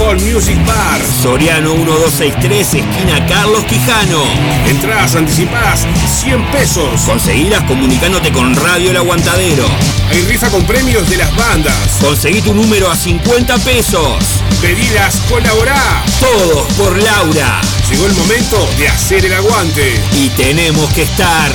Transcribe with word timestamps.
Hall 0.00 0.18
Music 0.20 0.56
Bar. 0.64 1.00
Soriano 1.22 1.74
1263, 1.74 2.74
esquina 2.74 3.26
Carlos 3.26 3.64
Quijano. 3.64 4.22
Entradas 4.66 5.14
anticipadas 5.14 5.86
100 6.22 6.50
pesos. 6.50 7.02
Conseguilas 7.02 7.62
comunicándote 7.64 8.32
con 8.32 8.54
Radio 8.56 8.90
El 8.90 8.96
Aguantadero. 8.96 9.66
Hay 10.10 10.22
rifa 10.22 10.48
con 10.48 10.64
premios 10.64 11.08
de 11.08 11.18
las 11.18 11.34
bandas. 11.36 11.76
Conseguí 12.00 12.40
tu 12.40 12.54
número 12.54 12.90
a 12.90 12.96
50 12.96 13.58
pesos. 13.58 14.42
Pedidas, 14.60 15.16
colaborá. 15.28 16.02
Todos 16.18 16.72
por 16.74 16.96
Laura. 16.96 17.60
Llegó 17.90 18.06
el 18.06 18.14
momento 18.14 18.68
de 18.78 18.88
hacer 18.88 19.26
el 19.26 19.34
aguante. 19.34 20.00
Y 20.14 20.30
tenemos 20.30 20.90
que 20.94 21.02
estar. 21.02 21.52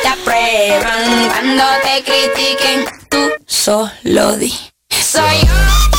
te 0.02 0.08
aprueban 0.08 1.28
cuando 1.28 1.64
te 1.82 2.02
critiquen, 2.04 2.86
tú 3.10 3.30
solo 3.46 4.36
di. 4.36 4.54
Soy 4.88 5.40
yo. 5.42 5.89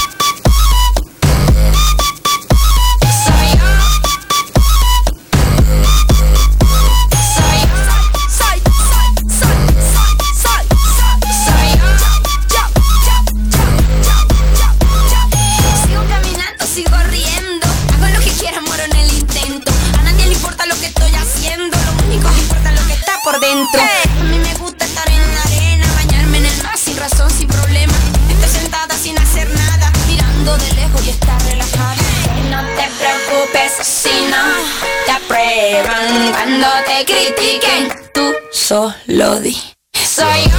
Cuando 36.33 36.67
te 36.87 37.05
critiquen. 37.05 37.89
Tú 38.13 38.33
solo 38.51 39.39
di. 39.39 39.55
Soy 39.93 40.43
yo. 40.45 40.57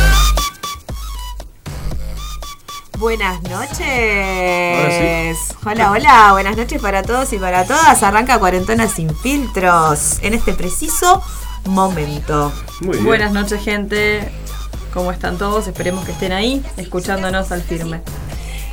Buenas 2.99 3.43
noches. 3.43 3.77
Hola, 5.65 5.91
hola. 5.91 6.29
Buenas 6.33 6.57
noches 6.57 6.81
para 6.81 7.03
todos 7.03 7.33
y 7.33 7.39
para 7.39 7.65
todas. 7.67 8.01
Arranca 8.03 8.39
Cuarentona 8.39 8.87
sin 8.87 9.13
filtros 9.17 10.21
en 10.23 10.35
este 10.35 10.53
preciso 10.53 11.21
momento. 11.65 12.53
Muy 12.81 12.93
bien. 12.93 13.05
Buenas 13.05 13.33
noches, 13.33 13.61
gente. 13.61 14.31
¿Cómo 14.95 15.11
están 15.11 15.37
todos? 15.37 15.67
Esperemos 15.67 16.05
que 16.05 16.13
estén 16.13 16.31
ahí, 16.31 16.65
escuchándonos 16.77 17.51
al 17.51 17.63
firme. 17.63 18.03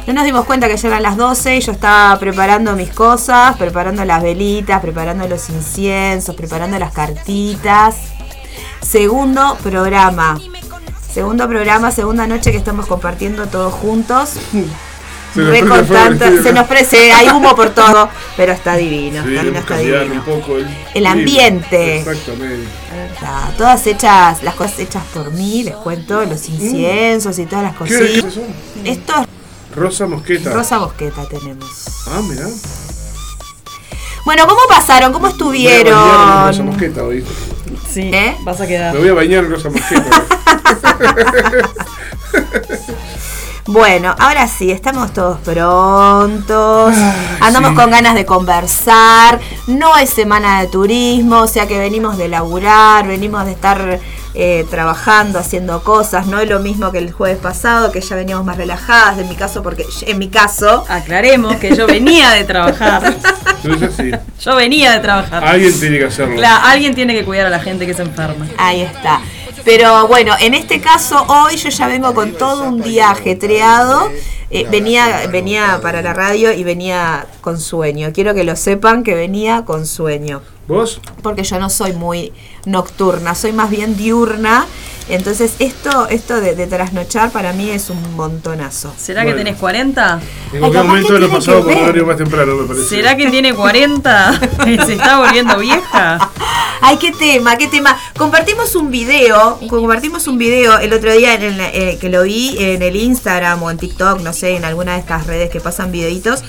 No 0.09 0.15
nos 0.15 0.25
dimos 0.25 0.45
cuenta 0.45 0.67
que 0.67 0.75
ya 0.75 0.87
eran 0.87 1.03
las 1.03 1.17
12 1.17 1.57
y 1.57 1.61
yo 1.61 1.71
estaba 1.71 2.17
preparando 2.17 2.75
mis 2.75 2.89
cosas, 2.89 3.55
preparando 3.57 4.03
las 4.05 4.23
velitas, 4.23 4.81
preparando 4.81 5.27
los 5.27 5.51
inciensos, 5.51 6.33
preparando 6.33 6.79
las 6.79 6.91
cartitas. 6.91 7.95
Segundo 8.81 9.55
programa. 9.61 10.41
Segundo 11.13 11.47
programa, 11.47 11.91
segunda 11.91 12.25
noche 12.25 12.49
que 12.51 12.57
estamos 12.57 12.87
compartiendo 12.87 13.45
todos 13.49 13.71
juntos. 13.71 14.31
Se 15.35 15.61
nos 15.61 15.87
prende 15.87 16.41
se 16.41 16.53
nos 16.53 16.65
prese, 16.65 17.11
hay 17.13 17.29
humo 17.29 17.55
por 17.55 17.69
todo, 17.69 18.09
pero 18.35 18.51
está 18.51 18.75
divino, 18.75 19.23
Sí, 19.23 19.35
está, 19.35 19.77
divino. 19.77 20.15
un 20.15 20.21
poco 20.21 20.57
el, 20.57 20.67
El 20.95 21.05
ambiente. 21.05 21.99
Exactamente. 21.99 22.67
Está, 23.13 23.51
todas 23.55 23.85
hechas, 23.85 24.41
las 24.41 24.55
cosas 24.55 24.79
hechas 24.79 25.03
por 25.13 25.31
mí, 25.31 25.61
les 25.61 25.75
cuento, 25.75 26.25
los 26.25 26.49
inciensos 26.49 27.37
y 27.37 27.45
todas 27.45 27.63
las 27.63 27.75
¿Qué, 27.75 27.83
qué 27.83 28.21
cositas. 28.23 28.43
Esto 28.83 29.13
Rosa 29.79 30.05
Mosqueta. 30.07 30.51
rosa 30.51 30.77
bosqueta 30.77 31.25
tenemos. 31.27 31.69
Ah, 32.07 32.21
mira. 32.27 32.45
Bueno, 34.25 34.45
¿cómo 34.45 34.59
pasaron? 34.67 35.13
¿Cómo 35.13 35.27
Me 35.27 35.33
voy 35.43 35.67
a 35.67 35.71
bañar 35.71 35.87
en 35.87 35.93
Rosa 35.93 36.49
estuvieron? 36.49 36.65
Mosqueta 36.65 37.03
hoy. 37.03 37.25
Sí, 37.89 38.01
¿Eh? 38.13 38.37
vas 38.43 38.59
a 38.61 38.67
quedar. 38.67 38.93
Me 38.93 38.99
voy 38.99 39.09
a 39.09 39.13
bañar 39.13 39.45
en 39.45 39.51
Rosa 39.51 39.69
Mosqueta. 39.69 40.09
Bueno, 43.71 44.15
ahora 44.17 44.47
sí, 44.47 44.71
estamos 44.71 45.13
todos 45.13 45.37
prontos. 45.41 46.95
Andamos 47.39 47.69
sí. 47.69 47.75
con 47.75 47.91
ganas 47.91 48.15
de 48.15 48.25
conversar. 48.25 49.39
No 49.67 49.95
es 49.95 50.09
semana 50.09 50.61
de 50.61 50.67
turismo, 50.69 51.41
o 51.41 51.47
sea 51.47 51.67
que 51.67 51.77
venimos 51.77 52.17
de 52.17 52.29
laburar, 52.29 53.07
venimos 53.07 53.45
de 53.45 53.51
estar 53.51 53.99
eh, 54.33 54.65
trabajando, 54.69 55.39
haciendo 55.39 55.83
cosas. 55.83 56.27
No 56.27 56.39
es 56.39 56.47
lo 56.47 56.59
mismo 56.59 56.91
que 56.91 56.99
el 56.99 57.11
jueves 57.11 57.37
pasado, 57.37 57.91
que 57.91 58.01
ya 58.01 58.15
veníamos 58.15 58.45
más 58.45 58.57
relajadas. 58.57 59.17
En 59.17 59.27
mi 59.27 59.35
caso, 59.35 59.63
porque 59.63 59.85
en 60.05 60.17
mi 60.19 60.29
caso, 60.29 60.85
Aclaremos 60.87 61.55
que 61.57 61.75
yo 61.75 61.87
venía 61.87 62.31
de 62.31 62.43
trabajar. 62.43 63.15
Sí. 63.59 64.11
Yo 64.41 64.55
venía 64.55 64.93
de 64.93 64.99
trabajar. 64.99 65.43
Alguien 65.43 65.77
tiene 65.77 65.97
que 65.97 66.05
hacerlo. 66.05 66.35
Claro, 66.37 66.65
alguien 66.65 66.95
tiene 66.95 67.13
que 67.13 67.25
cuidar 67.25 67.47
a 67.47 67.49
la 67.49 67.59
gente 67.59 67.85
que 67.85 67.93
se 67.93 68.03
enferma. 68.03 68.47
Ahí 68.57 68.79
está. 68.79 69.19
Pero 69.65 70.07
bueno, 70.07 70.33
en 70.39 70.53
este 70.53 70.79
caso 70.79 71.25
hoy 71.27 71.57
yo 71.57 71.69
ya 71.69 71.87
vengo 71.87 72.13
con 72.13 72.33
todo 72.33 72.63
un 72.63 72.81
día 72.81 73.11
ajetreado. 73.11 74.09
Eh, 74.49 74.65
venía, 74.71 75.27
venía 75.29 75.79
para 75.81 76.01
la 76.01 76.13
radio 76.13 76.53
y 76.53 76.63
venía 76.63 77.27
con 77.41 77.59
sueño. 77.59 78.11
Quiero 78.13 78.33
que 78.33 78.45
lo 78.45 78.55
sepan 78.55 79.03
que 79.03 79.13
venía 79.13 79.65
con 79.65 79.85
sueño. 79.85 80.41
¿Vos? 80.69 81.01
Porque 81.23 81.43
yo 81.43 81.59
no 81.59 81.69
soy 81.69 81.93
muy 81.93 82.31
nocturna, 82.65 83.35
soy 83.35 83.51
más 83.51 83.69
bien 83.69 83.97
diurna. 83.97 84.65
Entonces 85.09 85.53
esto, 85.57 86.07
esto 86.07 86.39
de, 86.39 86.53
de 86.53 86.67
trasnochar 86.67 87.31
para 87.31 87.51
mí 87.51 87.71
es 87.71 87.89
un 87.89 88.15
montonazo. 88.15 88.93
¿Será 88.95 89.23
Bueno. 89.23 89.37
que 89.39 89.43
tenés 89.43 89.59
40? 89.59 90.19
En 90.53 90.59
cualquier 90.59 90.83
momento 90.83 91.17
lo 91.17 91.29
pasado 91.31 91.63
por 91.63 91.73
horario 91.73 92.05
más 92.05 92.17
temprano, 92.17 92.55
me 92.55 92.67
parece. 92.67 92.85
¿Será 92.87 93.17
que 93.17 93.31
tiene 93.31 93.55
40 93.55 94.39
y 94.67 94.77
se 94.85 94.93
está 94.93 95.17
volviendo 95.17 95.57
vieja? 95.57 96.29
Ay, 96.81 96.97
qué 96.97 97.11
tema, 97.11 97.57
qué 97.57 97.67
tema. 97.67 97.97
Compartimos 98.15 98.75
un 98.75 98.91
video, 98.91 99.59
compartimos 99.67 100.27
un 100.27 100.37
video 100.37 100.77
el 100.77 100.93
otro 100.93 101.11
día 101.11 101.33
en 101.33 101.41
el, 101.43 101.59
eh, 101.59 101.97
que 101.99 102.09
lo 102.09 102.21
vi 102.23 102.55
en 102.59 102.83
el 102.83 102.95
Instagram 102.95 103.63
o 103.63 103.71
en 103.71 103.77
TikTok, 103.79 104.21
no 104.21 104.31
sé, 104.31 104.55
en 104.55 104.63
alguna 104.63 104.93
de 104.93 104.99
estas 104.99 105.25
redes 105.25 105.49
que 105.49 105.59
pasan 105.59 105.91
videitos. 105.91 106.43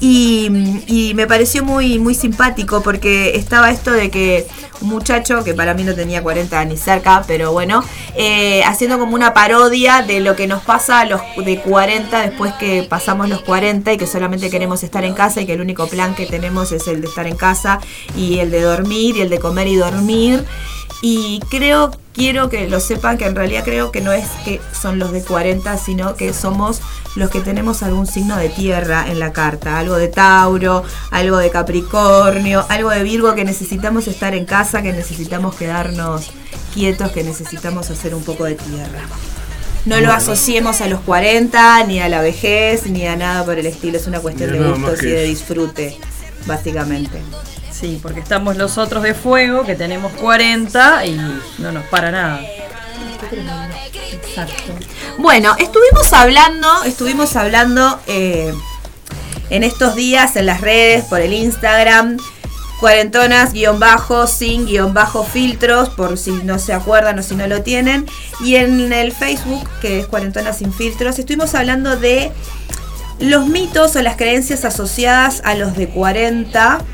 Y, 0.00 1.12
me 1.14 1.26
pareció 1.26 1.62
muy, 1.62 1.98
muy 1.98 2.14
simpático 2.14 2.82
porque 2.82 3.36
estaba 3.36 3.70
esto 3.70 3.92
de 3.92 4.10
que 4.10 4.46
un 4.80 4.88
muchacho, 4.88 5.44
que 5.44 5.52
para 5.52 5.74
mí 5.74 5.84
no 5.84 5.94
tenía 5.94 6.22
40 6.22 6.64
ni 6.64 6.78
cerca, 6.78 7.22
pero 7.26 7.52
bueno, 7.52 7.84
eh, 8.16 8.62
haciendo 8.64 8.98
como 8.98 9.14
una 9.14 9.34
parodia 9.34 10.00
de 10.00 10.20
lo 10.20 10.36
que 10.36 10.46
nos 10.46 10.62
pasa 10.62 11.00
a 11.00 11.04
los 11.04 11.20
de 11.44 11.60
40 11.60 12.22
después 12.22 12.54
que 12.54 12.86
pasamos 12.88 13.28
los 13.28 13.42
40 13.42 13.92
y 13.92 13.98
que 13.98 14.06
solamente 14.06 14.48
queremos 14.48 14.82
estar 14.82 15.04
en 15.04 15.12
casa 15.12 15.42
y 15.42 15.46
que 15.46 15.52
el 15.52 15.60
único 15.60 15.86
plan 15.86 16.14
que 16.14 16.24
tenemos 16.24 16.72
es 16.72 16.86
el 16.88 17.02
de 17.02 17.08
estar 17.08 17.26
en 17.26 17.36
casa 17.36 17.80
y 18.16 18.38
el 18.38 18.50
de 18.50 18.62
dormir 18.62 19.16
y 19.16 19.20
el 19.20 19.28
de 19.28 19.38
comer 19.38 19.68
y 19.68 19.76
dormir. 19.76 20.44
Y 21.02 21.40
creo, 21.50 21.90
quiero 22.20 22.50
que 22.50 22.68
lo 22.68 22.80
sepan, 22.80 23.16
que 23.16 23.24
en 23.24 23.34
realidad 23.34 23.64
creo 23.64 23.90
que 23.90 24.02
no 24.02 24.12
es 24.12 24.26
que 24.44 24.60
son 24.78 24.98
los 24.98 25.10
de 25.10 25.22
40, 25.22 25.78
sino 25.78 26.16
que 26.16 26.34
somos 26.34 26.82
los 27.16 27.30
que 27.30 27.40
tenemos 27.40 27.82
algún 27.82 28.06
signo 28.06 28.36
de 28.36 28.50
tierra 28.50 29.06
en 29.08 29.18
la 29.18 29.32
carta. 29.32 29.78
Algo 29.78 29.96
de 29.96 30.08
Tauro, 30.08 30.84
algo 31.10 31.38
de 31.38 31.48
Capricornio, 31.48 32.66
algo 32.68 32.90
de 32.90 33.02
Virgo, 33.04 33.34
que 33.34 33.46
necesitamos 33.46 34.06
estar 34.06 34.34
en 34.34 34.44
casa, 34.44 34.82
que 34.82 34.92
necesitamos 34.92 35.56
quedarnos 35.56 36.30
quietos, 36.74 37.10
que 37.10 37.24
necesitamos 37.24 37.88
hacer 37.88 38.14
un 38.14 38.22
poco 38.22 38.44
de 38.44 38.54
tierra. 38.54 39.00
No 39.86 39.98
lo 39.98 40.12
asociemos 40.12 40.82
a 40.82 40.88
los 40.88 41.00
40, 41.00 41.84
ni 41.84 42.00
a 42.00 42.10
la 42.10 42.20
vejez, 42.20 42.84
ni 42.84 43.06
a 43.06 43.16
nada 43.16 43.46
por 43.46 43.58
el 43.58 43.64
estilo. 43.64 43.96
Es 43.96 44.06
una 44.06 44.20
cuestión 44.20 44.52
de 44.52 44.58
gustos 44.58 45.02
y 45.04 45.06
de 45.06 45.24
disfrute, 45.24 45.96
básicamente. 46.44 47.22
Sí, 47.80 47.98
porque 48.02 48.20
estamos 48.20 48.56
los 48.56 48.76
otros 48.76 49.02
de 49.02 49.14
fuego, 49.14 49.64
que 49.64 49.74
tenemos 49.74 50.12
40 50.12 51.06
y 51.06 51.18
no 51.58 51.72
nos 51.72 51.84
para 51.86 52.10
nada. 52.10 52.42
Exacto. 54.12 54.74
Bueno, 55.16 55.56
estuvimos 55.58 56.12
hablando, 56.12 56.84
estuvimos 56.84 57.36
hablando 57.36 57.98
eh, 58.06 58.52
en 59.48 59.64
estos 59.64 59.94
días 59.94 60.36
en 60.36 60.44
las 60.44 60.60
redes, 60.60 61.06
por 61.06 61.22
el 61.22 61.32
Instagram, 61.32 62.18
cuarentonas 62.80 63.54
guion 63.54 63.80
bajo, 63.80 64.26
sin 64.26 64.66
guion 64.66 64.92
bajo 64.92 65.24
filtros, 65.24 65.88
por 65.88 66.18
si 66.18 66.32
no 66.32 66.58
se 66.58 66.74
acuerdan 66.74 67.18
o 67.18 67.22
si 67.22 67.34
no 67.34 67.46
lo 67.46 67.62
tienen, 67.62 68.04
y 68.44 68.56
en 68.56 68.92
el 68.92 69.12
Facebook, 69.12 69.66
que 69.80 70.00
es 70.00 70.06
cuarentonas 70.06 70.58
sin 70.58 70.74
filtros, 70.74 71.18
estuvimos 71.18 71.54
hablando 71.54 71.96
de 71.96 72.30
los 73.20 73.46
mitos 73.46 73.96
o 73.96 74.02
las 74.02 74.16
creencias 74.16 74.66
asociadas 74.66 75.40
a 75.44 75.54
los 75.54 75.76
de 75.76 75.88
40 75.88 76.84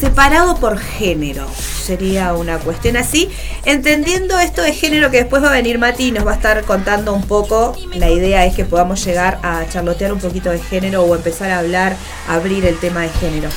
separado 0.00 0.56
por 0.56 0.78
género. 0.78 1.46
Sería 1.84 2.32
una 2.34 2.58
cuestión 2.58 2.96
así. 2.96 3.30
Entendiendo 3.64 4.38
esto 4.38 4.62
de 4.62 4.72
género 4.72 5.10
que 5.10 5.18
después 5.18 5.42
va 5.42 5.48
a 5.48 5.52
venir 5.52 5.78
Mati 5.78 6.08
y 6.08 6.12
nos 6.12 6.26
va 6.26 6.32
a 6.32 6.36
estar 6.36 6.64
contando 6.64 7.12
un 7.12 7.24
poco. 7.24 7.76
La 7.94 8.08
idea 8.08 8.46
es 8.46 8.54
que 8.54 8.64
podamos 8.64 9.04
llegar 9.04 9.38
a 9.42 9.68
charlotear 9.68 10.12
un 10.12 10.20
poquito 10.20 10.50
de 10.50 10.58
género 10.58 11.02
o 11.02 11.14
empezar 11.14 11.50
a 11.50 11.58
hablar, 11.58 11.96
abrir 12.28 12.64
el 12.64 12.78
tema 12.78 13.02
de 13.02 13.10
género. 13.10 13.50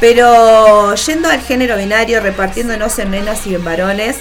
Pero 0.00 0.94
yendo 0.94 1.28
al 1.28 1.40
género 1.40 1.76
binario, 1.76 2.20
repartiéndonos 2.20 2.96
en 3.00 3.10
nenas 3.10 3.44
y 3.48 3.56
en 3.56 3.64
varones, 3.64 4.18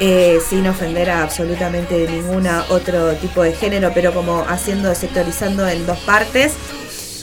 eh, 0.00 0.38
sin 0.46 0.66
ofender 0.66 1.08
a 1.08 1.22
absolutamente 1.22 2.06
ninguna 2.10 2.66
otro 2.68 3.14
tipo 3.14 3.42
de 3.42 3.52
género, 3.52 3.92
pero 3.94 4.12
como 4.12 4.44
haciendo, 4.46 4.94
sectorizando 4.94 5.66
en 5.66 5.86
dos 5.86 5.98
partes. 6.00 6.52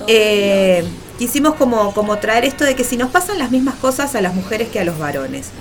Eh, 0.08 0.84
quisimos 1.22 1.54
como, 1.54 1.94
como 1.94 2.18
traer 2.18 2.46
esto 2.46 2.64
de 2.64 2.76
que 2.76 2.84
si 2.84 2.98
nos 2.98 3.12
pasan 3.12 3.38
las 3.38 3.52
mismas 3.52 3.76
cosas 3.76 4.16
a 4.16 4.22
las 4.22 4.34
mujeres 4.34 4.70
que 4.70 4.80
a 4.80 4.84
los 4.84 4.98
varones, 4.98 5.52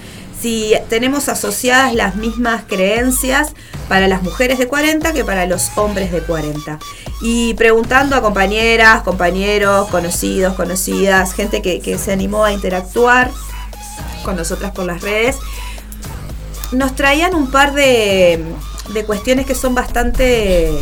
si 0.40 0.72
tenemos 0.88 1.28
asociadas 1.28 1.92
las 1.92 2.14
mismas 2.14 2.62
creencias 2.66 3.52
para 3.86 4.08
las 4.08 4.22
mujeres 4.22 4.58
de 4.58 4.68
40 4.68 5.12
que 5.12 5.22
para 5.22 5.44
los 5.44 5.76
hombres 5.76 6.12
de 6.12 6.22
40. 6.22 6.78
Y 7.20 7.52
preguntando 7.54 8.16
a 8.16 8.22
compañeras, 8.22 9.02
compañeros, 9.02 9.90
conocidos, 9.90 10.54
conocidas, 10.54 11.34
gente 11.34 11.60
que, 11.60 11.80
que 11.80 11.98
se 11.98 12.10
animó 12.10 12.42
a 12.42 12.52
interactuar 12.52 13.30
con 14.24 14.36
nosotras 14.36 14.70
por 14.70 14.86
las 14.86 15.02
redes, 15.02 15.36
nos 16.72 16.96
traían 16.96 17.34
un 17.34 17.50
par 17.50 17.74
de, 17.74 18.42
de 18.94 19.04
cuestiones 19.04 19.44
que 19.44 19.54
son 19.54 19.74
bastante 19.74 20.72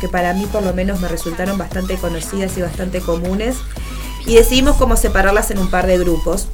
que 0.00 0.08
para 0.08 0.34
mí 0.34 0.46
por 0.46 0.62
lo 0.62 0.72
menos 0.74 1.00
me 1.00 1.08
resultaron 1.08 1.56
bastante 1.58 1.96
conocidas 1.96 2.56
y 2.56 2.62
bastante 2.62 3.00
comunes. 3.00 3.56
Y 4.26 4.34
decidimos 4.36 4.76
cómo 4.76 4.96
separarlas 4.96 5.50
en 5.50 5.58
un 5.58 5.70
par 5.70 5.86
de 5.86 5.98
grupos. 5.98 6.48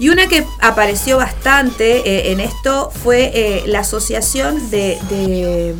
Y 0.00 0.08
una 0.08 0.26
que 0.28 0.46
apareció 0.60 1.18
bastante 1.18 1.98
eh, 2.08 2.32
en 2.32 2.40
esto 2.40 2.90
fue 3.04 3.30
eh, 3.34 3.62
la 3.66 3.80
asociación 3.80 4.70
de, 4.70 5.74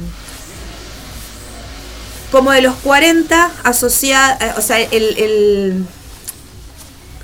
como 2.30 2.52
de 2.52 2.60
los 2.62 2.74
40 2.76 3.50
asociada, 3.64 4.54
o 4.56 4.60
sea, 4.60 4.78
el- 4.80 5.86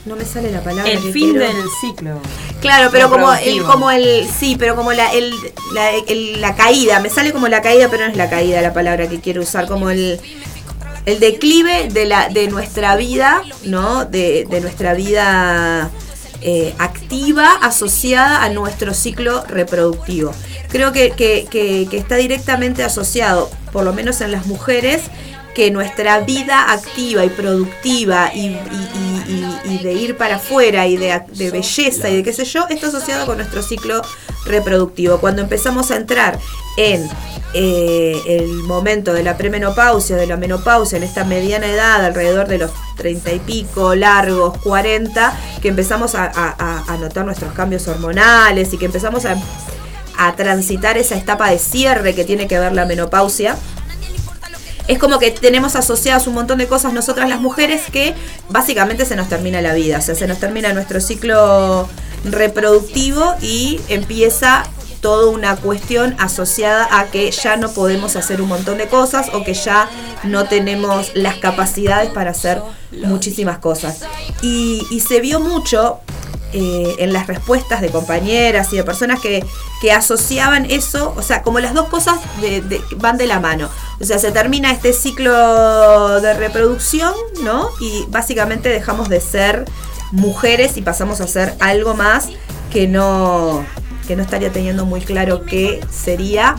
no 0.06 0.16
me 0.16 0.24
sale 0.24 0.50
la 0.50 0.62
palabra. 0.62 0.90
El 0.90 1.02
que 1.02 1.12
fin 1.12 1.30
quiero. 1.32 1.46
del 1.46 1.66
ciclo. 1.80 2.20
Claro, 2.60 2.88
pero 2.92 3.10
como 3.10 3.32
el, 3.34 3.62
como 3.64 3.90
el, 3.90 4.26
sí, 4.38 4.56
pero 4.58 4.74
como 4.76 4.92
la, 4.92 5.12
el, 5.12 5.34
la, 5.74 5.90
el- 5.90 6.40
la 6.40 6.54
caída, 6.54 7.00
me 7.00 7.10
sale 7.10 7.32
como 7.32 7.48
la 7.48 7.60
caída, 7.60 7.88
pero 7.90 8.04
no 8.06 8.10
es 8.10 8.16
la 8.16 8.30
caída 8.30 8.62
la 8.62 8.72
palabra 8.72 9.08
que 9.08 9.20
quiero 9.20 9.42
usar, 9.42 9.66
como 9.66 9.90
el, 9.90 10.18
el 11.06 11.20
declive 11.20 11.88
de 11.92 12.06
la, 12.06 12.28
de 12.28 12.48
nuestra 12.48 12.96
vida, 12.96 13.42
¿no? 13.64 14.04
De, 14.04 14.46
de 14.48 14.60
nuestra 14.60 14.94
vida 14.94 15.90
eh, 16.40 16.74
activa 16.78 17.50
asociada 17.62 18.42
a 18.42 18.48
nuestro 18.48 18.94
ciclo 18.94 19.44
reproductivo. 19.48 20.32
Creo 20.68 20.92
que, 20.92 21.10
que- 21.10 21.46
que- 21.50 21.86
que 21.90 21.96
está 21.98 22.16
directamente 22.16 22.82
asociado, 22.84 23.50
por 23.72 23.84
lo 23.84 23.92
menos 23.92 24.20
en 24.20 24.32
las 24.32 24.46
mujeres, 24.46 25.02
que 25.56 25.70
nuestra 25.70 26.20
vida 26.20 26.70
activa 26.70 27.24
y 27.24 27.30
productiva 27.30 28.30
y, 28.34 28.58
de 29.82 29.92
ir 29.94 30.16
para 30.18 30.36
afuera 30.36 30.86
y 30.86 30.98
de, 30.98 31.18
belleza 31.50 32.10
y 32.10 32.16
de 32.16 32.22
qué 32.22 32.32
sé 32.34 32.44
yo, 32.44 32.66
está 32.68 32.88
asociado 32.88 33.24
con 33.24 33.38
nuestro 33.38 33.62
ciclo 33.62 34.02
reproductivo. 34.44 35.18
Cuando 35.18 35.40
empezamos 35.40 35.90
a 35.90 35.96
entrar 35.96 36.38
en 36.76 37.08
eh, 37.54 38.20
el 38.28 38.48
momento 38.48 39.14
de 39.14 39.22
la 39.22 39.38
premenopausia, 39.38 40.16
de 40.16 40.26
la 40.26 40.36
menopausia, 40.36 40.98
en 40.98 41.04
esta 41.04 41.24
mediana 41.24 41.66
edad, 41.68 42.04
alrededor 42.04 42.48
de 42.48 42.58
los 42.58 42.70
30 42.98 43.32
y 43.32 43.38
pico, 43.38 43.94
largos, 43.94 44.58
40, 44.58 45.32
que 45.62 45.68
empezamos 45.68 46.14
a- 46.14 46.30
a 46.86 46.96
notar 46.98 47.24
nuestros 47.24 47.54
cambios 47.54 47.88
hormonales 47.88 48.74
y 48.74 48.78
que 48.78 48.84
empezamos 48.86 49.24
a, 49.24 49.36
a 50.18 50.36
transitar 50.36 50.98
esa 50.98 51.16
etapa 51.16 51.50
de 51.50 51.58
cierre 51.58 52.14
que 52.14 52.24
tiene 52.24 52.46
que 52.46 52.58
ver 52.58 52.72
la 52.74 52.84
menopausia 52.84 53.56
es 54.88 54.98
como 54.98 55.18
que 55.18 55.30
tenemos 55.30 55.76
asociadas 55.76 56.26
un 56.26 56.34
montón 56.34 56.58
de 56.58 56.66
cosas 56.66 56.92
nosotras 56.92 57.28
las 57.28 57.40
mujeres 57.40 57.82
que 57.92 58.14
básicamente 58.48 59.04
se 59.04 59.16
nos 59.16 59.28
termina 59.28 59.60
la 59.60 59.74
vida, 59.74 59.98
o 59.98 60.02
sea, 60.02 60.14
se 60.14 60.26
nos 60.26 60.38
termina 60.38 60.72
nuestro 60.72 61.00
ciclo 61.00 61.88
reproductivo 62.24 63.34
y 63.40 63.80
empieza 63.88 64.64
toda 65.00 65.30
una 65.30 65.56
cuestión 65.56 66.16
asociada 66.18 66.88
a 66.98 67.06
que 67.06 67.30
ya 67.30 67.56
no 67.56 67.70
podemos 67.70 68.16
hacer 68.16 68.40
un 68.40 68.48
montón 68.48 68.78
de 68.78 68.88
cosas 68.88 69.28
o 69.32 69.44
que 69.44 69.54
ya 69.54 69.88
no 70.24 70.44
tenemos 70.44 71.12
las 71.14 71.36
capacidades 71.36 72.10
para 72.10 72.30
hacer 72.30 72.60
muchísimas 73.04 73.58
cosas. 73.58 74.00
Y, 74.42 74.82
y 74.90 75.00
se 75.00 75.20
vio 75.20 75.38
mucho 75.38 76.00
eh, 76.52 76.94
en 76.98 77.12
las 77.12 77.26
respuestas 77.26 77.80
de 77.80 77.90
compañeras 77.90 78.72
y 78.72 78.76
de 78.76 78.84
personas 78.84 79.20
que, 79.20 79.44
que 79.82 79.92
asociaban 79.92 80.66
eso, 80.70 81.12
o 81.16 81.22
sea, 81.22 81.42
como 81.42 81.60
las 81.60 81.74
dos 81.74 81.88
cosas 81.88 82.16
de- 82.40 82.80
van 82.96 83.18
de 83.18 83.26
la 83.26 83.40
mano. 83.40 83.68
O 84.00 84.04
sea, 84.04 84.18
se 84.18 84.30
termina 84.32 84.70
este 84.70 84.92
ciclo 84.92 86.20
de 86.20 86.34
reproducción, 86.34 87.12
¿no? 87.42 87.68
Y 87.80 88.04
básicamente 88.08 88.68
dejamos 88.68 89.08
de 89.08 89.20
ser 89.20 89.64
mujeres 90.12 90.76
y 90.76 90.82
pasamos 90.82 91.20
a 91.20 91.26
ser 91.26 91.54
algo 91.60 91.94
más 91.94 92.28
que 92.72 92.86
no, 92.86 93.64
que 94.06 94.16
no 94.16 94.22
estaría 94.22 94.52
teniendo 94.52 94.86
muy 94.86 95.00
claro 95.00 95.44
qué 95.44 95.80
sería, 95.90 96.54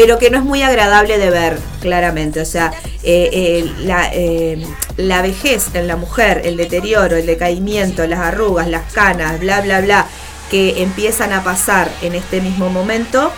pero 0.00 0.16
que 0.16 0.30
no 0.30 0.38
es 0.38 0.44
muy 0.44 0.62
agradable 0.62 1.18
de 1.18 1.28
ver, 1.28 1.58
claramente. 1.80 2.40
O 2.40 2.44
sea, 2.44 2.70
eh, 3.02 3.30
eh, 3.32 3.72
la, 3.80 4.08
eh, 4.12 4.64
la 4.96 5.22
vejez 5.22 5.74
en 5.74 5.88
la 5.88 5.96
mujer, 5.96 6.42
el 6.44 6.56
deterioro, 6.56 7.16
el 7.16 7.26
decaimiento, 7.26 8.06
las 8.06 8.20
arrugas, 8.20 8.68
las 8.68 8.92
canas, 8.92 9.40
bla, 9.40 9.60
bla, 9.60 9.80
bla, 9.80 10.06
que 10.52 10.84
empiezan 10.84 11.32
a 11.32 11.42
pasar 11.42 11.90
en 12.00 12.14
este 12.14 12.40
mismo 12.40 12.70
momento, 12.70 13.32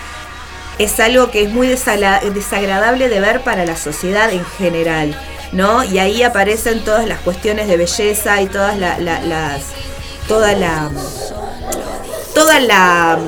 es 0.78 1.00
algo 1.00 1.30
que 1.30 1.44
es 1.44 1.50
muy 1.50 1.66
desagradable 1.66 3.08
de 3.08 3.20
ver 3.20 3.40
para 3.40 3.64
la 3.64 3.76
sociedad 3.78 4.30
en 4.30 4.44
general, 4.44 5.18
¿no? 5.52 5.82
Y 5.82 5.98
ahí 5.98 6.22
aparecen 6.22 6.84
todas 6.84 7.06
las 7.08 7.20
cuestiones 7.20 7.68
de 7.68 7.78
belleza 7.78 8.42
y 8.42 8.46
todas 8.48 8.76
la- 8.76 8.98
la- 8.98 9.22
las... 9.22 9.62
toda 10.28 10.52
la... 10.52 10.90
toda 12.34 12.60
la... 12.60 13.18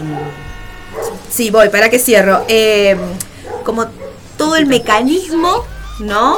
Sí, 1.32 1.50
voy, 1.50 1.68
para 1.70 1.88
que 1.90 1.98
cierro. 1.98 2.44
Eh, 2.48 2.96
como 3.64 3.86
todo 4.36 4.56
el 4.56 4.66
mecanismo, 4.66 5.64
¿no? 6.00 6.36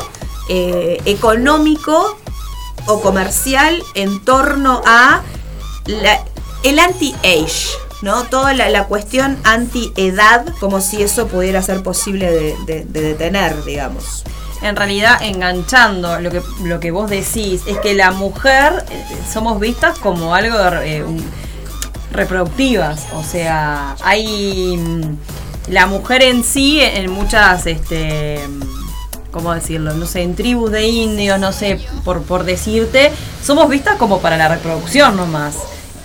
Eh, 0.49 1.01
económico 1.07 2.17
o 2.87 3.01
comercial 3.01 3.83
en 3.95 4.23
torno 4.25 4.83
a 4.85 5.23
el 6.63 6.79
anti-age, 6.79 7.69
¿no? 8.03 8.25
Toda 8.25 8.53
la, 8.55 8.85
cuestión 8.85 9.39
anti-edad, 9.45 10.45
como 10.61 10.81
si 10.81 11.03
eso 11.03 11.27
pudiera 11.29 11.63
ser 11.63 11.83
posible 11.83 12.31
de, 12.31 12.57
de- 12.67 12.85
de 12.85 13.01
detener, 13.01 13.65
digamos. 13.65 14.23
en 14.63 14.77
realidad 14.77 15.19
enganchando 15.23 16.21
lo 16.21 16.31
que, 16.31 16.41
lo 16.65 16.81
que 16.81 16.91
vos 16.91 17.11
decís, 17.11 17.63
es 17.67 17.79
que 17.81 17.93
la 17.95 18.13
mujer 18.13 18.85
eh, 18.91 19.05
somos 19.31 19.61
vistas 19.61 19.99
como 19.99 20.35
algo 20.35 20.57
eh, 20.83 21.03
un- 21.05 21.23
reproductivas. 22.15 23.07
O 23.15 23.23
sea, 23.23 23.97
hay 24.03 24.77
mm, 24.77 25.73
la 25.73 25.87
mujer 25.87 26.23
en 26.23 26.45
sí 26.45 26.81
en 26.81 27.11
muchas, 27.11 27.67
este, 27.67 28.41
¿cómo 29.31 29.55
decirlo? 29.55 29.95
No 29.95 30.07
sé, 30.07 30.23
en 30.23 30.35
tribus 30.35 30.71
de 30.71 30.87
indios, 30.87 31.39
no 31.39 31.53
sé, 31.53 31.81
por, 32.05 32.23
por 32.23 32.45
decirte, 32.45 33.13
somos 33.43 33.69
vistas 33.69 33.97
como 33.97 34.21
para 34.21 34.37
la 34.37 34.49
reproducción 34.49 35.17
nomás. 35.17 35.57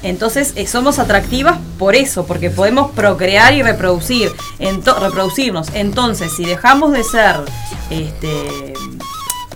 Entonces 0.02 0.54
eh, 0.56 0.66
somos 0.66 0.98
atractivas 0.98 1.58
por 1.78 1.96
eso, 1.96 2.26
porque 2.26 2.50
podemos 2.50 2.92
procrear 2.92 3.54
y 3.54 3.64
reproducir, 3.64 4.32
reproducirnos. 4.60 5.68
Entonces, 5.74 6.34
si 6.34 6.46
dejamos 6.46 6.94
de 6.94 7.04
ser 7.04 7.36
este, 7.90 8.74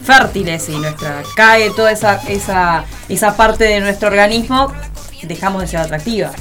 fértiles 0.04 0.68
y 0.68 0.78
nuestra 0.78 1.24
cae 1.36 1.70
toda 1.72 1.92
esa, 1.92 2.16
esa, 2.28 2.84
esa 3.08 3.38
parte 3.38 3.64
de 3.64 3.80
nuestro 3.80 4.10
organismo, 4.10 4.72
dejamos 5.28 5.62
de 5.62 5.68
ser 5.68 5.80
atractivas. 5.80 6.34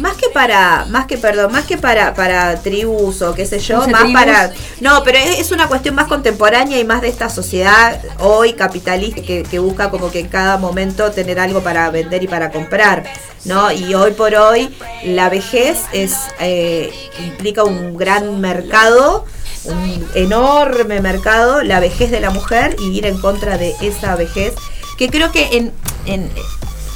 Más 0.00 0.16
que 0.16 0.28
para, 0.28 0.86
más 0.86 1.06
que, 1.06 1.16
perdón, 1.18 1.52
más 1.52 1.66
que 1.66 1.78
para, 1.78 2.14
para 2.14 2.56
tribus 2.60 3.22
o 3.22 3.32
qué 3.32 3.46
sé 3.46 3.60
yo, 3.60 3.76
No 3.76 3.84
sé, 3.84 3.90
más 3.92 4.02
tribus. 4.02 4.20
para. 4.20 4.52
No, 4.80 5.04
pero 5.04 5.18
es, 5.18 5.38
es 5.38 5.52
una 5.52 5.68
cuestión 5.68 5.94
más 5.94 6.06
contemporánea 6.08 6.80
y 6.80 6.84
más 6.84 7.00
de 7.00 7.08
esta 7.08 7.28
sociedad 7.28 8.00
hoy 8.18 8.54
capitalista 8.54 9.22
que, 9.22 9.44
que 9.44 9.58
busca 9.60 9.90
como 9.90 10.10
que 10.10 10.20
en 10.20 10.28
cada 10.28 10.56
momento 10.56 11.12
tener 11.12 11.38
algo 11.38 11.62
para 11.62 11.90
vender 11.90 12.24
y 12.24 12.26
para 12.26 12.50
comprar, 12.50 13.04
¿no? 13.44 13.70
Y 13.70 13.94
hoy 13.94 14.12
por 14.12 14.34
hoy 14.34 14.74
la 15.04 15.28
vejez 15.28 15.78
es 15.92 16.14
eh, 16.40 16.92
implica 17.24 17.62
un 17.62 17.96
gran 17.96 18.40
mercado, 18.40 19.24
un 19.64 20.08
enorme 20.14 21.00
mercado, 21.00 21.62
la 21.62 21.78
vejez 21.78 22.10
de 22.10 22.20
la 22.20 22.30
mujer 22.30 22.74
y 22.80 22.98
ir 22.98 23.06
en 23.06 23.18
contra 23.18 23.58
de 23.58 23.74
esa 23.80 24.16
vejez, 24.16 24.54
que 24.98 25.08
creo 25.08 25.30
que 25.30 25.56
en, 25.56 25.72
en 26.06 26.30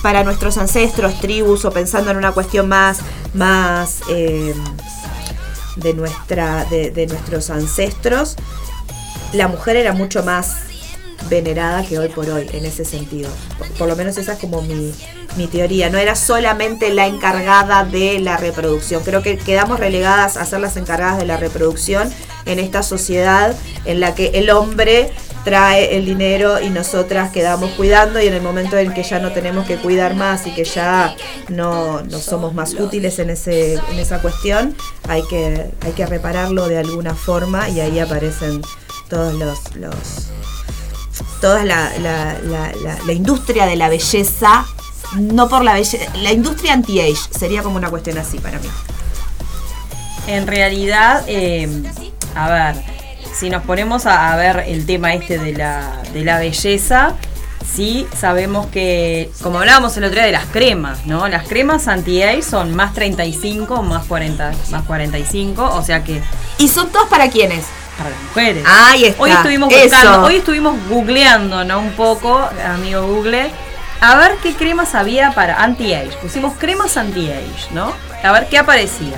para 0.03 0.25
nuestros 0.25 0.59
ancestros, 0.59 1.21
tribus 1.21 1.65
o 1.65 1.71
pensando 1.71 2.11
en 2.11 2.17
una 2.17 2.33
cuestión 2.33 2.69
más, 2.69 3.01
más 3.35 4.01
eh, 4.11 4.55
de 5.77 5.95
nuestra, 5.95 6.65
de, 6.67 6.91
de 6.91 7.07
nuestros 7.07 7.51
ancestros, 7.51 8.37
la 9.33 9.49
mujer 9.49 9.77
era 9.77 9.93
mucho 9.93 10.23
más 10.23 10.57
venerada 11.29 11.85
que 11.85 11.99
hoy 11.99 12.09
por 12.09 12.29
hoy 12.29 12.49
en 12.53 12.65
ese 12.65 12.85
sentido. 12.85 13.31
Por, 13.79 13.89
lo 13.89 13.97
menos 13.97 14.17
esa 14.17 14.35
es 14.35 14.39
como 14.39 14.63
mi, 14.63 14.93
mi 15.37 15.47
teoría. 15.47 15.91
No 15.91 15.99
era 15.99 16.15
solamente 16.15 16.91
la 16.91 17.07
encargada 17.07 17.85
de 17.85 18.19
la 18.21 18.37
reproducción. 18.37 19.03
Creo 19.03 19.23
que 19.23 19.37
quedamos 19.37 19.81
relegadas 19.81 20.37
a 20.37 20.45
ser 20.45 20.61
las 20.61 20.77
encargadas 20.77 21.19
de 21.19 21.27
la 21.27 21.37
reproducción 21.37 22.11
en 22.47 22.59
esta 22.59 22.83
sociedad 22.83 23.55
en 23.85 24.01
la 24.01 24.15
que 24.15 24.29
el 24.35 24.51
hombre 24.51 25.13
trae 25.45 25.97
el 25.97 26.05
dinero 26.05 26.61
y 26.61 26.71
nosotras 26.71 27.31
quedamos 27.31 27.71
cuidando 27.73 28.21
y 28.21 28.27
en 28.27 28.35
el 28.35 28.43
momento 28.43 28.77
en 28.77 28.93
que 28.93 29.03
ya 29.03 29.19
no 29.19 29.33
tenemos 29.33 29.67
que 29.67 29.77
cuidar 29.77 30.15
más 30.15 30.47
y 30.47 30.55
que 30.55 30.65
ya 30.65 31.15
no, 31.49 32.03
no 32.03 32.19
somos 32.19 32.55
más 32.55 32.75
útiles 32.75 33.19
en 33.19 33.31
ese 33.31 33.75
en 33.75 33.99
esa 33.99 34.21
cuestión 34.21 34.77
hay 35.09 35.23
que 35.23 35.71
hay 35.81 35.93
que 35.93 36.07
repararlo 36.07 36.69
de 36.69 36.79
alguna 36.79 37.15
forma 37.15 37.69
y 37.69 37.81
ahí 37.81 37.99
aparecen 37.99 38.63
todos 39.09 39.35
los, 39.35 39.75
los 39.77 40.29
toda 41.41 41.65
la, 41.65 41.93
la, 41.99 42.37
la, 43.07 43.13
industria 43.13 43.67
de 43.67 43.77
la 43.77 43.89
belleza 43.89 44.67
no 45.17 45.49
por 45.49 45.65
la 45.65 45.75
belleza 45.75 46.05
la 46.17 46.33
industria 46.33 46.73
anti-age 46.73 47.17
sería 47.31 47.63
como 47.63 47.77
una 47.77 47.91
cuestión 47.91 48.19
así 48.19 48.39
para 48.39 48.59
mí 48.59 48.69
En 50.27 50.47
realidad, 50.47 51.25
eh, 51.27 51.69
a 52.35 52.51
ver, 52.51 52.85
si 53.35 53.51
nos 53.51 53.63
ponemos 53.63 54.07
a, 54.07 54.33
a 54.33 54.37
ver 54.37 54.65
el 54.67 54.85
tema 54.85 55.15
este 55.15 55.39
de 55.39 55.53
la, 55.53 56.03
de 56.13 56.25
la 56.25 56.39
belleza, 56.39 57.15
sí 57.65 58.07
sabemos 58.17 58.67
que, 58.67 59.31
como 59.43 59.59
hablábamos 59.59 59.97
el 59.97 60.05
otro 60.05 60.17
día 60.17 60.27
de 60.27 60.33
las 60.33 60.47
cremas, 60.47 61.07
¿no? 61.07 61.29
Las 61.29 61.47
cremas 61.47 61.89
anti-age 61.89 62.43
son 62.43 62.75
más 62.75 62.95
35, 62.95 63.83
más 63.83 64.07
40, 64.07 64.53
más 64.71 64.83
45, 64.85 65.65
o 65.65 65.83
sea 65.83 66.03
que 66.05 66.21
y 66.59 66.69
son 66.69 66.91
todos 66.91 67.09
para 67.09 67.31
quienes 67.31 67.65
para 67.99 68.11
las 68.11 68.23
mujeres. 68.23 68.65
Ahí 68.67 69.05
está, 69.05 69.23
Hoy 69.23 69.31
estuvimos 69.33 69.73
eso. 69.73 69.83
buscando, 69.85 70.23
hoy 70.23 70.37
estuvimos 70.37 70.77
googleando, 70.89 71.65
¿no? 71.65 71.81
Un 71.81 71.93
poco, 71.93 72.49
amigo 72.65 73.03
Google, 73.07 73.51
a 74.01 74.17
ver 74.17 74.37
qué 74.43 74.55
cremas 74.55 74.95
había 74.95 75.33
para 75.33 75.63
anti-age. 75.63 76.17
Pusimos 76.23 76.55
cremas 76.57 76.97
anti-age, 76.97 77.69
¿no? 77.73 77.93
A 78.23 78.33
ver 78.33 78.49
qué 78.49 78.59
aparecía. 78.59 79.17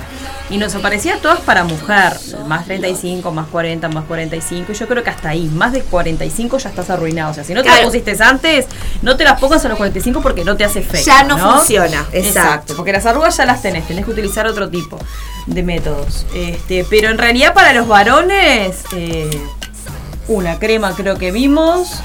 Y 0.51 0.57
nos 0.57 0.75
aparecía 0.75 1.17
todas 1.21 1.39
para 1.39 1.63
mujer, 1.63 2.13
más 2.45 2.65
35, 2.65 3.31
más 3.31 3.47
40, 3.47 3.87
más 3.87 4.03
45. 4.03 4.73
Y 4.73 4.75
yo 4.75 4.85
creo 4.87 5.01
que 5.01 5.09
hasta 5.09 5.29
ahí, 5.29 5.45
más 5.47 5.71
de 5.71 5.81
45 5.81 6.57
ya 6.57 6.69
estás 6.69 6.89
arruinado. 6.89 7.31
O 7.31 7.33
sea, 7.33 7.45
si 7.45 7.53
no 7.53 7.61
te 7.61 7.69
Claro. 7.69 7.83
las 7.83 7.85
pusiste 7.87 8.21
antes, 8.21 8.65
no 9.01 9.15
te 9.15 9.23
las 9.23 9.39
pongas 9.39 9.63
a 9.63 9.69
los 9.69 9.77
45 9.77 10.21
porque 10.21 10.43
no 10.43 10.57
te 10.57 10.65
hace 10.65 10.79
efecto. 10.79 11.05
Ya 11.05 11.23
no 11.23 11.37
funciona, 11.37 12.05
exacto. 12.11 12.75
Porque 12.75 12.91
las 12.91 13.05
arrugas 13.05 13.37
ya 13.37 13.45
las 13.45 13.61
tenés, 13.61 13.87
tenés 13.87 14.03
que 14.03 14.11
utilizar 14.11 14.45
otro 14.45 14.69
tipo 14.69 14.99
de 15.45 15.63
métodos. 15.63 16.25
Este, 16.35 16.85
pero 16.89 17.09
en 17.09 17.17
realidad 17.17 17.53
para 17.53 17.71
los 17.71 17.87
varones, 17.87 18.75
eh, 18.93 19.29
una 20.27 20.59
crema 20.59 20.93
creo 20.95 21.17
que 21.17 21.31
vimos, 21.31 22.01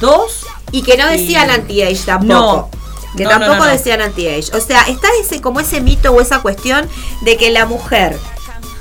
dos. 0.00 0.46
Y 0.70 0.82
que 0.82 0.96
no 0.98 1.06
decían 1.08 1.50
anti-age 1.50 2.02
tampoco. 2.04 2.68
No. 2.72 2.77
Que 3.16 3.24
No, 3.24 3.30
tampoco 3.30 3.54
no, 3.56 3.64
no. 3.64 3.70
decían 3.70 4.00
anti-age. 4.00 4.50
O 4.56 4.60
sea, 4.60 4.82
está 4.82 5.08
ese 5.20 5.40
como 5.40 5.60
ese 5.60 5.80
mito 5.80 6.12
o 6.12 6.20
esa 6.20 6.40
cuestión 6.40 6.88
de 7.22 7.36
que 7.36 7.50
la 7.50 7.66
mujer 7.66 8.16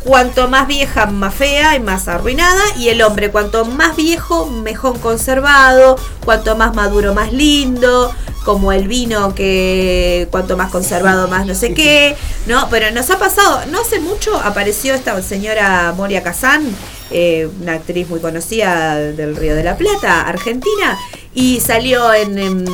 cuanto 0.03 0.47
más 0.47 0.67
vieja, 0.67 1.05
más 1.07 1.33
fea 1.33 1.75
y 1.75 1.79
más 1.81 2.07
arruinada, 2.07 2.61
y 2.77 2.87
el 2.89 3.01
hombre 3.01 3.29
cuanto 3.29 3.65
más 3.65 3.95
viejo, 3.97 4.45
mejor 4.45 4.99
conservado, 5.01 5.97
cuanto 6.23 6.55
más 6.55 6.73
maduro, 6.75 7.13
más 7.13 7.33
lindo, 7.33 8.13
como 8.45 8.71
el 8.71 8.87
vino 8.87 9.35
que 9.35 10.29
cuanto 10.31 10.55
más 10.55 10.71
conservado, 10.71 11.27
más 11.27 11.45
no 11.45 11.53
sé 11.55 11.73
qué, 11.73 12.15
¿no? 12.45 12.69
Pero 12.69 12.89
nos 12.91 13.09
ha 13.09 13.19
pasado, 13.19 13.65
no 13.69 13.81
hace 13.81 13.99
mucho 13.99 14.33
apareció 14.39 14.93
esta 14.93 15.21
señora 15.21 15.93
Moria 15.97 16.23
Kazán, 16.23 16.63
eh, 17.11 17.49
una 17.61 17.73
actriz 17.73 18.07
muy 18.07 18.21
conocida 18.21 18.95
del 18.95 19.35
Río 19.35 19.55
de 19.55 19.63
la 19.65 19.75
Plata, 19.75 20.21
argentina, 20.21 20.97
y 21.33 21.59
salió 21.59 22.13
en- 22.13 22.37
en 22.37 22.65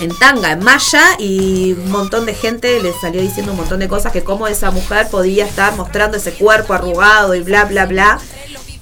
en 0.00 0.10
tanga, 0.18 0.52
en 0.52 0.62
malla, 0.62 1.02
y 1.18 1.72
un 1.72 1.90
montón 1.90 2.26
de 2.26 2.34
gente 2.34 2.80
le 2.82 2.92
salió 3.00 3.20
diciendo 3.20 3.52
un 3.52 3.58
montón 3.58 3.80
de 3.80 3.88
cosas 3.88 4.12
que 4.12 4.22
cómo 4.22 4.46
esa 4.46 4.70
mujer 4.70 5.08
podía 5.10 5.46
estar 5.46 5.74
mostrando 5.76 6.16
ese 6.18 6.32
cuerpo 6.32 6.74
arrugado 6.74 7.34
y 7.34 7.40
bla, 7.40 7.64
bla, 7.64 7.86
bla. 7.86 8.18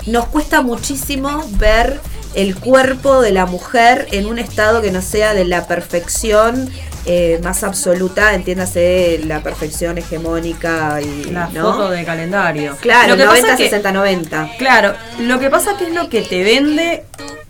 Nos 0.07 0.27
cuesta 0.27 0.61
muchísimo 0.63 1.45
ver 1.53 2.01
el 2.35 2.57
cuerpo 2.57 3.21
de 3.23 3.31
la 3.31 3.47
mujer 3.47 4.09
en 4.11 4.27
un 4.27 4.39
estado 4.41 4.83
que 4.83 4.91
no 4.91 5.01
sea 5.03 5.35
de 5.35 5.45
la 5.45 5.69
perfección 5.69 6.69
eh, 7.07 7.39
más 7.45 7.63
absoluta, 7.63 8.35
entiéndase 8.35 9.21
la 9.25 9.41
perfección 9.41 9.99
hegemónica 9.99 11.01
y 11.01 11.25
La 11.31 11.49
¿no? 11.51 11.73
foto 11.73 11.91
de 11.91 12.05
calendario. 12.05 12.77
Claro, 12.81 13.11
Lo 13.11 13.17
que 13.19 13.25
pasa 13.25 13.41
90, 13.43 13.53
es 13.53 13.59
que- 13.59 13.65
60, 13.71 13.93
90. 13.93 14.51
Claro, 14.59 14.95
lo 15.21 15.39
que 15.39 15.49
pasa 15.51 15.77
que 15.77 15.85
es 15.85 15.95
lo 15.95 16.09
que 16.09 16.23
te 16.23 16.43
vende, 16.43 17.05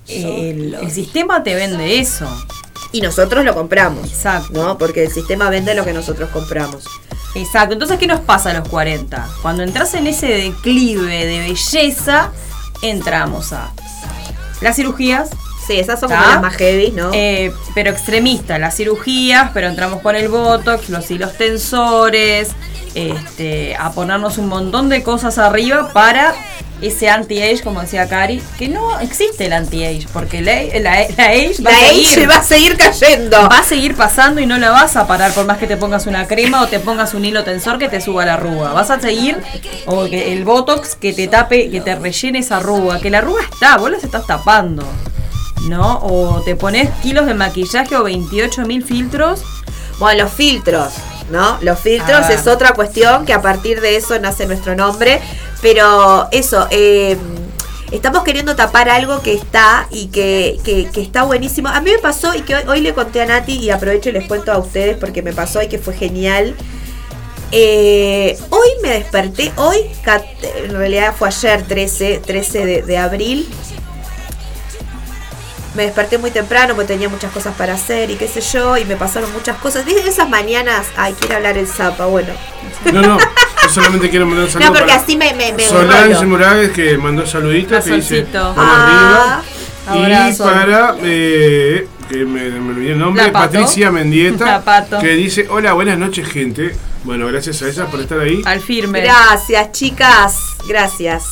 el, 0.08 0.74
el 0.74 0.90
sistema 0.90 1.42
te 1.42 1.54
vende 1.54 1.98
eso. 1.98 2.26
Y 2.94 3.00
nosotros 3.00 3.44
lo 3.44 3.54
compramos. 3.54 4.08
Exacto. 4.08 4.52
¿No? 4.52 4.78
Porque 4.78 5.02
el 5.02 5.10
sistema 5.10 5.50
vende 5.50 5.74
lo 5.74 5.84
que 5.84 5.92
nosotros 5.92 6.30
compramos. 6.30 6.84
Exacto, 7.34 7.72
entonces 7.72 7.98
¿qué 7.98 8.06
nos 8.06 8.20
pasa 8.20 8.50
a 8.50 8.54
los 8.54 8.68
40? 8.68 9.28
Cuando 9.42 9.64
entras 9.64 9.94
en 9.94 10.06
ese 10.06 10.28
declive 10.28 11.26
de 11.26 11.40
belleza, 11.40 12.30
entramos 12.82 13.52
a 13.52 13.72
las 14.60 14.76
cirugías, 14.76 15.30
Sí, 15.66 15.78
esas 15.80 15.98
son 15.98 16.10
las 16.10 16.42
más 16.42 16.54
heavy, 16.56 16.90
¿no? 16.90 17.10
eh, 17.14 17.50
pero 17.74 17.90
extremistas, 17.90 18.60
las 18.60 18.76
cirugías, 18.76 19.50
pero 19.54 19.66
entramos 19.66 20.02
con 20.02 20.14
el 20.14 20.28
botox, 20.28 20.90
los 20.90 21.10
hilos 21.10 21.36
tensores, 21.38 22.50
este, 22.94 23.76
a 23.76 23.92
ponernos 23.92 24.38
un 24.38 24.48
montón 24.48 24.88
de 24.88 25.02
cosas 25.02 25.38
arriba 25.38 25.92
para 25.92 26.34
ese 26.82 27.08
anti-age, 27.08 27.62
como 27.62 27.80
decía 27.80 28.08
Cari, 28.08 28.42
que 28.58 28.68
no 28.68 29.00
existe 29.00 29.46
el 29.46 29.52
anti-age, 29.54 30.06
porque 30.12 30.42
la, 30.42 30.54
la- 30.80 31.06
la 31.16 31.24
age 31.30 31.56
va 31.64 31.70
la 31.70 31.76
a 31.78 31.80
age 31.90 32.04
seguir. 32.04 32.30
va 32.30 32.36
a 32.36 32.42
seguir 32.42 32.76
cayendo. 32.76 33.48
Va 33.48 33.58
a 33.60 33.64
seguir 33.64 33.94
pasando 33.96 34.40
y 34.40 34.46
no 34.46 34.58
la 34.58 34.70
vas 34.70 34.96
a 34.96 35.06
parar 35.06 35.32
por 35.32 35.46
más 35.46 35.58
que 35.58 35.66
te 35.66 35.76
pongas 35.76 36.06
una 36.06 36.26
crema 36.26 36.60
o 36.62 36.66
te 36.66 36.80
pongas 36.80 37.14
un 37.14 37.24
hilo 37.24 37.42
tensor 37.42 37.78
que 37.78 37.88
te 37.88 38.00
suba 38.00 38.26
la 38.26 38.34
arruga. 38.34 38.72
Vas 38.72 38.90
a 38.90 39.00
seguir 39.00 39.38
o 39.86 40.04
que 40.06 40.32
el 40.34 40.44
botox 40.44 40.94
que 40.96 41.12
te 41.12 41.26
tape, 41.26 41.70
que 41.70 41.80
te 41.80 41.94
rellene 41.94 42.40
esa 42.40 42.58
arruga, 42.58 43.00
que 43.00 43.08
la 43.10 43.18
arruga 43.18 43.42
está, 43.50 43.76
vos 43.78 43.90
las 43.90 44.04
estás 44.04 44.26
tapando. 44.26 44.84
¿No? 45.68 45.98
O 46.02 46.42
te 46.44 46.56
pones 46.56 46.90
kilos 47.02 47.24
de 47.24 47.32
maquillaje 47.32 47.96
o 47.96 48.02
28 48.04 48.62
mil 48.66 48.84
filtros. 48.84 49.42
Bueno, 49.98 50.24
los 50.24 50.32
filtros, 50.32 50.92
¿no? 51.30 51.58
Los 51.62 51.78
filtros 51.80 52.24
A 52.24 52.28
ver. 52.28 52.38
es 52.38 52.46
otra 52.46 52.72
cuestión 52.72 53.24
que 53.26 53.32
a 53.32 53.40
partir 53.42 53.80
de 53.80 53.96
eso 53.96 54.18
nace 54.18 54.46
nuestro 54.46 54.74
nombre. 54.76 55.20
Pero 55.62 56.28
eso, 56.30 56.66
eh, 56.70 57.16
estamos 57.90 58.22
queriendo 58.24 58.54
tapar 58.56 58.88
algo 58.90 59.22
que 59.22 59.32
está 59.34 59.86
y 59.90 60.08
que, 60.08 60.58
que- 60.64 60.90
que 60.90 61.00
está 61.00 61.22
buenísimo. 61.22 61.68
A 61.68 61.80
mí 61.80 61.90
me 61.90 61.98
pasó 61.98 62.34
y 62.34 62.42
que 62.42 62.54
hoy, 62.56 62.62
hoy 62.68 62.80
le 62.80 62.92
conté 62.94 63.22
a 63.22 63.26
Nati 63.26 63.56
y 63.58 63.70
aprovecho 63.70 64.10
y 64.10 64.12
les 64.12 64.28
cuento 64.28 64.52
a 64.52 64.58
ustedes 64.58 64.96
porque 64.98 65.22
me 65.22 65.32
pasó 65.32 65.62
y 65.62 65.68
que 65.68 65.78
fue 65.78 65.94
genial. 65.94 66.54
Eh, 67.52 68.36
hoy 68.50 68.68
me 68.82 68.90
desperté, 68.90 69.52
hoy, 69.56 69.76
en 70.66 70.72
realidad 70.76 71.14
fue 71.16 71.28
ayer 71.28 71.62
13, 71.62 72.20
13 72.26 72.66
de, 72.66 72.82
de 72.82 72.98
abril, 72.98 73.48
me 75.74 75.82
desperté 75.84 76.18
muy 76.18 76.30
temprano 76.30 76.74
porque 76.74 76.88
tenía 76.88 77.08
muchas 77.08 77.32
cosas 77.32 77.54
para 77.56 77.74
hacer 77.74 78.10
y 78.10 78.16
qué 78.16 78.28
sé 78.28 78.40
yo, 78.40 78.76
y 78.76 78.84
me 78.84 78.96
pasaron 78.96 79.32
muchas 79.32 79.56
cosas. 79.58 79.84
Desde 79.84 80.08
esas 80.08 80.28
mañanas, 80.28 80.86
ay, 80.96 81.14
quiere 81.18 81.34
hablar 81.36 81.58
el 81.58 81.66
zapa, 81.66 82.06
bueno. 82.06 82.32
No, 82.92 83.02
no, 83.02 83.18
yo 83.18 83.68
solamente 83.68 84.10
quiero 84.10 84.26
mandar 84.26 84.44
un 84.46 84.50
saludo. 84.52 84.68
No, 84.68 84.72
porque 84.74 84.90
para 84.92 85.02
así 85.02 85.16
me, 85.16 85.34
me, 85.34 85.52
me 85.52 85.66
Solange. 85.66 86.26
Morales 86.26 86.70
que 86.72 86.96
mandó 86.98 87.26
saluditos 87.26 87.84
que 87.84 87.90
dice 87.92 88.24
Corazoncito. 88.24 88.54
"Vamos 88.54 88.64
Ah, 88.66 89.42
arriba. 89.86 90.00
Y 90.00 90.04
abrazo. 90.04 90.44
para 90.44 90.94
eh, 91.02 91.88
que 92.08 92.16
me, 92.24 92.50
me 92.50 92.70
olvidé 92.72 92.92
el 92.92 92.98
nombre. 92.98 93.28
Patricia 93.30 93.90
Mendieta, 93.90 94.44
La 94.46 94.62
Pato. 94.64 94.98
que 94.98 95.08
dice, 95.08 95.46
hola, 95.50 95.72
buenas 95.74 95.98
noches 95.98 96.26
gente. 96.28 96.74
Bueno, 97.04 97.26
gracias 97.26 97.60
a 97.62 97.68
ellas 97.68 97.86
por 97.90 98.00
estar 98.00 98.18
ahí. 98.20 98.40
Al 98.46 98.60
firme. 98.60 99.00
Gracias, 99.02 99.72
chicas. 99.72 100.38
Gracias. 100.66 101.24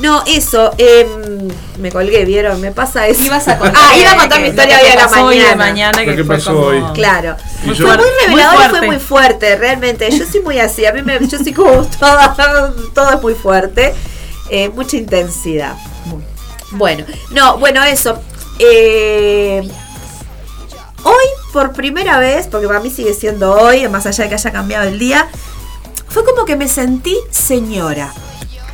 No, 0.00 0.22
eso. 0.26 0.72
em, 0.78 1.48
me 1.78 1.90
colgué, 1.92 2.24
¿vieron? 2.24 2.60
Me 2.60 2.72
pasa 2.72 3.06
eso. 3.06 3.22
Ibas 3.22 3.46
a 3.48 3.58
contar. 3.58 3.80
Ah, 3.92 3.96
iba 3.96 4.12
a 4.12 4.16
contar 4.16 4.40
mi 4.40 4.48
historia 4.48 4.78
hoy 4.82 4.88
a 4.90 4.94
la 4.96 5.02
pasó 5.08 5.24
hoy 5.24 5.38
de 5.38 5.42
mañana. 5.56 5.92
mañana. 5.92 6.02
Lo 6.10 6.16
que 6.16 6.24
fue 6.24 6.36
pasó 6.36 6.54
como- 6.54 6.66
hoy. 6.66 6.82
Claro. 6.94 7.36
Fue 7.64 7.74
muy 7.74 7.74
Muy 7.86 7.96
revelador 8.28 8.54
y 8.54 8.58
fue 8.58 8.68
fuerte. 8.68 8.86
muy 8.86 8.98
fuerte, 8.98 9.56
realmente. 9.56 10.10
Yo 10.10 10.24
soy 10.30 10.40
muy 10.40 10.58
así. 10.58 10.86
A 10.86 10.92
mí 10.92 11.02
me, 11.02 11.18
yo 11.26 11.38
soy 11.38 11.52
como 11.52 11.84
toda, 12.00 12.34
todo 12.94 13.10
es 13.14 13.22
muy 13.22 13.34
fuerte. 13.34 13.94
Eh, 14.50 14.68
mucha 14.70 14.96
intensidad. 14.96 15.76
Bueno, 16.72 17.04
no, 17.30 17.58
bueno, 17.58 17.82
eso. 17.84 18.18
Eh, 18.58 19.62
hoy, 21.04 21.24
por 21.52 21.72
primera 21.72 22.18
vez, 22.18 22.46
porque 22.46 22.66
para 22.66 22.80
mí 22.80 22.90
sigue 22.90 23.14
siendo 23.14 23.52
hoy, 23.54 23.88
más 23.88 24.06
allá 24.06 24.24
de 24.24 24.28
que 24.30 24.34
haya 24.36 24.52
cambiado 24.52 24.88
el 24.88 24.98
día, 24.98 25.28
fue 26.08 26.24
como 26.24 26.44
que 26.44 26.56
me 26.56 26.68
sentí 26.68 27.16
señora. 27.30 28.12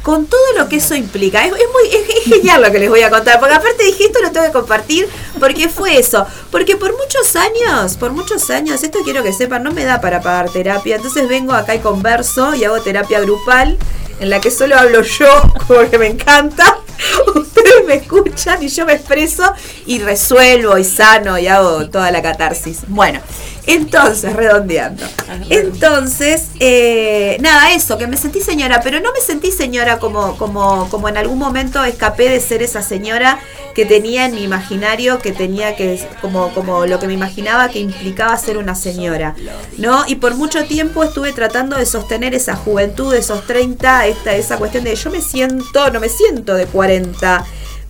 Con 0.06 0.26
todo 0.26 0.52
lo 0.56 0.68
que 0.68 0.76
eso 0.76 0.94
implica. 0.94 1.44
Es, 1.44 1.50
muy, 1.50 1.88
es, 1.92 2.08
es 2.18 2.24
genial 2.32 2.62
lo 2.62 2.70
que 2.70 2.78
les 2.78 2.88
voy 2.88 3.02
a 3.02 3.10
contar. 3.10 3.40
Porque 3.40 3.56
aparte 3.56 3.82
dije, 3.82 4.04
esto 4.04 4.20
lo 4.22 4.30
tengo 4.30 4.46
que 4.46 4.52
compartir. 4.52 5.08
Porque 5.40 5.68
fue 5.68 5.98
eso. 5.98 6.24
Porque 6.52 6.76
por 6.76 6.96
muchos 6.96 7.34
años, 7.34 7.96
por 7.96 8.12
muchos 8.12 8.48
años, 8.50 8.84
esto 8.84 9.00
quiero 9.02 9.24
que 9.24 9.32
sepan, 9.32 9.64
no 9.64 9.72
me 9.72 9.82
da 9.82 10.00
para 10.00 10.20
pagar 10.20 10.48
terapia. 10.48 10.94
Entonces 10.94 11.28
vengo 11.28 11.54
acá 11.54 11.74
y 11.74 11.80
converso 11.80 12.54
y 12.54 12.62
hago 12.62 12.80
terapia 12.82 13.18
grupal. 13.18 13.76
En 14.20 14.30
la 14.30 14.40
que 14.40 14.52
solo 14.52 14.76
hablo 14.76 15.02
yo, 15.02 15.42
porque 15.66 15.98
me 15.98 16.06
encanta. 16.06 16.78
Ustedes 17.34 17.86
me 17.86 17.94
escuchan 17.94 18.62
y 18.62 18.68
yo 18.68 18.86
me 18.86 18.94
expreso 18.94 19.52
y 19.86 19.98
resuelvo 19.98 20.78
y 20.78 20.84
sano 20.84 21.38
y 21.38 21.46
hago 21.46 21.88
toda 21.88 22.10
la 22.10 22.22
catarsis. 22.22 22.80
Bueno, 22.88 23.20
entonces, 23.66 24.32
redondeando. 24.32 25.04
Entonces, 25.50 26.48
eh, 26.60 27.36
nada, 27.40 27.72
eso, 27.72 27.98
que 27.98 28.06
me 28.06 28.16
sentí 28.16 28.40
señora, 28.40 28.80
pero 28.82 29.00
no 29.00 29.12
me 29.12 29.20
sentí 29.20 29.50
señora 29.50 29.98
como, 29.98 30.36
como, 30.36 30.88
como 30.88 31.08
en 31.08 31.16
algún 31.16 31.38
momento 31.38 31.82
escapé 31.84 32.28
de 32.28 32.40
ser 32.40 32.62
esa 32.62 32.80
señora 32.80 33.40
que 33.74 33.84
tenía 33.84 34.24
en 34.24 34.34
mi 34.34 34.44
imaginario, 34.44 35.18
que 35.18 35.32
tenía 35.32 35.76
que, 35.76 36.00
como, 36.22 36.54
como 36.54 36.86
lo 36.86 36.98
que 36.98 37.08
me 37.08 37.12
imaginaba 37.12 37.68
que 37.68 37.80
implicaba 37.80 38.36
ser 38.38 38.56
una 38.56 38.74
señora, 38.74 39.34
¿no? 39.76 40.04
Y 40.06 40.14
por 40.14 40.34
mucho 40.34 40.64
tiempo 40.64 41.04
estuve 41.04 41.32
tratando 41.32 41.76
de 41.76 41.84
sostener 41.84 42.34
esa 42.34 42.56
juventud, 42.56 43.12
esos 43.14 43.46
30, 43.46 44.06
esta, 44.06 44.34
esa 44.34 44.56
cuestión 44.56 44.84
de 44.84 44.94
yo 44.94 45.10
me 45.10 45.20
siento, 45.20 45.90
no 45.90 46.00
me 46.00 46.08
siento 46.08 46.54
de 46.54 46.66
40, 46.66 46.85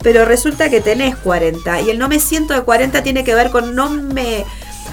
pero 0.03 0.25
resulta 0.25 0.71
que 0.71 0.81
tenés 0.81 1.17
40. 1.17 1.81
Y 1.83 1.91
el 1.91 1.99
no 1.99 2.09
me 2.09 2.21
siento 2.21 2.55
de 2.55 2.63
40 2.63 3.03
tiene 3.03 3.25
que 3.25 3.35
ver 3.35 3.51
con 3.51 3.75
no 3.75 3.91
me 3.91 4.45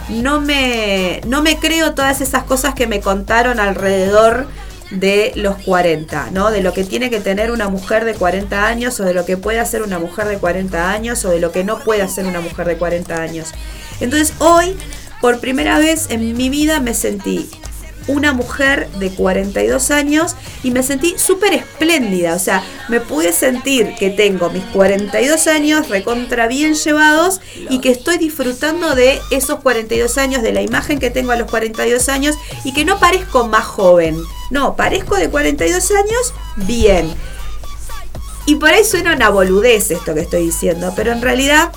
no 0.09 0.41
me, 0.41 1.21
no 1.27 1.41
me 1.41 1.57
creo 1.57 1.93
todas 1.93 2.21
esas 2.21 2.43
cosas 2.43 2.73
que 2.73 2.87
me 2.87 2.99
contaron 2.99 3.59
alrededor 3.59 4.47
de 4.91 5.31
los 5.35 5.55
40, 5.57 6.29
¿no? 6.31 6.51
De 6.51 6.61
lo 6.61 6.73
que 6.73 6.83
tiene 6.83 7.09
que 7.09 7.19
tener 7.19 7.51
una 7.51 7.69
mujer 7.69 8.05
de 8.05 8.13
40 8.13 8.67
años 8.67 8.99
o 8.99 9.03
de 9.03 9.13
lo 9.13 9.25
que 9.25 9.37
puede 9.37 9.59
hacer 9.59 9.81
una 9.81 9.99
mujer 9.99 10.27
de 10.27 10.37
40 10.37 10.91
años 10.91 11.23
o 11.25 11.29
de 11.29 11.39
lo 11.39 11.51
que 11.51 11.63
no 11.63 11.79
puede 11.79 12.01
hacer 12.01 12.25
una 12.25 12.41
mujer 12.41 12.67
de 12.67 12.77
40 12.77 13.15
años. 13.21 13.51
Entonces 14.01 14.33
hoy, 14.39 14.75
por 15.21 15.39
primera 15.39 15.79
vez 15.79 16.07
en 16.09 16.35
mi 16.35 16.49
vida, 16.49 16.79
me 16.79 16.93
sentí 16.93 17.49
una 18.07 18.33
mujer 18.33 18.89
de 18.99 19.09
42 19.11 19.91
años 19.91 20.35
y 20.63 20.71
me 20.71 20.83
sentí 20.83 21.15
súper 21.17 21.53
espléndida. 21.53 22.35
O 22.35 22.39
sea, 22.39 22.63
me 22.89 22.99
pude 22.99 23.33
sentir 23.33 23.95
que 23.97 24.09
tengo 24.09 24.49
mis 24.49 24.63
42 24.65 25.47
años 25.47 25.89
recontra 25.89 26.47
bien 26.47 26.73
llevados 26.75 27.39
y 27.69 27.79
que 27.79 27.91
estoy 27.91 28.17
disfrutando 28.17 28.95
de 28.95 29.19
esos 29.31 29.59
42 29.59 30.17
años, 30.17 30.41
de 30.41 30.53
la 30.53 30.61
imagen 30.61 30.99
que 30.99 31.09
tengo 31.09 31.31
a 31.31 31.35
los 31.35 31.49
42 31.49 32.09
años 32.09 32.35
y 32.63 32.73
que 32.73 32.85
no 32.85 32.99
parezco 32.99 33.47
más 33.47 33.65
joven. 33.65 34.17
No, 34.51 34.75
parezco 34.75 35.15
de 35.15 35.29
42 35.29 35.91
años 35.91 36.33
bien. 36.67 37.13
Y 38.45 38.55
por 38.55 38.69
ahí 38.69 38.83
suena 38.83 39.15
una 39.15 39.29
boludez 39.29 39.91
esto 39.91 40.13
que 40.13 40.21
estoy 40.21 40.45
diciendo, 40.45 40.93
pero 40.95 41.13
en 41.13 41.21
realidad 41.21 41.71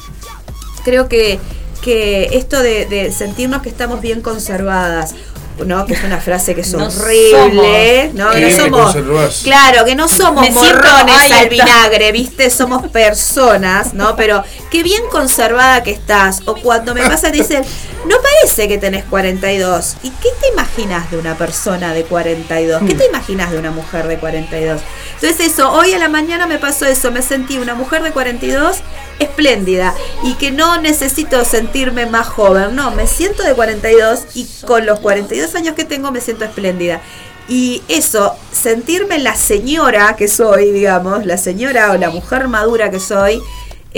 creo 0.84 1.08
que, 1.08 1.38
que 1.80 2.30
esto 2.32 2.60
de, 2.60 2.86
de 2.86 3.12
sentirnos 3.12 3.62
que 3.62 3.68
estamos 3.68 4.00
bien 4.00 4.20
conservadas, 4.20 5.14
¿no? 5.64 5.86
Que 5.86 5.94
es 5.94 6.04
una 6.04 6.18
frase 6.20 6.54
que 6.54 6.60
es 6.60 6.72
No 6.72 6.86
horrible, 6.86 8.10
¿no? 8.14 8.30
Que 8.32 8.40
no 8.40 8.56
somos, 8.56 9.40
claro, 9.42 9.84
que 9.84 9.94
no 9.94 10.08
somos 10.08 10.42
Me 10.42 10.52
siento- 10.52 10.64
morrones 10.74 11.14
ahí 11.16 11.32
al 11.32 11.38
está. 11.44 11.48
vinagre, 11.64 12.12
¿viste? 12.12 12.50
Somos 12.50 12.88
personas, 12.88 13.94
¿no? 13.94 14.16
Pero 14.16 14.42
qué 14.70 14.82
bien 14.82 15.02
conservada 15.10 15.82
que 15.82 15.92
estás. 15.92 16.42
O 16.46 16.54
cuando 16.56 16.94
me 16.94 17.02
pasa 17.02 17.30
te 17.30 17.38
dicen, 17.38 17.64
no 18.08 18.16
parece 18.22 18.68
que 18.68 18.78
tenés 18.78 19.04
42. 19.04 19.96
¿Y 20.02 20.10
qué 20.10 20.28
te 20.40 20.48
imaginas 20.52 21.10
de 21.10 21.18
una 21.18 21.36
persona 21.36 21.92
de 21.94 22.04
42? 22.04 22.82
¿Qué 22.86 22.94
te 22.94 23.06
imaginas 23.06 23.50
de 23.50 23.58
una 23.58 23.70
mujer 23.70 24.06
de 24.06 24.18
42? 24.18 24.80
Entonces 25.14 25.52
eso, 25.52 25.72
hoy 25.72 25.92
a 25.94 25.98
la 25.98 26.08
mañana 26.08 26.46
me 26.46 26.58
pasó 26.58 26.84
eso, 26.86 27.10
me 27.10 27.22
sentí 27.22 27.56
una 27.58 27.74
mujer 27.74 28.02
de 28.02 28.10
42 28.12 28.76
espléndida 29.18 29.94
y 30.24 30.34
que 30.34 30.50
no 30.50 30.78
necesito 30.80 31.42
sentirme 31.46 32.04
más 32.04 32.26
joven, 32.28 32.74
no, 32.76 32.90
me 32.90 33.06
siento 33.06 33.42
de 33.42 33.54
42 33.54 34.20
y 34.34 34.46
con 34.66 34.84
los 34.84 35.00
42 35.00 35.45
años 35.54 35.74
que 35.74 35.84
tengo 35.84 36.10
me 36.10 36.20
siento 36.20 36.44
espléndida. 36.44 37.00
Y 37.48 37.82
eso, 37.88 38.34
sentirme 38.50 39.18
la 39.18 39.36
señora 39.36 40.16
que 40.16 40.26
soy, 40.28 40.72
digamos, 40.72 41.24
la 41.24 41.38
señora 41.38 41.92
o 41.92 41.96
la 41.96 42.10
mujer 42.10 42.48
madura 42.48 42.90
que 42.90 42.98
soy, 42.98 43.40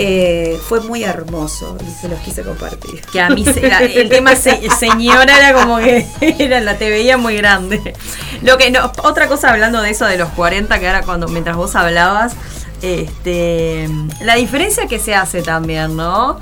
eh, 0.01 0.57
fue 0.69 0.79
muy 0.81 1.03
hermoso 1.03 1.75
y 1.85 2.01
se 2.01 2.07
los 2.07 2.19
quise 2.21 2.43
compartir. 2.43 3.01
Que 3.11 3.19
a 3.19 3.29
mí 3.29 3.43
se- 3.43 3.67
la- 3.67 3.79
el 3.79 4.07
tema 4.07 4.35
se- 4.35 4.69
señora 4.69 5.35
era 5.37 5.53
como 5.53 5.77
que 5.79 6.05
era, 6.21 6.61
la 6.61 6.77
te 6.77 6.89
veía 6.89 7.17
muy 7.17 7.35
grande. 7.37 7.93
Lo 8.43 8.57
que 8.57 8.71
no, 8.71 8.91
otra 9.03 9.27
cosa 9.27 9.49
hablando 9.51 9.81
de 9.81 9.89
eso 9.89 10.05
de 10.05 10.17
los 10.17 10.29
40, 10.29 10.79
que 10.79 10.87
ahora 10.87 11.01
cuando 11.01 11.27
mientras 11.27 11.57
vos 11.57 11.75
hablabas, 11.75 12.33
este 12.81 13.89
la 14.21 14.35
diferencia 14.35 14.87
que 14.87 14.99
se 14.99 15.15
hace 15.15 15.41
también, 15.41 15.95
¿no? 15.95 16.39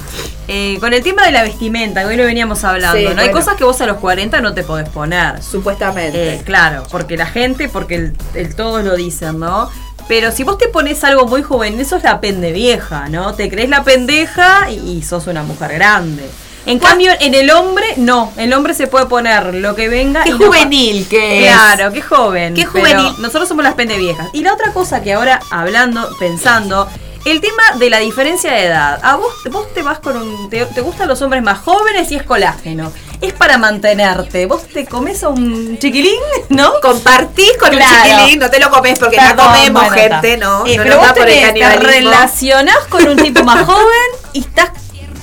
Eh, 0.48 0.78
con 0.80 0.94
el 0.94 1.04
tema 1.04 1.26
de 1.26 1.32
la 1.32 1.44
vestimenta, 1.44 2.02
que 2.02 2.08
hoy 2.08 2.18
lo 2.18 2.24
veníamos 2.24 2.64
hablando, 2.64 3.10
Sí, 3.10 3.16
¿no? 3.16 3.22
Hay 3.22 3.32
cosas 3.32 3.56
que 3.56 3.64
vos 3.64 3.80
a 3.82 3.86
los 3.86 3.98
40 3.98 4.40
no 4.42 4.54
te 4.54 4.64
podés 4.64 4.88
poner. 4.90 5.44
Supuestamente. 5.44 6.36
Eh, 6.36 6.42
claro, 6.46 6.84
porque 6.90 7.18
la 7.18 7.26
gente, 7.26 7.68
porque 7.68 7.96
el, 7.96 8.18
el 8.34 8.56
todos 8.56 8.84
lo 8.84 8.96
dicen, 8.96 9.40
¿no? 9.40 9.70
Pero 10.08 10.32
si 10.32 10.44
vos 10.44 10.58
te 10.58 10.70
pones 10.70 11.04
algo 11.04 11.28
muy 11.28 11.44
juvenil, 11.44 11.82
eso 11.82 11.98
es 11.98 12.04
la 12.04 12.22
pende 12.22 12.54
vieja, 12.54 13.10
¿no? 13.10 13.34
Te 13.34 13.50
crees 13.50 13.70
la 13.70 13.84
pendeja 13.84 14.72
y, 14.72 14.76
y 14.98 15.02
sos 15.04 15.28
una 15.28 15.44
mujer 15.44 15.74
grande. 15.74 16.30
En 16.68 16.80
cambio, 16.80 17.12
en 17.20 17.34
el 17.34 17.50
hombre, 17.52 17.94
no. 17.98 18.32
El 18.38 18.54
hombre 18.54 18.74
se 18.74 18.88
puede 18.88 19.06
poner 19.08 19.54
lo 19.56 19.74
que 19.76 19.88
venga. 19.90 20.24
Qué 20.24 20.30
y 20.30 20.34
no- 20.34 20.46
juvenil 20.48 21.08
que 21.10 21.40
es. 21.48 21.54
Claro, 21.54 21.92
qué 21.94 22.02
joven. 22.02 22.54
Qué 22.54 22.66
juvenil. 22.66 23.14
nosotros 23.20 23.48
somos 23.48 23.64
las 23.64 23.74
pende 23.76 23.98
viejas. 23.98 24.28
Y 24.34 24.44
la 24.44 24.54
otra 24.54 24.72
cosa 24.74 25.02
que 25.02 25.14
ahora, 25.14 25.40
hablando, 25.50 26.10
pensando, 26.20 26.88
el 27.26 27.42
tema 27.42 27.64
de 27.76 27.90
la 27.90 28.00
diferencia 28.00 28.52
de 28.54 28.66
edad. 28.66 29.00
A 29.04 29.16
vos, 29.16 29.34
vos 29.52 29.74
te 29.74 29.82
vas 29.82 30.00
con 30.00 30.16
un. 30.18 30.50
Te, 30.50 30.66
te 30.68 30.82
gustan 30.82 31.08
los 31.08 31.22
hombres 31.22 31.42
más 31.44 31.60
jóvenes 31.60 32.12
y 32.12 32.16
es 32.16 32.24
colágeno. 32.24 32.92
Es 33.20 33.34
para 33.34 33.58
mantenerte. 33.58 34.46
Vos 34.46 34.64
te 34.68 34.86
comes 34.86 35.24
a 35.24 35.30
un 35.30 35.78
chiquilín, 35.80 36.14
¿no? 36.50 36.72
Compartís 36.82 37.52
con 37.60 37.70
Claro. 37.72 37.92
un 37.96 38.04
chiquilín, 38.18 38.40
no 38.40 38.50
te 38.50 38.60
lo 38.60 38.70
comes 38.70 39.00
porque 39.00 39.18
no 39.18 39.24
Perdón, 39.30 39.46
comemos 39.48 39.84
bueno, 39.88 39.96
gente. 39.96 40.38
¿no? 40.38 40.66
Eh, 40.68 40.78
no 40.78 40.84
pero 40.84 40.98
vos 41.00 41.12
por 41.14 41.30
el 41.30 41.54
te 41.54 41.76
relacionás 41.80 42.78
con 42.90 43.08
un 43.08 43.16
tipo 43.18 43.44
más 43.44 43.66
joven 43.66 44.10
y 44.34 44.40
estás 44.42 44.70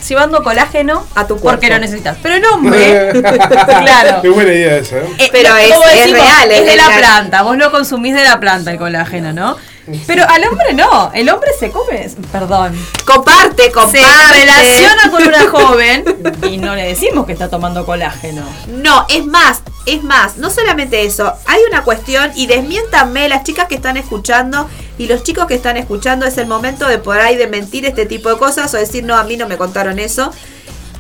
llevando 0.09 0.43
colágeno 0.43 1.07
A 1.15 1.27
tu 1.27 1.35
porque 1.39 1.67
cuerpo. 1.67 1.67
lo 1.75 1.79
necesitas. 1.81 2.17
Pero 2.23 2.35
el 2.37 2.45
hombre, 2.47 3.13
claro. 3.67 4.23
Qué 4.23 4.29
buena 4.29 4.53
idea 4.53 4.77
esa, 4.79 4.99
¿eh? 4.99 5.07
Eh, 5.19 5.29
Pero 5.33 5.57
es- 5.57 5.73
como 5.73 5.85
es 5.89 6.11
real, 6.13 6.51
es 6.51 6.61
es 6.61 6.67
de 6.67 6.77
la 6.77 6.89
planta, 6.97 7.43
vos 7.43 7.57
lo 7.57 7.71
consumís 7.71 8.15
de 8.15 8.25
la 8.25 8.39
planta 8.41 8.71
el 8.71 8.79
colágeno, 8.79 9.33
¿no? 9.33 9.57
Pero 10.07 10.25
al 10.27 10.43
hombre 10.49 10.73
no, 10.73 11.11
el 11.15 11.29
hombre 11.29 11.51
se 11.61 11.71
come, 11.71 12.09
perdón, 12.33 12.75
Comparte, 13.05 13.65
se 13.65 13.71
comparte. 13.73 14.07
relaciona 14.41 15.11
con 15.11 15.23
una 15.29 15.47
joven 15.51 16.05
y 16.51 16.57
no 16.57 16.75
le 16.75 16.85
decimos 16.89 17.27
que 17.27 17.35
está 17.35 17.51
tomando 17.51 17.85
colágeno. 17.85 18.43
No, 18.69 19.05
es 19.11 19.27
más, 19.27 19.61
es 19.87 20.03
más, 20.03 20.39
no 20.39 20.51
solamente 20.51 21.05
eso, 21.05 21.35
hay 21.47 21.61
una 21.69 21.83
cuestión 21.85 22.31
y 22.35 22.47
desmiéntanme 22.47 23.29
las 23.29 23.45
chicas 23.45 23.69
que 23.69 23.75
están 23.75 23.97
escuchando 23.97 24.69
y 24.97 25.07
los 25.07 25.23
chicos 25.23 25.47
que 25.47 25.55
están 25.55 25.77
escuchando 25.77 26.25
es 26.27 26.39
el 26.39 26.47
momento 26.47 26.89
de 26.89 26.99
por 26.99 27.19
ahí 27.21 27.37
de 27.37 27.47
mentir 27.47 27.85
este 27.85 28.07
tipo 28.07 28.31
de 28.31 28.39
cosas 28.39 28.73
o 28.73 28.79
decir 28.79 29.05
no, 29.05 29.15
a 29.15 29.25
mí 29.25 29.37
no 29.37 29.47
me 29.47 29.59
contaron 29.59 29.99
eso. 29.99 30.33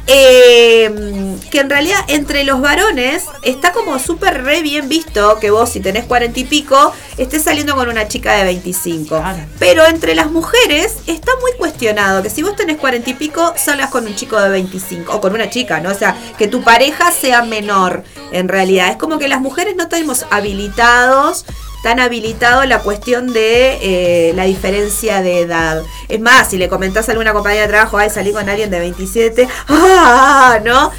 Eh, 0.06 1.38
que 1.50 1.60
en 1.60 1.70
realidad 1.70 1.98
entre 2.08 2.44
los 2.44 2.60
varones 2.60 3.24
está 3.42 3.72
como 3.72 3.98
súper 3.98 4.44
re 4.44 4.60
bien 4.60 4.88
visto 4.88 5.38
que 5.40 5.50
vos 5.50 5.70
si 5.70 5.80
tenés 5.80 6.04
cuarenta 6.04 6.40
y 6.40 6.44
pico 6.44 6.92
estés 7.16 7.42
saliendo 7.42 7.74
con 7.74 7.88
una 7.88 8.06
chica 8.08 8.34
de 8.34 8.44
25. 8.44 9.16
Claro. 9.16 9.38
Pero 9.58 9.86
entre 9.86 10.14
las 10.14 10.30
mujeres 10.30 10.96
está 11.06 11.32
muy 11.40 11.52
cuestionado 11.58 12.22
que 12.22 12.30
si 12.30 12.42
vos 12.42 12.54
tenés 12.56 12.76
cuarenta 12.76 13.10
y 13.10 13.14
pico 13.14 13.54
salgas 13.56 13.90
con 13.90 14.06
un 14.06 14.14
chico 14.14 14.38
de 14.40 14.50
25 14.50 15.14
o 15.14 15.20
con 15.20 15.32
una 15.32 15.48
chica, 15.48 15.80
¿no? 15.80 15.90
O 15.90 15.94
sea, 15.94 16.16
que 16.36 16.48
tu 16.48 16.62
pareja 16.62 17.10
sea 17.10 17.42
menor 17.42 18.04
en 18.32 18.48
realidad. 18.48 18.90
Es 18.90 18.96
como 18.96 19.18
que 19.18 19.28
las 19.28 19.40
mujeres 19.40 19.74
no 19.76 19.88
tenemos 19.88 20.26
habilitados 20.30 21.46
tan 21.84 22.00
habilitado 22.00 22.64
la 22.64 22.78
cuestión 22.78 23.34
de 23.34 23.78
eh, 23.82 24.32
la 24.34 24.44
diferencia 24.44 25.20
de 25.20 25.40
edad. 25.40 25.82
Es 26.08 26.18
más, 26.18 26.48
si 26.48 26.56
le 26.56 26.70
comentás 26.70 27.10
a 27.10 27.12
alguna 27.12 27.34
compañía 27.34 27.60
de 27.60 27.68
trabajo, 27.68 27.98
ay, 27.98 28.08
salí 28.08 28.32
con 28.32 28.48
alguien 28.48 28.70
de 28.70 28.78
27, 28.78 29.46
¡ah! 29.68 30.60
¿No? 30.64 30.90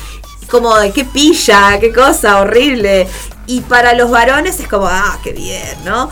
Como 0.47 0.77
de 0.77 0.91
qué 0.91 1.03
pilla, 1.03 1.79
qué 1.79 1.91
cosa 1.91 2.39
horrible. 2.39 3.07
Y 3.47 3.61
para 3.61 3.95
los 3.95 4.11
varones 4.11 4.59
es 4.59 4.67
como, 4.67 4.85
ah, 4.85 5.17
qué 5.23 5.33
bien, 5.33 5.75
¿no? 5.83 6.11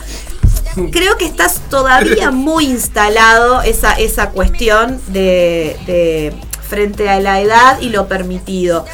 Creo 0.91 1.17
que 1.17 1.25
estás 1.25 1.61
todavía 1.69 2.31
muy 2.31 2.65
instalado 2.65 3.61
esa, 3.61 3.93
esa 3.93 4.31
cuestión 4.31 4.99
de, 5.09 5.77
de 5.85 6.33
frente 6.67 7.11
a 7.11 7.19
la 7.19 7.41
edad 7.41 7.79
y 7.79 7.89
lo 7.89 8.07
permitido. 8.07 8.85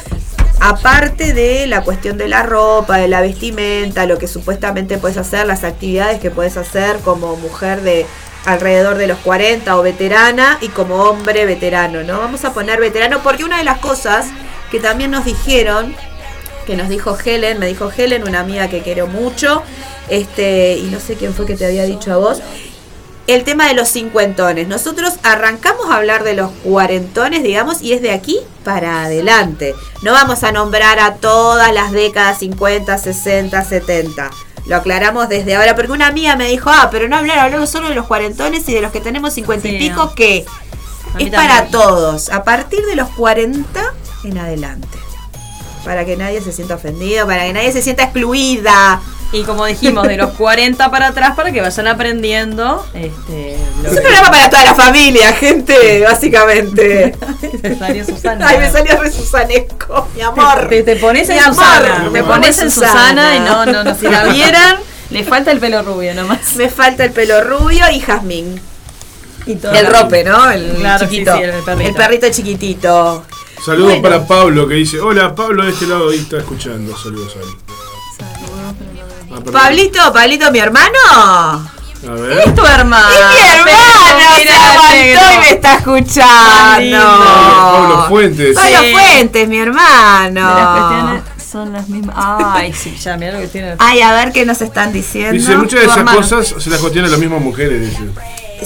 Aparte 0.60 1.32
de 1.32 1.66
la 1.66 1.82
cuestión 1.82 2.18
de 2.18 2.28
la 2.28 2.42
ropa, 2.42 2.98
de 2.98 3.08
la 3.08 3.22
vestimenta, 3.22 4.04
lo 4.04 4.18
que 4.18 4.28
supuestamente 4.28 4.98
puedes 4.98 5.16
hacer, 5.16 5.46
las 5.46 5.64
actividades 5.64 6.20
que 6.20 6.30
puedes 6.30 6.58
hacer 6.58 6.98
como 6.98 7.36
mujer 7.36 7.80
de 7.80 8.04
alrededor 8.44 8.98
de 8.98 9.06
los 9.06 9.18
40 9.18 9.78
o 9.78 9.82
veterana 9.82 10.58
y 10.60 10.68
como 10.68 10.96
hombre 11.04 11.46
veterano, 11.46 12.02
¿no? 12.02 12.18
Vamos 12.18 12.44
a 12.44 12.52
poner 12.52 12.78
veterano 12.78 13.20
porque 13.22 13.44
una 13.44 13.56
de 13.58 13.64
las 13.64 13.78
cosas 13.78 14.26
que 14.70 14.80
también 14.80 15.10
nos 15.10 15.24
dijeron, 15.24 15.94
que 16.66 16.76
nos 16.76 16.90
dijo 16.90 17.16
Helen, 17.22 17.58
me 17.58 17.66
dijo 17.66 17.90
Helen, 17.94 18.28
una 18.28 18.40
amiga 18.40 18.68
que 18.68 18.82
quiero 18.82 19.06
mucho, 19.06 19.62
este, 20.10 20.76
y 20.76 20.84
no 20.90 21.00
sé 21.00 21.14
quién 21.14 21.32
fue 21.32 21.46
que 21.46 21.56
te 21.56 21.64
había 21.64 21.84
dicho 21.84 22.12
a 22.12 22.16
vos, 22.18 22.42
el 23.32 23.44
tema 23.44 23.66
de 23.68 23.74
los 23.74 23.88
cincuentones. 23.88 24.68
Nosotros 24.68 25.14
arrancamos 25.22 25.86
a 25.90 25.96
hablar 25.96 26.24
de 26.24 26.34
los 26.34 26.50
cuarentones, 26.64 27.42
digamos, 27.42 27.82
y 27.82 27.92
es 27.92 28.02
de 28.02 28.12
aquí 28.12 28.38
para 28.64 29.04
adelante. 29.04 29.74
No 30.02 30.12
vamos 30.12 30.42
a 30.44 30.52
nombrar 30.52 30.98
a 30.98 31.14
todas 31.16 31.72
las 31.72 31.92
décadas 31.92 32.38
50, 32.38 32.96
60, 32.98 33.64
70. 33.64 34.30
Lo 34.66 34.76
aclaramos 34.76 35.28
desde 35.28 35.56
ahora, 35.56 35.74
porque 35.74 35.92
una 35.92 36.06
amiga 36.06 36.36
me 36.36 36.46
dijo, 36.48 36.70
ah, 36.72 36.88
pero 36.90 37.08
no 37.08 37.16
hablar, 37.16 37.38
hablamos 37.38 37.70
solo 37.70 37.88
de 37.88 37.94
los 37.94 38.06
cuarentones 38.06 38.68
y 38.68 38.74
de 38.74 38.80
los 38.82 38.92
que 38.92 39.00
tenemos 39.00 39.34
50 39.34 39.68
y 39.68 39.70
Sí, 39.72 39.78
pico, 39.78 40.04
no. 40.04 40.14
que 40.14 40.46
es 41.18 41.30
para 41.30 41.66
todos, 41.68 42.28
a 42.30 42.44
partir 42.44 42.84
de 42.86 42.94
los 42.96 43.08
40 43.10 43.80
en 44.24 44.38
adelante. 44.38 44.98
Para 45.84 46.04
que 46.04 46.16
nadie 46.16 46.40
se 46.42 46.52
sienta 46.52 46.74
ofendido, 46.74 47.26
para 47.26 47.44
que 47.44 47.52
nadie 47.52 47.72
se 47.72 47.82
sienta 47.82 48.04
excluida. 48.04 49.00
Y 49.32 49.42
como 49.44 49.64
dijimos, 49.66 50.08
de 50.08 50.16
los 50.16 50.30
40 50.36 50.90
para 50.90 51.08
atrás 51.08 51.34
para 51.36 51.52
que 51.52 51.60
vayan 51.60 51.86
aprendiendo. 51.86 52.84
Este, 52.94 53.54
Es 53.54 53.90
un 53.92 53.96
programa 54.02 54.30
para 54.30 54.50
toda 54.50 54.64
la 54.64 54.74
familia, 54.74 55.32
gente, 55.34 56.00
básicamente. 56.02 57.14
Te 57.62 57.78
salió 57.78 58.04
Susana. 58.04 58.48
Ay, 58.48 58.58
me 58.58 58.70
salió 58.70 59.00
re 59.00 59.10
Susanesco, 59.12 60.08
mi 60.16 60.22
amor. 60.22 60.68
Te, 60.68 60.82
te 60.82 60.96
pones 60.96 61.28
en 61.28 61.36
Mi 61.36 61.42
amor, 61.42 61.54
Susana. 61.64 62.10
me 62.10 62.18
Te 62.20 62.24
pones 62.26 62.58
en 62.58 62.70
Susana, 62.70 63.36
y 63.36 63.40
no, 63.40 63.66
no, 63.66 63.84
no. 63.84 63.94
Si 63.94 64.08
la 64.08 64.24
vieran, 64.32 64.76
le 65.10 65.22
falta 65.24 65.52
el 65.52 65.60
pelo 65.60 65.82
rubio 65.82 66.12
nomás. 66.14 66.56
Me 66.56 66.68
falta 66.68 67.04
el 67.04 67.12
pelo 67.12 67.40
rubio 67.42 67.84
y 67.92 68.00
jazmín. 68.00 68.60
Y 69.46 69.54
todo. 69.54 69.72
El 69.72 69.86
rope, 69.86 70.22
¿no? 70.24 70.50
El 70.50 70.74
Claro, 70.74 71.04
chiquito. 71.06 71.36
sí, 71.36 71.42
el 71.42 71.52
perrito. 71.62 71.88
El 71.88 71.94
perrito 71.94 72.26
chiquitito. 72.30 73.24
Saludos 73.64 73.88
Bueno. 74.00 74.02
para 74.02 74.26
Pablo 74.26 74.66
que 74.66 74.74
dice, 74.74 75.00
hola 75.00 75.34
Pablo 75.34 75.64
de 75.64 75.70
este 75.70 75.86
lado 75.86 76.10
ahí 76.10 76.18
está 76.18 76.38
escuchando. 76.38 76.96
Saludos 76.96 77.36
ahí. 77.36 77.48
Ah, 77.68 77.69
perdón. 79.44 79.60
Pablito, 79.60 80.12
Pablito, 80.12 80.50
mi 80.50 80.58
hermano. 80.58 80.98
A 81.12 82.12
ver. 82.14 82.38
Es 82.46 82.54
tu 82.54 82.64
hermano. 82.64 83.06
Es 83.36 83.64
mi 83.64 83.70
hermano, 83.70 84.34
se 84.34 84.44
Mira, 84.44 84.72
aguantó 84.72 85.34
y 85.34 85.38
me 85.38 85.50
está 85.50 85.74
escuchando. 85.74 86.98
Pablo 86.98 88.06
Fuentes. 88.08 88.54
Pablo 88.56 88.78
Sí. 88.80 88.92
Fuentes, 88.92 89.48
mi 89.48 89.58
hermano. 89.58 90.48
De 90.48 90.60
las 90.60 90.68
cuestiones 90.78 91.22
son 91.50 91.72
las 91.72 91.88
mismas. 91.88 92.16
Ay, 92.18 92.72
sí, 92.72 92.96
ya, 92.96 93.16
mira 93.16 93.32
lo 93.32 93.40
que 93.40 93.48
tiene. 93.48 93.74
Ay, 93.78 94.00
a 94.00 94.12
ver 94.12 94.32
qué 94.32 94.46
nos 94.46 94.62
están 94.62 94.92
diciendo. 94.92 95.32
Dice, 95.32 95.56
muchas 95.56 95.80
de 95.80 95.86
esas 95.86 95.98
hermano. 95.98 96.18
cosas 96.18 96.54
se 96.58 96.70
las 96.70 96.78
cuestionan 96.80 97.10
las 97.10 97.20
mismas 97.20 97.40
mujeres, 97.40 97.80
dice. 97.90 98.02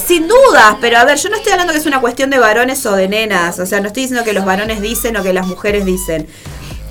Sin 0.06 0.26
dudas, 0.28 0.76
pero 0.80 0.98
a 0.98 1.04
ver, 1.04 1.16
yo 1.18 1.28
no 1.30 1.36
estoy 1.36 1.52
hablando 1.52 1.72
que 1.72 1.78
es 1.78 1.86
una 1.86 2.00
cuestión 2.00 2.28
de 2.28 2.38
varones 2.38 2.84
o 2.84 2.94
de 2.96 3.08
nenas, 3.08 3.58
o 3.60 3.64
sea, 3.66 3.80
no 3.80 3.86
estoy 3.88 4.02
diciendo 4.02 4.24
que 4.24 4.32
los 4.32 4.44
varones 4.44 4.80
dicen 4.82 5.16
o 5.16 5.22
que 5.22 5.32
las 5.32 5.46
mujeres 5.46 5.84
dicen. 5.84 6.26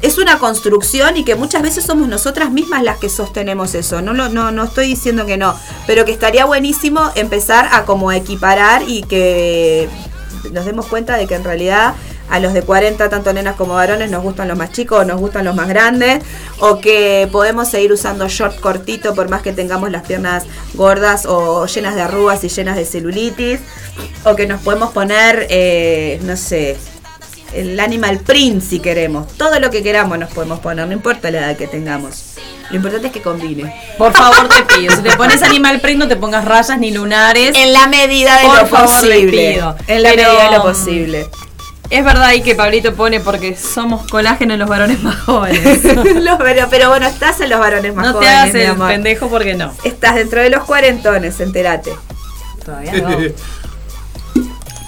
Es 0.03 0.17
una 0.19 0.37
construcción 0.37 1.17
y 1.17 1.23
que 1.23 1.35
muchas 1.35 1.61
veces 1.63 1.85
somos 1.85 2.07
nosotras 2.07 2.51
mismas 2.51 2.83
las 2.83 2.97
que 2.99 3.09
sostenemos 3.09 3.73
eso. 3.73 4.01
No, 4.01 4.13
lo- 4.13 4.29
no, 4.29 4.51
no 4.51 4.65
estoy 4.65 4.85
diciendo 4.87 5.25
que 5.25 5.37
no, 5.37 5.57
pero 5.87 6.05
que 6.05 6.11
estaría 6.11 6.45
buenísimo 6.45 7.09
empezar 7.15 7.69
a 7.71 7.85
como 7.85 8.11
equiparar 8.11 8.83
y 8.87 9.01
que 9.03 9.89
nos 10.51 10.65
demos 10.65 10.85
cuenta 10.87 11.15
de 11.17 11.25
que 11.25 11.35
en 11.35 11.43
realidad 11.43 11.95
a 12.29 12.39
los 12.39 12.53
de 12.53 12.63
40, 12.63 13.09
tanto 13.09 13.31
nenas 13.33 13.55
como 13.55 13.75
varones, 13.75 14.09
nos 14.11 14.23
gustan 14.23 14.47
los 14.47 14.57
más 14.57 14.71
chicos 14.71 15.05
nos 15.05 15.19
gustan 15.19 15.45
los 15.45 15.55
más 15.55 15.67
grandes, 15.67 16.23
o 16.59 16.79
que 16.79 17.27
podemos 17.31 17.67
seguir 17.69 17.91
usando 17.93 18.27
short 18.27 18.59
cortito 18.59 19.13
por 19.13 19.29
más 19.29 19.41
que 19.41 19.53
tengamos 19.53 19.91
las 19.91 20.03
piernas 20.03 20.45
gordas 20.73 21.25
o 21.27 21.65
llenas 21.67 21.95
de 21.95 22.01
arrugas 22.01 22.43
y 22.43 22.49
llenas 22.49 22.75
de 22.75 22.85
celulitis, 22.85 23.59
o 24.25 24.35
que 24.35 24.47
nos 24.47 24.61
podemos 24.61 24.91
poner, 24.91 25.47
eh, 25.49 26.19
no 26.23 26.35
sé, 26.35 26.77
el 27.55 27.79
animal 27.79 28.19
print 28.19 28.61
si 28.63 28.79
queremos, 28.79 29.27
todo 29.37 29.59
lo 29.59 29.69
que 29.69 29.83
queramos 29.83 30.17
nos 30.19 30.31
podemos 30.33 30.59
poner, 30.59 30.85
no 30.87 30.93
importa 30.93 31.29
la 31.31 31.39
edad 31.39 31.57
que 31.57 31.67
tengamos. 31.67 32.23
Lo 32.69 32.77
importante 32.77 33.07
es 33.07 33.13
que 33.13 33.21
combine. 33.21 33.73
Por 33.97 34.13
favor, 34.13 34.47
te 34.49 34.63
pido. 34.75 34.95
Si 34.95 35.01
te 35.03 35.11
pones 35.15 35.43
animal 35.43 35.79
print, 35.81 35.99
no 35.99 36.07
te 36.07 36.15
pongas 36.15 36.43
rayas 36.45 36.79
ni 36.79 36.91
lunares. 36.91 37.55
En 37.55 37.71
la 37.73 37.87
medida 37.87 38.37
de 38.39 38.45
Por 38.45 38.57
lo 38.61 38.65
favor, 38.67 38.89
posible. 38.89 39.53
pido. 39.53 39.75
En 39.87 40.01
la 40.03 40.09
Pero, 40.09 40.29
medida 40.29 40.49
de 40.49 40.57
lo 40.57 40.63
posible. 40.63 41.27
Es 41.89 42.03
verdad 42.03 42.23
ahí 42.23 42.41
que 42.41 42.55
Pablito 42.55 42.95
pone 42.95 43.19
porque 43.19 43.55
somos 43.55 44.07
colágeno 44.09 44.53
en 44.53 44.59
los 44.59 44.69
varones 44.69 45.03
más 45.03 45.17
jóvenes. 45.19 45.83
Los- 46.15 46.37
pero, 46.39 46.67
pero 46.71 46.89
bueno, 46.89 47.05
estás 47.05 47.39
en 47.41 47.49
los 47.51 47.59
varones 47.59 47.93
más 47.93 48.05
no 48.07 48.19
te 48.19 48.25
jóvenes, 48.25 48.53
mi 48.53 48.59
el 48.61 48.67
amor. 48.71 48.87
pendejo 48.87 49.27
porque 49.29 49.53
no. 49.53 49.71
Estás 49.83 50.15
dentro 50.15 50.41
de 50.41 50.49
los 50.49 50.63
cuarentones, 50.63 51.39
entérate. 51.41 51.93
Todavía 52.65 52.93
no. 52.93 53.09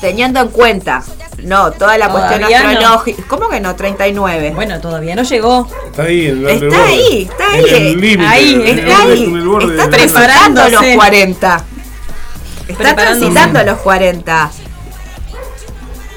Teniendo 0.05 0.39
en 0.39 0.49
cuenta, 0.49 1.03
no, 1.43 1.71
toda 1.71 1.97
la 1.97 2.09
cuestión 2.09 2.39
Todavía 2.41 2.61
no. 2.63 2.69
astrológica. 2.69 3.23
¿Cómo 3.27 3.49
que 3.49 3.59
no? 3.59 3.75
39. 3.75 4.51
Bueno, 4.53 4.79
todavía 4.79 5.15
no 5.15 5.23
llegó. 5.23 5.67
Está 5.87 6.03
ahí, 6.03 6.27
el 6.27 6.47
Está 6.47 6.65
borde. 6.67 6.83
ahí, 6.83 7.29
está 7.31 7.57
En 7.57 7.65
ahí. 7.65 8.13
el. 8.13 8.21
Ahí, 8.21 8.53
el 8.53 8.79
está 8.79 8.97
borde- 8.99 9.13
ahí. 9.13 9.23
el 9.33 9.47
borde 9.47 9.71
Está 9.75 9.89
transitando 9.89 10.61
los 10.61 10.69
Preparándose. 10.69 10.95
40. 10.95 11.63
Está 12.67 12.95
transitando 12.95 13.63
los 13.63 13.77
40. 13.79 14.51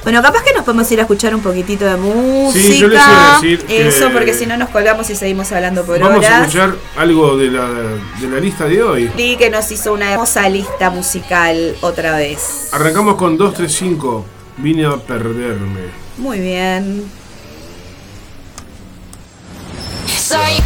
Bueno, 0.05 0.23
capaz 0.23 0.43
que 0.43 0.53
nos 0.55 0.65
podemos 0.65 0.91
ir 0.91 0.99
a 1.01 1.03
escuchar 1.03 1.35
un 1.35 1.43
poquitito 1.43 1.85
de 1.85 1.97
música. 1.97 2.63
Sí, 2.63 2.79
yo 2.79 2.89
les 2.89 2.99
iba 2.99 3.37
a 3.37 3.41
decir 3.41 3.65
Eso, 3.69 4.11
porque 4.13 4.33
si 4.33 4.47
no 4.47 4.57
nos 4.57 4.71
colgamos 4.71 5.11
y 5.11 5.15
seguimos 5.15 5.51
hablando 5.53 5.85
por 5.85 5.99
Vamos 5.99 6.25
a 6.25 6.29
horas. 6.29 6.41
escuchar 6.47 6.75
algo 6.97 7.37
de 7.37 7.51
la, 7.51 7.69
de 7.69 8.29
la 8.31 8.41
lista 8.41 8.65
de 8.65 8.83
hoy. 8.83 9.11
Lee 9.17 9.37
que 9.37 9.51
nos 9.51 9.71
hizo 9.71 9.93
una 9.93 10.13
hermosa 10.13 10.49
lista 10.49 10.89
musical 10.91 11.77
otra 11.83 12.17
vez. 12.17 12.69
Arrancamos 12.73 13.17
con 13.17 13.37
235. 13.37 14.25
Vine 14.59 14.87
a 14.87 14.97
perderme. 14.97 15.83
Muy 16.17 16.39
bien. 16.41 17.05
Soy 20.17 20.63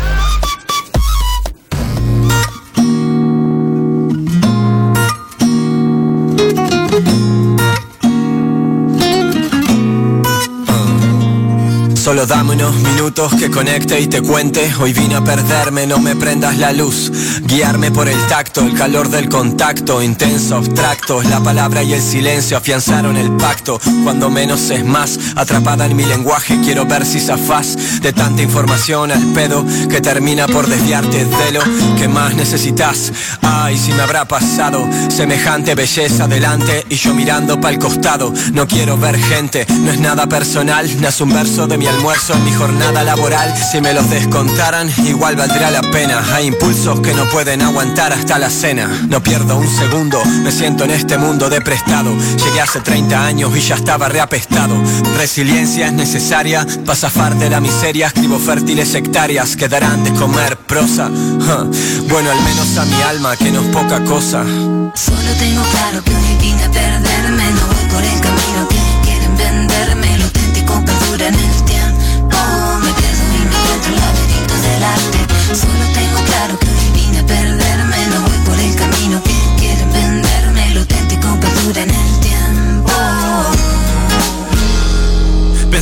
Solo 12.12 12.27
dame 12.27 12.53
unos 12.53 12.75
minutos 12.75 13.33
que 13.37 13.51
conecte 13.51 13.98
y 13.98 14.07
te 14.07 14.20
cuente. 14.20 14.70
Hoy 14.79 14.92
vine 14.92 15.14
a 15.14 15.25
perderme, 15.25 15.87
no 15.87 15.98
me 15.98 16.14
prendas 16.14 16.59
la 16.59 16.70
luz. 16.70 17.11
Guiarme 17.44 17.90
por 17.90 18.07
el 18.07 18.18
tacto, 18.27 18.61
el 18.61 18.75
calor 18.75 19.09
del 19.09 19.31
contacto, 19.31 20.03
intenso, 20.03 20.57
abstracto. 20.57 21.22
La 21.22 21.40
palabra 21.40 21.83
y 21.83 21.94
el 21.94 22.03
silencio 22.03 22.59
afianzaron 22.59 23.16
el 23.16 23.31
pacto. 23.38 23.81
Cuando 24.05 24.29
menos 24.29 24.68
es 24.68 24.85
más, 24.85 25.18
atrapada 25.37 25.87
en 25.87 25.96
mi 25.96 26.05
lenguaje, 26.05 26.61
quiero 26.62 26.85
ver 26.85 27.07
si 27.07 27.18
zafás 27.18 28.03
de 28.03 28.12
tanta 28.12 28.42
información 28.42 29.11
al 29.11 29.25
pedo 29.33 29.64
que 29.88 30.03
termina 30.03 30.46
por 30.46 30.66
desviarte 30.66 31.25
de 31.25 31.53
lo 31.53 31.62
que 31.96 32.09
más 32.09 32.35
necesitas. 32.35 33.11
Ay, 33.40 33.79
si 33.79 33.90
me 33.90 34.03
habrá 34.03 34.29
pasado 34.29 34.87
semejante 35.09 35.75
belleza 35.75 36.29
delante 36.29 36.85
y 36.90 36.96
yo 36.96 37.14
mirando 37.14 37.59
pa'l 37.59 37.79
costado. 37.79 38.35
No 38.53 38.68
quiero 38.68 38.98
ver 38.98 39.16
gente, 39.16 39.64
no 39.81 39.90
es 39.90 39.98
nada 39.98 40.27
personal, 40.27 40.87
nace 41.01 41.22
un 41.22 41.33
verso 41.33 41.66
de 41.66 41.79
mi 41.79 41.87
alma 41.87 42.02
en 42.03 42.45
mi 42.45 42.53
jornada 42.53 43.05
laboral. 43.05 43.55
Si 43.57 43.81
me 43.81 43.95
los 43.95 44.11
descontaran, 44.11 44.91
igual 45.07 45.37
valdría 45.37 45.71
la 45.71 45.83
pena. 45.83 46.21
Hay 46.35 46.47
impulsos 46.47 47.01
que 47.01 47.15
no 47.15 47.27
pueden 47.27 47.62
aguantar 47.62 48.12
hasta 48.12 48.41
la 48.41 48.51
cena. 48.51 48.88
No 49.09 49.23
pierdo 49.23 49.57
un 49.57 49.69
segundo, 49.69 50.21
me 50.43 50.51
siento 50.51 50.83
en 50.83 50.91
este 50.91 51.17
mundo 51.17 51.49
de 51.49 51.61
prestado. 51.61 52.12
Llegué 52.12 52.61
hace 52.61 52.81
30 52.81 53.25
años 53.25 53.57
y 53.57 53.61
ya 53.61 53.77
estaba 53.77 54.09
reapestado. 54.09 54.75
Resiliencia 55.17 55.87
es 55.87 55.93
necesaria 55.93 56.67
para 56.85 56.97
zafar 56.97 57.37
de 57.37 57.49
la 57.49 57.61
miseria. 57.61 58.09
Escribo 58.09 58.41
fértiles 58.41 58.93
hectáreas 58.97 59.55
que 59.55 59.69
darán 59.69 60.03
de 60.03 60.12
comer 60.15 60.57
prosa. 60.57 61.09
Bueno, 61.09 62.31
al 62.31 62.43
menos 62.43 62.77
a 62.79 62.85
mi 62.85 63.01
alma, 63.03 63.37
que 63.37 63.51
no 63.53 63.61
es 63.61 63.69
poca 63.69 64.03
cosa. 64.05 64.43
Solo 64.43 65.33
tengo 65.38 65.62
claro 65.71 66.03
que 66.05 66.15
hoy 66.15 66.37
vine 66.41 66.65
a 66.65 66.71
perderme 66.71 67.45
No 67.53 67.67
voy 67.67 67.91
por 67.91 68.03
el 68.03 68.21
camino 68.21 68.69
que 68.69 68.77
quieren 69.07 69.37
venderme 69.38 70.19
Lo 70.19 70.25
auténtico 70.25 70.85
perdura 70.85 71.29
en 71.29 71.35
el 71.35 71.62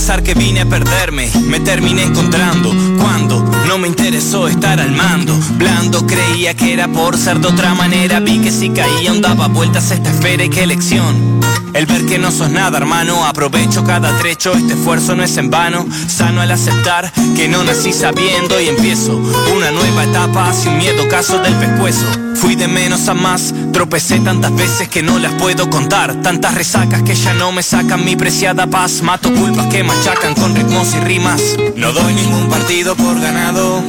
Pensar 0.01 0.23
que 0.23 0.33
vine 0.33 0.63
a 0.63 0.67
perderme, 0.67 1.31
me 1.45 1.61
terminé 1.61 2.05
encontrando 2.05 2.71
Cuando 2.99 3.45
no 3.69 3.77
me 3.77 3.87
interesó 3.87 4.49
estar 4.49 4.81
al 4.81 4.93
mando. 4.93 5.39
Blando 5.59 6.07
creía 6.07 6.55
que 6.55 6.73
era 6.73 6.89
por 6.89 7.19
ser 7.19 7.39
de 7.39 7.49
otra 7.49 7.75
manera. 7.75 8.19
Vi 8.19 8.39
que 8.39 8.51
si 8.51 8.71
caía 8.71 9.13
un 9.13 9.21
daba 9.21 9.49
vueltas 9.49 9.91
esta 9.91 10.11
esfera 10.11 10.43
y 10.43 10.49
qué 10.49 10.63
elección 10.63 11.40
El 11.75 11.87
ver 11.87 12.07
que 12.07 12.19
no 12.19 12.31
sos 12.31 12.51
nada 12.51 12.79
hermano 12.79 13.25
Aprovecho 13.25 13.85
cada 13.85 14.17
trecho, 14.19 14.53
este 14.53 14.75
esfuerzo 14.75 15.15
no 15.15 15.23
es 15.23 15.37
en 15.37 15.51
vano 15.51 15.87
Sano 16.09 16.41
al 16.41 16.51
aceptar 16.51 17.13
que 17.37 17.49
no 17.49 17.65
nací 17.65 17.93
sabiendo 17.93 18.61
Y 18.61 18.69
empiezo 18.69 19.17
una 19.55 19.71
nueva 19.71 20.05
etapa 20.05 20.53
sin 20.53 20.77
miedo 20.79 21.09
caso 21.09 21.39
del 21.39 21.55
pescuezo. 21.55 22.07
Fui 22.35 22.55
de 22.55 22.69
menos 22.69 23.09
a 23.09 23.15
más, 23.15 23.53
tropecé 23.73 24.19
tantas 24.21 24.55
veces 24.55 24.89
que 24.89 25.03
no 25.03 25.19
las 25.19 25.33
puedo 25.35 25.69
contar. 25.69 26.23
Tantas 26.23 26.55
resacas 26.55 27.03
que 27.03 27.15
ya 27.15 27.35
no 27.35 27.53
me 27.53 27.63
sacan 27.63 28.05
mi 28.05 28.17
preciada 28.17 28.67
paz. 28.67 29.03
Mato 29.03 29.33
culpas 29.35 29.67
que 29.67 29.85
machacan 29.85 30.35
con 30.35 30.55
ritmos 30.55 30.95
y 30.95 31.01
rimas. 31.01 31.43
No 31.77 31.93
doy 31.93 32.15
ningún 32.15 32.49
partido 32.49 32.97
por 32.97 33.21
ganado 33.21 33.83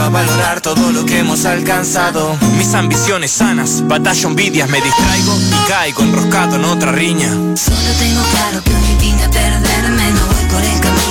A 0.00 0.08
valorar 0.08 0.60
todo 0.60 0.90
lo 0.90 1.04
que 1.04 1.18
hemos 1.20 1.44
alcanzado. 1.44 2.36
Mis 2.56 2.74
ambiciones 2.74 3.30
sanas, 3.30 3.86
batallo 3.86 4.30
envidias, 4.30 4.68
me 4.68 4.80
distraigo 4.80 5.36
y 5.36 5.68
caigo 5.68 6.02
enroscado 6.02 6.56
en 6.56 6.64
otra 6.64 6.90
riña. 6.90 7.28
Solo 7.28 7.92
tengo 8.00 8.22
claro 8.32 8.64
que 8.64 8.74
hoy 8.74 8.96
vine 8.98 9.22
a 9.22 9.30
perderme 9.30 10.10
No 10.10 10.26
voy 10.26 10.44
por 10.46 10.62
el 10.62 10.80
camino 10.80 11.01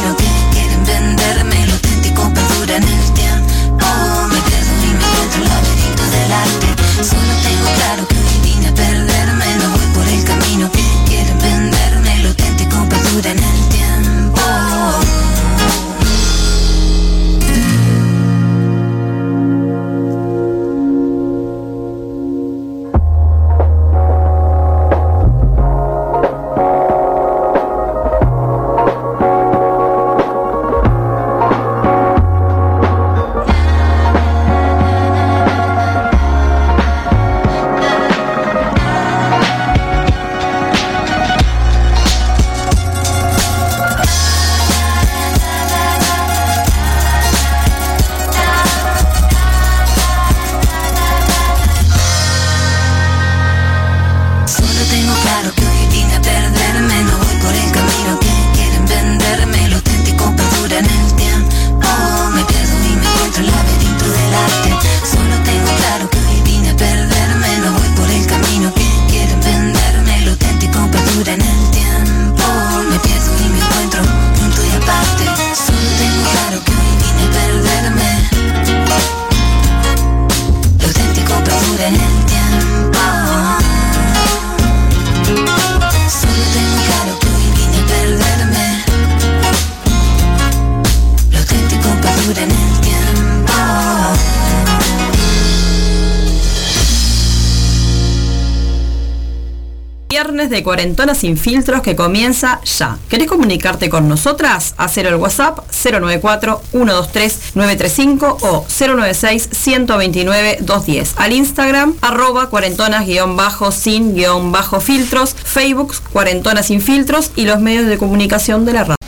de 100.61 100.63
Cuarentona 100.63 101.15
sin 101.15 101.37
filtros 101.37 101.81
que 101.81 101.95
comienza 101.95 102.61
ya. 102.63 102.99
¿Querés 103.09 103.27
comunicarte 103.27 103.89
con 103.89 104.07
nosotras? 104.07 104.75
Hacer 104.77 105.07
el 105.07 105.15
WhatsApp 105.15 105.57
094-123-935 105.71 108.37
o 108.41 108.63
096-129-210. 108.67 111.13
Al 111.17 111.33
Instagram 111.33 111.95
arroba 112.01 112.49
cuarentonas-sin-filtros, 112.49 115.35
Facebook 115.43 115.95
Cuarentonas 116.11 116.67
sin 116.67 116.81
filtros 116.81 117.31
y 117.35 117.45
los 117.45 117.59
medios 117.59 117.87
de 117.87 117.97
comunicación 117.97 118.65
de 118.65 118.73
la 118.73 118.83
radio. 118.83 119.00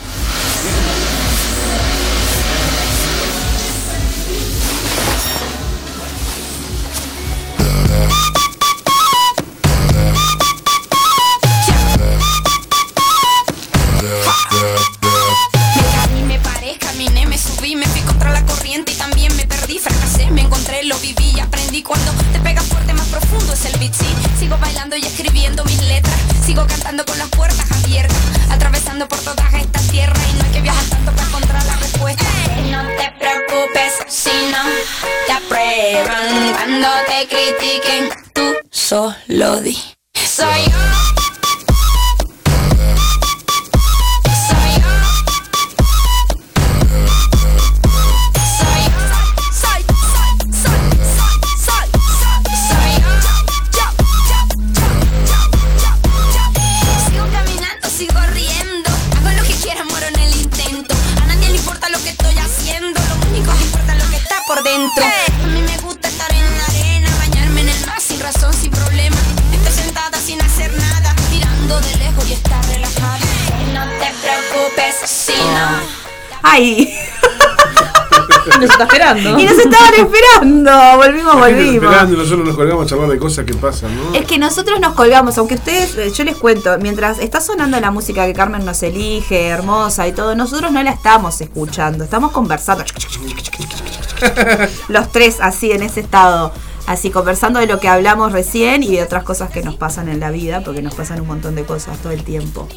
Y 82.10 82.16
nosotros 82.16 82.46
nos 82.46 82.56
colgamos 82.56 82.86
a 82.86 82.88
charlar 82.88 83.08
de 83.08 83.18
cosas 83.18 83.44
que 83.44 83.54
pasan. 83.54 83.90
Es 84.12 84.26
que 84.26 84.38
nosotros 84.38 84.78
nos 84.80 84.94
colgamos, 84.94 85.38
aunque 85.38 85.54
ustedes, 85.54 85.96
eh, 85.96 86.12
yo 86.14 86.24
les 86.24 86.36
cuento, 86.36 86.76
mientras 86.80 87.18
está 87.18 87.40
sonando 87.40 87.80
la 87.80 87.90
música 87.90 88.26
que 88.26 88.32
Carmen 88.32 88.64
nos 88.64 88.82
elige, 88.82 89.48
hermosa 89.48 90.06
y 90.06 90.12
todo, 90.12 90.34
nosotros 90.34 90.72
no 90.72 90.82
la 90.82 90.90
estamos 90.90 91.40
escuchando, 91.40 92.04
estamos 92.04 92.32
conversando. 92.32 92.84
Los 94.88 95.12
tres 95.12 95.38
así, 95.40 95.72
en 95.72 95.82
ese 95.82 96.00
estado, 96.00 96.52
así, 96.86 97.10
conversando 97.10 97.60
de 97.60 97.66
lo 97.66 97.80
que 97.80 97.88
hablamos 97.88 98.32
recién 98.32 98.82
y 98.82 98.96
de 98.96 99.02
otras 99.02 99.24
cosas 99.24 99.50
que 99.50 99.62
nos 99.62 99.76
pasan 99.76 100.08
en 100.08 100.20
la 100.20 100.30
vida, 100.30 100.62
porque 100.64 100.82
nos 100.82 100.94
pasan 100.94 101.20
un 101.20 101.26
montón 101.26 101.54
de 101.54 101.64
cosas 101.64 101.98
todo 101.98 102.12
el 102.12 102.22
tiempo. 102.22 102.68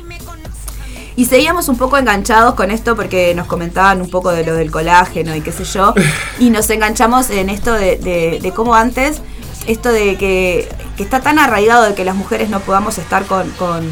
Y 1.18 1.26
seguíamos 1.26 1.68
un 1.68 1.78
poco 1.78 1.98
enganchados 1.98 2.54
con 2.54 2.72
esto 2.72 2.96
porque 2.96 3.34
nos 3.36 3.48
comentaban 3.48 4.02
un 4.02 4.10
poco 4.10 4.32
de 4.32 4.46
lo 4.46 4.54
del 4.54 4.70
colágeno 4.72 5.36
y 5.36 5.42
qué 5.42 5.52
sé 5.52 5.66
yo. 5.66 5.94
Y 6.40 6.52
nos 6.52 6.70
enganchamos 6.70 7.30
en 7.32 7.50
esto 7.50 7.74
de, 7.74 7.98
de- 7.98 8.40
de 8.42 8.52
cómo 8.54 8.76
antes, 8.76 9.22
esto 9.66 9.92
de 9.92 10.16
que, 10.16 10.70
que 10.96 11.02
está 11.04 11.20
tan 11.22 11.40
arraigado 11.40 11.84
de 11.86 11.96
que 11.96 12.06
las 12.06 12.16
mujeres 12.16 12.50
no 12.50 12.60
podamos 12.60 13.00
estar 13.00 13.26
con, 13.26 13.50
con- 13.52 13.90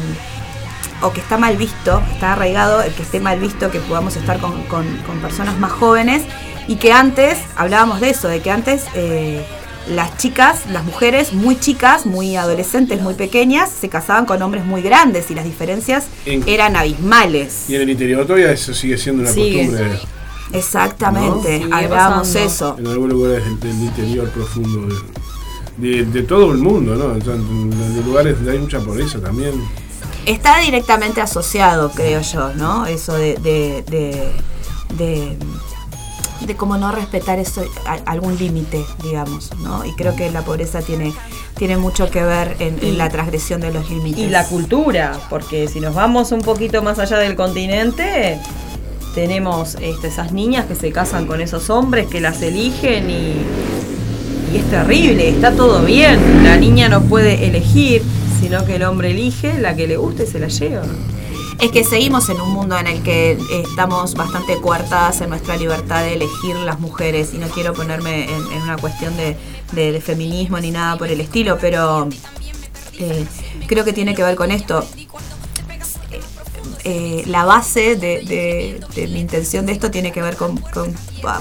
o 1.02 1.12
que 1.12 1.20
está 1.20 1.36
mal 1.36 1.56
visto, 1.56 2.00
está 2.12 2.32
arraigado 2.34 2.80
el 2.80 2.94
que 2.94 3.02
esté 3.02 3.18
mal 3.20 3.38
visto 3.40 3.70
que 3.72 3.80
podamos 3.80 4.14
estar 4.16 4.38
con, 4.38 4.62
con- 4.64 4.96
con 5.06 5.18
personas 5.18 5.58
más 5.58 5.72
jóvenes 5.72 6.22
y 6.68 6.76
que 6.76 6.92
antes, 6.92 7.38
hablábamos 7.56 8.00
de 8.00 8.10
eso, 8.10 8.28
de 8.28 8.40
que 8.40 8.50
antes 8.52 8.84
eh, 8.94 9.44
las 9.88 10.16
chicas, 10.18 10.60
las 10.72 10.84
mujeres 10.84 11.32
muy 11.32 11.58
chicas, 11.58 12.06
muy 12.06 12.36
adolescentes, 12.36 13.00
muy 13.00 13.14
pequeñas, 13.14 13.70
se 13.70 13.88
casaban 13.88 14.26
con 14.26 14.40
hombres 14.42 14.64
muy 14.64 14.82
grandes 14.82 15.30
y 15.30 15.34
las 15.34 15.44
diferencias 15.44 16.06
En- 16.24 16.46
eran 16.48 16.76
abismales. 16.76 17.68
Y 17.68 17.76
en 17.76 17.82
el 17.82 17.90
interior 17.90 18.24
todavía 18.26 18.50
eso 18.52 18.74
sigue 18.74 18.98
siendo 18.98 19.22
una 19.22 19.32
Sigue. 19.32 19.66
costumbre 19.66 20.00
Exactamente, 20.52 21.60
¿No? 21.60 21.76
Hablábamos 21.76 22.34
eso. 22.34 22.76
en 22.78 22.86
algunos 22.86 23.12
lugares 23.14 23.44
del, 23.44 23.60
del 23.60 23.80
interior 23.82 24.28
profundo 24.30 24.94
de, 25.76 25.88
de- 25.88 26.04
de 26.06 26.22
todo 26.22 26.52
el 26.52 26.58
mundo, 26.58 26.94
¿no? 26.96 27.12
En, 27.14 27.72
en 27.72 28.04
lugares 28.06 28.36
donde 28.36 28.52
hay 28.52 28.58
mucha 28.58 28.80
pobreza 28.80 29.20
también. 29.20 29.52
Está 30.24 30.58
directamente 30.58 31.20
asociado, 31.20 31.90
creo 31.92 32.20
yo, 32.22 32.52
¿no? 32.54 32.86
Eso 32.86 33.14
de, 33.14 33.34
de, 33.36 34.32
de, 36.40 36.56
cómo 36.56 36.76
no 36.76 36.92
respetar 36.92 37.38
eso, 37.38 37.64
algún 38.04 38.36
límite, 38.38 38.84
digamos, 39.02 39.50
¿no? 39.58 39.84
Y 39.84 39.92
creo 39.94 40.14
que 40.16 40.30
la 40.30 40.42
pobreza 40.42 40.80
tiene, 40.80 41.12
tiene 41.56 41.76
mucho 41.76 42.10
que 42.10 42.22
ver 42.22 42.56
en, 42.58 42.98
la 42.98 43.08
transgresión 43.08 43.60
de 43.60 43.72
los 43.72 43.90
límites. 43.90 44.24
Y 44.24 44.28
la 44.28 44.46
cultura, 44.46 45.18
porque 45.30 45.68
si 45.68 45.80
nos 45.80 45.94
vamos 45.94 46.32
un 46.32 46.42
poquito 46.42 46.82
más 46.82 46.98
allá 46.98 47.18
del 47.18 47.36
continente, 47.36 48.38
tenemos 49.14 49.76
este, 49.80 50.08
esas 50.08 50.32
niñas 50.32 50.66
que 50.66 50.74
se 50.74 50.92
casan 50.92 51.26
con 51.26 51.40
esos 51.40 51.70
hombres 51.70 52.06
que 52.06 52.20
las 52.20 52.42
eligen 52.42 53.08
y, 53.08 53.34
y 54.52 54.56
es 54.58 54.70
terrible, 54.70 55.28
está 55.28 55.52
todo 55.52 55.82
bien. 55.82 56.44
La 56.44 56.56
niña 56.56 56.88
no 56.88 57.02
puede 57.02 57.46
elegir, 57.46 58.02
sino 58.40 58.64
que 58.64 58.76
el 58.76 58.82
hombre 58.82 59.10
elige 59.10 59.58
la 59.58 59.74
que 59.74 59.86
le 59.86 59.96
guste 59.96 60.24
y 60.24 60.26
se 60.26 60.38
la 60.38 60.48
lleva. 60.48 60.84
Es 61.58 61.72
que 61.72 61.84
seguimos 61.84 62.28
en 62.28 62.38
un 62.40 62.52
mundo 62.52 62.76
en 62.76 62.86
el 62.86 63.02
que 63.02 63.32
eh, 63.32 63.38
estamos 63.68 64.14
bastante 64.14 64.60
coartadas 64.60 65.22
en 65.22 65.30
nuestra 65.30 65.56
libertad 65.56 66.02
de 66.02 66.12
elegir 66.14 66.54
las 66.56 66.80
mujeres 66.80 67.32
y 67.32 67.38
no 67.38 67.48
quiero 67.48 67.72
ponerme 67.72 68.30
en, 68.30 68.62
una 68.62 68.76
cuestión 68.76 69.14
de, 69.16 69.36
feminismo 70.00 70.60
ni 70.60 70.70
nada 70.70 70.98
por 70.98 71.08
el 71.08 71.20
estilo, 71.20 71.56
pero 71.58 72.08
eh, 72.98 73.24
creo 73.66 73.84
que 73.84 73.94
tiene 73.94 74.14
que 74.14 74.22
ver 74.22 74.36
con 74.36 74.50
esto. 74.50 74.86
Eh, 76.84 77.24
la 77.26 77.44
base 77.44 77.96
de, 77.96 78.80
mi 79.10 79.18
intención 79.18 79.66
de 79.66 79.72
esto 79.72 79.90
tiene 79.90 80.12
que 80.12 80.22
ver 80.22 80.36
con, 80.36 80.60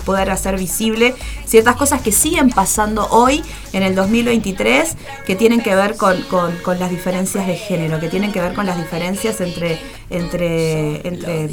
poder 0.06 0.32
hacer 0.32 0.58
visible 0.58 1.14
ciertas 1.46 1.76
cosas 1.76 2.02
que 2.02 2.12
siguen 2.12 2.50
pasando 2.50 3.08
hoy 3.12 3.44
en 3.74 3.84
el 3.84 3.94
2023 3.94 4.96
que 5.26 5.36
tienen 5.36 5.62
que 5.62 5.76
ver 5.76 5.98
con 5.98 6.80
las 6.80 6.90
diferencias 6.90 7.46
de 7.46 7.58
género, 7.58 8.00
que 8.00 8.08
tienen 8.08 8.32
que 8.32 8.42
ver 8.42 8.54
con 8.54 8.66
las 8.66 8.78
diferencias 8.78 9.40
entre, 9.40 9.80
entre, 10.10 11.08
entre 11.08 11.44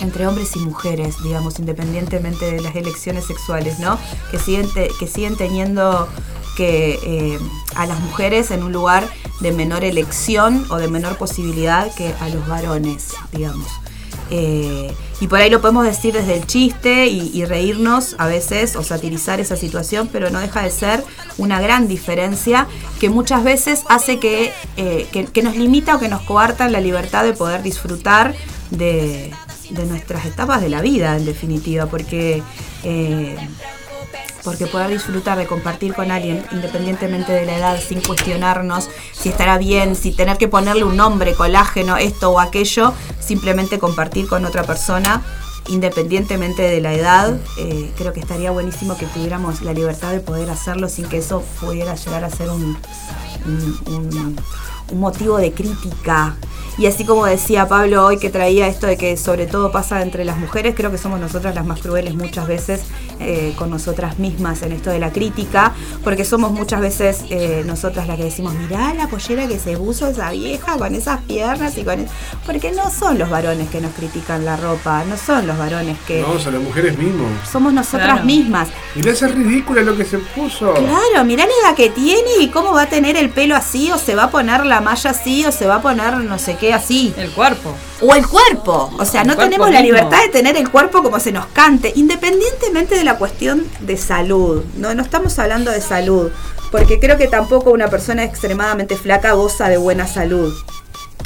entre 0.00 0.26
hombres 0.26 0.54
y 0.54 0.60
mujeres, 0.60 1.16
digamos, 1.24 1.58
independientemente 1.58 2.52
de 2.52 2.60
las 2.60 2.76
elecciones 2.76 3.24
sexuales, 3.24 3.78
¿no? 3.80 3.98
Que 4.30 4.38
siguen, 4.38 4.72
te- 4.72 4.90
que 5.00 5.06
siguen 5.08 5.36
teniendo 5.36 6.08
que 6.56 6.98
eh, 7.02 7.38
a 7.74 7.86
las 7.86 7.98
mujeres 8.00 8.50
en 8.52 8.62
un 8.62 8.72
lugar 8.72 9.08
de 9.40 9.50
menor 9.52 9.82
elección 9.84 10.64
o 10.70 10.76
de 10.76 10.88
menor 10.88 11.16
posibilidad 11.16 11.92
que 11.94 12.14
a 12.20 12.28
los 12.28 12.46
varones, 12.46 13.08
digamos. 13.32 13.66
Eh, 14.30 14.92
y 15.20 15.26
por 15.26 15.40
ahí 15.40 15.50
lo 15.50 15.60
podemos 15.60 15.84
decir 15.84 16.12
desde 16.12 16.34
el 16.36 16.46
chiste 16.46 17.06
y, 17.06 17.44
reírnos 17.44 18.14
a 18.18 18.26
veces 18.26 18.76
o 18.76 18.82
satirizar 18.82 19.40
esa 19.40 19.56
situación, 19.56 20.08
pero 20.12 20.30
no 20.30 20.38
deja 20.38 20.62
de 20.62 20.70
ser 20.70 21.02
una 21.38 21.60
gran 21.60 21.88
diferencia 21.88 22.66
que 23.00 23.08
muchas 23.08 23.42
veces 23.42 23.84
hace 23.88 24.18
que, 24.18 24.52
eh, 24.76 25.06
que, 25.12 25.24
que 25.24 25.42
nos 25.42 25.56
limita 25.56 25.96
o 25.96 25.98
que 25.98 26.08
nos 26.08 26.22
coarta 26.22 26.68
la 26.68 26.80
libertad 26.80 27.24
de 27.24 27.32
poder 27.32 27.62
disfrutar 27.62 28.34
de, 28.70 29.32
de 29.70 29.84
nuestras 29.86 30.24
etapas 30.26 30.60
de 30.60 30.68
la 30.68 30.80
vida, 30.80 31.16
en 31.16 31.24
definitiva, 31.24 31.86
porque, 31.86 32.42
eh, 32.84 33.36
porque 34.48 34.66
poder 34.66 34.88
disfrutar 34.88 35.36
de 35.36 35.46
compartir 35.46 35.92
con 35.92 36.10
alguien, 36.10 36.42
independientemente 36.52 37.32
de 37.32 37.44
la 37.44 37.58
edad, 37.58 37.78
sin 37.86 38.00
cuestionarnos 38.00 38.88
si 39.12 39.28
estará 39.28 39.58
bien, 39.58 39.94
si 39.94 40.10
tener 40.10 40.38
que 40.38 40.48
ponerle 40.48 40.84
un 40.84 40.96
nombre, 40.96 41.34
colágeno, 41.34 41.98
esto 41.98 42.30
o 42.30 42.40
aquello, 42.40 42.94
simplemente 43.20 43.78
compartir 43.78 44.26
con 44.26 44.46
otra 44.46 44.62
persona. 44.62 45.22
Independientemente 45.68 46.62
de 46.62 46.80
la 46.80 46.94
edad, 46.94 47.38
eh, 47.58 47.92
creo 47.98 48.14
que 48.14 48.20
estaría 48.20 48.50
buenísimo 48.50 48.96
que 48.96 49.04
tuviéramos 49.04 49.60
la 49.60 49.74
libertad 49.74 50.12
de 50.12 50.20
poder 50.20 50.48
hacerlo 50.48 50.88
sin 50.88 51.04
que 51.04 51.18
eso 51.18 51.42
pudiera 51.60 51.94
llegar 51.94 52.24
a 52.24 52.30
ser 52.30 52.48
un, 52.48 52.78
motivo 54.94 55.38
de 55.38 55.52
crítica. 55.52 56.36
Y 56.76 56.86
así 56.86 57.04
como 57.04 57.26
decía 57.26 57.66
Pablo 57.66 58.06
hoy 58.06 58.18
que 58.18 58.30
traía 58.30 58.68
esto 58.68 58.86
de 58.86 58.96
que 58.96 59.16
sobre 59.16 59.46
todo 59.48 59.72
pasa 59.72 60.00
entre 60.00 60.24
las 60.24 60.36
mujeres, 60.38 60.76
creo 60.76 60.92
que 60.92 60.98
somos 60.98 61.18
nosotras 61.18 61.52
las 61.52 61.66
más 61.66 61.80
crueles 61.80 62.14
muchas 62.14 62.46
veces 62.46 62.82
eh, 63.18 63.52
con 63.58 63.68
nosotras 63.68 64.20
mismas 64.20 64.62
en 64.62 64.70
esto 64.70 64.90
de 64.90 65.00
la 65.00 65.10
crítica, 65.12 65.72
porque 66.04 66.24
somos 66.24 66.52
muchas 66.52 66.80
veces 66.80 67.24
eh, 67.30 67.64
nosotras 67.66 68.06
las 68.06 68.16
que 68.16 68.22
decimos, 68.22 68.54
mirá 68.54 68.94
la 68.94 69.08
pollera 69.08 69.48
que 69.48 69.58
se 69.58 69.76
puso 69.76 70.06
esa 70.06 70.30
vieja 70.30 70.76
con 70.78 70.94
esas 70.94 71.20
piernas 71.22 71.76
y 71.78 71.82
con... 71.82 71.98
es-". 71.98 72.10
Porque 72.46 72.70
no 72.70 72.90
son 72.90 73.18
los 73.18 73.28
varones 73.28 73.68
que 73.70 73.80
nos 73.80 73.90
critican 73.94 74.44
la 74.44 74.56
ropa, 74.56 75.02
no 75.04 75.16
son 75.16 75.48
los 75.48 75.58
varones 75.58 75.96
que... 76.06 76.22
Vamos 76.22 76.46
a 76.46 76.52
las 76.52 76.62
mujeres 76.62 76.96
mismos. 76.96 77.26
Somos 77.50 77.72
nosotras 77.72 78.06
Claro. 78.08 78.24
mismas. 78.24 78.68
Mirá 78.94 79.10
esa 79.10 79.26
ridícula 79.26 79.82
lo 79.82 79.96
que 79.96 80.04
se 80.04 80.18
puso. 80.18 80.74
Claro, 80.74 81.24
mirá 81.24 81.44
la 81.44 81.68
edad 81.70 81.76
que 81.76 81.90
tiene 81.90 82.36
y 82.40 82.50
cómo 82.50 82.72
va 82.72 82.82
a 82.82 82.88
tener 82.88 83.16
el 83.16 83.30
pelo 83.30 83.56
así, 83.56 83.90
o 83.90 83.98
se 83.98 84.14
va 84.14 84.24
a 84.24 84.30
poner 84.30 84.64
la 84.64 84.77
malla 84.80 85.10
así, 85.10 85.44
o 85.46 85.52
se 85.52 85.66
va 85.66 85.76
a 85.76 85.82
poner 85.82 86.14
no 86.18 86.38
sé 86.38 86.56
qué 86.56 86.72
así. 86.74 87.14
El 87.16 87.30
cuerpo. 87.30 87.74
O 88.00 88.14
el 88.14 88.26
cuerpo. 88.26 88.90
O 88.98 89.04
sea, 89.04 89.22
El 89.22 89.28
no 89.28 89.36
tenemos 89.36 89.70
la 89.70 89.80
mismo. 89.80 89.96
libertad 89.96 90.22
de 90.22 90.28
tener 90.28 90.56
el 90.56 90.70
cuerpo 90.70 91.02
como 91.02 91.18
se 91.20 91.32
nos 91.32 91.46
cante, 91.46 91.92
independientemente 91.96 92.94
de 92.96 93.04
la 93.04 93.16
cuestión 93.18 93.64
de 93.80 93.96
salud. 93.96 94.62
No, 94.76 94.94
no 94.94 95.02
estamos 95.02 95.38
hablando 95.38 95.70
de 95.70 95.80
salud, 95.80 96.30
porque 96.70 97.00
creo 97.00 97.16
que 97.16 97.28
tampoco 97.28 97.70
una 97.70 97.88
persona 97.88 98.24
extremadamente 98.24 98.96
flaca 98.96 99.32
goza 99.32 99.68
de 99.68 99.76
buena 99.76 100.06
salud. 100.06 100.52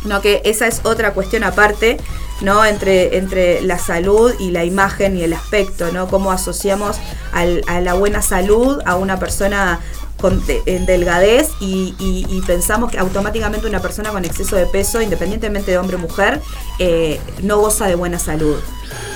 No, 0.04 0.20
que 0.20 0.42
esa 0.44 0.66
es 0.66 0.80
otra 0.84 1.12
cuestión 1.12 1.44
aparte, 1.44 1.96
¿no? 2.40 2.64
Entre, 2.64 3.18
entre 3.18 3.60
la 3.62 3.78
salud 3.78 4.34
y 4.40 4.50
la 4.50 4.64
imagen 4.64 5.16
y 5.16 5.22
el 5.22 5.32
aspecto, 5.32 5.92
¿no? 5.92 6.08
Cómo 6.08 6.32
asociamos 6.32 6.96
al- 7.32 7.62
a 7.68 7.80
la 7.80 7.94
buena 7.94 8.20
salud 8.20 8.80
a 8.84 8.96
una 8.96 9.20
persona 9.20 9.78
con 10.22 10.42
en 10.64 10.86
delgadez 10.86 11.50
y, 11.60 11.94
y- 11.98 12.24
y 12.30 12.40
pensamos 12.46 12.90
que 12.90 12.98
automáticamente 12.98 13.66
una 13.66 13.80
persona 13.82 14.08
con 14.10 14.24
exceso 14.24 14.56
de 14.56 14.64
peso, 14.66 15.02
independientemente 15.02 15.70
de 15.72 15.76
hombre 15.78 15.96
o 15.96 15.98
mujer, 15.98 16.40
eh, 16.78 17.20
no 17.42 17.58
goza 17.58 17.86
de 17.88 17.96
buena 17.96 18.18
salud. 18.18 18.56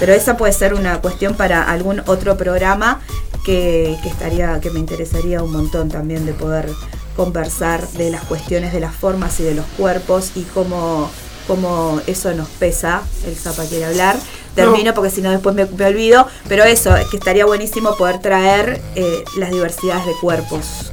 Pero 0.01 0.13
esa 0.13 0.37
puede 0.37 0.53
ser 0.53 0.75
una 0.75 1.01
cuestión 1.01 1.35
para 1.35 1.63
algún 1.63 2.03
otro 2.07 2.37
programa 2.37 3.01
que, 3.45 3.97
que 4.03 4.09
estaría, 4.11 4.61
que 4.61 4.71
me 4.71 4.81
interesaría 4.81 5.43
un 5.43 5.53
montón 5.53 5.89
también 5.89 6.27
de 6.27 6.35
poder 6.35 6.69
conversar 7.17 7.87
de 7.93 8.11
las 8.11 8.23
cuestiones 8.25 8.73
de 8.75 8.81
las 8.81 8.95
formas 8.95 9.41
y 9.41 9.45
de 9.45 9.55
los 9.55 9.65
cuerpos 9.79 10.33
y 10.35 10.43
cómo, 10.43 11.09
cómo 11.47 12.01
eso 12.07 12.35
nos 12.35 12.49
pesa. 12.49 13.03
El 13.27 13.37
Zapa 13.37 13.65
quiere 13.65 13.87
hablar. 13.87 14.17
Termino 14.55 14.95
porque 14.95 15.11
si 15.11 15.21
no 15.21 15.31
después 15.31 15.55
me, 15.55 15.67
me 15.67 15.85
olvido. 15.87 16.27
Pero 16.49 16.65
eso, 16.65 16.97
es 16.97 17.07
que 17.09 17.19
estaría 17.19 17.45
buenísimo 17.47 17.95
poder 17.97 18.21
traer 18.21 18.81
eh, 18.97 19.23
las 19.39 19.51
diversidades 19.51 20.05
de 20.07 20.13
cuerpos. 20.21 20.93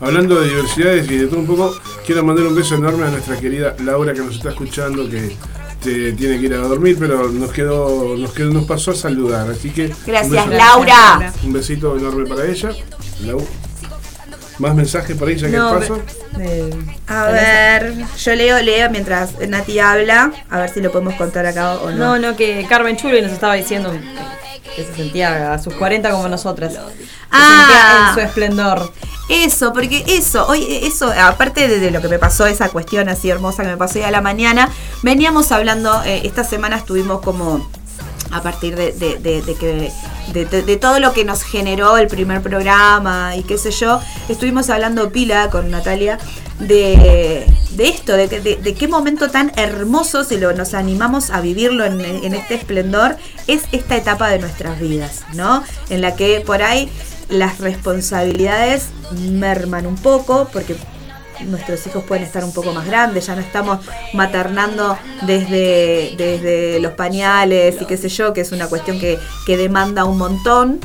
Hablando 0.00 0.40
de 0.40 0.48
diversidades 0.48 1.10
y 1.10 1.18
de 1.18 1.26
todo 1.26 1.40
un 1.40 1.46
poco, 1.46 1.74
quiero 2.04 2.24
mandar 2.24 2.46
un 2.46 2.54
beso 2.54 2.74
enorme 2.74 3.04
a 3.04 3.10
nuestra 3.10 3.38
querida 3.38 3.76
Laura 3.84 4.12
que 4.12 4.20
nos 4.20 4.36
está 4.36 4.50
escuchando, 4.50 5.08
que 5.08 5.36
te 5.82 6.12
tiene 6.12 6.40
que 6.40 6.46
ir 6.46 6.54
a 6.54 6.58
dormir, 6.58 6.96
pero 6.98 7.28
nos 7.30 7.52
quedó, 7.52 8.16
nos 8.16 8.32
quedó, 8.32 8.52
nos 8.52 8.64
pasó 8.64 8.90
a 8.90 8.94
saludar. 8.94 9.50
Así 9.50 9.70
que 9.70 9.92
Gracias, 10.06 10.48
Laura. 10.48 11.32
Un 11.44 11.52
besito 11.52 11.96
enorme 11.96 12.26
para 12.26 12.46
ella. 12.46 12.72
Lau. 13.24 13.46
¿Más 14.58 14.74
mensajes 14.74 15.16
por 15.16 15.28
ahí 15.28 15.36
ya 15.36 15.48
que 15.50 15.56
No, 15.56 15.78
paso? 15.78 16.00
Eh, 16.38 16.70
A 17.08 17.24
ver, 17.26 17.94
yo 18.18 18.34
leo, 18.34 18.62
leo 18.62 18.88
mientras 18.90 19.38
Nati 19.48 19.78
habla, 19.80 20.32
a 20.48 20.58
ver 20.60 20.70
si 20.70 20.80
lo 20.80 20.92
podemos 20.92 21.14
contar 21.14 21.44
acá 21.46 21.74
o 21.74 21.90
no. 21.90 21.96
no, 22.16 22.18
no, 22.30 22.36
que 22.36 22.64
Carmen 22.68 22.96
Chuli 22.96 23.20
nos 23.20 23.32
estaba 23.32 23.54
diciendo 23.54 23.92
que 24.76 24.84
se 24.84 24.94
sentía 24.94 25.52
a 25.52 25.58
sus 25.62 25.74
40 25.74 26.10
como 26.10 26.28
nosotras. 26.28 26.72
Se 26.74 26.78
Ah. 27.30 27.66
sentía 27.66 28.08
en 28.08 28.14
su 28.14 28.20
esplendor. 28.20 28.92
Eso, 29.28 29.72
porque 29.72 30.04
eso, 30.06 30.46
hoy 30.46 30.80
eso, 30.82 31.10
aparte 31.18 31.66
de, 31.66 31.80
de 31.80 31.90
lo 31.90 32.00
que 32.00 32.08
me 32.08 32.18
pasó, 32.18 32.46
esa 32.46 32.68
cuestión 32.68 33.08
así 33.08 33.30
hermosa 33.30 33.62
que 33.62 33.70
me 33.70 33.76
pasó 33.76 33.98
hoy 33.98 34.04
a 34.04 34.10
la 34.10 34.20
mañana, 34.20 34.68
veníamos 35.02 35.50
hablando, 35.50 36.02
eh, 36.04 36.20
esta 36.24 36.44
semana 36.44 36.76
estuvimos 36.76 37.22
como 37.22 37.68
a 38.30 38.42
partir 38.42 38.76
de, 38.76 38.92
de- 38.92 39.18
de- 39.18 39.42
de 39.42 39.54
que 39.54 39.90
de, 40.32 40.76
todo 40.76 41.00
lo 41.00 41.12
que 41.12 41.24
nos 41.24 41.42
generó 41.42 41.96
el 41.96 42.08
primer 42.08 42.40
programa 42.42 43.36
y 43.36 43.42
qué 43.42 43.58
sé 43.58 43.70
yo, 43.70 44.00
estuvimos 44.28 44.70
hablando 44.70 45.10
pila 45.10 45.50
con 45.50 45.70
Natalia 45.70 46.18
de, 46.58 47.46
de 47.70 47.88
esto, 47.88 48.12
de, 48.12 48.76
qué 48.78 48.88
momento 48.88 49.30
tan 49.30 49.52
hermoso, 49.56 50.24
si 50.24 50.36
lo, 50.38 50.52
nos 50.52 50.74
animamos 50.74 51.30
a 51.30 51.40
vivirlo 51.40 51.84
en 51.84 52.34
este 52.34 52.54
esplendor, 52.54 53.16
es 53.46 53.62
esta 53.72 53.96
etapa 53.96 54.28
de 54.28 54.38
nuestras 54.38 54.78
vidas, 54.78 55.22
¿no? 55.34 55.62
En 55.90 56.00
la 56.00 56.14
que 56.16 56.40
por 56.40 56.62
ahí 56.62 56.88
las 57.28 57.58
responsabilidades 57.58 58.88
merman 59.12 59.86
un 59.86 59.96
poco, 59.96 60.48
porque 60.52 60.76
nuestros 61.40 61.86
hijos 61.86 62.04
pueden 62.04 62.24
estar 62.24 62.44
un 62.44 62.52
poco 62.52 62.72
más 62.72 62.86
grandes, 62.86 63.26
ya 63.26 63.34
no 63.34 63.40
estamos 63.40 63.80
maternando 64.12 64.96
desde, 65.22 66.14
desde 66.16 66.80
los 66.80 66.92
pañales 66.92 67.76
y 67.80 67.84
qué 67.86 67.96
sé 67.96 68.08
yo, 68.08 68.32
que 68.32 68.40
es 68.42 68.52
una 68.52 68.66
cuestión 68.68 68.98
que, 68.98 69.18
que 69.46 69.56
demanda 69.56 70.04
un 70.04 70.18
montón. 70.18 70.80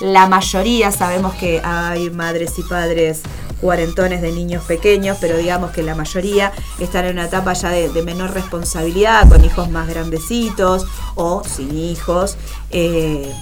La 0.00 0.26
mayoría 0.26 0.92
sabemos 0.92 1.34
que 1.36 1.60
hay 1.64 2.10
madres 2.10 2.58
y 2.58 2.62
padres 2.62 3.22
cuarentones 3.62 4.20
de 4.20 4.30
niños 4.32 4.62
pequeños, 4.64 5.16
pero 5.18 5.38
digamos 5.38 5.70
que 5.70 5.82
la 5.82 5.94
mayoría 5.94 6.52
están 6.78 7.06
en 7.06 7.12
una 7.12 7.24
etapa 7.24 7.54
ya 7.54 7.70
de, 7.70 7.88
de 7.88 8.02
menor 8.02 8.34
responsabilidad, 8.34 9.26
con 9.28 9.42
hijos 9.44 9.70
más 9.70 9.88
grandecitos 9.88 10.84
o 11.14 11.42
sin 11.44 11.76
hijos, 11.78 12.36
eh, 12.70 13.32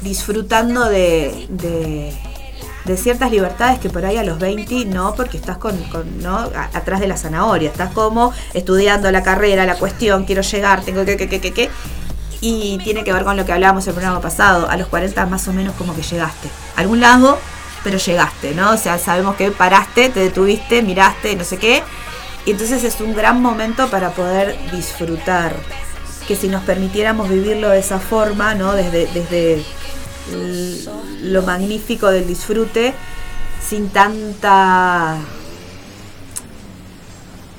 disfrutando 0.00 0.86
de, 0.88 1.46
de- 1.50 2.16
de 2.90 2.96
ciertas 2.96 3.30
libertades 3.30 3.78
que 3.78 3.88
por 3.88 4.04
ahí 4.04 4.16
a 4.16 4.24
los 4.24 4.38
20 4.38 4.84
no, 4.86 5.14
porque 5.14 5.36
estás 5.36 5.58
con, 5.58 5.78
¿no? 6.20 6.50
Atrás 6.74 7.00
de 7.00 7.06
la 7.06 7.16
zanahoria, 7.16 7.70
estás 7.70 7.92
como 7.92 8.32
estudiando 8.52 9.10
la 9.10 9.22
carrera, 9.22 9.64
la 9.64 9.76
cuestión, 9.76 10.24
quiero 10.24 10.42
llegar, 10.42 10.82
tengo 10.82 11.04
que, 11.04 11.16
que, 11.16 11.28
que, 11.28 11.40
que, 11.40 11.52
que. 11.52 11.70
Y 12.40 12.78
tiene 12.82 13.04
que 13.04 13.12
ver 13.12 13.24
con 13.24 13.36
lo 13.36 13.44
que 13.44 13.52
hablábamos 13.52 13.86
el 13.86 13.92
programa 13.92 14.20
pasado, 14.20 14.68
a 14.68 14.76
los 14.76 14.88
40 14.88 15.26
más 15.26 15.46
o 15.46 15.52
menos 15.52 15.74
como 15.76 15.94
que 15.94 16.02
llegaste. 16.02 16.48
A 16.76 16.80
algún 16.80 17.00
lado, 17.00 17.38
pero 17.84 17.98
llegaste, 17.98 18.54
¿no? 18.54 18.72
O 18.72 18.76
sea, 18.76 18.98
sabemos 18.98 19.36
que 19.36 19.50
paraste, 19.50 20.08
te 20.08 20.20
detuviste, 20.20 20.82
miraste, 20.82 21.36
no 21.36 21.44
sé 21.44 21.58
qué. 21.58 21.82
Y 22.46 22.52
entonces 22.52 22.82
es 22.82 23.00
un 23.00 23.14
gran 23.14 23.40
momento 23.40 23.88
para 23.88 24.10
poder 24.10 24.56
disfrutar. 24.72 25.54
Que 26.26 26.34
si 26.34 26.48
nos 26.48 26.62
permitiéramos 26.64 27.28
vivirlo 27.28 27.68
de 27.68 27.80
esa 27.80 27.98
forma, 27.98 28.54
¿no? 28.54 28.72
Desde, 28.72 29.06
desde 29.06 29.64
lo 31.22 31.42
magnífico 31.42 32.08
del 32.08 32.26
disfrute, 32.26 32.94
sin 33.66 33.90
tanta 33.90 35.18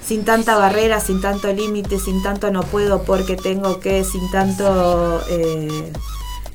sin 0.05 0.25
tanta 0.25 0.57
barrera, 0.57 0.99
sin 0.99 1.21
tanto 1.21 1.53
límite, 1.53 1.97
sin 1.97 2.21
tanto 2.21 2.51
no 2.51 2.63
puedo 2.63 3.03
porque 3.03 3.37
tengo 3.37 3.79
que, 3.79 4.03
sin 4.03 4.29
tanto 4.29 5.23
eh, 5.29 5.93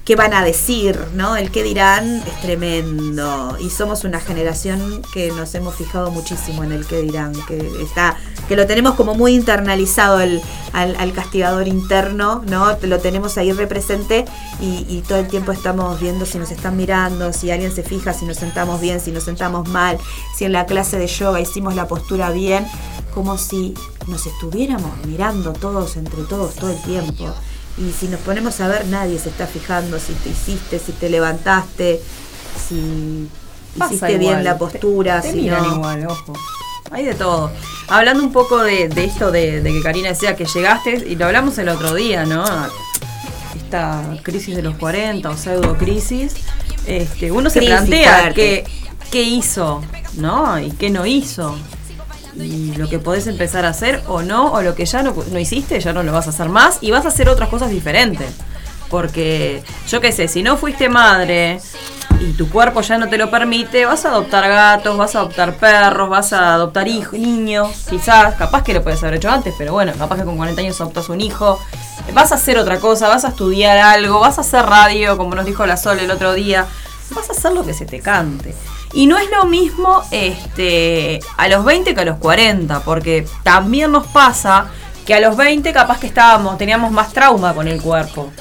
qué 0.07 0.15
van 0.15 0.33
a 0.35 0.45
decir, 0.45 0.97
¿no? 1.15 1.37
El 1.37 1.51
qué 1.51 1.65
dirán 1.65 2.23
es 2.25 2.41
tremendo. 2.41 3.57
Y 3.59 3.71
somos 3.71 4.05
una 4.05 4.21
generación 4.21 5.03
que 5.13 5.33
nos 5.33 5.53
hemos 5.57 5.75
fijado 5.75 6.13
muchísimo 6.13 6.63
en 6.63 6.71
el 6.71 6.87
qué 6.87 7.01
dirán, 7.01 7.33
que 7.49 7.59
está, 7.83 8.17
que 8.49 8.55
lo 8.55 8.69
tenemos 8.69 8.95
como 8.95 9.17
muy 9.17 9.35
internalizado 9.35 10.21
el, 10.21 10.41
al, 10.73 11.13
castigador 11.13 11.67
interno, 11.67 12.45
¿no? 12.47 12.79
Lo 12.83 13.01
tenemos 13.01 13.37
ahí 13.37 13.51
represente 13.53 14.25
y, 14.61 14.87
y 14.89 15.03
todo 15.09 15.19
el 15.19 15.27
tiempo 15.27 15.51
estamos 15.51 16.01
viendo 16.01 16.25
si 16.25 16.39
nos 16.39 16.53
están 16.53 16.77
mirando, 16.77 17.33
si 17.33 17.51
alguien 17.51 17.75
se 17.75 17.83
fija, 17.83 18.13
si 18.13 18.27
nos 18.27 18.37
sentamos 18.37 18.81
bien, 18.81 19.01
si 19.01 19.11
nos 19.11 19.25
sentamos 19.25 19.69
mal, 19.69 19.99
si 20.37 20.45
en 20.45 20.53
la 20.53 20.67
clase 20.67 20.99
de 20.99 21.09
yoga 21.09 21.41
hicimos 21.41 21.75
la 21.75 21.89
postura 21.89 22.31
bien, 22.31 22.65
como 23.13 23.39
si 23.39 23.75
nos 24.07 24.25
estuviéramos 24.25 25.05
mirando 25.05 25.53
todos 25.53 25.97
entre 25.97 26.23
todos 26.23 26.55
todo 26.55 26.71
el 26.71 26.81
tiempo. 26.83 27.35
Y 27.79 27.93
si 27.93 28.09
nos 28.09 28.21
ponemos 28.21 28.61
a 28.61 28.69
ver, 28.69 28.87
nadie 28.87 29.19
se 29.19 29.29
está 29.29 29.47
fijando 29.47 29.99
si 29.99 30.13
te 30.15 30.31
hiciste, 30.31 30.79
si 30.79 30.93
te 30.93 31.11
levantaste, 31.11 32.01
si 32.69 33.29
Pasa 33.79 33.95
hiciste 33.95 34.19
bien 34.19 34.43
la 34.45 34.57
postura, 34.57 35.21
Te, 35.21 35.29
te 35.29 35.35
si 35.35 35.47
no. 35.47 35.75
igual, 35.75 36.07
ojo. 36.07 36.33
Hay 36.91 37.05
de 37.05 37.15
todo. 37.15 37.51
Hablando 37.89 38.23
un 38.23 38.33
poco 38.33 38.63
de, 38.63 38.89
de 38.89 39.05
esto 39.05 39.31
de, 39.31 39.61
de 39.61 39.73
que 39.73 39.83
Karina 39.83 40.09
decía 40.11 40.37
que 40.37 40.47
llegaste, 40.47 41.05
y 41.07 41.17
lo 41.17 41.27
hablamos 41.27 41.59
el 41.59 41.69
otro 41.69 41.95
día, 41.95 42.25
¿no? 42.25 42.45
Esta 43.57 44.03
crisis 44.23 44.57
de 44.57 44.63
los 44.63 44.77
40 44.77 45.29
o 45.29 45.37
pseudo 45.37 45.77
crisis. 45.77 46.35
Este, 46.87 47.33
uno 47.33 47.51
se 47.51 47.61
plantea 47.61 48.33
qué, 48.33 48.65
qué 49.11 49.23
hizo, 49.23 49.83
¿no? 50.15 50.59
Y 50.59 50.71
qué 50.71 50.89
no 50.91 51.05
hizo. 51.05 51.57
Y 52.39 52.75
lo 52.77 52.89
que 52.89 52.99
podés 52.99 53.27
empezar 53.27 53.65
a 53.65 53.71
hacer 53.71 54.03
o 54.09 54.23
no, 54.23 54.53
o 54.53 54.63
lo 54.63 54.75
que 54.75 54.85
ya 54.85 55.03
no, 55.03 55.15
no 55.31 55.39
hiciste, 55.39 55.81
ya 55.81 55.93
no 55.93 56.03
lo 56.03 56.13
vas 56.13 56.27
a 56.27 56.31
hacer 56.31 56.49
más 56.49 56.79
y 56.81 56.91
vas 56.91 57.05
a 57.05 57.09
hacer 57.09 57.29
otras 57.29 57.49
cosas 57.49 57.71
diferentes. 57.71 58.31
Porque, 58.91 59.63
yo 59.89 60.01
qué 60.01 60.13
sé, 60.13 60.29
si 60.29 60.43
no 60.43 60.57
fuiste 60.57 60.89
madre 60.89 61.61
y 62.21 62.33
tu 62.33 62.49
cuerpo 62.49 62.81
ya 62.81 62.99
no 62.99 63.09
te 63.09 63.19
lo 63.19 63.31
permite, 63.31 63.85
vas 63.85 64.05
a 64.05 64.11
adoptar 64.11 64.49
gatos, 64.49 64.97
vas 64.97 65.15
a 65.15 65.21
adoptar 65.21 65.57
perros, 65.57 66.09
vas 66.09 66.33
a 66.33 66.55
adoptar 66.55 66.89
hijos, 66.89 67.19
niños, 67.19 67.87
quizás, 67.91 68.35
capaz 68.37 68.63
que 68.63 68.73
lo 68.75 68.83
puedes 68.83 69.03
haber 69.03 69.15
hecho 69.17 69.31
antes, 69.31 69.55
pero 69.59 69.73
bueno, 69.73 69.93
capaz 69.99 70.17
que 70.17 70.25
con 70.25 70.37
40 70.37 70.61
años 70.61 70.81
adoptas 70.81 71.09
un 71.09 71.21
hijo, 71.21 71.59
vas 72.15 72.33
a 72.33 72.37
hacer 72.37 72.59
otra 72.59 72.79
cosa, 72.79 73.09
vas 73.09 73.25
a 73.25 73.29
estudiar 73.29 73.79
algo, 73.79 74.21
vas 74.21 74.39
a 74.39 74.43
hacer 74.43 74.65
radio, 74.65 75.17
como 75.17 75.35
nos 75.35 75.47
dijo 75.47 75.67
la 75.67 75.77
Sol 75.77 75.99
el 75.99 76.11
otro 76.11 76.33
día, 76.35 76.67
vas 77.11 77.29
a 77.29 77.33
hacer 77.33 77.53
lo 77.53 77.65
que 77.65 77.75
se 77.75 77.87
te 77.87 78.01
cante. 78.01 78.55
Y 78.97 79.07
no 79.07 79.19
es 79.19 79.31
lo 79.31 79.45
mismo 79.45 80.03
este, 80.11 81.21
a 81.37 81.49
los 81.49 81.67
20 81.67 81.95
que 81.95 82.01
a 82.01 82.05
los 82.07 82.17
40, 82.17 82.81
porque 82.81 83.27
también 83.43 83.93
nos 83.93 84.07
pasa 84.07 84.69
que 85.05 85.13
a 85.13 85.21
los 85.21 85.37
20 85.37 85.71
capaz 85.75 86.01
que 86.01 86.07
estábamos, 86.07 86.57
teníamos 86.57 86.91
más 86.91 87.13
trauma 87.13 87.53
con 87.53 87.69
el 87.69 87.83
cuerpo. 87.83 88.33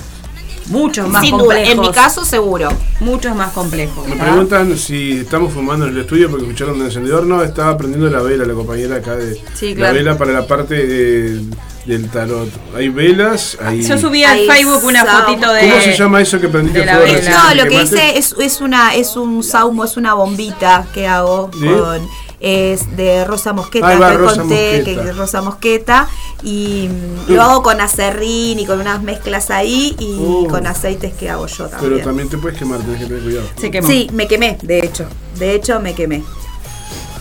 Muchos 0.68 1.08
más 1.08 1.22
Sin 1.22 1.32
duda, 1.38 1.44
complejos. 1.56 1.74
en 1.74 1.80
mi 1.82 1.92
caso 1.92 2.26
seguro. 2.26 2.70
Muchos 3.00 3.36
más 3.36 3.52
complejos. 3.52 4.08
Me 4.08 4.16
¿verdad? 4.16 4.26
preguntan 4.32 4.78
si 4.78 5.20
estamos 5.20 5.54
fumando 5.54 5.86
en 5.86 5.94
el 5.94 6.02
estudio 6.02 6.30
porque 6.30 6.46
escucharon 6.46 6.76
el 6.80 6.86
encendedor. 6.88 7.26
No, 7.26 7.44
estaba 7.44 7.78
prendiendo 7.78 8.10
la 8.10 8.22
vela, 8.22 8.46
la 8.46 8.54
compañera 8.54 8.96
acá 8.98 9.16
de 9.16 9.40
Sí, 9.54 9.70
la 9.70 9.76
claro. 9.76 9.94
vela 9.96 10.18
para 10.18 10.32
la 10.34 10.48
parte 10.48 10.74
de- 10.88 11.42
del 11.86 12.10
tarot. 12.10 12.50
Hay 12.76 12.90
velas, 12.90 13.60
hay. 13.64 13.84
Yo 13.84 13.96
subí 14.00 14.24
al 14.24 14.40
Facebook 14.48 14.84
una 14.86 15.06
fotito 15.06 15.54
de. 15.54 15.70
¿Cómo 15.70 15.82
se 15.82 15.96
llama 15.96 16.20
eso 16.22 16.40
que 16.42 16.48
prendiste 16.48 16.80
de 16.80 16.86
la 16.88 16.98
vela. 16.98 17.44
No, 17.54 17.64
lo 17.64 17.70
que 17.70 17.84
hice 17.84 18.18
es, 18.18 18.34
es 18.40 18.60
una 18.60 18.96
es 18.96 19.16
un 19.16 19.44
saumo, 19.44 19.84
es 19.84 19.96
una 19.96 20.16
bombita 20.16 20.88
que 20.96 21.06
hago 21.08 21.52
¿Sí? 21.54 21.60
con 21.64 22.08
es 22.48 22.96
de 22.96 23.26
Rosa 23.26 23.54
Mosqueta, 23.54 23.88
Ahí 23.88 23.98
va, 23.98 24.12
que 24.12 24.18
Rosa 24.18 24.42
conté 24.42 24.78
Mosqueta. 24.78 25.02
que 25.04 25.10
es 25.10 25.18
Rosa 25.18 25.42
Mosqueta 25.42 26.08
y 26.44 26.90
lo 27.28 27.42
hago 27.42 27.64
con 27.64 27.82
acerrín 27.82 28.60
y 28.60 28.66
con 28.68 28.80
unas 28.80 29.02
mezclas 29.02 29.50
ahí 29.50 29.96
y 29.98 30.14
Uh. 30.20 30.48
con 30.48 30.68
aceites 30.68 31.14
que 31.16 31.30
hago 31.30 31.48
yo 31.48 31.68
también. 31.68 31.94
Pero 31.94 32.06
también 32.06 32.30
te 32.30 32.38
puedes 32.38 32.58
quemar, 32.60 32.82
tenés 32.82 33.00
que 33.00 33.06
tener 33.08 33.24
cuidado. 33.24 33.48
Se 33.60 33.72
quemó. 33.72 33.88
Sí, 33.88 34.10
me 34.14 34.28
quemé, 34.28 34.60
de 34.62 34.78
hecho. 34.80 35.08
De 35.40 35.56
hecho 35.56 35.80
me 35.80 35.96
quemé. 35.96 36.24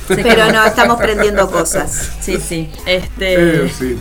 Pero 0.06 0.52
no, 0.52 0.62
estamos 0.66 0.98
prendiendo 0.98 1.50
cosas. 1.50 2.10
Sí, 2.20 2.36
sí. 2.38 2.70
Este. 2.84 3.64
Eh, 3.64 3.72
sí. 3.78 3.96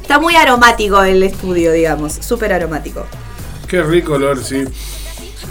Está 0.00 0.18
muy 0.18 0.34
aromático 0.36 1.02
el 1.02 1.22
estudio, 1.22 1.72
digamos, 1.72 2.14
súper 2.14 2.54
aromático. 2.54 3.04
Qué 3.68 3.82
rico 3.82 4.14
olor, 4.14 4.42
sí. 4.42 4.64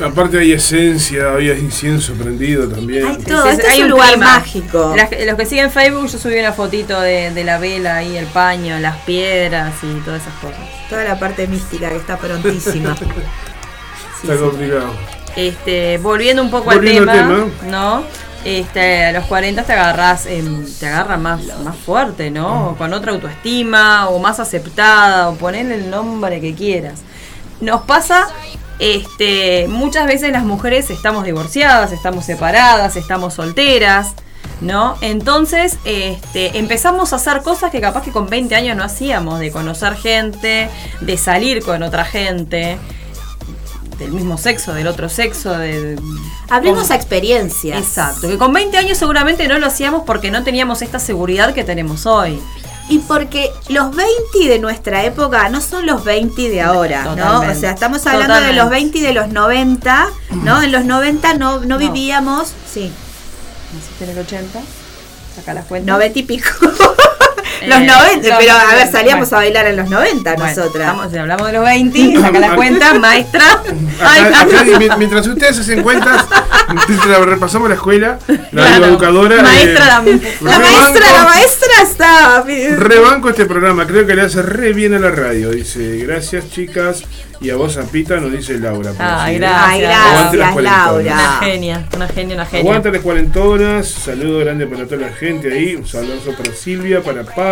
Aparte 0.03 0.39
hay 0.39 0.51
esencia, 0.53 1.31
había 1.33 1.53
incienso 1.57 2.13
prendido 2.13 2.67
también. 2.67 3.05
Ay, 3.05 3.15
Sí, 3.19 3.25
todo, 3.25 3.45
este 3.45 3.67
hay 3.67 3.79
es 3.79 3.83
un 3.85 3.91
lugar 3.91 4.09
clima. 4.13 4.25
mágico. 4.25 4.93
Las- 4.95 5.09
los 5.25 5.35
que 5.35 5.45
siguen 5.45 5.69
Facebook, 5.71 6.07
yo 6.07 6.17
subí 6.17 6.39
una 6.39 6.53
fotito 6.53 6.99
de, 6.99 7.31
de 7.31 7.43
la 7.43 7.57
vela 7.59 7.97
ahí, 7.97 8.17
el 8.17 8.25
paño, 8.27 8.79
las 8.79 8.97
piedras 8.99 9.73
y 9.83 9.99
todas 10.01 10.21
esas 10.21 10.33
cosas. 10.35 10.59
Toda 10.89 11.03
la 11.03 11.19
parte 11.19 11.47
mística 11.47 11.89
que 11.89 11.97
está 11.97 12.17
prontísima. 12.17 12.95
Está 14.23 14.37
complicado. 14.37 14.93
Este, 15.35 15.97
volviendo 15.97 16.43
un 16.43 16.51
poco 16.51 16.65
Volviendo 16.65 17.11
al 17.11 17.17
al 17.19 17.27
tema. 17.27 17.45
¿no? 17.71 18.03
Este, 18.45 19.05
a 19.05 19.11
los 19.13 19.25
40 19.25 19.63
te 19.63 19.73
agarras, 19.73 20.27
te 20.79 20.85
agarra 20.87 21.17
más, 21.17 21.41
más 21.63 21.75
fuerte, 21.75 22.29
¿no? 22.31 22.75
Con 22.77 22.91
otra 22.93 23.11
autoestima, 23.13 24.09
o 24.09 24.19
más 24.19 24.39
aceptada, 24.39 25.29
o 25.29 25.35
ponerle 25.35 25.75
el 25.75 25.89
nombre 25.89 26.41
que 26.41 26.53
quieras. 26.55 27.01
Nos 27.61 27.81
pasa, 27.81 28.27
este, 28.82 29.67
muchas 29.69 30.07
veces 30.07 30.32
las 30.32 30.43
mujeres 30.43 30.89
estamos 30.89 31.23
divorciadas, 31.23 31.91
estamos 31.91 32.25
separadas, 32.25 32.95
estamos 32.95 33.36
solteras, 33.36 34.13
¿no? 34.59 34.97
Entonces, 35.01 35.77
este, 35.86 36.57
empezamos 36.57 37.13
a 37.13 37.17
hacer 37.17 37.43
cosas 37.43 37.69
que 37.71 37.79
capaz 37.79 38.01
que 38.03 38.11
con 38.11 38.27
20 38.27 38.55
años 38.55 38.75
no 38.75 38.84
hacíamos, 38.84 39.39
de 39.39 39.51
conocer 39.51 39.95
gente, 39.95 40.67
de 40.99 41.17
salir 41.17 41.63
con 41.63 41.84
otra 41.84 42.05
gente, 42.05 42.77
del 43.99 44.11
mismo 44.13 44.38
sexo, 44.39 44.73
del 44.73 44.88
otro 44.88 45.09
sexo, 45.09 45.55
de... 45.57 45.99
Abrimos 46.49 46.84
con- 46.86 46.91
a 46.91 46.95
experiencias. 46.95 47.77
Exacto, 47.79 48.27
que 48.27 48.38
con 48.39 48.51
20 48.51 48.75
años 48.77 48.97
seguramente 48.97 49.47
no 49.47 49.59
lo 49.59 49.67
hacíamos 49.67 50.03
porque 50.07 50.32
no 50.32 50.43
teníamos 50.43 50.82
esta 50.82 50.97
seguridad 50.97 51.53
que 51.53 51.63
tenemos 51.63 52.07
hoy. 52.07 52.41
Y 52.91 52.99
porque 52.99 53.51
los 53.69 53.95
20 53.95 54.49
de 54.49 54.59
nuestra 54.59 55.05
época 55.05 55.47
no 55.49 55.61
son 55.61 55.85
los 55.85 56.03
20 56.03 56.49
de 56.49 56.61
ahora, 56.61 57.03
¿no? 57.05 57.15
Totalmente. 57.15 57.57
O 57.57 57.59
sea, 57.59 57.71
estamos 57.71 58.05
hablando 58.05 58.35
de 58.35 58.53
los 58.53 58.69
20 58.69 58.99
de 58.99 59.13
los 59.13 59.29
90, 59.29 60.09
¿no? 60.43 60.61
En 60.61 60.71
los 60.71 60.83
90 60.85 61.33
no, 61.35 61.59
no, 61.59 61.65
No. 61.65 61.77
vivíamos, 61.77 62.53
sí, 62.69 62.91
Naciste 63.73 64.03
en 64.03 64.09
el 64.09 64.19
80. 64.19 64.59
Saca 65.35 65.53
las 65.53 65.65
cuentas. 65.65 65.93
90 65.93 66.19
y 66.19 66.23
pico. 66.23 66.49
Eh, 67.62 67.68
los 67.68 67.80
90, 67.80 68.28
los 68.30 68.38
pero 68.39 68.51
a 68.53 68.57
ver, 68.57 68.68
90, 68.74 68.91
salíamos 68.91 69.30
bueno. 69.30 69.38
a 69.38 69.45
bailar 69.45 69.68
en 69.68 69.78
los 69.78 69.89
90 69.89 70.34
Bueno, 70.36 70.45
nosotras. 70.55 70.88
estamos- 70.88 71.14
hablamos 71.18 71.47
de 71.47 71.53
los 71.53 71.64
20, 71.64 72.16
saca 72.22 72.39
las 72.39 72.53
cuentas, 72.55 72.99
maestra. 72.99 73.43
Ay, 74.01 74.22
Acá- 74.24 74.41
acá, 74.41 74.64
mi- 74.64 74.89
mientras 74.97 75.28
ustedes 75.28 75.59
hacen 75.59 75.84
cuentas, 75.84 76.26
repasamos 77.26 77.70
la 77.70 77.76
escuela, 77.76 78.20
la 78.51 78.66
Claro. 78.66 78.86
educadora. 78.86 79.41
Maestra, 79.41 79.86
la- 79.86 80.01
La 80.41 80.59
maestra, 80.59 81.12
la 81.14 81.24
maestra 81.26 81.70
está. 81.84 82.43
Rebanco 82.78 83.30
este 83.30 83.45
programa, 83.45 83.86
creo 83.86 84.05
que 84.05 84.16
le 84.16 84.24
hace 84.24 84.41
re 84.41 84.74
bien 84.74 84.93
a 84.93 84.99
la 84.99 85.12
radio. 85.12 85.49
Dice, 85.51 85.97
gracias 86.05 86.49
chicas. 86.49 87.03
Y 87.43 87.49
a 87.49 87.55
vos, 87.55 87.74
Zapita, 87.74 88.18
nos 88.18 88.32
dice 88.32 88.59
Laura. 88.59 88.91
Ay, 88.99 89.34
así. 89.34 89.39
gracias. 89.39 89.82
Gracias, 90.32 90.51
cuarentonas. 90.51 90.53
Una 90.53 91.16
Laura. 91.16 91.39
genia, 91.41 91.88
una 91.95 92.07
genia, 92.07 92.36
una 92.36 92.45
genia. 92.45 92.62
Aguanta 92.62 92.91
las 92.91 93.01
cuarentonas, 93.01 93.88
saludo 93.88 94.39
grande 94.41 94.68
para 94.68 94.86
toda 94.86 94.97
la 95.07 95.09
gente 95.14 95.51
ahí, 95.51 95.76
un 95.76 95.88
saludo 95.88 96.20
para 96.38 96.53
Silvia, 96.53 97.01
para 97.01 97.24
Pablo 97.24 97.50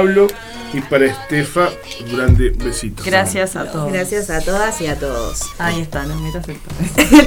y 0.71 0.81
para 0.81 1.05
Estefa, 1.05 1.69
grande 2.11 2.51
besito. 2.55 3.03
Gracias 3.05 3.55
a 3.55 3.71
todos. 3.71 3.91
Gracias 3.91 4.29
a 4.29 4.39
todas 4.39 4.79
y 4.81 4.87
a 4.87 4.97
todos. 4.97 5.41
Ahí 5.57 5.81
está, 5.81 6.03
no 6.03 6.15
me 6.19 6.31
perfecto. 6.31 6.69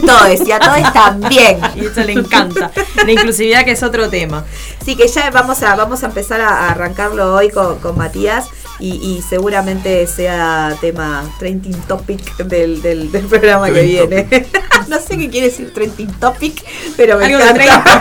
todos 0.06 0.46
y 0.46 0.52
a 0.52 0.60
todos 0.60 0.92
también. 0.92 1.58
Y 1.74 1.86
eso 1.86 2.02
le 2.02 2.12
encanta. 2.12 2.70
La 3.04 3.10
inclusividad 3.10 3.64
que 3.64 3.72
es 3.72 3.82
otro 3.82 4.08
tema. 4.08 4.44
Sí, 4.84 4.96
que 4.96 5.08
ya 5.08 5.30
vamos 5.30 5.62
a, 5.62 5.74
vamos 5.74 6.02
a 6.04 6.06
empezar 6.06 6.40
a 6.40 6.70
arrancarlo 6.70 7.34
hoy 7.34 7.50
con, 7.50 7.78
con 7.80 7.98
Matías 7.98 8.46
y, 8.78 8.90
y 8.94 9.22
seguramente 9.22 10.06
sea 10.06 10.76
tema 10.80 11.24
trending 11.38 11.80
topic 11.82 12.36
del, 12.38 12.80
del, 12.80 13.10
del 13.10 13.26
programa 13.26 13.70
que 13.70 13.82
viene. 13.82 14.28
no 14.88 14.98
sé 15.00 15.18
qué 15.18 15.30
quiere 15.30 15.48
decir 15.48 15.74
trending 15.74 16.12
topic, 16.14 16.64
pero 16.96 17.18
me 17.18 17.26
Algo 17.26 17.38
de 17.38 17.44
encanta. 17.64 18.00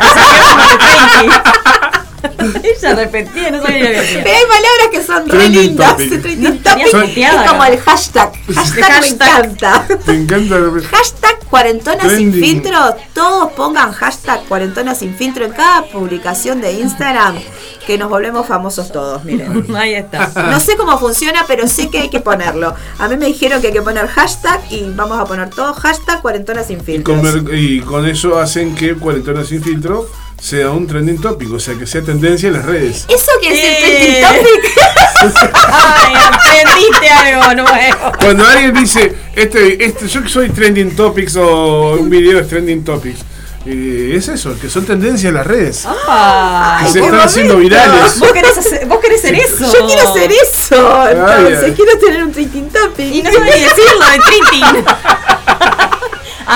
30. 1.19 1.91
Ella 2.63 2.95
repetía, 2.95 3.51
no 3.51 3.61
sabía 3.61 3.80
lo 3.80 3.86
que 3.86 4.01
decía. 4.01 4.24
Pero 4.24 4.36
hay 4.38 4.43
palabras 4.43 4.88
que 4.91 5.03
son 5.03 5.30
re 5.30 5.49
lindas. 5.49 5.97
Trending 5.97 6.63
topic 6.63 7.17
es 7.17 7.49
como 7.49 7.63
el 7.65 7.80
hashtag. 7.80 8.32
Hashtag, 8.55 9.01
me 9.01 9.07
encanta. 9.07 9.88
Me 10.07 10.13
encanta. 10.13 10.55
Hashtag 10.91 11.39
cuarentona 11.49 12.09
sin 12.15 12.34
filtro. 12.34 12.78
Todos 13.13 13.51
pongan 13.53 13.91
hashtag 13.91 14.43
cuarentona 14.45 14.95
sin 14.95 15.15
filtro 15.15 15.45
en 15.45 15.51
cada 15.51 15.84
publicación 15.86 16.61
de 16.61 16.74
Instagram. 16.74 17.38
Que 17.86 17.97
nos 17.97 18.09
volvemos 18.09 18.45
famosos 18.47 18.91
todos, 18.91 19.24
miren. 19.24 19.76
Ahí 19.76 19.95
está. 19.95 20.32
No 20.49 20.59
sé 20.59 20.78
cómo 20.78 20.97
funciona, 20.99 21.45
pero 21.47 21.67
sé 21.67 21.89
que 21.89 21.99
hay 22.01 22.09
que 22.09 22.19
ponerlo. 22.19 22.76
A 22.99 23.07
mí 23.07 23.17
me 23.17 23.26
dijeron 23.28 23.61
que 23.61 23.67
hay 23.67 23.74
que 23.74 23.82
poner 23.82 24.07
hashtag 24.07 24.61
y 24.69 24.89
vamos 24.91 25.19
a 25.19 25.26
poner 25.26 25.49
todo 25.49 25.74
hashtag 25.74 26.22
cuarentona 26.22 26.63
sin 26.63 26.80
Y 26.88 27.03
mer- 27.22 27.53
y 27.53 27.82
con 27.82 28.07
eso 28.07 28.39
hacen 28.39 28.76
que 28.76 28.95
Cuarentona 28.95 29.43
sin 29.43 29.63
filtro 29.63 30.07
sea 30.42 30.72
un 30.72 30.88
trending 30.88 31.22
topic, 31.22 31.54
o 31.54 31.60
sea 31.60 31.76
que 31.78 31.86
sea 31.86 32.02
tendencia 32.02 32.48
en 32.48 32.54
las 32.54 32.66
redes. 32.66 33.06
¿Eso 33.08 33.32
que 33.39 33.48
es 33.48 33.64
el 33.64 33.78
trending 33.84 34.44
topic? 34.44 35.54
Ay, 35.72 36.14
aprendiste 36.16 37.10
algo 37.10 37.54
nuevo. 37.62 38.12
Cuando 38.20 38.46
alguien 38.48 38.74
dice, 38.74 39.14
este, 39.36 39.86
este, 39.86 40.08
yo 40.08 40.24
que 40.24 40.30
soy 40.30 40.50
trending 40.50 40.96
topics 40.96 41.36
o 41.36 41.94
un 42.00 42.10
video 42.10 42.39
es 42.39 42.48
trending 42.48 42.84
topics, 42.84 43.20
eh, 43.68 44.14
es 44.16 44.28
eso, 44.30 44.60
que 44.60 44.68
son 44.68 44.84
tendencias 44.84 45.30
en 45.30 45.36
las 45.36 45.46
redes. 45.46 45.86
Ay, 46.08 46.92
que 46.92 46.92
se 46.92 47.06
haciendo 47.06 47.58
virales. 47.58 48.20
vos 48.20 48.32
querés, 48.32 48.58
hacer, 48.58 48.88
vos 48.88 49.00
querés 49.00 49.22
ser 49.22 49.36
eso. 49.36 49.72
Yo 49.72 49.86
quiero 49.86 50.10
hacer 50.10 50.32
eso. 50.32 51.08
Entonces, 51.08 51.64
ay. 51.66 51.74
quiero 51.76 52.00
tener 52.00 52.24
un 52.24 52.32
trending 52.32 52.70
topic. 52.70 53.14
Y 53.14 53.22
no 53.22 53.30
ni 53.30 53.52
decirlo, 53.52 54.06
el 54.16 54.22
treating. 54.24 54.86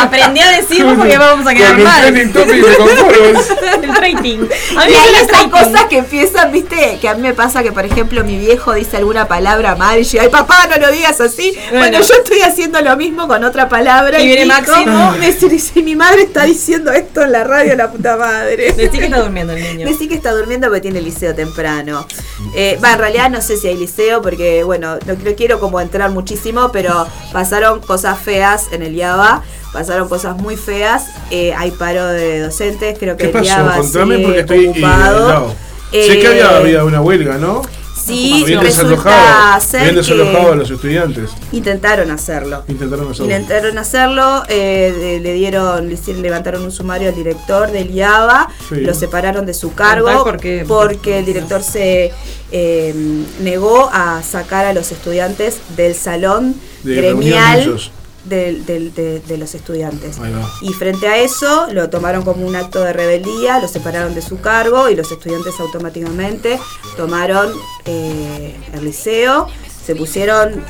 Aprendí 0.04 0.40
a 0.42 0.52
decirlo 0.52 0.96
porque 0.96 1.18
vamos 1.18 1.48
a 1.48 1.54
quedar 1.54 1.78
mal. 1.78 2.12
me 2.14 2.32
conformo. 2.32 3.42
el 3.84 3.96
rating. 3.96 4.40
A 4.78 4.86
Y 4.86 4.92
mí 4.92 4.96
me 4.96 4.98
hay 4.98 5.44
el 5.44 5.50
cosas 5.52 5.86
que 5.86 5.98
empiezan, 6.00 6.52
viste, 6.52 6.98
que 7.00 7.08
a 7.10 7.16
mí 7.16 7.22
me 7.22 7.34
pasa 7.34 7.64
que, 7.64 7.72
por 7.72 7.86
ejemplo, 7.86 8.24
mi 8.24 8.38
viejo 8.38 8.74
dice 8.74 8.98
alguna 8.98 9.28
palabra 9.28 9.76
mal 9.76 10.00
y 10.00 10.04
yo, 10.04 10.22
ay 10.22 10.30
papá, 10.30 10.68
no 10.70 10.78
lo 10.86 10.92
digas 10.92 11.20
así. 11.22 11.54
Bueno, 11.70 11.80
Bueno. 11.80 12.00
yo 12.02 12.14
estoy 12.16 12.42
haciendo 12.42 12.82
lo 12.82 12.96
mismo 12.98 13.28
con 13.28 13.44
otra 13.44 13.70
palabra. 13.70 14.20
Y 14.22 14.28
viene 14.28 14.46
Nico 14.46 14.56
Máximo. 14.72 15.12
Me 15.14 15.28
dice, 15.28 15.50
dice, 15.50 15.82
mi 15.82 15.96
madre 15.96 16.24
está 16.24 16.44
diciendo 16.44 16.92
esto 16.92 17.22
en 17.22 17.32
la 17.32 17.44
radio, 17.44 17.76
la 17.76 17.92
puta 17.92 18.18
madre. 18.18 18.74
Decí 18.74 18.98
que 19.00 19.06
está 19.06 19.22
durmiendo 19.22 19.54
el 19.54 19.64
niño. 19.64 19.88
Decí 19.88 20.08
que 20.08 20.16
está 20.16 20.32
durmiendo 20.32 20.68
porque 20.68 20.82
tiene 20.82 21.02
liceo 21.02 21.34
temprano. 21.34 22.06
Eh, 22.56 22.78
Va, 22.84 22.94
en 22.94 23.00
realidad 23.00 23.30
no 23.30 23.42
sé 23.42 23.58
si 23.58 23.68
hay 23.68 23.78
liceo 23.78 24.22
porque, 24.22 24.64
bueno, 24.64 24.98
no, 25.06 25.14
no 25.14 25.36
quiero 25.36 25.60
como 25.60 25.80
entrar 25.80 26.10
muchísimo, 26.12 26.72
pero 26.72 27.08
pasaron 27.32 27.80
cosas 27.82 28.20
feas 28.20 28.68
en 28.72 28.82
el 28.84 28.96
IABA, 28.96 29.44
pasaron 29.76 30.08
cosas 30.10 30.38
muy 30.38 30.56
feas, 30.56 31.08
eh, 31.32 31.54
hay 31.54 31.72
paro 31.72 32.06
de 32.08 32.40
docentes, 32.40 32.98
creo 32.98 33.18
que 33.18 33.26
¿Qué 33.26 33.30
pasó? 33.30 33.82
Contame 33.82 34.20
porque 34.20 34.40
estoy 34.40 34.68
ocupado. 34.68 35.18
inundado. 35.18 35.56
sé 35.92 36.14
Eh, 36.14 36.20
que 36.20 36.28
había, 36.28 36.58
había 36.58 36.84
una 36.86 37.02
huelga, 37.02 37.38
¿no? 37.38 37.62
Sí, 38.06 38.44
Habían 38.44 38.62
resulta 38.62 38.84
desalojado, 39.00 39.62
ser 39.62 39.80
habían 39.80 39.96
desalojado 39.96 40.52
a 40.52 40.56
los 40.58 40.70
estudiantes. 40.70 41.32
intentaron 41.52 42.12
hacerlo. 42.12 42.64
Intentaron 42.68 43.10
hacerlo. 43.10 43.26
Intentaron 43.26 43.78
hacerlo, 43.80 44.44
eh, 44.48 45.20
le 45.24 45.34
dieron, 45.34 45.88
le 45.88 45.96
hicieron- 45.96 46.22
levantaron 46.22 46.62
un 46.64 46.72
sumario 46.72 47.10
al 47.10 47.16
director 47.16 47.72
del 47.72 47.90
IABA, 47.92 48.50
Sí. 48.70 48.82
lo 48.82 48.94
separaron 48.94 49.46
de 49.48 49.54
su 49.56 49.74
cargo 49.74 50.06
Contá 50.08 50.24
por 50.24 50.38
qué. 50.40 50.66
porque 50.68 51.20
el 51.20 51.26
director 51.26 51.64
se 51.64 52.12
eh, 52.52 52.94
negó 53.42 53.90
a 53.92 54.22
sacar 54.22 54.66
a 54.66 54.74
los 54.74 54.92
estudiantes 54.92 55.58
del 55.76 55.96
salón 55.96 56.56
De 56.84 57.02
reunión 57.02 57.80
de 58.26 58.62
de, 58.66 59.22
de 59.26 59.38
los 59.38 59.56
estudiantes. 59.56 60.18
Y 60.62 60.74
frente 60.74 61.08
a 61.08 61.18
eso 61.18 61.68
lo 61.72 61.90
tomaron 61.90 62.24
como 62.24 62.46
un 62.46 62.56
acto 62.56 62.82
de 62.82 62.94
rebeldía, 62.94 63.60
lo 63.60 63.68
separaron 63.68 64.14
de 64.16 64.22
su 64.22 64.40
cargo 64.40 64.90
y 64.90 64.96
los 64.96 65.12
estudiantes 65.12 65.60
automáticamente 65.60 66.60
tomaron 66.98 67.52
eh, 67.86 68.56
el 68.74 68.86
liceo, 68.86 69.48
se 69.86 69.96
pusieron 69.96 70.64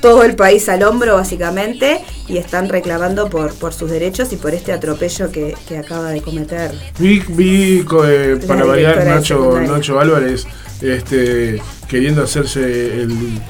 todo 0.00 0.22
el 0.22 0.36
país 0.36 0.68
al 0.68 0.82
hombro 0.82 1.14
básicamente 1.14 2.04
y 2.28 2.36
están 2.36 2.68
reclamando 2.68 3.30
por, 3.30 3.54
por 3.54 3.72
sus 3.72 3.90
derechos 3.90 4.30
y 4.34 4.36
por 4.36 4.52
este 4.52 4.70
atropello 4.70 5.32
que, 5.32 5.56
que 5.66 5.78
acaba 5.78 6.10
de 6.10 6.20
cometer. 6.20 6.72
Vi, 6.98 7.22
vi 7.28 7.86
eh, 8.04 8.38
para 8.46 8.64
variar 8.64 9.02
Nacho. 9.06 9.58
Nacho 9.60 9.98
Álvarez 9.98 10.46
este, 10.82 11.62
queriendo 11.88 12.22
hacerse 12.22 12.60
el. 13.02 13.40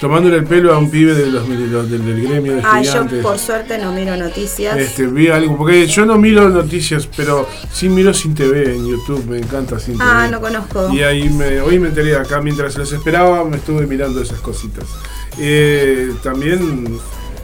Tomándole 0.00 0.36
el 0.38 0.44
pelo 0.44 0.72
a 0.74 0.78
un 0.78 0.90
pibe 0.90 1.14
de 1.14 1.26
los, 1.26 1.48
de 1.48 1.56
los- 1.66 1.90
del, 1.90 2.04
del 2.06 2.22
gremio 2.26 2.56
de 2.56 2.62
Ah, 2.64 2.80
yo 2.82 3.06
por 3.22 3.38
suerte 3.38 3.76
no 3.78 3.92
miro 3.92 4.16
noticias. 4.16 4.76
Este, 4.78 5.06
vi 5.06 5.28
algo, 5.28 5.56
porque 5.58 5.86
yo 5.86 6.06
no 6.06 6.16
miro 6.18 6.48
noticias, 6.48 7.06
pero 7.16 7.46
sí 7.72 7.88
miro 7.88 8.14
sin 8.14 8.34
TV 8.34 8.74
en 8.74 8.86
YouTube, 8.88 9.26
me 9.28 9.38
encanta 9.38 9.78
sin 9.78 9.98
TV. 9.98 10.04
Ah, 10.10 10.28
no 10.30 10.40
conozco. 10.40 10.90
Y 10.92 11.02
ahí 11.02 11.28
me, 11.28 11.60
hoy 11.60 11.78
me 11.78 11.88
enteré 11.88 12.16
acá, 12.16 12.40
mientras 12.40 12.76
los 12.78 12.90
esperaba, 12.92 13.44
me 13.44 13.58
estuve 13.58 13.86
mirando 13.86 14.22
esas 14.22 14.40
cositas. 14.40 14.84
Eh, 15.38 16.12
también 16.22 16.98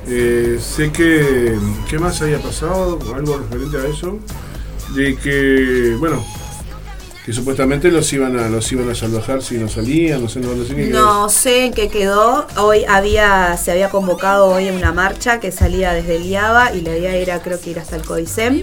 eh, 0.09 0.59
sé 0.61 0.91
que, 0.93 1.57
¿qué 1.89 1.99
más 1.99 2.21
había 2.23 2.39
pasado? 2.41 2.99
Algo 3.15 3.39
referente 3.39 3.77
a 3.79 3.87
eso. 3.87 4.19
De 4.95 5.17
que, 5.17 5.97
bueno, 5.99 6.25
que 7.27 7.33
supuestamente 7.33 7.91
los 7.91 8.12
iban 8.12 8.39
a 8.39 8.49
los 8.49 8.70
iban 8.70 8.89
a 8.89 8.95
salvajar 8.95 9.43
si 9.43 9.59
no 9.59 9.68
salían, 9.68 10.22
no 10.22 10.29
sé, 10.29 10.39
no, 10.39 10.55
no 10.55 10.64
sé 10.64 10.77
qué 10.77 10.87
No 10.87 11.29
sé 11.29 11.64
en 11.64 11.72
qué 11.72 11.89
quedó. 11.89 12.47
Hoy 12.57 12.85
había, 12.85 13.57
se 13.57 13.72
había 13.72 13.91
convocado 13.91 14.47
hoy 14.47 14.70
una 14.70 14.93
marcha 14.93 15.41
que 15.41 15.51
salía 15.51 15.93
desde 15.93 16.14
el 16.16 16.27
IABA 16.27 16.77
y 16.77 16.83
la 16.83 16.97
idea 16.97 17.16
era 17.16 17.43
creo 17.43 17.61
que 17.61 17.70
ir 17.70 17.81
hasta 17.81 17.97
el 17.97 18.03
CODICEM 18.03 18.62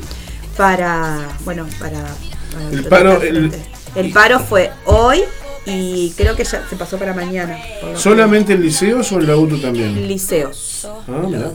para, 0.55 1.27
bueno, 1.43 1.67
para... 1.77 2.05
para 2.53 2.69
El 2.71 2.85
paro, 2.85 3.21
el-. 3.21 3.51
El 3.95 4.11
paro 4.13 4.39
fue 4.39 4.71
hoy 4.85 5.23
y 5.65 6.11
creo 6.15 6.33
que 6.37 6.45
ya 6.45 6.65
se 6.65 6.77
pasó 6.77 6.97
para 6.97 7.13
mañana. 7.13 7.59
¿Solamente 7.95 8.53
en 8.53 8.61
liceos 8.61 9.11
o 9.11 9.19
en 9.19 9.27
la 9.27 9.35
UTU 9.35 9.57
también? 9.59 10.07
Liceos. 10.07 10.87
Ah. 11.09 11.51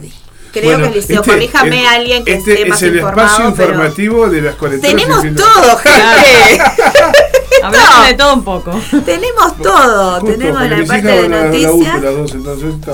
Creo 0.61 0.71
Bueno, 0.73 0.85
que 0.85 0.89
el 0.89 0.95
liceo, 1.03 1.21
este- 1.21 1.31
corríjame 1.31 1.81
el- 1.81 1.87
a 1.87 1.91
alguien 1.93 2.25
que 2.25 2.35
este 2.35 2.53
esté 2.55 2.67
más 2.67 2.79
es 2.83 2.89
el 2.89 2.95
informado. 2.97 3.27
espacio 3.29 3.55
pero 3.57 3.69
informativo 3.71 4.29
de 4.29 4.43
las 4.43 4.55
cuarentenas. 4.57 4.97
Tenemos 4.97 5.23
sin 5.23 5.31
filtro. 5.37 5.47
todo, 5.55 5.77
gente. 5.83 6.63
Hablamos 7.63 8.07
de 8.07 8.15
todo 8.15 8.35
un 8.35 8.45
poco. 8.45 8.71
Tenemos 9.05 9.57
todo. 9.63 10.21
Justo, 10.21 10.37
Tenemos 10.39 10.63
la 10.63 10.85
parte 10.87 11.03
de 11.07 11.29
la 11.29 11.43
noticias. 11.45 12.03
las 12.03 12.15
dos, 12.15 12.33
entonces 12.33 12.75
está. 12.75 12.93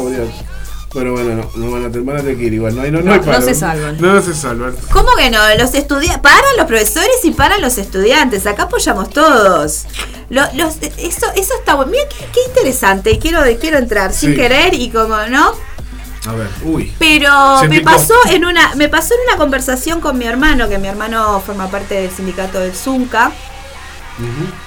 Bueno, 0.94 1.10
bueno, 1.10 1.34
no, 1.34 1.50
no 1.56 1.70
van 1.72 1.84
a 1.86 1.88
van 1.88 2.16
a 2.18 2.20
tener 2.20 2.36
que 2.38 2.44
ir 2.44 2.54
igual. 2.54 2.76
No, 2.76 2.82
hay, 2.82 2.90
no, 2.92 3.00
no, 3.00 3.12
hay 3.12 3.18
No, 3.18 3.24
paro. 3.24 3.40
no 3.40 3.44
se 3.44 3.54
salvan. 3.54 4.00
No, 4.00 4.14
no 4.14 4.22
se 4.22 4.32
salvan. 4.32 4.76
¿Cómo 4.92 5.08
que 5.16 5.28
no? 5.28 5.38
Los 5.58 5.74
estudiantes, 5.74 6.20
paran 6.22 6.56
los 6.56 6.66
profesores 6.66 7.16
y 7.24 7.32
paran 7.32 7.60
los 7.60 7.78
estudiantes. 7.78 8.46
Acá 8.46 8.64
apoyamos 8.64 9.10
todos. 9.10 9.86
Lo- 10.30 10.46
los, 10.54 10.76
eso, 10.98 11.26
eso 11.34 11.54
está 11.58 11.74
bueno. 11.74 11.90
Mira 11.90 12.04
qué, 12.08 12.24
qué 12.32 12.40
interesante. 12.46 13.10
Y 13.10 13.18
quiero, 13.18 13.40
quiero 13.60 13.78
entrar 13.78 14.12
sin 14.12 14.30
Sí. 14.30 14.36
querer 14.36 14.72
y 14.74 14.88
como 14.90 15.16
no. 15.28 15.54
A 16.26 16.32
ver, 16.32 16.48
uy. 16.62 16.92
Pero 16.98 17.62
me 17.62 17.78
picó. 17.78 17.90
pasó 17.90 18.14
en 18.30 18.44
una, 18.44 18.74
me 18.76 18.88
pasó 18.88 19.14
en 19.14 19.20
una 19.28 19.36
conversación 19.36 20.00
con 20.00 20.16
mi 20.18 20.24
hermano, 20.24 20.68
que 20.68 20.78
mi 20.78 20.88
hermano 20.88 21.40
forma 21.40 21.70
parte 21.70 21.94
del 21.94 22.10
sindicato 22.10 22.60
del 22.60 22.74
Zunca. 22.74 23.32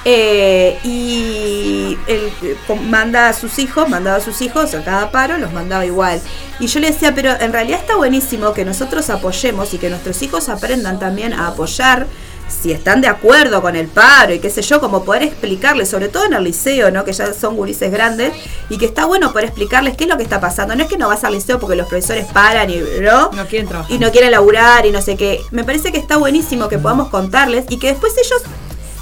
Eh, 0.03 0.77
y 0.83 1.97
él 2.07 2.33
eh, 2.41 2.57
manda 2.89 3.29
a 3.29 3.33
sus 3.33 3.59
hijos, 3.59 3.87
mandaba 3.87 4.17
a 4.17 4.21
sus 4.21 4.41
hijos 4.41 4.73
a 4.73 4.83
cada 4.83 5.09
paro, 5.09 5.37
los 5.37 5.53
mandaba 5.53 5.85
igual. 5.85 6.21
Y 6.59 6.67
yo 6.67 6.79
le 6.79 6.91
decía, 6.91 7.15
pero 7.15 7.31
en 7.39 7.53
realidad 7.53 7.79
está 7.79 7.95
buenísimo 7.95 8.53
que 8.53 8.65
nosotros 8.65 9.09
apoyemos 9.09 9.73
y 9.73 9.77
que 9.77 9.89
nuestros 9.89 10.21
hijos 10.21 10.49
aprendan 10.49 10.99
también 10.99 11.33
a 11.33 11.47
apoyar 11.47 12.07
si 12.47 12.71
están 12.71 13.01
de 13.01 13.07
acuerdo 13.07 13.61
con 13.61 13.75
el 13.75 13.87
paro 13.87 14.33
y 14.33 14.39
qué 14.39 14.49
sé 14.49 14.61
yo, 14.61 14.79
como 14.79 15.03
poder 15.03 15.23
explicarles, 15.23 15.89
sobre 15.89 16.09
todo 16.09 16.25
en 16.25 16.33
el 16.33 16.43
liceo, 16.43 16.91
¿no? 16.91 17.03
Que 17.03 17.13
ya 17.13 17.33
son 17.33 17.55
gurises 17.55 17.91
grandes, 17.91 18.33
y 18.69 18.77
que 18.77 18.85
está 18.85 19.05
bueno 19.05 19.31
poder 19.31 19.45
explicarles 19.45 19.95
qué 19.95 20.05
es 20.05 20.09
lo 20.09 20.17
que 20.17 20.23
está 20.23 20.39
pasando. 20.39 20.75
No 20.75 20.83
es 20.83 20.89
que 20.89 20.97
no 20.97 21.07
vas 21.07 21.23
al 21.23 21.33
liceo 21.33 21.59
porque 21.59 21.75
los 21.75 21.87
profesores 21.87 22.25
paran 22.25 22.69
y 22.69 22.81
¿no? 23.01 23.31
No 23.31 23.45
quieren 23.47 23.67
trabajar. 23.67 23.91
y 23.91 23.99
no 23.99 24.11
quieren 24.11 24.31
laburar 24.31 24.85
y 24.85 24.91
no 24.91 25.01
sé 25.01 25.15
qué. 25.15 25.41
Me 25.51 25.63
parece 25.63 25.91
que 25.91 25.97
está 25.97 26.17
buenísimo 26.17 26.67
que 26.67 26.77
podamos 26.77 27.09
contarles 27.09 27.65
y 27.69 27.77
que 27.79 27.87
después 27.87 28.13
ellos 28.17 28.41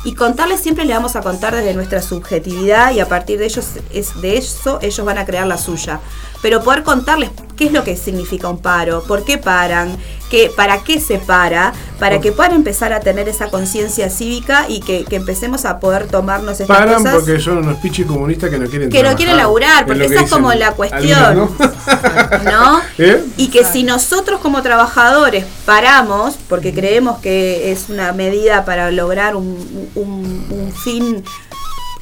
y 0.05 0.13
contarles 0.13 0.61
siempre 0.61 0.85
le 0.85 0.93
vamos 0.93 1.15
a 1.15 1.21
contar 1.21 1.55
desde 1.55 1.73
nuestra 1.73 1.99
subjetividad 1.99 2.91
y 2.91 2.99
a 2.99 3.07
partir 3.07 3.39
de 3.39 3.45
ellos 3.45 3.65
es 3.91 4.21
de 4.21 4.37
eso 4.37 4.77
ellos 4.83 5.03
van 5.03 5.17
a 5.17 5.25
crear 5.25 5.47
la 5.47 5.57
suya. 5.57 5.99
Pero 6.45 6.61
poder 6.61 6.83
contarles 6.83 7.31
qué 7.57 7.65
es 7.65 7.71
lo 7.71 7.83
que 7.83 7.97
significa 7.97 8.47
un 8.49 8.59
paro, 8.59 9.01
por 9.07 9.25
qué 9.25 9.39
paran, 9.39 9.97
qué, 10.29 10.51
para 10.55 10.83
qué 10.83 10.99
se 10.99 11.17
para, 11.17 11.73
para 11.99 12.21
que 12.21 12.31
puedan 12.31 12.53
empezar 12.53 12.93
a 12.93 12.99
tener 12.99 13.27
esa 13.27 13.47
conciencia 13.49 14.11
cívica 14.11 14.65
y 14.69 14.79
que, 14.81 15.05
que 15.05 15.15
empecemos 15.15 15.65
a 15.65 15.79
poder 15.79 16.05
tomarnos 16.05 16.59
estas 16.59 16.67
Paran 16.67 16.97
cosas. 16.97 17.15
porque 17.15 17.39
son 17.39 17.57
unos 17.59 17.77
pichis 17.79 18.05
comunistas 18.05 18.51
que 18.51 18.59
no 18.59 18.67
quieren 18.67 18.91
Que 18.91 19.01
no 19.01 19.15
quieren 19.15 19.37
laburar, 19.37 19.87
porque 19.87 20.01
que 20.07 20.13
esa 20.13 20.25
es 20.25 20.29
como 20.29 20.53
la 20.53 20.73
cuestión. 20.73 21.49
¿no? 22.45 22.81
¿Eh? 22.99 23.23
Y 23.37 23.47
que 23.47 23.63
si 23.63 23.81
nosotros 23.81 24.39
como 24.39 24.61
trabajadores 24.61 25.45
paramos, 25.65 26.35
porque 26.47 26.73
creemos 26.75 27.17
que 27.21 27.71
es 27.71 27.89
una 27.89 28.11
medida 28.13 28.65
para 28.65 28.91
lograr 28.91 29.35
un, 29.35 29.89
un- 29.95 30.45
un 30.51 30.71
fin 30.83 31.23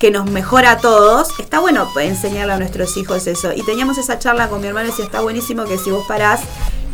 que 0.04 0.12
nos 0.12 0.30
mejora 0.30 0.72
a 0.72 0.78
todos, 0.80 1.30
está 1.40 1.60
bueno 1.60 1.88
enseñarle 1.98 2.52
a 2.52 2.58
nuestros 2.58 2.98
hijos 2.98 3.26
eso. 3.26 3.54
Y 3.56 3.64
teníamos 3.64 3.98
esa 3.98 4.20
charla 4.20 4.50
con 4.50 4.60
mi 4.60 4.68
hermano 4.68 4.88
y 4.88 4.90
decía, 4.92 5.06
está 5.06 5.22
buenísimo 5.22 5.64
que 5.64 5.78
si 5.78 5.92
vos 5.92 6.04
parás, 6.06 6.42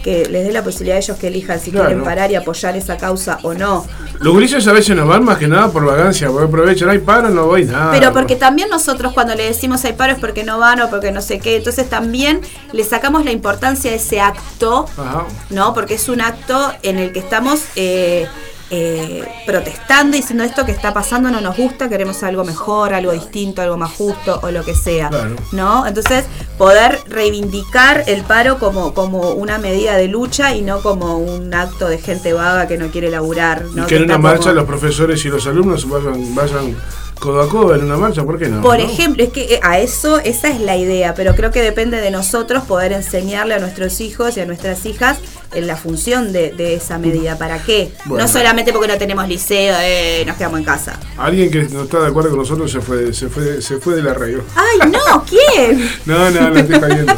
que 0.03 0.27
les 0.27 0.45
dé 0.45 0.53
la 0.53 0.63
posibilidad 0.63 0.97
a 0.97 0.99
ellos 0.99 1.17
que 1.17 1.29
elijan 1.29 1.59
si 1.59 1.71
Claro. 1.71 1.87
quieren 1.87 2.03
parar 2.03 2.29
y 2.29 2.35
apoyar 2.35 2.77
esa 2.77 2.97
causa 2.97 3.39
o 3.41 3.55
no. 3.55 3.83
Los 4.19 4.31
gurises 4.31 4.67
a 4.67 4.73
veces 4.73 4.95
no 4.95 5.07
van 5.07 5.23
más 5.25 5.39
que 5.39 5.47
nada 5.47 5.71
por 5.71 5.85
vagancia, 5.85 6.27
porque 6.27 6.45
aprovechan, 6.45 6.87
ay, 6.91 6.99
paro, 6.99 7.29
no 7.29 7.47
voy 7.47 7.65
nada. 7.65 7.89
Pero 7.93 8.13
porque 8.13 8.35
también 8.35 8.69
nosotros 8.69 9.11
cuando 9.13 9.33
le 9.33 9.45
decimos 9.45 9.83
hay 9.85 9.93
paro 9.93 10.13
es 10.13 10.19
porque 10.19 10.43
no 10.43 10.59
van 10.59 10.79
o 10.81 10.91
porque 10.91 11.11
no 11.11 11.23
sé 11.23 11.39
qué, 11.39 11.55
entonces 11.57 11.89
también 11.89 12.41
le 12.73 12.83
sacamos 12.83 13.25
la 13.25 13.31
importancia 13.31 13.89
de 13.89 13.97
ese 13.97 14.21
acto 14.21 14.85
Ajá. 14.97 15.25
¿no? 15.49 15.73
Porque 15.73 15.95
es 15.95 16.07
un 16.09 16.21
acto 16.21 16.73
en 16.83 16.99
el 16.99 17.11
que 17.11 17.19
estamos 17.21 17.61
eh, 17.75 18.27
eh, 18.71 19.23
protestando 19.45 20.15
y 20.15 20.21
diciendo 20.21 20.43
esto 20.43 20.65
que 20.65 20.71
está 20.71 20.93
pasando 20.93 21.29
no 21.31 21.41
nos 21.41 21.57
gusta, 21.57 21.89
queremos 21.89 22.21
algo 22.23 22.43
mejor, 22.43 22.93
algo 22.93 23.11
distinto, 23.11 23.61
algo 23.61 23.77
más 23.77 23.91
justo 23.91 24.39
o 24.43 24.51
lo 24.51 24.63
que 24.63 24.75
sea, 24.75 25.09
Claro. 25.09 25.35
¿no? 25.51 25.87
Entonces, 25.87 26.25
poder 26.57 26.99
reivindicar 27.07 28.03
el 28.07 28.21
paro 28.23 28.59
como, 28.59 28.93
como 28.93 29.31
una 29.31 29.57
medida 29.57 29.95
de 29.97 30.07
lucha 30.07 30.53
y 30.53 30.61
no 30.61 30.81
como 30.81 31.17
un 31.17 31.53
acto 31.53 31.87
de 31.87 31.97
gente 31.97 32.33
vaga 32.33 32.67
que 32.67 32.77
no 32.77 32.89
quiere 32.89 33.09
laburar, 33.09 33.63
¿no? 33.73 33.83
Y 33.83 33.87
que 33.87 33.95
en 33.97 34.03
una 34.03 34.15
como- 34.15 34.27
marcha 34.27 34.51
los 34.51 34.65
profesores 34.65 35.23
y 35.25 35.29
los 35.29 35.45
alumnos 35.47 35.87
vayan, 35.89 36.35
vayan 36.35 36.75
codo 37.19 37.41
a 37.41 37.49
codo 37.49 37.75
en 37.75 37.83
una 37.83 37.97
marcha, 37.97 38.23
¿por 38.23 38.39
qué 38.39 38.47
no? 38.47 38.61
Por 38.61 38.79
ejemplo, 38.79 39.23
es 39.23 39.29
que 39.33 39.55
eh, 39.55 39.59
a 39.61 39.77
eso, 39.79 40.19
esa 40.19 40.47
es 40.47 40.61
la 40.61 40.77
idea, 40.77 41.13
pero 41.15 41.35
creo 41.35 41.51
que 41.51 41.61
depende 41.61 41.99
de 41.99 42.11
nosotros 42.11 42.63
poder 42.63 42.93
enseñarle 42.93 43.55
a 43.55 43.59
nuestros 43.59 43.99
hijos 43.99 44.37
y 44.37 44.39
a 44.41 44.45
nuestras 44.45 44.85
hijas 44.85 45.17
la 45.53 45.75
función 45.75 46.31
de, 46.31 46.51
de 46.51 46.75
esa 46.75 46.97
medida. 46.97 47.37
¿Para 47.37 47.59
qué? 47.63 47.91
Bueno. 48.05 48.23
No 48.25 48.31
solamente 48.31 48.71
porque 48.71 48.87
no 48.87 48.97
tenemos 48.97 49.27
liceo, 49.27 49.75
eh, 49.81 50.23
nos 50.25 50.37
quedamos 50.37 50.59
en 50.59 50.65
casa. 50.65 50.99
Alguien 51.17 51.49
que 51.49 51.63
no 51.63 51.83
está 51.83 51.99
de 52.01 52.07
acuerdo 52.07 52.29
con 52.29 52.39
nosotros 52.39 52.71
se 52.71 52.81
fue, 52.81 53.13
se 53.13 53.29
fue, 53.29 53.61
se 53.61 53.77
fue 53.77 53.95
de 53.95 54.03
la 54.03 54.13
radio. 54.13 54.43
¡Ay, 54.55 54.89
no! 54.91 55.23
¿Quién? 55.25 55.89
No, 56.05 56.29
no, 56.31 56.49
lo 56.49 56.59
estoy 56.59 56.79
cayendo. 56.79 57.13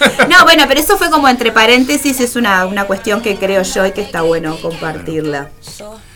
No, 0.28 0.42
bueno, 0.44 0.64
pero 0.68 0.80
eso 0.80 0.96
fue 0.96 1.10
como 1.10 1.28
entre 1.28 1.52
paréntesis, 1.52 2.20
es 2.20 2.36
una, 2.36 2.66
una 2.66 2.84
cuestión 2.86 3.22
que 3.22 3.36
creo 3.36 3.62
yo 3.62 3.86
y 3.86 3.92
que 3.92 4.02
está 4.02 4.22
bueno 4.22 4.56
compartirla. 4.60 5.50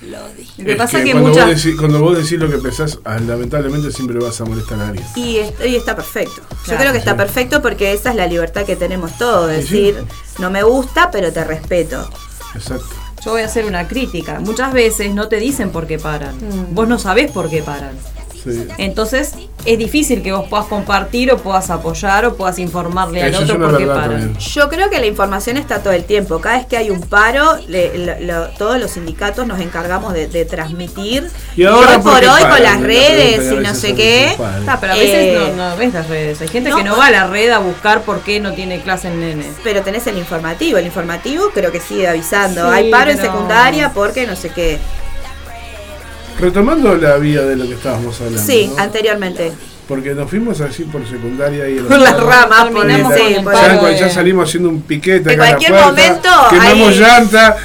Lo 0.02 0.64
que 0.64 0.72
Es 0.72 0.76
pasa 0.76 0.98
es 0.98 1.04
que 1.04 1.12
cuando, 1.12 1.28
muchas. 1.30 1.46
vos 1.46 1.56
decís, 1.62 1.78
cuando 1.78 2.00
vos 2.00 2.16
decís 2.16 2.38
lo 2.38 2.50
que 2.50 2.58
pensás, 2.58 2.98
ah, 3.04 3.18
lamentablemente 3.18 3.92
siempre 3.92 4.18
vas 4.18 4.40
a 4.40 4.44
molestar 4.44 4.80
a 4.80 4.88
alguien. 4.88 5.06
Y, 5.16 5.36
es- 5.38 5.52
y 5.66 5.76
está 5.76 5.94
perfecto. 5.94 6.40
Yo 6.66 6.76
creo 6.76 6.92
que 6.92 6.98
está 6.98 7.12
sí. 7.12 7.16
perfecto 7.18 7.60
porque 7.62 7.92
esa 7.92 8.10
es 8.10 8.16
la 8.16 8.26
libertad 8.26 8.64
que 8.64 8.76
tenemos 8.76 9.16
todos. 9.18 9.50
Sí, 9.56 9.62
sí. 9.62 9.82
Decir, 9.92 10.04
no 10.38 10.50
me 10.50 10.62
gusta, 10.62 11.10
pero 11.10 11.32
te 11.32 11.44
respeto. 11.44 12.08
Exacto. 12.54 12.86
Yo 13.24 13.32
voy 13.32 13.42
a 13.42 13.46
hacer 13.46 13.66
una 13.66 13.86
crítica. 13.86 14.40
Muchas 14.40 14.72
veces 14.72 15.14
no 15.14 15.28
te 15.28 15.36
dicen 15.36 15.70
por 15.70 15.86
qué 15.86 15.98
paran. 15.98 16.34
Vos 16.72 16.88
no 16.88 16.98
sabés 16.98 17.30
por 17.30 17.50
qué 17.50 17.62
paran. 17.62 17.92
Sí. 18.42 18.66
Entonces 18.78 19.32
es 19.64 19.78
difícil 19.78 20.22
que 20.22 20.32
vos 20.32 20.48
puedas 20.48 20.66
compartir 20.66 21.30
o 21.32 21.36
puedas 21.38 21.70
apoyar 21.70 22.24
o 22.24 22.34
puedas 22.36 22.58
informarle 22.58 23.22
al 23.22 23.30
Eso 23.34 23.42
otro 23.42 23.58
por 23.60 23.76
qué 23.78 23.86
paran. 23.86 24.36
Yo 24.38 24.68
creo 24.68 24.88
que 24.90 24.98
la 25.00 25.06
información 25.06 25.56
está 25.56 25.82
todo 25.82 25.92
el 25.92 26.04
tiempo. 26.04 26.40
Cada 26.40 26.56
vez 26.58 26.66
que 26.66 26.76
hay 26.76 26.90
un 26.90 27.00
paro, 27.00 27.58
le- 27.68 27.96
lo- 27.98 28.20
lo- 28.20 28.48
todos 28.50 28.78
los 28.80 28.92
sindicatos 28.92 29.46
nos 29.46 29.60
encargamos 29.60 30.14
de, 30.14 30.28
de 30.28 30.44
transmitir. 30.44 31.30
Y 31.56 31.64
ahora, 31.64 31.96
hoy 31.96 32.02
¿por 32.02 32.24
hoy 32.24 32.40
con 32.42 32.62
las 32.62 32.80
La 32.80 32.86
redes 32.86 33.52
y 33.52 33.56
no 33.56 33.74
sé 33.74 33.94
qué. 33.94 34.36
Ah, 34.66 34.78
pero 34.80 34.92
a 34.92 34.96
veces 34.96 35.14
Eh, 35.14 35.52
no, 35.56 35.70
no 35.70 35.76
ves 35.76 35.92
las 35.92 36.08
redes. 36.08 36.40
Hay 36.40 36.48
gente 36.48 36.70
no, 36.70 36.76
que 36.76 36.84
no 36.84 36.96
va 36.96 37.06
a 37.06 37.10
la 37.10 37.26
red 37.26 37.50
a 37.50 37.58
buscar 37.58 38.02
por 38.02 38.20
qué 38.20 38.40
no 38.40 38.52
tiene 38.54 38.80
clase 38.80 39.08
en 39.08 39.20
nene. 39.20 39.44
Pero 39.62 39.82
tenés 39.82 40.06
el 40.06 40.16
informativo. 40.18 40.78
El 40.78 40.86
informativo 40.86 41.50
creo 41.52 41.70
que 41.72 41.80
sigue 41.80 42.08
avisando. 42.08 42.62
Sí, 42.68 42.74
hay 42.74 42.90
paro 42.90 43.10
en 43.10 43.18
secundaria 43.18 43.92
porque 43.92 44.26
no 44.26 44.36
sé 44.36 44.50
qué. 44.50 44.78
Retomando 46.40 46.96
la 46.96 47.16
vía 47.16 47.42
de 47.42 47.56
lo 47.56 47.66
que 47.66 47.74
estábamos 47.74 48.18
hablando. 48.20 48.40
Sí, 48.42 48.72
¿no? 48.74 48.82
anteriormente. 48.82 49.52
Porque 49.86 50.14
nos 50.14 50.30
fuimos 50.30 50.60
así 50.60 50.84
por 50.84 51.06
secundaria 51.06 51.68
y 51.68 51.80
Por 51.80 51.98
las 51.98 52.18
ramas, 52.18 52.64
Terminamos 52.72 53.12
sí, 53.14 53.36
por- 53.42 53.94
Ya, 53.94 54.08
salimos 54.08 54.48
haciendo 54.48 54.68
un 54.68 54.82
piquete 54.82 55.32
En 55.32 55.38
cualquier 55.38 55.72
puerta, 55.72 55.88
momento 55.88 56.30
quemamos 56.50 56.96
llanta. 56.96 57.56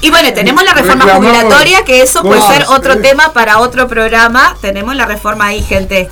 Y 0.00 0.10
bueno, 0.10 0.32
tenemos 0.32 0.64
la 0.64 0.74
reforma 0.74 1.04
Reclamamos 1.04 1.36
jubilatoria, 1.36 1.84
que 1.84 2.02
eso 2.02 2.22
puede 2.22 2.40
ser 2.40 2.64
otro 2.68 2.94
¿eh? 2.94 2.96
tema 2.96 3.32
para 3.32 3.58
otro 3.58 3.86
programa. 3.86 4.56
Tenemos 4.60 4.96
la 4.96 5.06
reforma 5.06 5.46
ahí, 5.46 5.62
gente. 5.62 6.08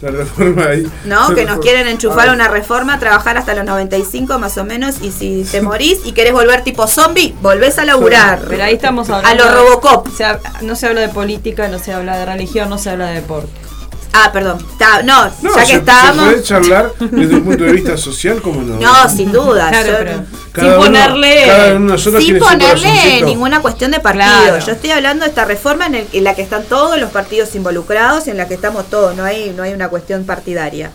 La 0.00 0.10
reforma 0.10 0.64
ahí. 0.66 0.90
¿No? 1.06 1.34
Que 1.34 1.44
nos 1.44 1.58
quieren 1.60 1.86
enchufar 1.88 2.28
Ah, 2.28 2.32
una 2.32 2.48
reforma, 2.48 2.98
trabajar 2.98 3.38
hasta 3.38 3.54
los 3.54 3.64
95 3.64 4.38
más 4.38 4.58
o 4.58 4.64
menos, 4.64 4.96
y 5.00 5.10
si 5.12 5.44
te 5.50 5.62
morís 5.62 6.00
y 6.04 6.12
querés 6.12 6.32
volver 6.32 6.62
tipo 6.62 6.86
zombie, 6.86 7.34
volvés 7.40 7.78
a 7.78 7.84
laburar. 7.84 8.42
Pero 8.48 8.64
ahí 8.64 8.74
estamos 8.74 9.08
A 9.10 9.16
hablando. 9.18 9.44
lo 9.44 9.50
de- 9.50 9.56
Robocop. 9.56 10.08
se 10.14 10.24
no 10.62 10.76
se 10.76 10.86
habla 10.86 11.00
de 11.00 11.08
política, 11.08 11.68
no 11.68 11.78
se 11.78 11.92
habla 11.92 12.18
de 12.18 12.26
religión, 12.26 12.68
no 12.68 12.76
se 12.78 12.90
habla 12.90 13.06
de 13.08 13.14
deporte. 13.14 13.50
Ah, 14.16 14.30
perdón. 14.32 14.58
Ta- 14.78 15.02
no, 15.02 15.24
No, 15.42 15.56
ya 15.56 15.64
se, 15.66 15.72
que 15.72 15.78
estábamos. 15.78 16.24
se 16.24 16.30
puede 16.30 16.42
charlar 16.44 16.92
desde 16.98 17.34
un 17.34 17.42
punto 17.44 17.64
de 17.64 17.72
vista 17.72 17.96
social 17.96 18.40
como 18.40 18.62
no. 18.62 18.78
No, 18.78 19.08
sin 19.08 19.32
duda. 19.32 19.68
Claro, 19.70 19.88
yo- 19.90 19.96
pero 19.98 20.12
sin 20.54 20.64
uno- 20.66 20.76
ponerle. 20.76 21.44
sin 22.20 22.38
ponerle 22.38 23.22
ninguna 23.22 23.60
cuestión 23.60 23.90
de 23.90 23.98
partido. 24.00 24.24
Claro. 24.26 24.58
Yo 24.64 24.72
estoy 24.72 24.90
hablando 24.92 25.24
de 25.24 25.30
esta 25.30 25.44
reforma 25.44 25.86
en, 25.86 25.96
el- 25.96 26.08
en 26.12 26.22
la 26.24 26.34
que 26.36 26.42
están 26.42 26.62
todos 26.64 26.98
los 27.00 27.10
partidos 27.10 27.54
involucrados 27.56 28.28
y 28.28 28.30
en 28.30 28.36
la 28.36 28.46
que 28.46 28.54
estamos 28.54 28.88
todos. 28.88 29.16
No 29.16 29.24
hay, 29.24 29.52
no 29.56 29.64
hay 29.64 29.72
una 29.72 29.88
cuestión 29.88 30.24
partidaria. 30.24 30.92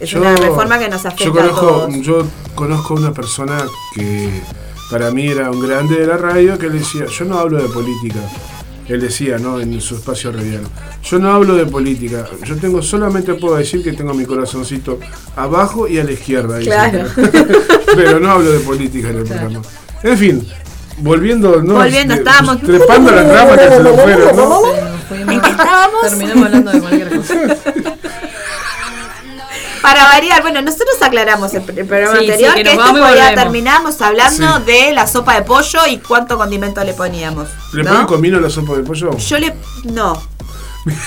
Es 0.00 0.10
Yo- 0.10 0.20
una 0.20 0.34
reforma 0.34 0.78
que 0.78 0.88
nos 0.88 1.04
afecta 1.04 1.24
yo 1.26 1.30
a 1.32 1.34
conozco, 1.34 1.66
todos. 1.66 1.94
Yo 2.00 2.26
conozco 2.54 2.94
una 2.94 3.12
persona 3.12 3.64
que 3.94 4.42
para 4.90 5.10
mí 5.10 5.28
era 5.28 5.50
un 5.50 5.60
grande 5.60 5.96
de 5.96 6.06
la 6.06 6.16
radio 6.16 6.58
que 6.58 6.68
le 6.68 6.78
decía, 6.78 7.04
yo 7.06 7.24
no 7.26 7.38
hablo 7.38 7.62
de 7.62 7.68
política. 7.68 8.20
Él 8.88 9.00
decía, 9.00 9.38
¿no? 9.38 9.60
En 9.60 9.80
su 9.80 9.96
espacio 9.96 10.30
radial. 10.30 10.62
Yo 11.02 11.18
no 11.18 11.32
hablo 11.32 11.54
de 11.56 11.64
política. 11.66 12.26
Yo 12.44 12.56
tengo, 12.56 12.82
solamente 12.82 13.34
puedo 13.34 13.56
decir 13.56 13.82
que 13.82 13.92
tengo 13.92 14.12
mi 14.14 14.24
corazoncito 14.26 14.98
abajo 15.36 15.88
y 15.88 15.98
a 15.98 16.04
la 16.04 16.12
izquierda. 16.12 16.58
dice. 16.58 16.70
Claro. 16.70 17.04
Pero 17.96 18.20
no 18.20 18.30
hablo 18.30 18.52
de 18.52 18.60
política 18.60 19.08
en 19.10 19.18
el 19.18 19.24
programa. 19.24 19.62
En 20.02 20.18
fin, 20.18 20.46
volviendo, 20.98 21.62
¿no? 21.62 21.74
Volviendo, 21.74 22.14
estábamos- 22.14 22.60
Trepando 22.60 23.10
las 23.10 23.26
ramas 23.26 23.58
que 23.58 23.68
se 23.68 23.82
lo 23.82 23.94
fueron, 23.96 24.36
¿no? 24.36 24.60
¿En 25.32 25.40
qué 25.40 25.50
estábamos? 25.50 26.00
Terminamos 26.02 26.44
hablando 26.46 26.70
de 26.72 26.80
cualquier 26.80 27.16
cosa. 27.16 27.34
Para 29.84 30.04
variar, 30.04 30.40
bueno, 30.40 30.62
nosotros 30.62 30.96
aclaramos 31.02 31.52
el, 31.52 31.62
el 31.76 31.84
programa 31.86 32.18
Sí, 32.18 32.24
sí, 32.24 32.30
anterior 32.30 32.54
que 32.54 32.62
que, 32.62 32.70
este 32.70 33.16
ya 33.18 33.34
terminamos 33.34 34.00
hablando 34.00 34.56
Sí. 34.56 34.62
de 34.64 34.92
la 34.94 35.06
sopa 35.06 35.34
de 35.34 35.42
pollo 35.42 35.80
y 35.86 35.98
cuánto 35.98 36.38
condimento 36.38 36.82
le 36.82 36.94
poníamos. 36.94 37.50
¿Le 37.74 37.82
¿no? 37.82 37.90
ponen 37.90 38.06
comino 38.06 38.38
a 38.38 38.40
la 38.40 38.48
sopa 38.48 38.76
de 38.76 38.82
pollo? 38.82 39.14
Yo 39.14 39.38
le. 39.38 39.54
No. 39.84 40.22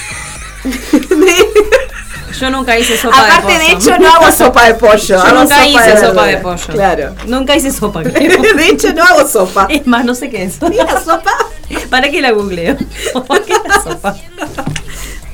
Yo 2.39 2.51
nunca 2.51 2.77
hice 2.77 2.97
sopa 2.97 3.15
de 3.15 3.21
pollo. 3.23 3.33
Aparte, 3.33 3.57
de 3.57 3.71
hecho, 3.71 3.97
no 3.97 4.09
hago 4.13 4.31
sopa 4.31 4.65
de 4.65 4.75
pollo. 4.75 4.95
Yo 4.95 5.23
hago 5.23 5.39
nunca 5.39 5.65
hice 5.65 5.89
de 5.89 5.97
sopa 5.99 6.25
de 6.27 6.37
pollo. 6.37 6.67
Claro. 6.67 7.15
Nunca 7.25 7.55
hice 7.55 7.71
sopa, 7.71 8.03
creo. 8.13 8.41
De 8.53 8.69
hecho, 8.69 8.93
no 8.93 9.03
hago 9.03 9.27
sopa. 9.27 9.65
Es 9.71 9.87
más, 9.87 10.05
no 10.05 10.13
sé 10.13 10.29
qué 10.29 10.43
es. 10.43 10.59
¿Y 10.61 10.75
la 10.75 11.01
sopa? 11.03 11.31
¿Para 11.89 12.11
qué 12.11 12.21
la 12.21 12.29
googleo? 12.29 12.77
¿Qué 12.77 13.53
es 13.53 13.59
la 13.67 13.81
sopa? 13.81 14.15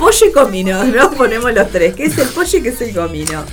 Pollo 0.03 0.25
y 0.25 0.31
comino, 0.33 0.83
¿no? 0.95 1.11
Ponemos 1.11 1.53
los 1.53 1.69
tres. 1.71 1.95
¿Qué 1.95 2.05
es 2.05 2.17
el 2.17 2.27
pollo 2.27 2.57
y 2.57 2.61
qué 2.61 2.69
es 2.69 2.81
el 2.81 2.93
comino? 2.93 3.45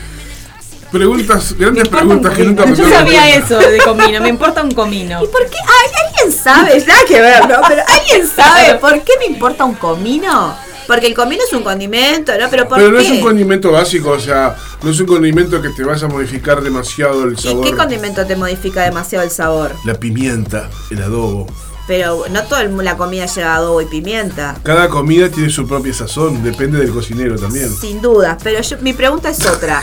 Preguntas, 0.91 1.55
grandes 1.57 1.89
preguntas 1.89 2.35
que 2.37 2.43
nunca 2.43 2.67
me 2.67 2.75
Yo 2.75 2.91
sabía 2.91 3.37
eso 3.37 3.57
de 3.57 3.79
comino, 3.79 4.21
me 4.21 4.29
importa 4.29 4.61
un 4.65 4.73
comino. 4.73 5.23
¿Y 5.23 5.29
por 5.29 5.47
qué? 5.49 5.59
Ay, 5.63 5.91
¿Alguien 6.09 6.37
sabe? 6.37 6.85
Nada 6.85 7.01
que 7.07 7.21
ver, 7.21 7.49
¿no? 7.49 7.61
Pero 7.69 7.83
¿alguien 7.87 8.27
sabe 8.27 8.75
por 8.81 9.01
qué 9.03 9.13
me 9.21 9.27
importa 9.27 9.65
un 9.65 9.75
comino? 9.75 10.57
Porque 10.89 11.07
el 11.07 11.15
comino 11.15 11.41
es 11.47 11.53
un 11.53 11.63
condimento, 11.63 12.33
¿no? 12.37 12.51
Pero 12.51 12.67
¿por 12.67 12.79
Pero 12.79 12.89
qué? 12.89 12.95
no 12.95 13.01
es 13.01 13.11
un 13.11 13.21
condimento 13.21 13.71
básico, 13.71 14.11
o 14.11 14.19
sea, 14.19 14.57
no 14.83 14.91
es 14.91 14.99
un 14.99 15.07
condimento 15.07 15.63
que 15.63 15.69
te 15.69 15.85
vaya 15.85 16.05
a 16.07 16.11
modificar 16.11 16.61
demasiado 16.61 17.23
el 17.23 17.35
¿Y 17.35 17.37
sabor. 17.37 17.65
qué 17.65 17.77
condimento 17.77 18.27
te 18.27 18.35
modifica 18.35 18.83
demasiado 18.83 19.25
el 19.25 19.31
sabor? 19.31 19.77
La 19.85 19.95
pimienta, 19.95 20.69
el 20.91 21.01
adobo. 21.01 21.47
Pero 21.91 22.23
no 22.31 22.45
toda 22.45 22.63
el- 22.63 22.77
la 22.85 22.97
comida 22.97 23.27
lleva 23.27 23.57
adobo 23.57 23.81
y 23.81 23.87
pimienta. 23.87 24.55
Cada 24.63 24.89
comida 24.89 25.29
tiene 25.29 25.51
su 25.51 25.67
propia 25.67 25.93
sazón, 25.93 26.41
depende 26.41 26.79
del 26.79 26.93
cocinero 26.93 27.37
también. 27.37 27.69
Sin 27.69 28.01
duda. 28.01 28.39
Pero 28.45 28.61
yo- 28.63 28.77
mi 28.81 28.93
pregunta 28.93 29.29
es 29.29 29.45
otra. 29.45 29.83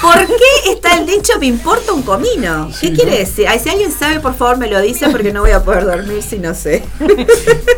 ¿Por 0.00 0.14
qué 0.26 0.70
está 0.72 0.94
el 0.98 1.06
dicho 1.06 1.32
me 1.38 1.46
importa 1.46 1.92
un 1.92 2.02
comino? 2.02 2.70
¿Qué 2.80 2.92
quiere 2.92 3.10
¿no? 3.12 3.16
decir? 3.18 3.48
Ay, 3.48 3.58
si 3.62 3.68
alguien 3.70 3.90
sabe, 3.92 4.20
por 4.20 4.34
favor 4.34 4.56
me 4.58 4.68
lo 4.68 4.80
dice 4.80 5.08
porque 5.10 5.30
no 5.32 5.40
voy 5.42 5.50
a 5.50 5.62
poder 5.62 5.84
dormir 5.84 6.22
si 6.22 6.38
no 6.38 6.54
sé. 6.54 6.82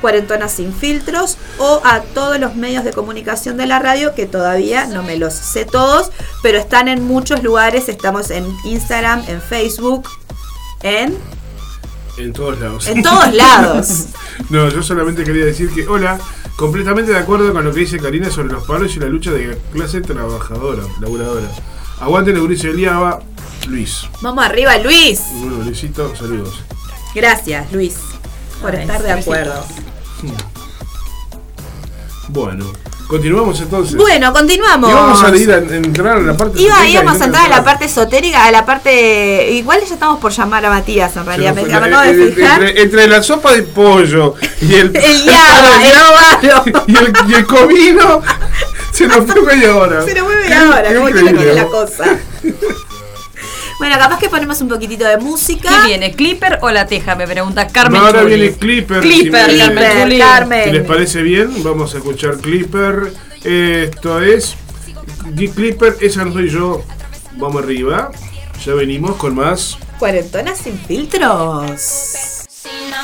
Cuarentonas 0.04 0.52
sin 0.52 0.74
filtros 0.74 1.38
o 1.56 1.80
a 1.82 2.02
todos 2.02 2.38
los 2.38 2.56
medios 2.56 2.84
de 2.84 2.92
comunicación 2.92 3.56
de 3.56 3.66
la 3.66 3.78
radio 3.78 4.14
que 4.14 4.26
todavía 4.26 4.84
no 4.84 5.02
me 5.02 5.16
los 5.16 5.32
sé 5.32 5.64
todos, 5.64 6.10
pero 6.42 6.58
están 6.58 6.88
en 6.88 7.04
muchos 7.04 7.42
lugares. 7.42 7.88
Estamos 7.88 8.30
en 8.30 8.44
Instagram, 8.66 9.24
en 9.28 9.40
Facebook, 9.40 10.06
en, 10.82 11.16
En 12.18 12.34
todos 12.34 12.60
lados. 12.60 12.86
en 12.86 13.02
todos 13.02 13.32
lados. 13.32 13.88
No, 14.50 14.68
yo 14.68 14.82
solamente 14.82 15.24
quería 15.24 15.46
decir 15.46 15.72
que, 15.72 15.86
hola, 15.86 16.18
completamente 16.56 17.12
de 17.12 17.18
acuerdo 17.18 17.52
con 17.52 17.64
lo 17.64 17.72
que 17.72 17.80
dice 17.80 17.98
Karina 17.98 18.30
sobre 18.30 18.52
los 18.52 18.64
palos 18.64 18.94
y 18.96 19.00
la 19.00 19.06
lucha 19.06 19.32
de 19.32 19.48
la 19.48 19.54
clase 19.72 20.00
trabajadora, 20.00 20.82
laburadora. 21.00 21.48
Aguante 22.00 22.30
el 22.30 22.38
Euricio 22.38 22.70
Eliaba, 22.70 23.20
Luis. 23.68 24.06
Vamos 24.20 24.44
arriba, 24.44 24.76
Luis. 24.78 25.22
Bueno, 25.40 25.64
Luisito, 25.64 26.14
saludos. 26.14 26.62
Gracias, 27.14 27.72
Luis, 27.72 27.96
por 28.60 28.74
Ay, 28.74 28.82
estar 28.82 29.02
de 29.02 29.12
acuerdo. 29.12 29.64
Bueno, 32.28 32.72
continuamos 33.06 33.60
entonces. 33.60 33.96
Bueno, 33.96 34.32
continuamos. 34.32 34.90
Y 34.90 34.92
vamos 34.94 35.22
a 35.22 35.36
ir 35.36 35.52
a, 35.52 35.56
a 35.56 35.58
entrar 35.58 36.16
a 36.16 36.20
la 36.20 36.36
parte 36.36 36.60
Iba, 36.60 36.74
esotérica 36.74 36.90
íbamos 37.02 37.20
a 37.20 37.24
entrar 37.24 37.46
a 37.46 37.48
la 37.48 37.64
parte 37.64 37.84
esotérica, 37.84 38.44
a 38.46 38.50
la 38.50 38.64
parte. 38.66 39.50
Igual 39.52 39.80
ya 39.86 39.94
estamos 39.94 40.18
por 40.20 40.32
llamar 40.32 40.64
a 40.66 40.70
Matías, 40.70 41.16
en 41.16 41.26
realidad. 41.26 41.54
Me 41.54 41.62
fue 41.62 41.70
la- 41.70 42.02
de 42.02 42.32
fijar. 42.32 42.62
entre- 42.62 42.82
entre 42.82 43.08
la 43.08 43.22
sopa 43.22 43.52
de 43.52 43.62
pollo 43.62 44.34
y 44.60 44.74
el, 44.74 44.94
El 44.96 45.24
yaba, 45.24 45.84
el 46.42 46.52
óvalo. 46.52 46.84
y 46.86 46.96
el, 46.96 47.12
y 47.28 47.34
el 47.34 47.46
comino 47.46 48.22
se 48.92 49.06
nos 49.06 49.24
fue 49.26 49.42
media 49.42 49.76
hora. 49.76 50.02
Se 50.04 50.14
nos 50.14 50.24
¿cómo 50.24 51.06
quiere 51.06 51.20
increíble, 51.30 51.44
que 51.46 51.54
la 51.54 51.66
cosa? 51.66 52.04
Bueno, 53.84 53.98
capaz 53.98 54.18
que 54.18 54.30
ponemos 54.30 54.58
un 54.62 54.68
poquitito 54.70 55.04
de 55.04 55.18
música. 55.18 55.68
¿Qué 55.68 55.88
viene? 55.88 56.12
¿Clipper 56.12 56.58
o 56.62 56.70
la 56.70 56.86
teja? 56.86 57.14
Me 57.16 57.26
pregunta 57.26 57.66
Carmen. 57.66 58.00
No, 58.00 58.06
ahora 58.06 58.22
Chuli. 58.22 58.34
viene 58.36 58.56
Clipper. 58.56 59.00
Clipper, 59.02 59.50
si 59.50 59.56
me- 59.58 59.58
Carmen 59.58 60.02
Clipper. 60.08 60.18
Carmen. 60.26 60.64
Si 60.64 60.70
les 60.70 60.84
parece 60.86 61.22
bien, 61.22 61.62
vamos 61.62 61.94
a 61.94 61.98
escuchar 61.98 62.38
Clipper. 62.38 63.12
Esto 63.44 64.22
es. 64.22 64.54
Clipper, 65.54 65.98
esa 66.00 66.24
no 66.24 66.32
soy 66.32 66.48
yo. 66.48 66.82
Vamos 67.32 67.62
arriba. 67.62 68.10
Ya 68.64 68.72
venimos 68.72 69.16
con 69.16 69.34
más. 69.34 69.76
Cuarentonas 69.98 70.56
sin 70.56 70.78
filtros. 70.78 71.82
Si 72.48 72.70
no 72.90 72.96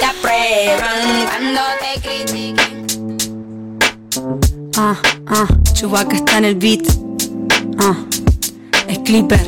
te 0.00 0.04
aprueban 0.04 1.26
cuando 1.28 1.60
te 1.78 2.00
critiquen. 2.00 3.78
Ah, 4.76 4.96
ah, 5.28 5.46
Chewbacca 5.74 6.16
está 6.16 6.38
en 6.38 6.44
el 6.44 6.56
beat. 6.56 6.88
Ah, 7.78 7.94
es 8.88 8.98
Clipper. 9.00 9.46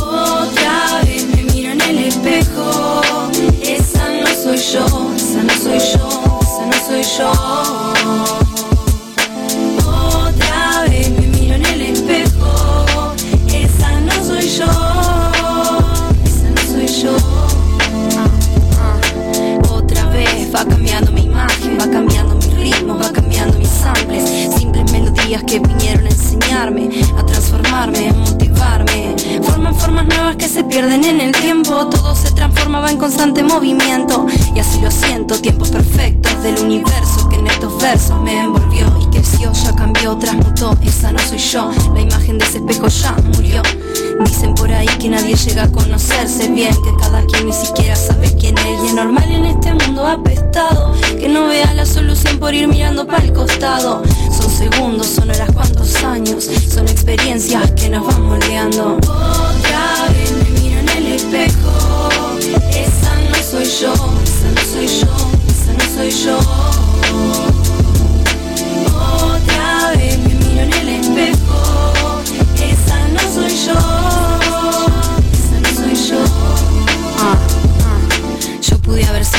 Otra 0.00 1.02
vez 1.04 1.26
me 1.26 1.42
miro 1.52 1.72
en 1.72 1.80
el 1.80 1.98
espejo. 1.98 3.00
Esa 3.62 4.08
no 4.20 4.26
soy 4.42 4.58
yo, 4.58 4.86
esa 5.16 5.42
no 5.42 5.52
soy 5.54 5.78
yo, 5.78 6.08
esa 6.40 6.66
no 6.66 6.78
soy 6.86 7.02
yo. 7.18 7.30
Otra 9.86 10.82
vez 10.88 11.10
me 11.10 11.26
miro 11.26 11.54
en 11.56 11.66
el 11.66 11.80
espejo. 11.82 13.14
Esa 13.48 14.00
no 14.00 14.12
soy 14.24 14.48
yo, 14.48 14.64
esa 16.24 16.50
no 16.50 16.62
soy 16.72 16.86
yo. 16.86 17.16
Otra 19.70 20.06
vez 20.06 20.54
va 20.54 20.64
cambiando 20.64 21.10
mi 21.10 21.22
imagen, 21.24 21.78
va 21.80 21.90
cambiando 21.90 22.34
mi 22.36 22.54
ritmo, 22.54 22.96
va 22.96 23.12
cambiando 23.12 23.58
mis 23.58 23.68
samples. 23.68 24.61
Melodías 25.22 25.44
que 25.44 25.60
vinieron 25.60 26.04
a 26.06 26.08
enseñarme, 26.08 26.90
a 27.16 27.24
transformarme, 27.24 28.08
a 28.08 28.12
motivarme. 28.12 29.14
Forman 29.42 29.74
formas 29.74 30.06
nuevas 30.06 30.36
que 30.36 30.48
se 30.48 30.64
pierden 30.64 31.04
en 31.04 31.20
el 31.20 31.32
tiempo. 31.32 31.86
Todo 31.86 32.14
se 32.16 32.32
transformaba 32.32 32.90
en 32.90 32.98
constante 32.98 33.42
movimiento. 33.42 34.26
Y 34.54 34.58
así 34.58 34.80
lo 34.80 34.90
siento, 34.90 35.40
tiempos 35.40 35.70
perfectos 35.70 36.42
del 36.42 36.58
universo 36.58 37.28
que 37.28 37.36
en 37.36 37.46
estos 37.46 37.80
versos 37.80 38.20
me 38.20 38.40
envolvió 38.40 39.01
creció, 39.42 39.52
ya 39.52 39.74
cambió, 39.74 40.16
transmutó. 40.16 40.76
Esa 40.82 41.12
no 41.12 41.18
soy 41.18 41.38
yo, 41.38 41.70
la 41.94 42.00
imagen 42.00 42.38
de 42.38 42.44
ese 42.44 42.58
espejo 42.58 42.88
ya 42.88 43.12
murió. 43.34 43.62
Dicen 44.24 44.54
por 44.54 44.70
ahí 44.72 44.86
que 44.98 45.08
nadie 45.08 45.34
llega 45.34 45.64
a 45.64 45.72
conocerse 45.72 46.48
bien, 46.48 46.74
que 46.74 46.94
cada 47.00 47.24
quien 47.26 47.46
ni 47.46 47.52
siquiera 47.52 47.96
sabe 47.96 48.32
quién 48.36 48.56
es. 48.58 48.84
Y 48.84 48.86
es 48.88 48.94
normal 48.94 49.30
en 49.30 49.46
este 49.46 49.74
mundo 49.74 50.06
apestado 50.06 50.92
que 51.18 51.28
no 51.28 51.48
vea 51.48 51.72
la 51.74 51.86
solución 51.86 52.38
por 52.38 52.54
ir 52.54 52.68
mirando 52.68 53.06
para 53.06 53.24
el 53.24 53.32
costado. 53.32 54.02
Son 54.30 54.50
segundos, 54.50 55.06
son 55.06 55.30
horas, 55.30 55.50
cuantos 55.52 55.94
años, 56.04 56.48
son 56.72 56.88
experiencias 56.88 57.70
que 57.72 57.88
nos 57.88 58.06
van 58.06 58.22
moldeando. 58.22 58.96
Otra 58.96 60.08
vez 60.12 60.32
me 60.32 60.60
miro 60.60 60.80
en 60.80 60.88
el 60.90 61.06
espejo, 61.14 62.08
esa 62.70 63.14
no 63.30 63.36
soy 63.36 63.64
yo, 63.64 63.92
esa 64.22 64.50
no 64.54 64.62
soy 64.72 64.86
yo, 64.86 65.08
esa 65.48 65.72
no 65.72 65.94
soy 65.94 66.10
yo. 66.10 67.51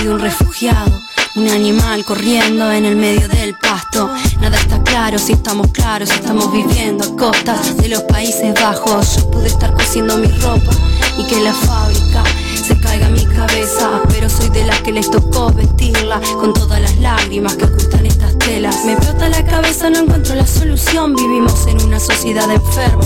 Sido 0.03 0.15
un 0.15 0.19
refugiado, 0.19 0.91
un 1.37 1.47
animal 1.47 2.03
corriendo 2.03 2.69
en 2.73 2.83
el 2.83 2.97
medio 2.97 3.25
del 3.29 3.57
pasto. 3.57 4.09
Nada 4.41 4.57
está 4.57 4.83
claro 4.83 5.17
si 5.17 5.31
estamos 5.31 5.67
claros, 5.71 6.09
si 6.09 6.15
estamos 6.15 6.51
viviendo 6.51 7.05
a 7.05 7.15
costas 7.15 7.77
de 7.77 7.87
los 7.87 8.01
Países 8.01 8.53
Bajos. 8.53 9.15
Yo 9.15 9.31
pude 9.31 9.47
estar 9.47 9.73
cosiendo 9.73 10.17
mi 10.17 10.27
ropa 10.27 10.71
y 11.17 11.25
que 11.25 11.39
la 11.39 11.53
fábrica 11.53 12.21
se 12.67 12.77
caiga 12.81 13.07
mi 13.07 13.25
cabeza. 13.25 14.01
Pero 14.09 14.29
soy 14.29 14.49
de 14.49 14.65
las 14.65 14.81
que 14.81 14.91
les 14.91 15.09
tocó 15.09 15.53
vestirla 15.53 16.19
con 16.37 16.53
todas 16.53 16.81
las 16.81 16.97
lágrimas 16.97 17.55
que 17.55 17.63
ocultan 17.63 18.05
estas 18.05 18.37
telas. 18.39 18.83
Me 18.83 18.93
explota 18.93 19.29
la 19.29 19.45
cabeza, 19.45 19.89
no 19.89 19.99
encuentro 19.99 20.35
la 20.35 20.45
solución. 20.45 21.15
Vivimos 21.15 21.65
en 21.67 21.81
una 21.81 22.01
sociedad 22.01 22.51
enferma. 22.51 23.05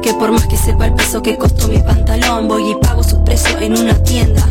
Que 0.00 0.14
por 0.14 0.30
más 0.30 0.46
que 0.46 0.56
sepa 0.56 0.86
el 0.86 0.94
peso 0.94 1.22
que 1.22 1.36
costó 1.36 1.66
mi 1.66 1.78
pantalón, 1.78 2.46
voy 2.46 2.70
y 2.70 2.74
pago 2.76 3.02
su 3.02 3.24
precio 3.24 3.58
en 3.58 3.76
una 3.76 4.00
tienda. 4.04 4.46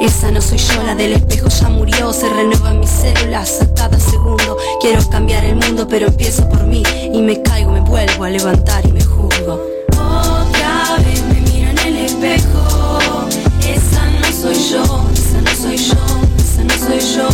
Esa 0.00 0.30
no 0.30 0.40
soy 0.40 0.58
yo, 0.58 0.82
la 0.82 0.94
del 0.94 1.12
espejo 1.14 1.48
ya 1.48 1.68
murió, 1.68 2.12
se 2.12 2.28
renuevan 2.28 2.80
mis 2.80 2.90
células 2.90 3.60
a 3.62 3.74
cada 3.74 3.98
segundo. 3.98 4.56
Quiero 4.80 5.08
cambiar 5.08 5.44
el 5.44 5.56
mundo, 5.56 5.86
pero 5.88 6.08
empiezo 6.08 6.48
por 6.48 6.64
mí 6.64 6.82
y 7.12 7.22
me 7.22 7.40
caigo, 7.42 7.70
me 7.72 7.80
vuelvo 7.80 8.24
a 8.24 8.30
levantar 8.30 8.84
y 8.86 8.92
me 8.92 9.02
juzgo. 9.02 9.60
Otra 9.92 10.96
vez 10.98 11.22
me 11.24 11.40
miro 11.50 11.70
en 11.70 11.78
el 11.78 11.96
espejo, 12.04 13.26
esa 13.66 14.06
no 14.20 14.32
soy 14.32 14.56
yo, 14.70 14.82
esa 15.14 15.40
no 15.40 15.50
soy 15.62 15.76
yo, 15.76 15.96
esa 16.38 16.64
no 16.64 16.74
soy 16.86 17.00
yo. 17.16 17.28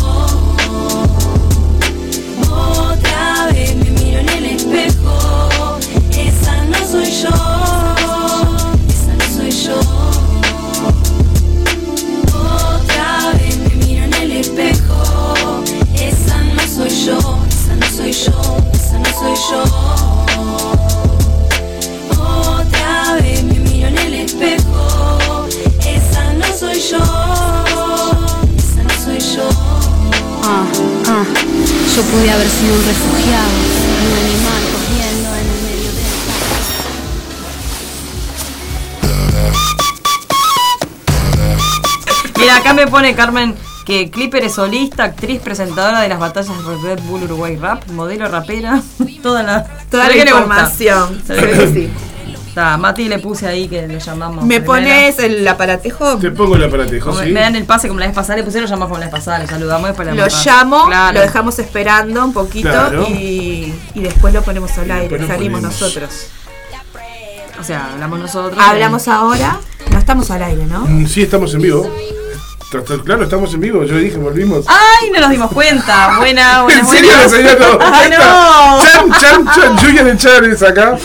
Otra 2.52 3.46
vez 3.52 3.74
me 3.74 3.90
miro 3.90 4.20
en 4.20 4.28
el 4.28 4.46
espejo, 4.46 5.78
esa 6.12 6.64
no 6.64 6.78
soy 6.86 7.10
yo, 7.10 7.28
esa 8.88 9.12
no 9.18 9.24
soy 9.34 9.50
yo. 9.50 10.09
soy 18.00 18.12
yo, 18.12 18.32
esa 18.72 18.98
no 18.98 19.04
soy 19.18 19.34
yo. 19.50 19.62
Otra 22.18 23.14
vez 23.20 23.42
me 23.44 23.58
miro 23.58 23.88
en 23.88 23.98
el 23.98 24.14
espejo, 24.14 25.46
esa 25.86 26.32
no 26.32 26.46
soy 26.46 26.80
yo, 26.80 26.98
esa 28.56 28.82
no 28.82 28.94
soy 29.04 29.20
yo. 29.36 29.48
Ah, 30.44 30.64
ah, 31.08 31.24
yo 31.94 32.02
pude 32.04 32.30
haber 32.30 32.48
sido 32.48 32.74
un 32.74 32.84
refugiado, 32.86 33.50
un 34.06 34.12
animal 34.24 34.62
cogiendo 34.72 35.28
en 35.36 35.46
el 35.46 35.60
medio 35.68 35.90
del. 35.92 36.08
Mira, 42.38 42.56
acá 42.56 42.72
me 42.72 42.86
pone 42.86 43.14
Carmen 43.14 43.54
que 43.84 44.10
Clipper 44.10 44.44
es 44.44 44.52
solista, 44.54 45.04
actriz, 45.04 45.40
presentadora 45.40 46.00
de 46.00 46.08
las 46.08 46.18
batallas 46.18 46.48
de 46.66 46.76
Red 46.82 47.00
Bull 47.04 47.22
Uruguay 47.24 47.56
Rap, 47.56 47.88
modelo 47.90 48.28
rapera, 48.28 48.80
toda 49.22 49.42
la, 49.42 49.64
Toda 49.90 50.08
la 50.08 50.16
información. 50.16 51.22
Sí. 51.72 51.90
Está, 52.48 52.76
Mati 52.76 53.08
le 53.08 53.20
puse 53.20 53.46
ahí 53.46 53.68
que 53.68 53.86
le 53.86 54.00
llamamos. 54.00 54.44
¿Me 54.44 54.56
primero. 54.60 54.66
pones 54.66 55.18
el 55.20 55.46
aparatejo? 55.46 56.18
Te 56.18 56.32
pongo 56.32 56.56
el 56.56 56.64
aparatejo, 56.64 57.10
Como 57.10 57.22
¿sí? 57.22 57.30
Me 57.30 57.38
dan 57.40 57.54
el 57.54 57.64
pase 57.64 57.86
como 57.86 58.00
la 58.00 58.06
vez 58.06 58.14
pasada, 58.14 58.38
le 58.38 58.42
pusieron, 58.42 58.64
lo 58.68 58.70
llamamos 58.74 58.88
como 58.88 58.98
la 58.98 59.06
vez 59.06 59.14
pasada, 59.14 59.38
le 59.38 59.46
saludamos 59.46 59.88
y 59.88 59.92
después 59.92 60.16
Lo 60.16 60.26
llamo, 60.44 60.86
Claro. 60.86 61.12
lo 61.14 61.20
dejamos 61.20 61.58
esperando 61.60 62.24
un 62.24 62.32
poquito 62.32 62.68
Claro. 62.68 63.06
y, 63.08 63.72
y 63.94 64.00
después 64.00 64.34
lo 64.34 64.42
ponemos 64.42 64.76
al 64.78 64.90
aire, 64.90 65.16
lo 65.20 65.26
salimos 65.28 65.60
ponemos. 65.60 65.80
nosotros. 65.80 66.10
O 67.60 67.62
sea, 67.62 67.90
hablamos 67.92 68.18
nosotros. 68.18 68.58
Hablamos 68.60 69.06
ahora, 69.06 69.60
no 69.92 69.98
estamos 69.98 70.30
al 70.32 70.42
aire, 70.42 70.66
¿no? 70.66 70.80
Mm, 70.86 71.06
Sí, 71.06 71.22
estamos 71.22 71.54
en 71.54 71.60
vivo. 71.62 71.88
Claro, 72.70 73.24
estamos 73.24 73.52
en 73.52 73.60
vivo. 73.60 73.84
Yo 73.84 73.96
dije, 73.96 74.16
volvimos. 74.16 74.64
¡Ay, 74.68 75.10
no 75.10 75.20
nos 75.20 75.30
dimos 75.30 75.50
cuenta! 75.50 76.18
Buena, 76.18 76.62
buena, 76.62 76.80
¿En 76.80 76.86
serio 76.86 77.10
buena. 77.10 77.22
no 77.24 77.28
se 77.28 77.42
dado 77.56 77.78
¡Ay, 77.92 78.10
no! 78.10 78.82
Chan, 78.84 79.20
chan, 79.20 79.50
chan. 79.54 79.78
Julian 79.78 80.06
de 80.06 80.16
Chávez 80.16 80.62
acá. 80.62 80.96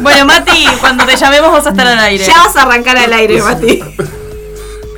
Bueno, 0.00 0.24
Mati, 0.24 0.66
cuando 0.80 1.04
te 1.04 1.14
llamemos 1.16 1.52
vas 1.52 1.66
a 1.66 1.70
estar 1.70 1.86
al 1.86 1.98
aire. 1.98 2.24
Ya 2.24 2.42
vas 2.44 2.56
a 2.56 2.62
arrancar 2.62 2.96
al 2.96 3.12
aire, 3.12 3.42
Mati. 3.42 3.82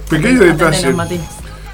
Pequeño 0.08 0.40
detalle. 0.44 0.92
Mati. 0.92 1.20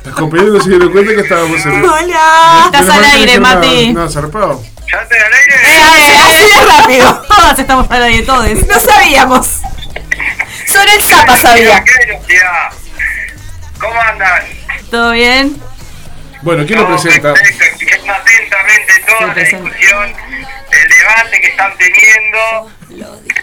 Los 0.05 0.15
compañeros 0.15 0.55
no 0.55 0.63
se 0.63 0.71
dieron 0.71 0.91
cuenta 0.91 1.15
que 1.15 1.21
estábamos 1.21 1.67
en 1.67 1.81
vivo. 1.83 1.93
Hola. 1.93 2.63
Estás 2.67 2.89
al 2.89 3.05
aire, 3.05 3.41
Mati. 3.41 3.93
No, 3.93 4.05
no, 4.05 4.11
zarpado. 4.11 4.63
¿Ya 4.91 4.99
al 5.01 5.09
aire? 5.11 5.55
Eh, 5.67 6.19
así 6.25 6.45
de 6.49 6.65
rápido. 6.65 7.23
Todas 7.29 7.59
estamos 7.59 7.91
al 7.91 8.03
aire, 8.03 8.23
todos. 8.23 8.47
No 8.67 8.81
sabíamos. 8.81 9.47
Solo 10.67 10.91
el 10.95 11.03
Zapa 11.03 11.37
sabía. 11.37 11.85
¿Cómo 13.85 14.01
andan? 14.01 14.43
¿Todo 14.91 15.13
bien? 15.13 15.61
Bueno, 16.43 16.65
¿quién 16.67 16.79
lo 16.79 16.87
presenta? 16.89 17.35
Perfecto, 17.35 17.87
atentamente 18.13 18.93
toda 19.07 19.27
la 19.29 19.35
discusión, 19.35 20.15
el 20.73 20.89
debate 20.89 21.41
que 21.41 21.47
están 21.49 21.73
teniendo. 21.79 22.71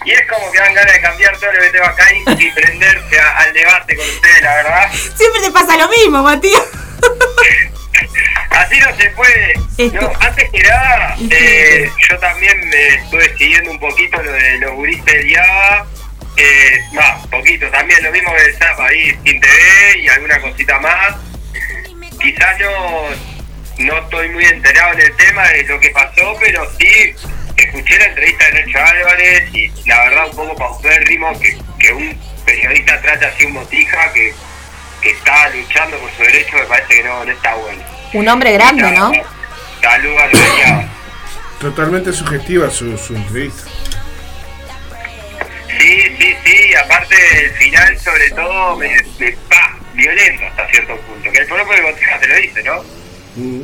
Y 0.06 0.12
es 0.12 0.22
como 0.30 0.52
que 0.52 0.60
dan 0.60 0.74
ganas 0.74 0.94
de 0.94 1.02
cambiar 1.02 1.38
todo 1.38 1.52
el 1.52 1.60
BT 1.72 1.76
acá 1.84 2.06
y, 2.14 2.44
y 2.44 2.52
prenderse 2.56 3.20
a- 3.20 3.38
al 3.38 3.54
debate 3.54 3.96
con 3.96 4.06
ustedes, 4.06 4.42
la 4.42 4.56
verdad. 4.56 4.92
Siempre 5.16 5.42
te 5.42 5.52
pasa 5.52 5.78
lo 5.78 5.88
mismo, 5.90 6.24
Matías. 6.24 6.62
Así 8.52 8.80
no 8.80 8.96
se 8.98 9.10
puede. 9.12 9.54
No, 9.94 10.12
antes 10.20 10.50
que 10.52 10.62
nada, 10.64 11.16
eh, 11.30 11.90
yo 12.10 12.20
también 12.20 12.68
me 12.70 12.88
estuve 12.96 13.36
siguiendo 13.38 13.72
un 13.72 13.80
poquito 13.80 14.22
lo 14.22 14.32
de 14.32 14.58
los 14.60 14.72
gurises 14.74 15.06
del 15.06 15.36
Java. 15.36 15.88
Eh, 16.38 16.82
no, 16.94 17.30
poquito, 17.30 17.68
también 17.70 18.04
lo 18.04 18.12
mismo 18.12 18.34
que 18.34 18.46
el 18.46 18.56
Zap 18.56 18.80
ahí, 18.80 19.12
sin 19.24 19.40
TV 19.40 20.00
y 20.00 20.08
alguna 20.08 20.40
cosita 20.42 20.80
más. 20.80 21.16
Quizás 22.20 22.60
no, 22.60 23.10
no 23.80 23.98
estoy 23.98 24.30
muy 24.30 24.46
enterado 24.46 24.94
en 24.94 25.02
el 25.02 25.16
tema 25.16 25.48
de 25.50 25.64
lo 25.64 25.80
que 25.80 25.90
pasó, 25.90 26.36
pero 26.40 26.68
sí 26.80 27.14
escuché 27.58 27.98
la 27.98 28.06
entrevista 28.06 28.46
de 28.46 28.66
Nacho 28.66 28.80
Álvarez 28.80 29.54
y 29.54 29.72
la 29.88 30.04
verdad 30.04 30.26
un 30.30 30.36
poco 30.36 30.56
paupérrimo 30.56 31.40
que, 31.40 31.58
que 31.80 31.94
un 31.94 32.20
periodista 32.46 33.02
trate 33.02 33.26
así 33.26 33.46
un 33.46 33.54
botija 33.54 34.12
que, 34.14 34.34
que 35.02 35.12
está 35.12 35.50
luchando 35.50 35.98
por 35.98 36.12
su 36.12 36.24
derecho, 36.24 36.58
me 36.58 36.66
parece 36.66 36.96
que 36.96 37.04
no, 37.04 37.26
no 37.26 37.32
está 37.32 37.56
bueno. 37.56 37.84
Un 38.14 38.28
hombre 38.28 38.54
grande, 38.54 38.92
¿no? 38.92 39.12
Salud 39.82 40.18
a 40.18 40.28
lo 40.28 40.38
de 40.38 40.64
Java. 40.64 40.90
Totalmente 41.60 42.14
sugestiva 42.14 42.70
su, 42.70 42.98
su 42.98 43.16
entrevista. 43.16 43.70
Sí, 45.80 46.02
sí, 46.20 46.36
sí, 46.46 46.74
aparte 46.76 47.16
el 47.46 47.52
final 47.52 48.00
sobre 48.00 48.30
todo 48.32 48.76
me, 48.78 48.90
me 49.20 49.32
pa, 49.50 49.78
violento 49.94 50.46
hasta 50.48 50.68
cierto 50.70 50.96
punto, 50.98 51.32
que 51.32 51.38
el 51.40 51.48
propio 51.48 51.84
Botija 51.84 52.20
te 52.20 52.28
lo 52.28 52.36
dice, 52.36 52.64
¿no? 52.64 52.84
Mm. 53.36 53.62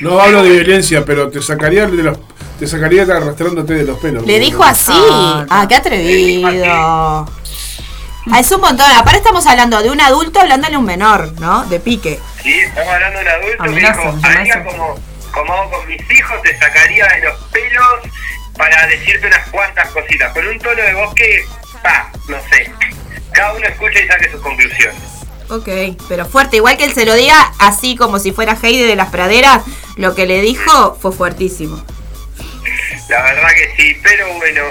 No 0.00 0.20
hablo 0.20 0.42
de 0.42 0.50
violencia, 0.50 1.04
pero 1.04 1.30
te 1.30 1.40
sacaría 1.42 1.86
de 1.86 2.02
los, 2.02 2.18
te 2.58 2.66
sacaría 2.66 3.02
arrastrándote 3.02 3.74
de 3.74 3.84
los 3.84 3.98
pelos. 3.98 4.26
Le 4.26 4.38
dijo 4.38 4.62
así. 4.62 4.92
Ah, 4.94 5.46
Ah, 5.48 5.66
qué 5.68 5.74
atrevido. 5.76 6.48
Ah, 6.70 7.26
es 8.40 8.50
un 8.52 8.60
montón. 8.60 8.90
Aparte 8.90 9.18
estamos 9.18 9.46
hablando 9.46 9.80
de 9.82 9.90
un 9.90 10.00
adulto 10.00 10.40
hablándole 10.40 10.74
a 10.74 10.78
un 10.78 10.84
menor, 10.84 11.32
¿no? 11.40 11.64
De 11.66 11.80
pique. 11.80 12.18
Sí, 12.42 12.52
estamos 12.60 12.92
hablando 12.92 13.18
de 13.20 13.24
un 13.24 13.30
adulto 13.30 13.62
que 13.64 13.68
Amenaza, 13.70 14.00
dijo, 14.00 14.08
amenaza. 14.10 14.38
haría 14.40 14.64
como, 14.64 15.00
como 15.32 15.52
hago 15.54 15.70
con 15.70 15.86
mis 15.88 16.10
hijos, 16.10 16.42
te 16.42 16.58
sacaría 16.58 17.06
de 17.06 17.20
los 17.22 17.40
pelos 17.52 17.84
para 18.56 18.86
decirte 18.86 19.26
unas 19.26 19.48
cuantas 19.50 19.88
cositas, 19.90 20.32
con 20.32 20.46
un 20.46 20.58
tono 20.58 20.82
de 20.82 20.94
voz 20.94 21.14
que, 21.14 21.44
pa, 21.82 22.10
no 22.28 22.38
sé, 22.50 22.70
cada 23.32 23.52
uno 23.54 23.66
escucha 23.66 24.00
y 24.00 24.06
saque 24.06 24.30
sus 24.30 24.40
conclusiones. 24.40 25.02
Ok, 25.48 25.68
pero 26.08 26.26
fuerte. 26.26 26.56
Igual 26.56 26.76
que 26.76 26.84
él 26.84 26.94
se 26.94 27.04
lo 27.04 27.14
diga 27.14 27.52
así 27.58 27.96
como 27.96 28.18
si 28.18 28.32
fuera 28.32 28.58
Heide 28.60 28.86
de 28.86 28.96
las 28.96 29.10
praderas, 29.10 29.62
lo 29.96 30.14
que 30.14 30.26
le 30.26 30.40
dijo 30.40 30.98
fue 31.00 31.12
fuertísimo. 31.12 31.84
La 33.08 33.22
verdad 33.22 33.48
que 33.54 33.74
sí, 33.76 34.00
pero 34.02 34.32
bueno. 34.34 34.62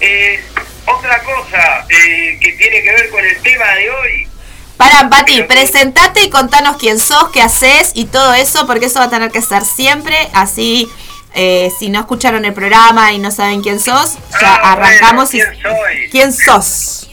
Eh, 0.00 0.40
otra 0.84 1.22
cosa 1.22 1.86
eh, 1.88 2.36
que 2.40 2.52
tiene 2.52 2.82
que 2.82 2.92
ver 2.92 3.10
con 3.10 3.24
el 3.24 3.40
tema 3.40 3.72
de 3.74 3.90
hoy. 3.90 4.28
Para, 4.76 5.08
Pati, 5.08 5.44
presentate 5.44 6.24
y 6.24 6.30
contanos 6.30 6.76
quién 6.76 6.98
sos, 6.98 7.30
qué 7.30 7.40
haces 7.40 7.92
y 7.94 8.06
todo 8.06 8.34
eso, 8.34 8.66
porque 8.66 8.86
eso 8.86 8.98
va 8.98 9.04
a 9.04 9.10
tener 9.10 9.30
que 9.30 9.42
ser 9.42 9.64
siempre. 9.64 10.16
Así, 10.34 10.90
eh, 11.34 11.70
si 11.78 11.88
no 11.90 12.00
escucharon 12.00 12.44
el 12.44 12.52
programa 12.52 13.12
y 13.12 13.18
no 13.18 13.30
saben 13.30 13.62
quién 13.62 13.80
sos, 13.80 14.14
ya 14.40 14.54
Ah, 14.56 14.72
arrancamos 14.72 15.30
bueno, 15.32 15.52
y. 15.52 15.56
¿quién 15.58 15.62
soy? 15.62 16.08
¿Quién 16.10 16.32
sos? 16.32 17.08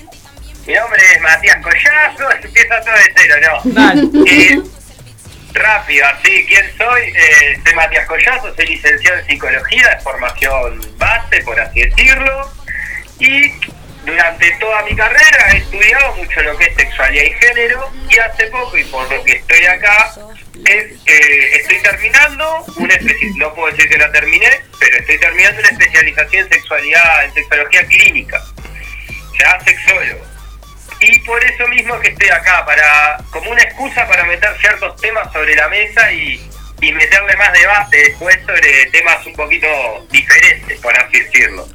Mi 0.67 0.73
nombre 0.75 1.01
es 1.15 1.21
Matías 1.21 1.57
Collazo, 1.63 2.31
empieza 2.43 2.81
todo 2.81 2.93
de 2.93 3.13
cero, 3.15 3.35
¿no? 3.63 3.71
Dale. 3.73 4.01
Eh, 4.27 4.61
rápido, 5.53 6.05
así, 6.05 6.45
¿quién 6.47 6.65
soy? 6.77 7.01
Eh, 7.15 7.59
soy 7.63 7.73
Matías 7.73 8.05
Collazo, 8.07 8.53
soy 8.55 8.67
licenciado 8.67 9.19
en 9.19 9.25
psicología 9.25 9.89
de 9.89 10.01
formación 10.01 10.97
base, 10.97 11.41
por 11.41 11.59
así 11.59 11.81
decirlo. 11.81 12.51
Y 13.19 13.51
durante 14.05 14.51
toda 14.59 14.83
mi 14.83 14.95
carrera 14.95 15.51
he 15.53 15.57
estudiado 15.57 16.15
mucho 16.15 16.41
lo 16.41 16.55
que 16.57 16.65
es 16.65 16.75
sexualidad 16.75 17.23
y 17.25 17.31
género. 17.33 17.91
Y 18.09 18.17
hace 18.19 18.45
poco, 18.47 18.77
y 18.77 18.83
por 18.85 19.11
lo 19.11 19.23
que 19.23 19.33
estoy 19.33 19.65
acá, 19.65 20.13
es, 20.65 20.91
eh, 21.05 21.55
estoy 21.61 21.79
terminando 21.81 22.65
una 22.75 22.95
no 23.37 23.53
puedo 23.53 23.71
decir 23.71 23.89
que 23.89 23.97
la 23.97 24.11
terminé, 24.11 24.61
pero 24.79 24.97
estoy 24.97 25.17
terminando 25.19 25.59
una 25.59 25.69
especialización 25.69 26.45
en 26.45 26.49
sexualidad, 26.49 27.25
en 27.25 27.33
sexología 27.33 27.85
clínica. 27.85 28.41
Ya 29.39 29.59
sexólogo. 29.63 30.25
Y 31.01 31.19
por 31.19 31.43
eso 31.43 31.67
mismo 31.67 31.97
que 31.99 32.09
estoy 32.09 32.29
acá, 32.29 32.65
para 32.65 33.17
como 33.31 33.51
una 33.51 33.61
excusa 33.63 34.05
para 34.07 34.25
meter 34.25 34.49
ciertos 34.59 34.99
temas 34.99 35.31
sobre 35.31 35.55
la 35.55 35.69
mesa 35.69 36.11
y, 36.11 36.41
y 36.81 36.91
meterle 36.91 37.35
más 37.37 37.53
debate 37.53 37.97
después 38.09 38.37
sobre 38.45 38.85
temas 38.87 39.25
un 39.25 39.33
poquito 39.33 39.67
diferentes, 40.11 40.79
por 40.81 40.97
así 40.99 41.19
decirlo. 41.19 41.67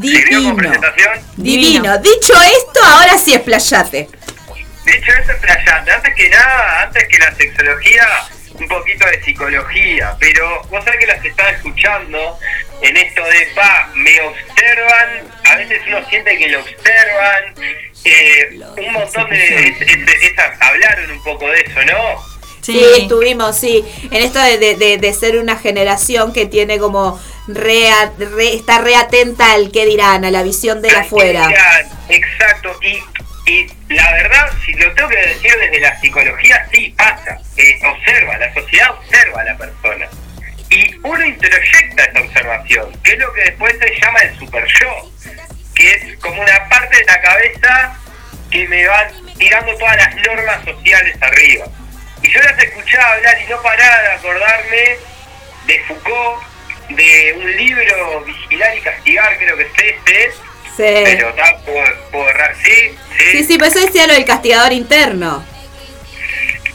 ¿Sirvió 0.00 0.38
como 0.38 0.54
Divino. 0.54 0.56
presentación? 0.56 1.12
Divino. 1.36 1.98
Dicho 1.98 2.32
esto, 2.40 2.82
ahora 2.82 3.18
sí 3.18 3.34
explayate. 3.34 4.08
Dicho 4.84 5.12
esto, 5.12 5.32
explayante. 5.32 5.92
Antes 5.92 6.14
que 6.14 6.28
nada, 6.28 6.82
antes 6.82 7.08
que 7.08 7.18
la 7.18 7.34
sexología, 7.34 8.06
un 8.54 8.68
poquito 8.68 9.06
de 9.06 9.22
psicología. 9.22 10.16
Pero 10.18 10.62
vos 10.70 10.84
sabés 10.84 11.00
que 11.00 11.06
las 11.06 11.20
que 11.20 11.28
están 11.28 11.54
escuchando 11.54 12.38
en 12.82 12.96
esto 12.96 13.22
de, 13.24 13.48
pa, 13.54 13.90
me 13.94 14.20
observan, 14.20 15.08
a 15.44 15.56
veces 15.56 15.80
uno 15.86 16.04
siente 16.08 16.36
que 16.36 16.48
lo 16.48 16.60
observan. 16.60 17.54
eh, 18.04 18.60
un 18.78 18.92
montón 18.92 19.30
de... 19.30 19.68
es- 19.68 19.80
es- 19.80 20.22
esas 20.32 20.60
hablaron 20.60 21.10
un 21.12 21.22
poco 21.22 21.48
de 21.48 21.60
eso, 21.60 21.80
¿no? 21.84 22.32
Sí, 22.62 22.80
estuvimos, 22.98 23.56
sí. 23.58 23.84
En 24.10 24.22
esto 24.22 24.40
de, 24.40 24.58
de- 24.58 24.76
de- 24.76 24.98
de 24.98 25.14
ser 25.14 25.36
una 25.38 25.56
generación 25.56 26.32
que 26.32 26.46
tiene 26.46 26.78
como 26.78 27.20
re, 27.48 27.88
re- 28.18 28.54
está 28.54 28.78
re 28.78 28.94
atenta 28.96 29.52
al 29.52 29.70
que 29.72 29.84
dirán, 29.86 30.24
a 30.24 30.30
la 30.32 30.42
visión 30.44 30.80
de 30.82 30.88
afuera. 31.00 31.48
Exacto, 32.08 32.76
y, 32.82 32.98
y 33.44 33.66
la 33.88 34.12
verdad, 34.12 34.50
si 34.64 34.72
lo 34.74 34.92
tengo 34.94 35.08
que 35.08 35.16
decir 35.16 35.52
desde 35.58 35.80
la 35.80 36.00
psicología, 36.00 36.66
sí 36.72 36.94
pasa. 36.96 37.38
Eh, 37.56 37.80
observa, 37.84 38.38
la 38.38 38.54
sociedad 38.54 38.90
observa 38.90 39.40
a 39.40 39.44
la 39.44 39.56
persona. 39.56 40.08
Y 40.70 40.94
uno 41.02 41.26
introyecta 41.26 42.04
esa 42.04 42.20
observación, 42.20 42.92
que 43.02 43.12
es 43.12 43.18
lo 43.18 43.32
que 43.32 43.42
después 43.42 43.76
se 43.78 44.00
llama 44.00 44.20
el 44.20 44.38
super 44.38 44.64
yo, 44.80 45.10
que 45.74 45.92
es 45.92 46.18
como 46.20 46.40
una 46.40 46.68
parte 46.68 46.96
de 46.96 47.04
la 47.04 47.20
cabeza 47.20 47.98
que 48.50 48.68
me 48.68 48.86
van 48.86 49.08
tirando 49.36 49.76
todas 49.76 49.96
las 49.96 50.14
normas 50.16 50.64
sociales 50.64 51.16
arriba. 51.20 51.66
Y 52.22 52.30
yo 52.30 52.40
las 52.40 52.58
escuchaba 52.62 53.14
hablar 53.14 53.36
y 53.44 53.50
no 53.50 53.60
paraba 53.60 54.02
de 54.02 54.08
acordarme 54.12 54.96
de 55.66 55.80
Foucault, 55.80 56.42
de 56.90 57.34
un 57.38 57.56
libro 57.56 58.20
Vigilar 58.24 58.76
y 58.76 58.80
Castigar, 58.80 59.36
creo 59.38 59.56
que 59.56 59.62
es 59.62 59.70
este, 59.78 60.30
Sí. 60.76 60.84
pero 61.04 61.28
está 61.30 61.56
por, 61.58 61.98
por 62.10 62.32
sí, 62.62 62.96
sí. 63.18 63.24
Sí, 63.32 63.44
sí, 63.44 63.58
pero 63.58 63.70
eso 63.70 63.80
decía 63.80 64.06
lo 64.06 64.14
del 64.14 64.24
castigador 64.24 64.72
interno. 64.72 65.44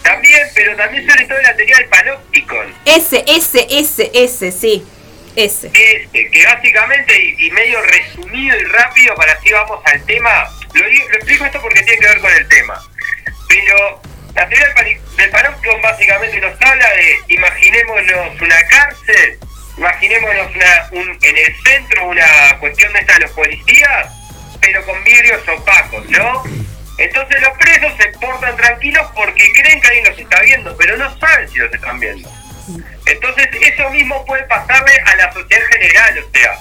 También, 0.04 0.48
pero 0.54 0.76
también 0.76 1.10
sobre 1.10 1.26
todo 1.26 1.42
la 1.42 1.56
teoría 1.56 1.78
del 1.78 1.88
panópticon. 1.88 2.76
Ese, 2.86 3.26
ese, 3.28 3.68
ese, 3.70 4.12
ese, 4.14 4.52
sí. 4.52 4.86
Ese. 5.36 5.68
Este, 5.68 6.32
que 6.32 6.46
básicamente, 6.46 7.22
y, 7.22 7.48
y 7.48 7.52
medio 7.52 7.82
resumido 7.82 8.58
y 8.58 8.64
rápido, 8.66 9.16
para 9.16 9.34
así 9.34 9.52
vamos 9.52 9.80
al 9.86 10.04
tema, 10.06 10.50
lo, 10.74 10.82
lo 10.84 11.16
explico 11.16 11.46
esto 11.46 11.62
porque 11.62 11.84
tiene 11.84 12.00
que 12.00 12.08
ver 12.08 12.20
con 12.20 12.34
el 12.34 12.48
tema. 12.48 12.82
Pero 13.50 14.02
la 14.34 14.48
teoría 14.48 14.68
del, 14.76 15.00
del 15.18 15.30
panópticon 15.30 15.82
básicamente 15.82 16.40
nos 16.40 16.62
habla 16.62 16.90
de, 16.92 17.18
imaginémonos 17.28 18.42
una 18.42 18.68
cárcel, 18.68 19.40
imaginémonos 19.78 20.56
una, 20.56 20.90
un, 20.92 21.18
en 21.22 21.38
el 21.38 21.56
centro 21.64 22.08
una 22.08 22.58
cuestión 22.60 22.92
de 22.94 23.00
esta 23.00 23.20
los 23.20 23.32
policías, 23.32 24.12
pero 24.60 24.84
con 24.86 25.04
vidrios 25.04 25.48
opacos, 25.48 26.10
¿no? 26.10 26.44
Entonces 26.98 27.42
los 27.42 27.58
presos 27.58 27.94
se 27.98 28.08
portan 28.20 28.56
tranquilos 28.58 29.08
porque 29.16 29.52
creen 29.54 29.80
que 29.80 29.88
alguien 29.88 30.06
los 30.06 30.20
está 30.20 30.42
viendo, 30.42 30.76
pero 30.78 30.98
no 30.98 31.18
saben 31.20 31.48
si 31.50 31.60
los 31.60 31.72
están 31.72 32.00
viendo. 32.00 32.30
Entonces 33.06 33.48
eso 33.62 33.90
mismo 33.92 34.26
puede 34.26 34.44
pasarle 34.44 34.94
a 35.06 35.16
la 35.16 35.32
sociedad 35.32 35.64
en 35.64 35.80
general, 35.80 36.20
o 36.20 36.32
sea, 36.32 36.60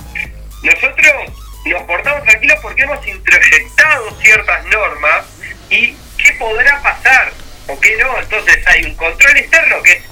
nosotros 0.63 1.33
nos 1.65 1.83
portamos 1.83 2.23
tranquilos 2.25 2.59
porque 2.63 2.83
hemos 2.83 3.07
introyectado 3.07 4.21
ciertas 4.21 4.65
normas 4.67 5.25
y 5.71 5.97
qué 6.19 6.33
podrá 6.39 6.81
pasar 6.83 7.33
o 7.67 7.81
qué 7.81 7.97
no, 7.97 8.21
entonces 8.21 8.65
hay 8.67 8.85
un 8.85 8.95
control 8.95 9.37
externo 9.37 9.83
que 9.83 9.93
es 9.93 10.03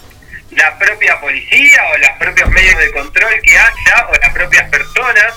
la 0.57 0.79
propia 0.79 1.21
policía 1.21 1.83
o 1.93 1.99
los 1.99 2.11
propios 2.19 2.49
medios 2.51 2.79
de 2.79 2.93
control 2.93 3.41
que 3.43 3.57
haya 3.59 4.07
o 4.09 4.15
las 4.21 4.33
propias 4.33 4.69
personas 4.71 5.35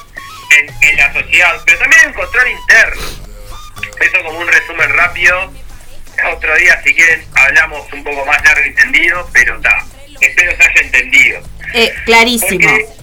en, 0.57 0.89
en 0.89 0.97
la 0.97 1.13
sociedad, 1.13 1.55
pero 1.65 1.79
también 1.79 2.01
hay 2.01 2.07
un 2.07 2.13
control 2.13 2.47
interno. 2.47 3.01
Eso 3.99 4.23
como 4.23 4.39
un 4.39 4.47
resumen 4.47 4.89
rápido. 4.95 5.51
Otro 6.33 6.55
día, 6.55 6.81
si 6.83 6.93
quieren, 6.95 7.23
hablamos 7.35 7.91
un 7.93 8.03
poco 8.03 8.25
más 8.25 8.43
largo 8.43 8.65
y 8.65 8.69
entendido, 8.69 9.29
pero 9.33 9.55
está. 9.57 9.85
Espero 10.19 10.51
se 10.57 10.63
haya 10.63 10.81
entendido. 10.81 11.41
Eh, 11.73 11.93
clarísimo. 12.05 12.49
Porque- 12.69 12.97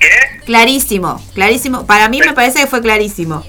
¿Qué? 0.00 0.40
Clarísimo, 0.46 1.24
clarísimo. 1.34 1.86
Para 1.86 2.08
mí 2.08 2.18
me 2.20 2.32
parece 2.32 2.58
que 2.60 2.66
fue 2.66 2.82
clarísimo. 2.82 3.46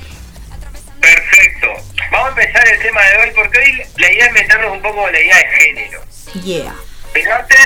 Perfecto. 1.01 1.73
Vamos 2.11 2.27
a 2.37 2.41
empezar 2.41 2.67
el 2.67 2.79
tema 2.79 3.01
de 3.03 3.17
hoy 3.17 3.31
porque 3.33 3.57
hoy 3.57 3.81
la 3.97 4.11
idea 4.11 4.25
es 4.27 4.33
meternos 4.33 4.71
un 4.73 4.81
poco 4.81 5.07
en 5.07 5.13
la 5.13 5.19
idea 5.19 5.37
de 5.37 5.47
género. 5.57 6.01
Yeah. 6.43 6.75
Pero 7.13 7.35
antes, 7.35 7.57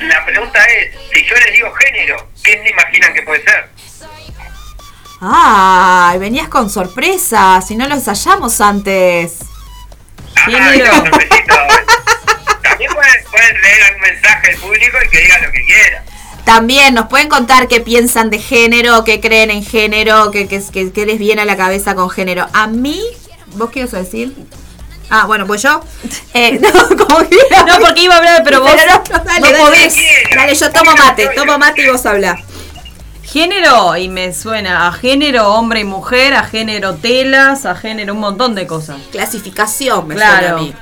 la 0.00 0.24
pregunta 0.26 0.64
es, 0.64 0.94
si 1.12 1.24
yo 1.24 1.34
les 1.36 1.52
digo 1.52 1.72
género, 1.74 2.28
¿qué 2.42 2.52
se 2.62 2.70
imaginan 2.70 3.14
que 3.14 3.22
puede 3.22 3.42
ser? 3.44 3.68
Ay, 5.20 6.18
venías 6.18 6.48
con 6.48 6.68
sorpresa, 6.68 7.62
si 7.66 7.76
no 7.76 7.86
lo 7.88 7.94
ensayamos 7.94 8.60
antes. 8.60 9.38
Género. 10.44 10.90
Ah. 10.92 11.04
También 12.62 12.92
pueden, 12.92 13.24
pueden 13.30 13.62
leer 13.62 13.82
algún 13.84 14.00
mensaje 14.02 14.50
del 14.50 14.60
público 14.60 14.98
y 15.04 15.08
que 15.08 15.20
diga 15.20 15.38
lo 15.38 15.52
que 15.52 15.64
quiera. 15.64 16.04
También 16.44 16.94
nos 16.94 17.06
pueden 17.06 17.28
contar 17.28 17.68
qué 17.68 17.80
piensan 17.80 18.28
de 18.28 18.38
género, 18.38 19.02
qué 19.04 19.20
creen 19.20 19.50
en 19.50 19.64
género, 19.64 20.30
qué, 20.30 20.46
qué, 20.46 21.06
les 21.06 21.18
viene 21.18 21.42
a 21.42 21.44
la 21.46 21.56
cabeza 21.56 21.94
con 21.94 22.10
género. 22.10 22.46
A 22.52 22.66
mí, 22.66 23.00
¿vos 23.54 23.70
qué 23.70 23.80
ibas 23.80 23.94
a 23.94 23.98
decir? 23.98 24.34
Ah, 25.10 25.26
bueno, 25.26 25.46
pues 25.46 25.62
yo. 25.62 25.82
Eh, 26.32 26.58
no, 26.60 26.96
como 27.06 27.28
quieras. 27.28 27.66
No, 27.66 27.78
porque 27.78 28.02
iba 28.02 28.14
a 28.14 28.18
hablar, 28.18 28.42
pero 28.44 28.60
vos 28.62 28.70
no, 28.74 29.16
no, 29.18 29.24
dale, 29.24 29.40
no 29.40 29.46
dale. 29.46 29.58
podés. 29.58 29.96
Dale, 30.34 30.54
yo 30.54 30.72
tomo 30.72 30.92
mate, 30.96 31.28
tomo 31.36 31.58
mate 31.58 31.82
y 31.84 31.88
vos 31.90 32.04
habla. 32.06 32.38
Género, 33.22 33.96
y 33.96 34.08
me 34.08 34.32
suena 34.32 34.86
a 34.86 34.92
género 34.92 35.48
hombre 35.54 35.80
y 35.80 35.84
mujer, 35.84 36.34
a 36.34 36.44
género 36.44 36.94
telas, 36.96 37.66
a 37.66 37.74
género 37.74 38.14
un 38.14 38.20
montón 38.20 38.54
de 38.54 38.66
cosas. 38.66 38.96
Clasificación, 39.10 40.06
me 40.06 40.14
Claro. 40.14 40.40
suena 40.40 40.54
a 40.56 40.60
mí. 40.62 40.74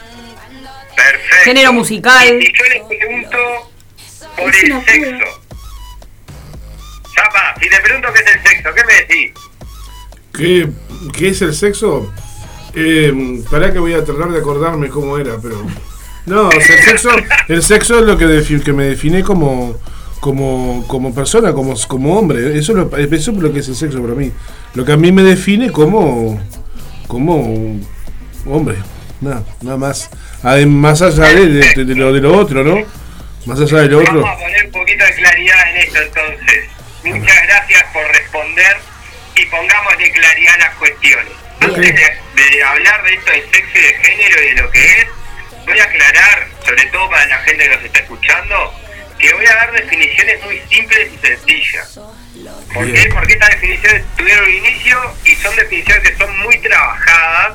Perfecto. 0.94 1.36
Género 1.44 1.72
musical. 1.72 2.26
Y 2.42 2.46
si 2.46 2.52
yo 2.52 2.64
les 2.64 2.82
pregunto 2.98 3.38
por 4.36 4.50
Es 4.54 4.64
el 4.64 4.84
sexo. 4.84 5.24
Zapa, 7.14 7.54
si 7.60 7.68
te 7.68 7.80
pregunto 7.80 8.08
qué 8.12 8.20
es 8.20 8.36
el 8.36 8.42
sexo, 8.46 8.74
¿qué 8.74 8.84
me 8.84 8.94
decís? 8.94 9.32
¿Qué, 10.34 10.68
qué 11.18 11.28
es 11.28 11.42
el 11.42 11.54
sexo? 11.54 12.12
Eh, 12.74 13.42
para 13.50 13.72
que 13.72 13.78
voy 13.78 13.94
a 13.94 14.04
tratar 14.04 14.30
de 14.30 14.38
acordarme 14.38 14.88
cómo 14.88 15.18
era, 15.18 15.36
pero. 15.42 15.62
No, 16.26 16.48
o 16.48 16.52
sea, 16.52 16.76
el 16.76 16.82
sexo, 16.84 17.10
el 17.48 17.62
sexo 17.62 17.98
es 17.98 18.04
lo 18.06 18.16
que, 18.16 18.26
defi- 18.26 18.62
que 18.62 18.72
me 18.72 18.84
define 18.84 19.22
como, 19.22 19.76
como, 20.20 20.84
como 20.86 21.14
persona, 21.14 21.52
como, 21.52 21.74
como 21.88 22.16
hombre. 22.18 22.56
Eso 22.58 22.72
es, 22.72 22.78
lo, 22.78 22.96
eso 22.96 23.30
es 23.32 23.36
lo 23.36 23.52
que 23.52 23.58
es 23.60 23.68
el 23.68 23.74
sexo 23.76 24.00
para 24.00 24.14
mí. 24.14 24.30
Lo 24.74 24.84
que 24.84 24.92
a 24.92 24.96
mí 24.96 25.10
me 25.12 25.22
define 25.22 25.70
como, 25.72 26.40
como 27.08 27.80
hombre. 28.46 28.76
Nada, 29.20 29.44
nada 29.62 29.76
más. 29.76 30.10
Más 30.66 31.02
allá 31.02 31.24
de, 31.34 31.46
de- 31.48 31.84
de 31.84 31.94
lo, 31.94 32.12
de 32.12 32.20
lo 32.20 32.36
otro, 32.36 32.64
¿no? 32.64 32.78
Más 33.46 33.60
allá 33.60 33.78
de 33.82 33.88
lo 33.88 33.98
otro. 34.00 34.14
Vamos 34.20 34.30
a 34.30 34.38
poner 34.44 34.66
un 34.66 34.72
poquito 34.72 35.04
de 35.04 35.14
claridad 35.14 35.70
en 35.70 35.76
esto 35.76 35.98
entonces. 36.00 36.64
Muchas 37.04 37.36
gracias 37.48 37.84
por 37.92 38.02
responder 38.12 38.76
y 39.36 39.44
pongámosle 39.46 40.10
claridad 40.12 40.54
a 40.54 40.58
las 40.58 40.74
cuestiones. 40.76 41.32
Antes 41.64 41.94
de, 41.94 42.42
de 42.52 42.62
hablar 42.64 43.02
de 43.04 43.14
esto 43.14 43.30
del 43.32 43.42
sexo 43.52 43.78
y 43.78 43.82
de 43.82 43.94
género 43.94 44.42
y 44.42 44.46
de 44.54 44.62
lo 44.62 44.70
que 44.70 44.84
es, 44.84 45.06
voy 45.66 45.78
a 45.78 45.84
aclarar, 45.84 46.48
sobre 46.64 46.86
todo 46.86 47.08
para 47.10 47.26
la 47.26 47.38
gente 47.38 47.64
que 47.68 47.76
nos 47.76 47.84
está 47.84 47.98
escuchando, 48.00 48.74
que 49.18 49.32
voy 49.34 49.46
a 49.46 49.54
dar 49.54 49.72
definiciones 49.72 50.42
muy 50.44 50.60
simples 50.70 51.08
y 51.12 51.26
sencillas. 51.26 51.98
¿Por 52.74 52.92
qué? 52.92 53.08
Porque 53.12 53.32
estas 53.34 53.50
definiciones 53.50 54.02
tuvieron 54.16 54.44
un 54.44 54.54
inicio 54.54 55.14
y 55.24 55.34
son 55.36 55.54
definiciones 55.56 56.02
que 56.10 56.16
son 56.16 56.38
muy 56.40 56.58
trabajadas 56.60 57.52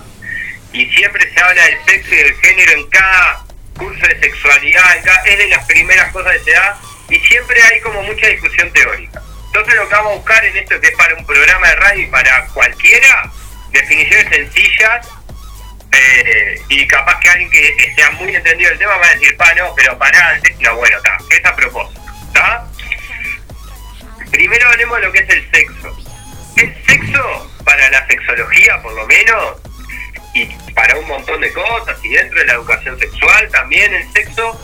y 0.71 0.85
siempre 0.91 1.29
se 1.33 1.39
habla 1.41 1.65
del 1.65 1.77
sexo 1.85 2.13
y 2.13 2.17
del 2.17 2.35
género 2.39 2.71
en 2.73 2.89
cada 2.89 3.43
curso 3.77 4.07
de 4.07 4.19
sexualidad, 4.19 4.97
en 4.97 5.03
cada- 5.03 5.23
es 5.25 5.37
de 5.37 5.47
las 5.49 5.65
primeras 5.65 6.11
cosas 6.11 6.33
que 6.33 6.43
se 6.45 6.51
da 6.51 6.79
y 7.09 7.19
siempre 7.19 7.61
hay 7.63 7.81
como 7.81 8.03
mucha 8.03 8.27
discusión 8.27 8.71
teórica. 8.71 9.21
Entonces 9.47 9.75
lo 9.75 9.89
que 9.89 9.95
vamos 9.95 10.11
a 10.13 10.15
buscar 10.17 10.45
en 10.45 10.57
esto 10.57 10.79
que 10.79 10.87
es 10.87 10.95
para 10.95 11.15
un 11.15 11.25
programa 11.25 11.67
de 11.69 11.75
radio 11.75 12.03
y 12.03 12.07
para 12.07 12.45
cualquiera, 12.47 13.31
definiciones 13.71 14.29
sencillas 14.29 15.07
eh, 15.91 16.61
y 16.69 16.87
capaz 16.87 17.19
que 17.19 17.29
alguien 17.29 17.49
que 17.49 17.93
sea 17.95 18.11
muy 18.11 18.35
entendido 18.35 18.69
del 18.69 18.79
tema 18.79 18.97
va 18.97 19.07
a 19.07 19.13
decir, 19.13 19.35
pa, 19.37 19.53
no, 19.55 19.73
pero 19.75 19.97
para, 19.97 20.39
no, 20.59 20.75
bueno, 20.75 20.97
está, 20.97 21.17
es 21.29 21.45
a 21.45 21.55
propósito, 21.55 22.01
¿está? 22.27 22.67
Primero 24.31 24.69
hablemos 24.69 24.99
de 24.99 25.05
lo 25.05 25.11
que 25.11 25.19
es 25.19 25.29
el 25.29 25.51
sexo. 25.51 25.97
El 26.57 26.85
sexo, 26.85 27.51
para 27.63 27.89
la 27.89 28.05
sexología 28.07 28.81
por 28.81 28.93
lo 28.93 29.07
menos, 29.07 29.61
y 30.33 30.45
para 30.73 30.97
un 30.99 31.07
montón 31.07 31.41
de 31.41 31.51
cosas, 31.53 31.97
y 32.03 32.09
dentro 32.09 32.39
de 32.39 32.45
la 32.45 32.53
educación 32.53 32.99
sexual 32.99 33.49
también, 33.51 33.93
el 33.93 34.11
sexo 34.13 34.61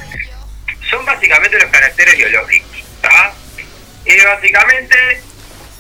son 0.90 1.06
básicamente 1.06 1.58
los 1.60 1.72
caracteres 1.72 2.16
biológicos. 2.18 2.84
¿tá? 3.02 3.34
Y 4.06 4.24
básicamente 4.24 5.22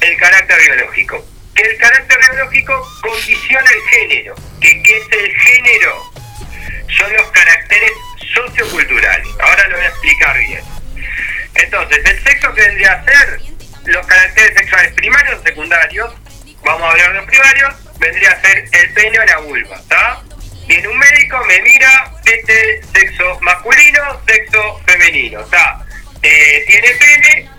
el 0.02 0.18
carácter 0.18 0.60
biológico. 0.62 1.26
Que 1.56 1.62
el 1.62 1.78
carácter 1.78 2.20
biológico 2.32 2.88
condiciona 3.02 3.70
el 3.70 3.82
género. 3.90 4.36
¿Que 4.60 4.84
¿Qué 4.84 4.98
es 4.98 5.08
el 5.12 5.36
género? 5.36 6.12
Son 6.98 7.14
los 7.14 7.28
caracteres 7.32 7.92
socioculturales. 8.34 9.28
Ahora 9.40 9.68
lo 9.68 9.78
voy 9.78 9.86
a 9.86 9.90
explicar 9.90 10.38
bien. 10.38 10.64
Entonces, 11.56 12.00
el 12.06 12.24
sexo 12.24 12.54
que 12.54 12.62
vendría 12.62 12.94
a 12.94 13.06
ser 13.06 13.40
los 13.86 14.06
caracteres 14.08 14.58
sexuales 14.58 14.94
primarios 14.94 15.40
o 15.40 15.44
secundarios, 15.44 16.14
vamos 16.64 16.84
a 16.84 16.92
hablar 16.92 17.10
de 17.10 17.18
los 17.20 17.26
primarios, 17.26 18.00
vendría 18.00 18.32
a 18.32 18.42
ser 18.42 18.66
el 18.72 18.94
pene 18.94 19.20
o 19.20 19.26
la 19.26 19.38
vulva, 19.40 19.76
¿está? 19.76 20.22
Viene 20.68 20.88
un 20.88 20.98
médico, 20.98 21.44
me 21.46 21.62
mira, 21.62 22.12
este 22.26 22.82
sexo 22.94 23.38
masculino, 23.42 24.22
sexo 24.26 24.82
femenino, 24.86 25.42
¿está? 25.42 25.86
Eh, 26.22 26.64
tiene 26.68 26.90
pene, 26.92 27.50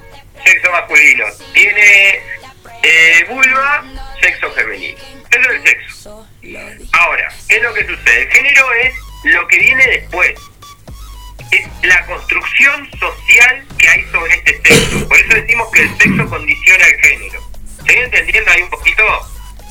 sexo 0.45 0.73
masculino, 0.73 1.27
tiene 1.53 2.23
eh, 2.85 3.25
vulva, 3.29 3.85
sexo 4.21 4.53
femenino. 4.53 4.99
Eso 5.31 5.51
es 5.51 5.57
el 5.57 5.63
sexo. 5.67 6.29
Ahora, 6.93 7.29
¿qué 7.49 7.57
es 7.57 7.63
lo 7.63 7.75
que 7.75 7.87
sucede? 7.87 8.23
El 8.23 8.31
género 8.31 8.73
es 8.75 8.95
lo 9.25 9.49
que 9.49 9.59
viene 9.59 9.87
después 9.87 10.35
es 11.51 11.67
la 11.83 12.05
construcción 12.07 12.91
social 12.99 13.67
que 13.79 13.89
hay 13.89 14.03
sobre 14.11 14.35
este 14.35 14.61
sexo. 14.63 15.09
Por 15.09 15.19
eso 15.19 15.35
decimos 15.35 15.69
que 15.73 15.83
el 15.83 15.99
sexo 15.99 16.29
condiciona 16.29 16.87
el 16.87 17.01
género. 17.01 17.51
¿Se 17.87 18.03
entendiendo 18.03 18.51
ahí 18.51 18.63
un 18.63 18.71
poquito? 18.71 19.05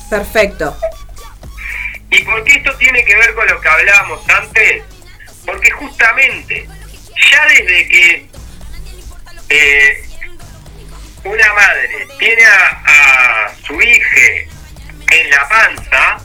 Perfecto. 0.08 0.76
¿Y 2.10 2.22
por 2.22 2.44
qué 2.44 2.56
esto 2.56 2.76
tiene 2.76 3.04
que 3.04 3.16
ver 3.16 3.34
con 3.34 3.46
lo 3.46 3.60
que 3.60 3.68
hablábamos 3.68 4.28
antes? 4.28 4.84
Porque 5.44 5.70
justamente, 5.72 6.68
ya 7.30 7.46
desde 7.48 7.88
que 7.88 8.28
eh, 9.48 10.08
una 11.24 11.52
madre 11.54 12.06
tiene 12.18 12.44
a, 12.44 13.50
su 13.66 13.80
hija 13.80 14.50
en 15.10 15.30
la 15.30 15.48
panza 15.48 16.18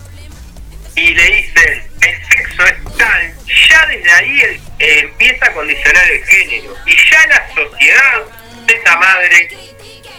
y 0.95 1.13
le 1.13 1.23
dicen 1.23 1.83
el 2.01 2.27
sexo 2.27 2.65
es 2.65 2.97
tal, 2.97 3.33
ya 3.69 3.85
desde 3.87 4.11
ahí 4.11 4.41
el- 4.41 4.61
eh, 4.79 4.99
empieza 4.99 5.45
a 5.45 5.51
condicionar 5.53 6.09
el 6.09 6.25
género. 6.25 6.75
Y 6.85 6.95
ya 7.09 7.27
la 7.27 7.47
sociedad 7.53 8.21
de 8.65 8.73
esa 8.75 8.95
madre, 8.97 9.49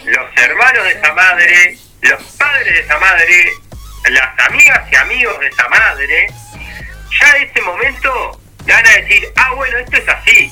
los 0.05 0.37
hermanos 0.37 0.83
de 0.85 0.91
esa 0.91 1.13
madre, 1.13 1.77
los 2.01 2.23
padres 2.37 2.73
de 2.73 2.79
esa 2.79 2.97
madre, 2.99 3.51
las 4.09 4.39
amigas 4.47 4.81
y 4.91 4.95
amigos 4.95 5.39
de 5.39 5.47
esa 5.47 5.67
madre, 5.69 6.27
ya 7.19 7.37
en 7.37 7.43
ese 7.49 7.61
momento 7.61 8.41
van 8.65 8.85
a 8.87 8.91
decir, 8.97 9.27
ah, 9.35 9.53
bueno, 9.55 9.77
esto 9.79 9.97
es 9.97 10.07
así. 10.09 10.51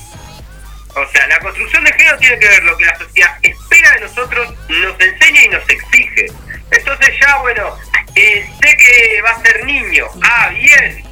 O 0.94 1.06
sea, 1.12 1.26
la 1.28 1.38
construcción 1.38 1.84
de 1.84 1.92
género 1.92 2.18
tiene 2.18 2.38
que 2.38 2.48
ver 2.48 2.64
lo 2.64 2.76
que 2.76 2.84
la 2.84 2.98
sociedad 2.98 3.38
espera 3.42 3.92
de 3.92 4.00
nosotros, 4.00 4.54
nos 4.68 5.00
enseña 5.00 5.44
y 5.44 5.48
nos 5.48 5.68
exige. 5.68 6.26
Entonces 6.70 7.14
ya, 7.20 7.36
bueno, 7.38 7.76
eh, 8.16 8.48
sé 8.60 8.76
que 8.76 9.22
va 9.22 9.30
a 9.30 9.42
ser 9.42 9.64
niño. 9.64 10.06
Ah, 10.22 10.48
bien. 10.48 11.04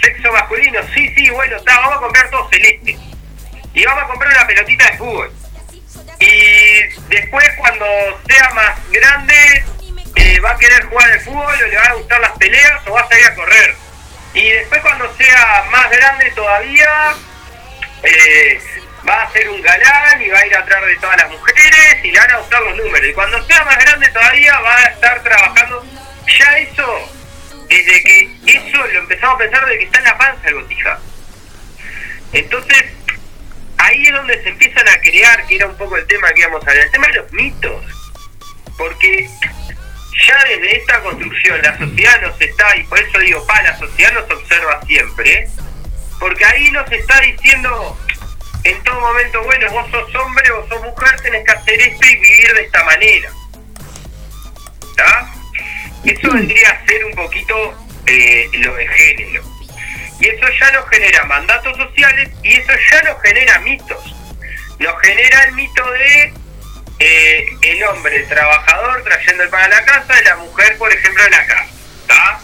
Sexo 0.00 0.32
masculino, 0.32 0.80
sí, 0.94 1.12
sí, 1.14 1.28
bueno, 1.30 1.56
está, 1.56 1.78
vamos 1.80 1.96
a 1.96 2.00
comprar 2.00 2.30
todo 2.30 2.48
celeste. 2.50 2.96
Y 3.74 3.84
vamos 3.84 4.04
a 4.04 4.06
comprar 4.06 4.32
una 4.32 4.46
pelotita 4.46 4.90
de 4.90 4.96
fútbol. 4.96 5.32
Y 6.20 6.82
después 7.08 7.48
cuando 7.58 7.86
sea 8.26 8.50
más 8.50 8.90
grande, 8.90 9.64
eh, 10.16 10.40
va 10.40 10.50
a 10.50 10.58
querer 10.58 10.84
jugar 10.86 11.10
al 11.10 11.20
fútbol 11.20 11.54
o 11.54 11.66
le 11.66 11.76
van 11.76 11.90
a 11.90 11.94
gustar 11.94 12.20
las 12.20 12.32
peleas 12.32 12.86
o 12.86 12.92
va 12.92 13.00
a 13.00 13.08
salir 13.08 13.26
a 13.26 13.34
correr. 13.34 13.74
Y 14.34 14.48
después 14.50 14.80
cuando 14.80 15.14
sea 15.16 15.64
más 15.70 15.90
grande 15.90 16.30
todavía, 16.32 17.14
eh, 18.02 18.60
va 19.06 19.22
a 19.22 19.32
ser 19.32 19.48
un 19.50 19.60
galán 19.62 20.22
y 20.22 20.28
va 20.28 20.38
a 20.38 20.46
ir 20.46 20.56
atrás 20.56 20.86
de 20.86 20.96
todas 20.96 21.16
las 21.16 21.30
mujeres 21.30 22.04
y 22.04 22.10
le 22.10 22.18
van 22.18 22.30
a 22.30 22.38
gustar 22.38 22.62
los 22.62 22.76
números. 22.76 23.08
Y 23.08 23.14
cuando 23.14 23.42
sea 23.44 23.64
más 23.64 23.78
grande 23.78 24.08
todavía 24.08 24.58
va 24.60 24.76
a 24.76 24.84
estar 24.84 25.22
trabajando. 25.22 25.84
Ya 26.38 26.58
eso, 26.58 27.10
desde 27.68 28.02
que 28.02 28.36
eso 28.46 28.86
lo 28.86 28.98
empezamos 29.00 29.36
a 29.36 29.38
pensar 29.38 29.64
desde 29.64 29.78
que 29.78 29.84
está 29.84 29.98
en 29.98 30.04
la 30.04 30.18
panza 30.18 30.48
el 30.48 30.54
botija. 30.54 30.98
Entonces, 32.32 32.84
ahí 33.78 34.06
es 34.06 34.12
donde 34.12 34.42
se 34.42 34.48
empiezan 34.50 34.88
a 34.88 35.00
crear, 35.00 35.46
que 35.46 35.56
era 35.56 35.66
un 35.66 35.76
poco 35.76 35.96
el 35.96 36.06
tema 36.06 36.30
que 36.32 36.40
íbamos 36.40 36.66
a 36.66 36.70
hablar, 36.70 36.84
el 36.84 36.90
tema 36.90 37.06
de 37.08 37.14
los 37.14 37.32
mitos. 37.32 37.84
Porque 38.76 39.28
ya 40.26 40.44
desde 40.44 40.76
esta 40.76 41.00
construcción 41.00 41.62
la 41.62 41.78
sociedad 41.78 42.20
nos 42.20 42.40
está, 42.40 42.76
y 42.76 42.84
por 42.84 42.98
eso 42.98 43.18
digo, 43.18 43.46
pa, 43.46 43.62
la 43.62 43.78
sociedad 43.78 44.12
nos 44.12 44.30
observa 44.30 44.80
siempre, 44.86 45.48
porque 46.20 46.44
ahí 46.44 46.70
nos 46.70 46.90
está 46.90 47.20
diciendo 47.20 47.98
en 48.64 48.82
todo 48.82 49.00
momento, 49.00 49.42
bueno, 49.44 49.70
vos 49.70 49.90
sos 49.90 50.14
hombre, 50.16 50.50
vos 50.50 50.68
sos 50.68 50.82
mujer, 50.82 51.20
tenés 51.20 51.44
que 51.44 51.52
hacer 51.52 51.80
esto 51.80 52.06
y 52.06 52.16
vivir 52.16 52.54
de 52.54 52.62
esta 52.62 52.84
manera. 52.84 53.30
¿Está? 54.90 55.30
Eso 56.04 56.32
vendría 56.32 56.70
a 56.70 56.86
ser 56.86 57.04
un 57.04 57.14
poquito 57.14 57.86
eh, 58.06 58.48
lo 58.54 58.74
de 58.74 58.88
género. 58.88 59.42
Y 60.20 60.26
eso 60.26 60.46
ya 60.58 60.70
nos 60.72 60.88
genera 60.88 61.24
mandatos 61.24 61.76
sociales 61.76 62.30
y 62.42 62.54
eso 62.54 62.72
ya 62.90 63.02
nos 63.02 63.22
genera 63.22 63.60
mitos. 63.60 64.14
Nos 64.78 65.00
genera 65.02 65.44
el 65.44 65.52
mito 65.52 65.90
de 65.90 66.32
eh, 67.00 67.46
el 67.62 67.84
hombre 67.84 68.20
trabajador 68.24 69.02
trayendo 69.04 69.44
el 69.44 69.48
pan 69.48 69.64
a 69.64 69.68
la 69.68 69.84
casa 69.84 70.20
y 70.20 70.24
la 70.24 70.36
mujer, 70.36 70.76
por 70.78 70.92
ejemplo, 70.92 71.24
en 71.24 71.30
la 71.30 71.46
casa. 71.46 71.70
¿Está? 72.00 72.40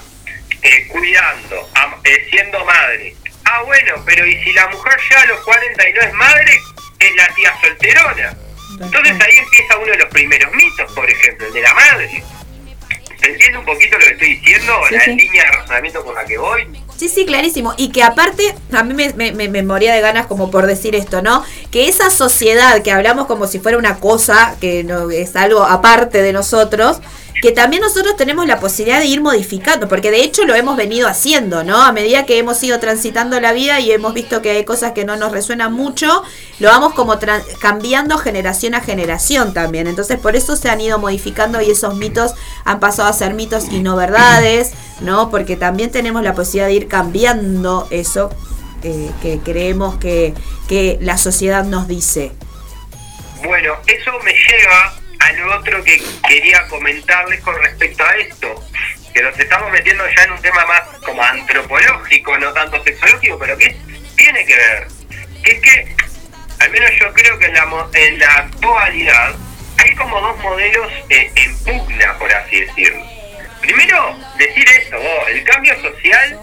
Eh, 0.62 0.86
cuidando, 0.88 1.68
eh, 2.04 2.26
siendo 2.30 2.64
madre. 2.64 3.14
Ah, 3.44 3.62
bueno, 3.64 3.94
pero 4.04 4.26
¿y 4.26 4.42
si 4.42 4.52
la 4.52 4.68
mujer 4.68 4.94
ya 5.10 5.20
a 5.22 5.26
los 5.26 5.40
40 5.40 5.88
y 5.88 5.92
no 5.92 6.00
es 6.00 6.12
madre? 6.14 6.60
Es 6.98 7.16
la 7.16 7.28
tía 7.34 7.52
solterona. 7.60 8.36
Entonces 8.80 9.12
ahí 9.20 9.36
empieza 9.38 9.76
uno 9.78 9.92
de 9.92 9.98
los 9.98 10.08
primeros 10.08 10.52
mitos, 10.54 10.90
por 10.92 11.08
ejemplo, 11.08 11.46
el 11.46 11.52
de 11.52 11.60
la 11.60 11.74
madre. 11.74 12.24
¿Se 13.20 13.30
entiende 13.30 13.58
un 13.58 13.64
poquito 13.64 13.96
lo 13.98 14.04
que 14.04 14.12
estoy 14.12 14.34
diciendo? 14.36 14.72
Sí, 14.88 14.94
la 14.94 15.00
sí. 15.04 15.10
línea 15.14 15.44
de 15.44 15.50
razonamiento 15.52 16.04
por 16.04 16.14
la 16.14 16.24
que 16.24 16.36
voy. 16.36 16.66
Sí, 16.96 17.08
sí, 17.08 17.24
clarísimo. 17.24 17.74
Y 17.76 17.90
que 17.90 18.02
aparte, 18.02 18.54
a 18.72 18.82
mí 18.82 18.92
me, 18.94 19.12
me- 19.14 19.32
me- 19.32 19.48
me 19.48 19.62
moría 19.62 19.94
de 19.94 20.00
ganas 20.00 20.26
como 20.26 20.50
por 20.50 20.66
decir 20.66 20.94
esto, 20.94 21.22
¿no? 21.22 21.44
Que 21.70 21.88
esa 21.88 22.10
sociedad 22.10 22.82
que 22.82 22.90
hablamos 22.92 23.26
como 23.26 23.46
si 23.46 23.60
fuera 23.60 23.78
una 23.78 23.98
cosa, 23.98 24.56
que 24.60 24.84
no 24.84 25.10
es 25.10 25.36
algo 25.36 25.62
aparte 25.64 26.22
de 26.22 26.32
nosotros, 26.32 27.00
que 27.40 27.52
también 27.52 27.82
nosotros 27.82 28.16
tenemos 28.16 28.46
la 28.46 28.60
posibilidad 28.60 29.00
de 29.00 29.06
ir 29.06 29.20
modificando, 29.20 29.88
porque 29.88 30.10
de 30.10 30.22
hecho 30.22 30.44
lo 30.44 30.54
hemos 30.54 30.76
venido 30.76 31.08
haciendo, 31.08 31.64
¿no? 31.64 31.82
A 31.82 31.92
medida 31.92 32.26
que 32.26 32.38
hemos 32.38 32.62
ido 32.62 32.78
transitando 32.80 33.40
la 33.40 33.52
vida 33.52 33.80
y 33.80 33.92
hemos 33.92 34.14
visto 34.14 34.40
que 34.40 34.50
hay 34.50 34.64
cosas 34.64 34.92
que 34.92 35.04
no 35.04 35.16
nos 35.16 35.32
resuenan 35.32 35.72
mucho, 35.72 36.22
lo 36.58 36.68
vamos 36.68 36.94
como 36.94 37.18
cambiando 37.60 38.18
generación 38.18 38.74
a 38.74 38.80
generación 38.80 39.52
también. 39.52 39.86
Entonces 39.86 40.18
por 40.18 40.36
eso 40.36 40.56
se 40.56 40.70
han 40.70 40.80
ido 40.80 40.98
modificando 40.98 41.60
y 41.60 41.70
esos 41.70 41.96
mitos 41.96 42.34
han 42.64 42.80
pasado 42.80 43.08
a 43.08 43.12
ser 43.12 43.34
mitos 43.34 43.66
y 43.70 43.80
no 43.80 43.96
verdades, 43.96 44.72
¿no? 45.00 45.30
Porque 45.30 45.56
también 45.56 45.90
tenemos 45.90 46.22
la 46.22 46.34
posibilidad 46.34 46.68
de 46.68 46.74
ir 46.74 46.88
cambiando 46.88 47.88
eso 47.90 48.30
eh, 48.82 49.10
que 49.22 49.40
creemos 49.40 49.96
que, 49.96 50.34
que 50.68 50.98
la 51.00 51.18
sociedad 51.18 51.64
nos 51.64 51.88
dice. 51.88 52.32
Bueno, 53.44 53.74
eso 53.86 54.10
me 54.24 54.32
lleva 54.32 55.03
a 55.24 55.32
lo 55.32 55.56
otro 55.56 55.82
que 55.82 56.02
quería 56.28 56.66
comentarles 56.68 57.40
con 57.40 57.54
respecto 57.62 58.04
a 58.04 58.14
esto, 58.16 58.62
que 59.14 59.22
nos 59.22 59.38
estamos 59.38 59.72
metiendo 59.72 60.04
ya 60.14 60.24
en 60.24 60.32
un 60.32 60.42
tema 60.42 60.66
más 60.66 60.82
como 61.04 61.22
antropológico, 61.22 62.36
no 62.38 62.52
tanto 62.52 62.82
sexológico, 62.84 63.38
pero 63.38 63.56
que 63.56 63.74
tiene 64.16 64.44
que 64.44 64.54
ver, 64.54 64.88
que 65.42 65.50
es 65.52 65.60
que, 65.60 65.96
al 66.60 66.70
menos 66.70 66.90
yo 67.00 67.12
creo 67.14 67.38
que 67.38 67.46
en 67.46 67.54
la, 67.54 67.88
en 67.94 68.18
la 68.18 68.32
actualidad 68.32 69.34
hay 69.78 69.94
como 69.94 70.20
dos 70.20 70.38
modelos 70.40 70.92
eh, 71.08 71.32
en 71.34 71.58
pugna, 71.58 72.18
por 72.18 72.32
así 72.32 72.60
decirlo. 72.60 73.02
Primero, 73.62 74.18
decir 74.36 74.68
esto, 74.68 74.98
vos, 74.98 75.28
el 75.30 75.42
cambio 75.44 75.74
social, 75.80 76.38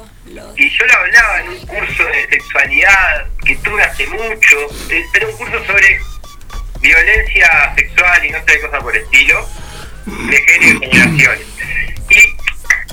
y 0.56 0.70
yo 0.70 0.86
lo 0.86 0.94
hablaba 0.94 1.42
en 1.42 1.50
un 1.50 1.68
curso 1.68 2.04
de 2.06 2.28
sexualidad 2.30 3.28
que 3.46 3.56
tuve 3.58 3.84
hace 3.84 4.08
mucho, 4.08 4.58
eh, 4.90 5.06
era 5.14 5.28
un 5.28 5.38
curso 5.38 5.66
sobre 5.66 6.00
violencia 6.82 7.74
sexual 7.76 8.26
y 8.26 8.30
no 8.32 8.40
sé 8.40 8.46
qué 8.46 8.62
cosa 8.62 8.80
por 8.80 8.96
el 8.96 9.04
estilo, 9.04 9.48
de 10.06 10.38
género 10.42 10.78
y 10.78 10.90
generaciones. 10.90 11.48
Y 12.10 12.36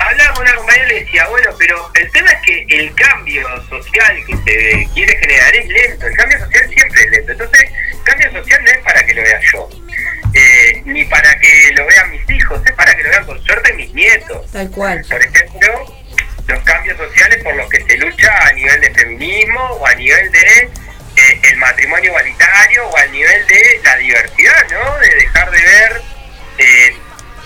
hablaba 0.01 0.35
con 0.35 0.43
una 0.43 0.55
compañera 0.55 0.87
y 0.87 0.89
le 0.89 1.01
decía, 1.05 1.27
bueno, 1.29 1.51
pero 1.59 1.91
el 1.95 2.11
tema 2.13 2.31
es 2.33 2.39
que 2.43 2.67
el 2.69 2.95
cambio 2.95 3.47
social 3.69 4.25
que 4.27 4.37
se 4.37 4.89
quiere 4.95 5.17
generar 5.19 5.57
es 5.57 5.69
lento, 5.69 6.07
el 6.07 6.17
cambio 6.17 6.39
social 6.39 6.71
siempre 6.75 7.03
es 7.03 7.11
lento. 7.11 7.33
Entonces, 7.33 7.71
el 7.93 8.03
cambio 8.05 8.33
social 8.33 8.65
no 8.65 8.71
es 8.71 8.79
para 8.79 9.07
que 9.07 9.15
lo 9.15 9.23
vea 9.23 9.41
yo, 9.53 9.69
eh, 10.35 10.83
ni 10.85 11.05
para 11.05 11.39
que 11.39 11.73
lo 11.75 11.87
vean 11.87 12.11
mis 12.11 12.31
hijos, 12.31 12.61
es 12.65 12.73
para 12.73 12.95
que 12.95 13.03
lo 13.03 13.11
vean 13.11 13.27
con 13.27 13.43
suerte 13.45 13.73
mis 13.75 13.93
nietos. 13.93 14.51
Tal 14.53 14.71
cual. 14.71 15.05
Por 15.09 15.23
ejemplo, 15.23 15.97
los 16.47 16.63
cambios 16.63 16.97
sociales 16.97 17.43
por 17.43 17.55
los 17.57 17.69
que 17.69 17.83
se 17.85 17.97
lucha 17.97 18.47
a 18.47 18.53
nivel 18.53 18.81
de 18.81 18.91
feminismo 18.95 19.61
o 19.61 19.87
a 19.87 19.95
nivel 19.95 20.31
de 20.31 20.71
el 21.43 21.57
matrimonio 21.57 22.11
igualitario 22.11 22.87
o 22.89 22.97
al 22.97 23.13
nivel 23.13 23.47
de 23.47 23.81
la 23.85 23.97
diversidad, 23.97 24.67
¿no? 24.71 24.99
De 24.99 25.15
dejar 25.15 25.51
de 25.51 25.61
ver, 25.61 26.03
eh, 26.59 26.97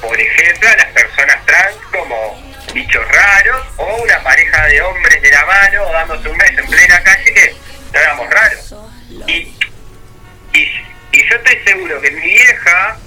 por 0.01 0.19
ejemplo, 0.19 0.69
a 0.69 0.77
las 0.77 0.87
personas 0.87 1.45
trans 1.47 1.77
como 1.91 2.53
bichos 2.75 3.07
raros 3.09 3.67
o 3.77 4.03
una 4.03 4.23
pareja 4.23 4.67
de 4.67 4.81
hombres 4.81 5.21
de 5.21 5.31
la 5.31 5.45
mano 5.45 5.85
dándose 5.93 6.29
un 6.29 6.39
beso 6.39 6.61
en 6.61 6.67
plena 6.67 7.03
calle 7.03 7.35
que 7.35 7.55
no 7.93 8.01
éramos 8.01 8.31
raros. 8.31 8.75
Y, 9.27 9.55
y, 10.53 10.87
y 11.13 11.29
yo 11.29 11.37
estoy 11.37 11.59
seguro 11.65 12.01
que 12.01 12.11
mi 12.11 12.23
vieja 12.23 12.99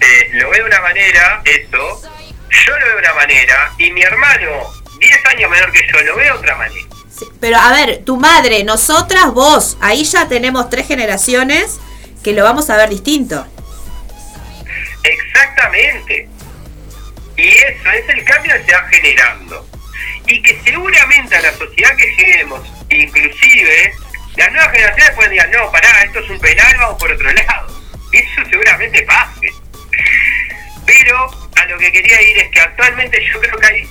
eh, 0.00 0.28
lo 0.32 0.50
ve 0.50 0.58
de 0.58 0.64
una 0.64 0.80
manera, 0.80 1.42
eso, 1.44 2.02
yo 2.50 2.78
lo 2.78 2.84
veo 2.84 2.94
de 2.94 3.00
una 3.00 3.14
manera, 3.14 3.72
y 3.78 3.90
mi 3.90 4.02
hermano, 4.02 4.72
10 4.98 5.26
años 5.26 5.50
menor 5.50 5.72
que 5.72 5.86
yo, 5.90 6.00
lo 6.02 6.16
ve 6.16 6.24
de 6.24 6.32
otra 6.32 6.54
manera. 6.56 6.86
Pero 7.40 7.56
a 7.58 7.72
ver, 7.72 8.02
tu 8.04 8.16
madre, 8.16 8.64
nosotras, 8.64 9.32
vos, 9.32 9.76
ahí 9.80 10.04
ya 10.04 10.28
tenemos 10.28 10.68
tres 10.68 10.86
generaciones 10.86 11.78
que 12.22 12.32
lo 12.32 12.44
vamos 12.44 12.68
a 12.70 12.76
ver 12.76 12.90
distinto. 12.90 13.46
Exactamente. 15.02 16.28
Y 17.36 17.48
eso 17.48 17.90
es 17.90 18.08
el 18.08 18.24
cambio 18.24 18.54
que 18.54 18.64
se 18.64 18.72
va 18.72 18.88
generando. 18.88 19.66
Y 20.26 20.42
que 20.42 20.60
seguramente 20.64 21.36
a 21.36 21.40
la 21.42 21.52
sociedad 21.52 21.96
que 21.96 22.14
lleguemos, 22.16 22.60
inclusive, 22.90 23.94
las 24.36 24.52
nuevas 24.52 24.72
generaciones 24.72 25.14
pueden 25.14 25.36
decir, 25.36 25.50
no, 25.50 25.70
pará, 25.70 26.02
esto 26.02 26.18
es 26.20 26.30
un 26.30 26.40
penal, 26.40 26.76
vamos 26.78 26.98
por 26.98 27.12
otro 27.12 27.32
lado. 27.32 27.82
Eso 28.12 28.50
seguramente 28.50 29.02
pase. 29.02 29.48
Pero 30.84 31.30
a 31.56 31.64
lo 31.66 31.78
que 31.78 31.92
quería 31.92 32.22
ir 32.22 32.38
es 32.38 32.50
que 32.50 32.60
actualmente 32.60 33.24
yo 33.32 33.40
creo 33.40 33.58
que 33.58 33.66
hay 33.66 33.88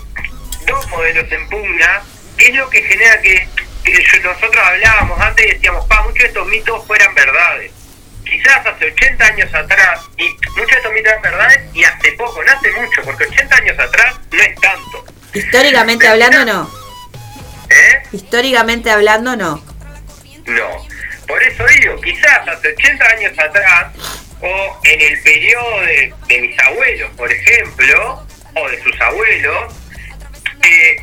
dos 0.67 0.87
modelos 0.89 1.31
en 1.31 1.49
pugna, 1.49 2.03
que 2.37 2.47
es 2.47 2.55
lo 2.55 2.69
que 2.69 2.81
genera 2.83 3.21
que, 3.21 3.47
nosotros 4.23 4.57
hablábamos 4.65 5.19
antes 5.21 5.45
y 5.45 5.49
decíamos, 5.53 5.85
pa, 5.85 6.01
muchos 6.01 6.19
de 6.19 6.25
estos 6.25 6.47
mitos 6.47 6.85
fueran 6.87 7.13
verdades. 7.13 7.71
Quizás 8.23 8.65
hace 8.65 8.85
80 8.85 9.25
años 9.25 9.53
atrás, 9.53 10.01
y 10.17 10.23
muchos 10.57 10.71
de 10.71 10.77
estos 10.77 10.93
mitos 10.93 11.11
eran 11.11 11.21
verdades, 11.21 11.59
y 11.73 11.83
hace 11.83 12.11
poco, 12.13 12.43
no 12.43 12.51
hace 12.51 12.71
mucho, 12.71 13.03
porque 13.03 13.25
80 13.25 13.55
años 13.55 13.79
atrás 13.79 14.15
no 14.31 14.41
es 14.41 14.55
tanto. 14.59 15.05
Históricamente 15.33 16.07
hablando, 16.07 16.45
no. 16.45 16.71
¿Eh? 17.69 18.03
Históricamente 18.11 18.89
hablando, 18.89 19.35
no. 19.35 19.63
No. 20.45 20.87
Por 21.27 21.43
eso 21.43 21.65
digo, 21.79 22.01
quizás 22.01 22.47
hace 22.47 22.69
80 22.69 23.05
años 23.05 23.39
atrás, 23.39 23.93
o 24.41 24.79
en 24.83 25.01
el 25.01 25.21
periodo 25.21 25.81
de, 25.81 26.13
de 26.27 26.41
mis 26.41 26.59
abuelos, 26.59 27.11
por 27.15 27.31
ejemplo, 27.31 28.25
o 28.55 28.69
de 28.69 28.83
sus 28.83 29.01
abuelos, 29.01 29.73
eh, 30.63 30.97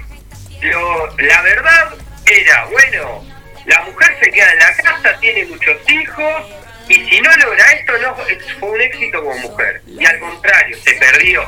lo- 0.63 1.17
la 1.19 1.43
verdad 1.43 1.95
era, 2.27 2.65
bueno, 2.67 3.25
la 3.67 3.81
mujer 3.83 4.17
se 4.23 4.31
queda 4.31 4.53
en 4.53 4.59
la 4.59 4.75
casa, 4.77 5.19
tiene 5.21 5.45
muchos 5.47 5.77
hijos, 5.91 6.43
y 6.89 6.95
si 7.09 7.21
no 7.21 7.31
logra 7.37 7.73
esto, 7.73 7.93
no 7.99 8.17
fue 8.59 8.71
un 8.71 8.81
éxito 8.81 9.23
como 9.23 9.39
mujer. 9.39 9.83
Y 9.87 10.05
al 10.05 10.19
contrario, 10.19 10.77
se 10.83 10.93
perdió. 10.95 11.47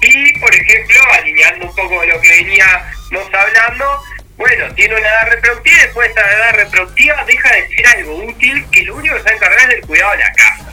Y, 0.00 0.38
por 0.38 0.54
ejemplo, 0.54 0.96
alineando 1.14 1.66
un 1.66 1.74
poco 1.74 2.04
lo 2.04 2.20
que 2.20 2.28
veníamos 2.28 3.34
hablando, 3.34 4.02
Bueno, 4.36 4.74
tiene 4.74 4.96
una 4.96 5.06
edad 5.08 5.28
reproductiva 5.30 5.76
y 5.76 5.80
después 5.82 6.12
de 6.12 6.20
esa 6.20 6.28
edad 6.32 6.54
reproductiva 6.56 7.24
deja 7.24 7.52
de 7.52 7.68
ser 7.68 7.86
algo 7.86 8.16
útil 8.16 8.66
que 8.72 8.82
lo 8.82 8.96
único 8.96 9.14
que 9.14 9.20
se 9.20 9.26
va 9.26 9.30
a 9.30 9.34
encargar 9.36 9.60
es 9.60 9.68
del 9.68 9.80
cuidado 9.82 10.10
de 10.10 10.18
la 10.18 10.32
casa, 10.32 10.72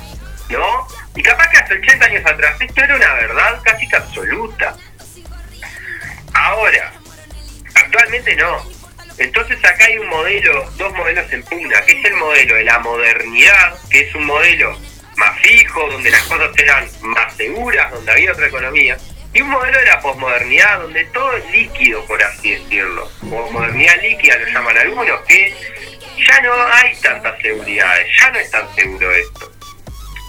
¿no? 0.49 0.87
Y 1.15 1.21
capaz 1.21 1.47
que 1.49 1.57
hace 1.59 1.73
80 1.75 2.05
años 2.07 2.25
atrás 2.25 2.55
esto 2.59 2.83
era 2.83 2.95
una 2.95 3.13
verdad 3.13 3.59
casi 3.63 3.87
que 3.87 3.95
absoluta. 3.97 4.75
Ahora, 6.33 6.91
actualmente 7.75 8.35
no. 8.35 8.65
Entonces 9.17 9.63
acá 9.63 9.85
hay 9.85 9.97
un 9.97 10.07
modelo, 10.07 10.69
dos 10.77 10.93
modelos 10.93 11.31
en 11.31 11.43
pugna, 11.43 11.81
que 11.81 11.91
es 11.91 12.05
el 12.05 12.15
modelo 12.15 12.55
de 12.55 12.63
la 12.63 12.79
modernidad, 12.79 13.75
que 13.89 14.01
es 14.01 14.15
un 14.15 14.25
modelo 14.25 14.77
más 15.17 15.39
fijo, 15.41 15.87
donde 15.91 16.09
las 16.09 16.23
cosas 16.23 16.51
eran 16.57 16.89
más 17.01 17.35
seguras, 17.35 17.91
donde 17.91 18.11
había 18.11 18.31
otra 18.31 18.47
economía, 18.47 18.97
y 19.33 19.41
un 19.41 19.49
modelo 19.49 19.77
de 19.77 19.85
la 19.85 19.99
posmodernidad, 20.01 20.81
donde 20.81 21.05
todo 21.05 21.37
es 21.37 21.51
líquido, 21.51 22.03
por 22.05 22.21
así 22.21 22.51
decirlo. 22.51 23.09
Posmodernidad 23.29 24.01
líquida 24.01 24.37
lo 24.37 24.47
llaman 24.47 24.77
algunos, 24.77 25.21
que 25.21 25.53
ya 26.27 26.41
no 26.41 26.53
hay 26.73 26.95
tantas 26.97 27.39
seguridades, 27.41 28.07
ya 28.19 28.31
no 28.31 28.39
es 28.39 28.51
tan 28.51 28.75
seguro 28.75 29.11
esto. 29.11 29.51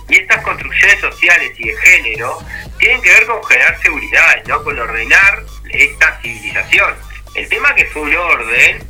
Y 0.08 0.16
estas 0.16 0.42
construcciones 0.42 1.00
sociales 1.00 1.52
y 1.56 1.68
de 1.68 1.76
género 1.78 2.38
tienen 2.78 3.00
que 3.00 3.10
ver 3.10 3.26
con 3.26 3.42
generar 3.44 3.80
seguridad, 3.80 4.44
¿no? 4.46 4.62
con 4.62 4.78
ordenar 4.78 5.42
esta 5.70 6.20
civilización. 6.20 6.94
El 7.34 7.48
tema 7.48 7.74
que 7.74 7.86
fue 7.86 8.02
un 8.02 8.14
orden 8.16 8.86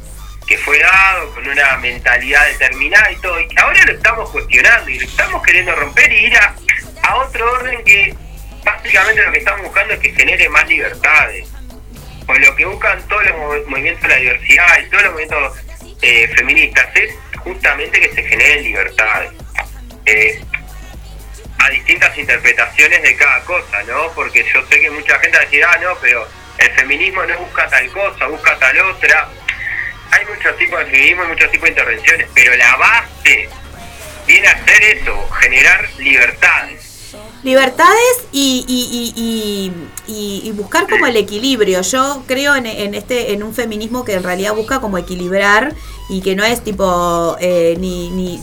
que 0.47 0.59
fue 0.59 0.79
dado 0.81 1.33
con 1.35 1.47
una 1.49 1.77
mentalidad 1.77 2.47
determinada 2.49 3.11
y 3.13 3.17
todo, 3.17 3.41
y 3.41 3.49
ahora 3.57 3.85
lo 3.85 3.93
estamos 3.93 4.31
cuestionando 4.31 4.91
y 4.91 4.99
lo 4.99 5.07
estamos 5.07 5.43
queriendo 5.43 5.75
romper 5.77 6.13
y 6.13 6.27
ir 6.27 6.37
a, 6.37 6.55
a 7.05 7.17
otro 7.17 7.53
orden 7.53 7.85
que 7.85 8.15
básicamente 8.65 9.23
lo 9.23 9.33
que 9.33 9.39
estamos 9.39 9.63
buscando 9.63 9.95
es 9.95 10.01
que 10.01 10.13
genere 10.13 10.49
más 10.49 10.69
libertades. 10.69 11.49
O 12.27 12.35
lo 12.35 12.55
que 12.57 12.65
buscan 12.65 13.01
todos 13.09 13.25
los 13.27 13.37
movi- 13.37 13.67
movimientos 13.67 14.03
de 14.03 14.09
la 14.09 14.17
diversidad 14.17 14.79
y 14.81 14.91
todos 14.91 15.03
los 15.05 15.13
movimientos 15.13 15.59
eh, 16.03 16.29
feministas 16.37 16.89
es 16.97 17.15
justamente 17.39 18.01
que 18.01 18.13
se 18.15 18.23
generen 18.23 18.63
libertades. 18.65 19.33
Eh, 20.07 20.41
a 21.59 21.71
distintas 21.71 22.17
interpretaciones 22.19 23.03
de 23.03 23.17
cada 23.17 23.41
cosa, 23.45 23.83
¿no? 23.85 24.11
Porque 24.13 24.45
yo 24.53 24.67
sé 24.67 24.81
que 24.81 24.91
mucha 24.91 25.19
gente 25.21 25.37
va 25.37 25.43
a 25.43 25.45
decir, 25.45 25.65
ah, 25.65 25.79
no, 25.81 25.97
pero 26.01 26.27
el 26.59 26.71
feminismo 26.73 27.25
no 27.25 27.39
busca 27.39 27.69
tal 27.69 27.91
cosa, 27.91 28.27
busca 28.27 28.59
tal 28.59 28.79
otra. 28.81 29.29
Hay 30.11 30.25
muchos 30.27 30.57
tipos 30.59 30.79
de 30.81 30.85
feminismo 30.87 31.25
y 31.25 31.29
muchos 31.29 31.51
tipos 31.51 31.65
de 31.65 31.71
intervenciones, 31.71 32.29
pero 32.35 32.55
la 32.57 32.77
base 32.77 33.49
viene 34.27 34.47
a 34.49 34.65
ser 34.65 34.83
eso, 34.85 35.29
generar 35.41 35.89
libertades. 35.99 36.91
Libertades 37.43 38.25
y, 38.31 38.65
y- 38.69 39.73
y- 40.07 40.43
y 40.49 40.53
buscar 40.53 40.89
como 40.89 41.07
el 41.07 41.17
equilibrio. 41.17 41.81
Yo 41.83 42.23
creo 42.27 42.55
en, 42.57 42.67
en 42.67 42.95
este 42.95 43.33
en 43.33 43.43
un 43.43 43.55
feminismo 43.55 44.05
que 44.05 44.15
en 44.15 44.23
realidad 44.23 44.55
busca 44.55 44.81
como 44.81 44.97
equilibrar 44.99 45.75
y 46.09 46.21
que 46.23 46.35
no 46.37 46.45
es 46.45 46.63
tipo 46.63 47.37
eh, 47.41 47.77
ni, 47.81 48.11
ni 48.11 48.41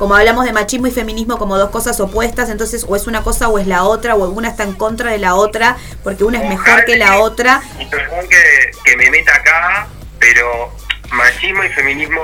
como 0.00 0.14
hablamos 0.14 0.46
de 0.46 0.54
machismo 0.54 0.86
y 0.86 0.90
feminismo 0.90 1.36
como 1.36 1.58
dos 1.58 1.68
cosas 1.68 2.00
opuestas, 2.00 2.48
entonces 2.48 2.86
o 2.88 2.96
es 2.96 3.06
una 3.06 3.22
cosa 3.22 3.50
o 3.50 3.58
es 3.58 3.66
la 3.66 3.84
otra, 3.84 4.14
o 4.14 4.30
una 4.30 4.48
está 4.48 4.62
en 4.62 4.72
contra 4.72 5.10
de 5.10 5.18
la 5.18 5.34
otra, 5.34 5.76
porque 6.02 6.24
una 6.24 6.42
es 6.42 6.48
mejor 6.48 6.86
que 6.86 6.96
la 6.96 7.18
otra. 7.18 7.60
Y 7.78 7.84
perdón 7.84 8.26
que, 8.26 8.70
que 8.82 8.96
me 8.96 9.10
meta 9.10 9.34
acá, 9.34 9.88
pero 10.18 10.74
machismo 11.10 11.64
y 11.64 11.68
feminismo 11.68 12.22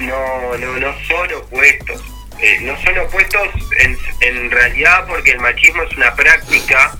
no, 0.00 0.56
no, 0.58 0.76
no 0.80 0.92
son 1.06 1.34
opuestos. 1.34 2.02
Eh, 2.40 2.58
no 2.62 2.76
son 2.82 2.98
opuestos 2.98 3.48
en, 3.78 3.96
en 4.22 4.50
realidad 4.50 5.04
porque 5.06 5.30
el 5.30 5.38
machismo 5.38 5.84
es 5.84 5.96
una 5.96 6.16
práctica 6.16 6.98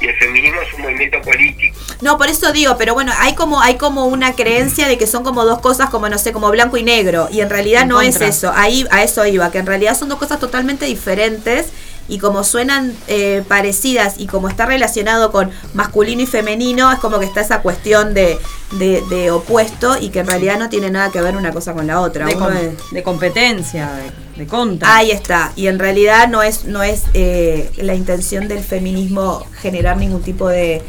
y 0.00 0.06
el 0.06 0.16
feminismo 0.18 0.60
es 0.60 0.74
un 0.74 0.82
movimiento 0.82 1.20
político. 1.22 1.76
No, 2.02 2.18
por 2.18 2.28
eso 2.28 2.52
digo, 2.52 2.76
pero 2.76 2.94
bueno, 2.94 3.12
hay 3.18 3.34
como 3.34 3.60
hay 3.60 3.76
como 3.76 4.04
una 4.06 4.34
creencia 4.34 4.88
de 4.88 4.98
que 4.98 5.06
son 5.06 5.24
como 5.24 5.44
dos 5.44 5.60
cosas 5.60 5.88
como 5.90 6.08
no 6.08 6.18
sé, 6.18 6.32
como 6.32 6.50
blanco 6.50 6.76
y 6.76 6.82
negro 6.82 7.28
y 7.30 7.40
en 7.40 7.48
realidad 7.50 7.82
En 7.82 7.88
no 7.88 7.96
contra. 7.96 8.26
es 8.26 8.36
eso. 8.36 8.52
Ahí 8.54 8.86
a 8.90 9.02
eso 9.02 9.24
iba, 9.26 9.50
que 9.50 9.58
en 9.58 9.66
realidad 9.66 9.96
son 9.96 10.08
dos 10.08 10.18
cosas 10.18 10.38
totalmente 10.38 10.84
diferentes 10.84 11.66
y 12.08 12.18
como 12.18 12.44
suenan 12.44 12.94
eh, 13.08 13.42
parecidas 13.48 14.14
y 14.18 14.26
como 14.26 14.48
está 14.48 14.66
relacionado 14.66 15.32
con 15.32 15.50
masculino 15.74 16.22
y 16.22 16.26
femenino, 16.26 16.92
es 16.92 16.98
como 16.98 17.18
que 17.18 17.26
está 17.26 17.40
esa 17.40 17.62
cuestión 17.62 18.14
de, 18.14 18.38
de, 18.72 19.02
de 19.10 19.30
opuesto 19.30 19.96
y 20.00 20.10
que 20.10 20.20
en 20.20 20.26
realidad 20.28 20.58
no 20.58 20.68
tiene 20.68 20.90
nada 20.90 21.10
que 21.10 21.20
ver 21.20 21.36
una 21.36 21.52
cosa 21.52 21.72
con 21.72 21.86
la 21.86 22.00
otra. 22.00 22.26
De, 22.26 22.34
com- 22.34 22.52
es- 22.52 22.90
de 22.92 23.02
competencia, 23.02 23.90
de, 24.36 24.40
de 24.42 24.46
contra. 24.46 24.96
Ahí 24.96 25.10
está. 25.10 25.52
Y 25.56 25.66
en 25.66 25.78
realidad 25.78 26.28
no 26.28 26.42
es, 26.42 26.64
no 26.64 26.82
es 26.82 27.02
eh, 27.14 27.70
la 27.78 27.94
intención 27.94 28.46
del 28.48 28.62
feminismo 28.62 29.44
generar 29.60 29.96
ningún 29.96 30.22
tipo 30.22 30.48
de, 30.48 30.82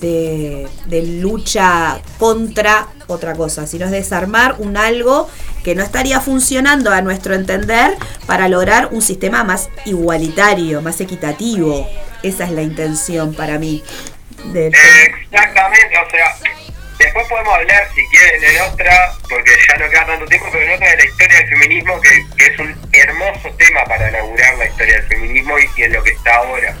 de, 0.00 0.68
lucha 1.20 2.00
contra 2.18 2.86
otra 3.06 3.34
cosa, 3.34 3.66
sino 3.66 3.86
es 3.86 3.90
desarmar 3.90 4.56
un 4.58 4.76
algo 4.76 5.30
que 5.62 5.74
no 5.74 5.82
estaría 5.82 6.20
funcionando 6.20 6.90
a 6.92 7.00
nuestro 7.00 7.34
entender 7.34 7.94
para 8.26 8.48
lograr 8.48 8.88
un 8.90 9.02
sistema 9.02 9.44
más 9.44 9.70
igualitario, 9.84 10.82
más 10.82 11.00
equitativo. 11.00 11.88
Esa 12.22 12.44
es 12.44 12.50
la 12.50 12.62
intención 12.62 13.34
para 13.34 13.58
mí. 13.58 13.82
del 14.52 14.72
Exactamente, 14.74 15.98
o 15.98 16.10
sea, 16.10 16.36
después 16.98 17.26
podemos 17.28 17.54
hablar, 17.54 17.88
si 17.94 18.06
quieren, 18.08 18.44
en 18.44 18.62
otra, 18.62 19.12
porque 19.28 19.50
ya 19.68 19.76
no 19.76 19.90
queda 19.90 20.06
tanto 20.06 20.26
tiempo, 20.26 20.48
pero 20.52 20.64
en 20.64 20.72
otra 20.72 20.90
de 20.90 20.96
la 20.96 21.04
historia 21.04 21.38
del 21.38 21.48
feminismo, 21.48 22.00
que, 22.00 22.46
es 22.46 22.58
un 22.58 22.76
hermoso 22.92 23.50
tema 23.58 23.84
para 23.84 24.08
elaborar 24.08 24.58
la 24.58 24.66
historia 24.66 24.94
del 24.94 25.06
feminismo 25.08 25.58
y, 25.58 25.68
y 25.76 25.82
en 25.84 25.92
lo 25.92 26.02
que 26.02 26.10
está 26.10 26.36
ahora. 26.36 26.74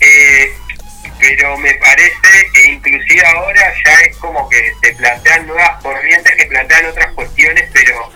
Eh, 0.00 0.52
pero 1.18 1.56
me 1.58 1.74
parece 1.74 2.50
que 2.52 2.72
inclusive 2.72 3.26
ahora 3.26 3.72
ya 3.84 3.92
es 4.08 4.16
como 4.18 4.48
que 4.48 4.72
se 4.82 4.94
plantean 4.94 5.46
nuevas 5.46 5.82
corrientes 5.82 6.32
que 6.36 6.46
plantean 6.46 6.86
otras 6.86 7.12
cuestiones, 7.14 7.68
pero 7.72 8.10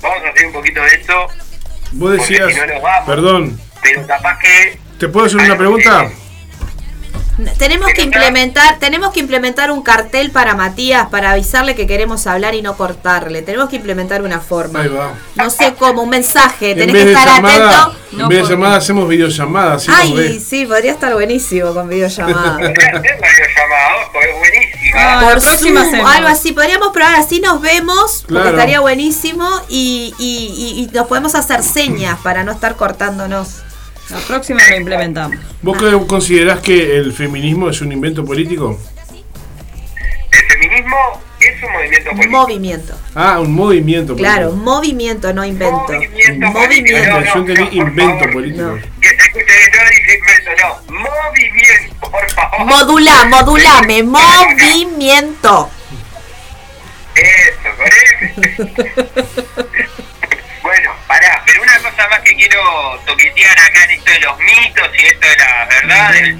vamos 0.00 0.24
a 0.24 0.28
hacer 0.28 0.46
un 0.46 0.52
poquito 0.52 0.80
de 0.82 0.88
eso, 0.96 1.26
Vos 1.92 2.12
decías, 2.18 2.52
si 2.52 2.58
no 2.60 2.66
nos 2.66 2.82
vamos. 2.82 3.06
perdón, 3.08 3.60
pero 3.82 4.06
capaz 4.06 4.38
que 4.38 4.78
¿te 4.98 5.08
puedo 5.08 5.26
hacer 5.26 5.40
una 5.40 5.56
pregunta? 5.56 6.10
Tenemos 7.56 7.88
que 7.94 8.02
implementar, 8.02 8.78
tenemos 8.80 9.12
que 9.12 9.20
implementar 9.20 9.70
un 9.70 9.82
cartel 9.82 10.30
para 10.32 10.54
Matías 10.54 11.06
para 11.08 11.30
avisarle 11.30 11.76
que 11.76 11.86
queremos 11.86 12.26
hablar 12.26 12.54
y 12.54 12.62
no 12.62 12.76
cortarle. 12.76 13.42
Tenemos 13.42 13.68
que 13.68 13.76
implementar 13.76 14.22
una 14.22 14.40
forma. 14.40 14.80
Ahí 14.80 14.88
va. 14.88 15.12
No 15.36 15.48
sé 15.48 15.74
cómo, 15.78 16.02
un 16.02 16.10
mensaje, 16.10 16.72
En 16.72 16.78
tenés 16.78 16.96
que 17.04 17.12
estar 17.12 17.26
llamada, 17.36 17.82
atento. 17.84 18.22
en 18.24 18.28
vez 18.28 18.42
de 18.42 18.48
llamada 18.54 18.76
hacemos 18.76 19.08
videollamada, 19.08 19.74
así 19.74 19.88
nos 19.88 20.00
Ay, 20.00 20.12
ve. 20.14 20.40
sí, 20.40 20.66
podría 20.66 20.92
estar 20.92 21.12
buenísimo 21.14 21.72
con 21.74 21.88
videollamada. 21.88 22.58
Ah, 25.00 25.20
Por 25.22 25.34
la 25.34 25.40
próxima 25.40 25.80
Zoom, 25.82 25.88
hacemos. 25.94 26.14
algo 26.16 26.28
así, 26.28 26.52
podríamos 26.52 26.88
probar 26.92 27.14
así 27.16 27.40
nos 27.40 27.60
vemos, 27.60 28.22
porque 28.22 28.34
Claro. 28.34 28.50
estaría 28.50 28.80
buenísimo 28.80 29.48
y, 29.68 30.14
y- 30.18 30.54
y- 30.78 30.82
y 30.82 30.86
nos 30.96 31.06
podemos 31.06 31.34
hacer 31.34 31.62
señas 31.62 32.18
para 32.22 32.42
no 32.42 32.52
estar 32.52 32.74
cortándonos. 32.76 33.48
La 34.10 34.18
próxima 34.20 34.60
lo 34.70 34.76
implementamos. 34.76 35.38
¿Vos 35.60 35.76
considerás 36.06 36.60
que 36.60 36.96
el 36.96 37.12
feminismo 37.12 37.68
es 37.68 37.80
un 37.82 37.92
invento 37.92 38.24
político? 38.24 38.78
El 40.30 40.46
feminismo 40.46 40.96
es 41.40 41.62
un 41.62 41.72
movimiento 41.72 42.10
político. 42.10 42.30
Movimiento. 42.38 42.98
Ah, 43.14 43.38
un 43.40 43.52
movimiento 43.52 44.14
político. 44.14 44.34
Claro, 44.34 44.52
movimiento, 44.52 45.32
no 45.34 45.44
invento. 45.44 45.76
Movimiento 45.92 46.46
Movimiento. 46.46 46.52
político. 46.52 46.98
Yo 47.34 47.40
entendí 47.40 47.78
invento 47.78 48.30
político. 48.30 48.78
Que 49.00 49.08
se 49.08 49.14
escuche 49.16 49.44
no 49.74 49.80
invento, 50.14 50.50
no. 50.62 50.98
Movimiento, 51.00 52.10
por 52.10 52.30
favor. 52.30 52.66
Modula, 52.66 53.24
modulame, 53.26 54.02
movimiento. 54.02 55.70
Eso, 57.14 57.68
correcto. 57.76 59.68
bueno, 60.78 60.96
pará, 61.08 61.42
pero 61.44 61.62
una 61.62 61.76
cosa 61.78 62.08
más 62.08 62.20
que 62.20 62.34
quiero 62.36 63.00
toquetear 63.04 63.58
acá 63.58 63.84
en 63.84 63.90
esto 63.92 64.10
de 64.12 64.20
los 64.20 64.38
mitos 64.38 64.88
y 64.96 65.06
esto 65.06 65.26
de 65.28 65.36
las 65.36 65.68
verdades, 65.68 66.36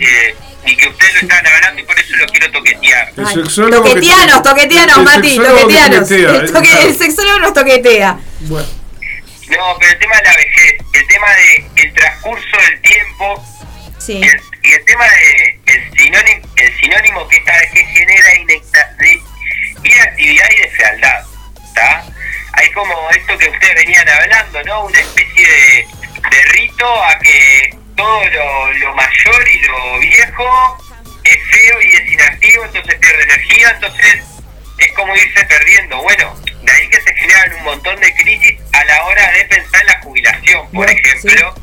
y 0.65 0.77
que 0.77 0.89
ustedes 0.89 1.15
lo 1.15 1.21
están 1.21 1.47
hablando 1.47 1.81
y 1.81 1.85
por 1.85 1.99
eso 1.99 2.17
lo 2.17 2.27
quiero 2.27 2.51
toquetear. 2.53 3.09
El 3.17 3.27
Ay, 3.27 3.35
toqueteanos, 3.71 4.43
toqueteanos, 4.43 4.99
Mati, 5.03 5.37
toqueteanos. 5.37 6.09
toquetea, 6.09 6.31
El, 6.37 6.53
toque- 6.53 6.83
el 6.89 6.97
sexólogo 6.99 7.39
nos 7.41 7.53
toquetea. 7.55 8.19
Bueno, 8.41 8.69
No, 9.51 9.77
pero 9.81 9.93
el 9.93 9.99
tema 9.99 10.17
de 10.19 10.23
la 10.25 10.37
vejez, 10.37 10.75
el 10.93 11.07
tema 11.09 11.27
de 11.35 11.67
el 11.83 11.95
transcurso 11.95 12.57
del 12.69 12.81
tiempo 12.83 13.45
Sí. 13.99 14.13
y 14.19 14.23
el, 14.23 14.41
y 14.63 14.73
el 14.73 14.85
tema 14.85 15.05
de 15.05 15.59
el 15.67 15.99
sinónimo, 15.99 16.49
el 16.57 16.81
sinónimo 16.81 17.29
que 17.29 17.37
esta 17.39 17.53
vejez 17.59 17.87
genera 17.95 18.29
de 18.31 19.21
Hay 22.59 22.71
como 22.73 23.11
esto 23.11 23.39
que 23.39 23.49
ustedes 23.49 23.75
venían 23.77 24.09
hablando, 24.09 24.63
¿no? 24.65 24.85
Una 24.87 25.01
especie 25.01 25.47
de, 25.47 25.87
de 26.31 26.43
rito 26.53 27.05
a 27.05 27.17
que 27.21 27.77
todo 27.97 28.25
lo, 28.31 28.73
lo 28.73 28.95
mayor 28.95 29.49
y 29.49 29.59
lo 29.61 29.99
viejo 30.01 30.79
es 31.23 31.39
feo 31.51 31.83
y 31.83 31.95
es 31.95 32.13
inactivo, 32.13 32.65
entonces 32.65 32.95
pierde 32.97 33.23
energía, 33.23 33.71
entonces 33.71 34.23
es 34.79 34.93
como 34.93 35.15
irse 35.17 35.45
perdiendo. 35.45 36.03
Bueno, 36.03 36.35
de 36.63 36.73
ahí 36.73 36.89
que 36.89 37.01
se 37.01 37.15
generan 37.15 37.53
un 37.55 37.65
montón 37.65 38.01
de 38.01 38.13
crisis 38.15 38.59
a 38.73 38.85
la 38.85 39.05
hora 39.05 39.33
de 39.33 39.45
pensar 39.45 39.81
en 39.81 39.87
la 39.87 40.01
jubilación, 40.01 40.71
por 40.73 40.91
ejemplo, 40.91 41.55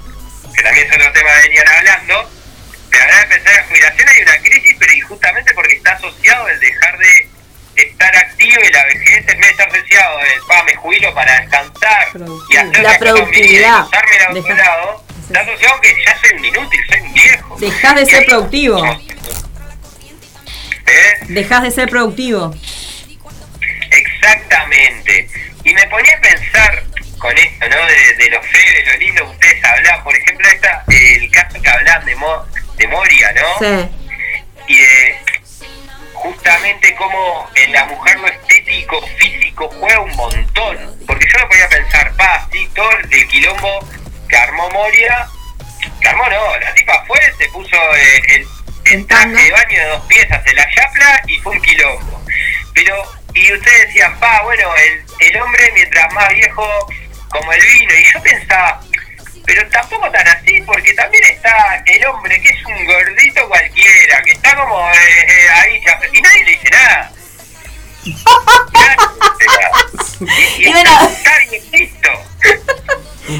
que 0.55 0.63
también 0.63 0.87
es 0.87 0.95
otro 0.95 1.11
tema 1.11 1.29
que 1.41 1.47
venían 1.49 1.67
hablando. 1.67 2.31
Pero 2.89 3.03
a 3.03 3.07
la 3.07 3.13
hora 3.13 3.25
de 3.25 3.35
pensar 3.35 3.51
en 3.51 3.57
la 3.57 3.67
jubilación 3.67 4.09
hay 4.09 4.21
una 4.21 4.37
crisis, 4.37 4.75
pero 4.79 4.93
injustamente 4.93 5.53
porque 5.53 5.75
está 5.75 5.91
asociado 5.91 6.47
el 6.47 6.59
dejar 6.59 6.97
de 6.97 7.24
estar 7.75 8.15
activo 8.15 8.61
y 8.67 8.71
la 8.71 8.85
vejez 8.85 9.17
en 9.19 9.25
vez 9.25 9.39
de 9.39 9.49
estar 9.49 9.71
deseado 9.71 10.17
de, 10.19 10.25
pa, 10.47 10.63
me 10.63 10.75
jubilo 10.75 11.13
para 11.13 11.39
descansar 11.41 12.07
y 12.49 12.57
hacer 12.57 12.83
La 12.83 12.97
productividad. 12.99 13.75
a 13.79 13.83
otro 13.85 14.33
Deja- 14.33 14.53
lado, 14.55 15.03
está 15.27 15.39
asociado 15.41 15.81
que 15.81 15.95
ya 16.05 16.17
soy 16.19 16.37
un 16.37 16.45
inútil, 16.45 16.79
soy 16.89 16.99
un 17.01 17.13
viejo. 17.13 17.57
Dejás 17.59 17.95
de 17.95 18.01
Y 18.01 18.05
ser 18.05 18.19
ahí- 18.19 18.25
productivo. 18.25 18.85
¿Eh? 20.87 21.13
Dejás 21.29 21.63
de 21.63 21.71
ser 21.71 21.89
productivo. 21.89 22.53
Exactamente. 23.91 25.27
Y 25.63 25.73
me 25.73 25.87
ponía 25.87 26.15
a 26.15 26.21
pensar 26.21 26.83
con 27.17 27.35
esto, 27.37 27.67
¿no? 27.69 27.85
De, 27.87 28.13
de 28.23 28.29
lo 28.29 28.41
feo, 28.43 28.73
de 28.73 28.91
lo 28.91 28.97
lindo 28.97 29.23
que 29.25 29.31
ustedes 29.31 29.63
hablan. 29.63 30.03
Por 30.03 30.15
ejemplo, 30.15 30.47
esta, 30.49 30.83
el 30.87 31.31
caso 31.31 31.61
que 31.61 31.69
hablan 31.69 32.05
de, 32.05 32.15
Mo- 32.15 32.45
de 32.77 32.87
Moria, 32.87 33.33
¿no? 33.33 33.57
Sí. 33.59 33.89
Y 34.67 34.77
de 34.77 35.15
justamente 36.25 36.95
cómo 36.95 37.49
en 37.55 37.71
la 37.71 37.85
mujer 37.85 38.19
lo 38.19 38.27
estético, 38.27 39.01
físico, 39.17 39.69
juega 39.79 39.99
un 39.99 40.15
montón. 40.15 40.77
Porque 41.05 41.25
yo 41.31 41.39
me 41.39 41.45
ponía 41.47 41.65
a 41.65 41.69
pensar, 41.69 42.15
pa, 42.15 42.47
sí, 42.51 42.67
todo 42.73 42.89
el 42.91 43.27
quilombo 43.27 43.79
que 44.27 44.37
armó 44.37 44.69
Moria, 44.71 45.27
que 46.01 46.09
armó 46.09 46.23
no, 46.27 46.59
la 46.59 46.73
tipa 46.73 47.03
fue, 47.05 47.19
se 47.37 47.47
puso 47.49 47.77
eh, 47.95 48.21
el, 48.29 48.47
el 48.85 49.07
traje 49.07 49.27
de 49.29 49.51
baño 49.51 49.79
de 49.79 49.85
dos 49.85 50.05
piezas 50.05 50.41
en 50.47 50.55
la 50.55 50.69
chapla 50.73 51.21
y 51.27 51.37
fue 51.39 51.53
un 51.53 51.61
quilombo. 51.61 52.21
Pero, 52.73 52.95
y 53.33 53.53
ustedes 53.53 53.87
decían, 53.87 54.19
pa, 54.19 54.41
bueno, 54.43 54.75
el, 54.75 55.03
el 55.19 55.41
hombre 55.41 55.71
mientras 55.73 56.11
más 56.13 56.29
viejo 56.29 56.87
como 57.29 57.51
el 57.53 57.61
vino, 57.61 57.93
y 57.93 58.03
yo 58.13 58.21
pensaba, 58.23 58.81
pero 59.45 59.67
tampoco 59.69 60.09
tan 60.11 60.27
así, 60.27 60.61
porque 60.65 60.93
también 60.93 61.23
está 61.25 61.83
el 61.85 62.05
hombre 62.07 62.41
que 62.41 62.49
es 62.49 62.65
un 62.65 62.85
gordito 62.85 63.47
cualquiera, 63.47 64.21
que 64.23 64.31
está 64.31 64.55
como 64.55 64.89
eh, 64.91 64.95
eh, 65.27 65.49
ahí, 65.49 65.81
ya- 65.85 65.99
y 66.13 66.21
nadie 66.21 66.43
le 66.45 66.51
dice 66.51 66.69
nada. 66.71 67.11
Y, 70.19 70.63
y 70.63 70.67
Y 70.67 70.71
bueno. 70.71 70.89
está, 71.09 71.31
bien. 71.49 71.91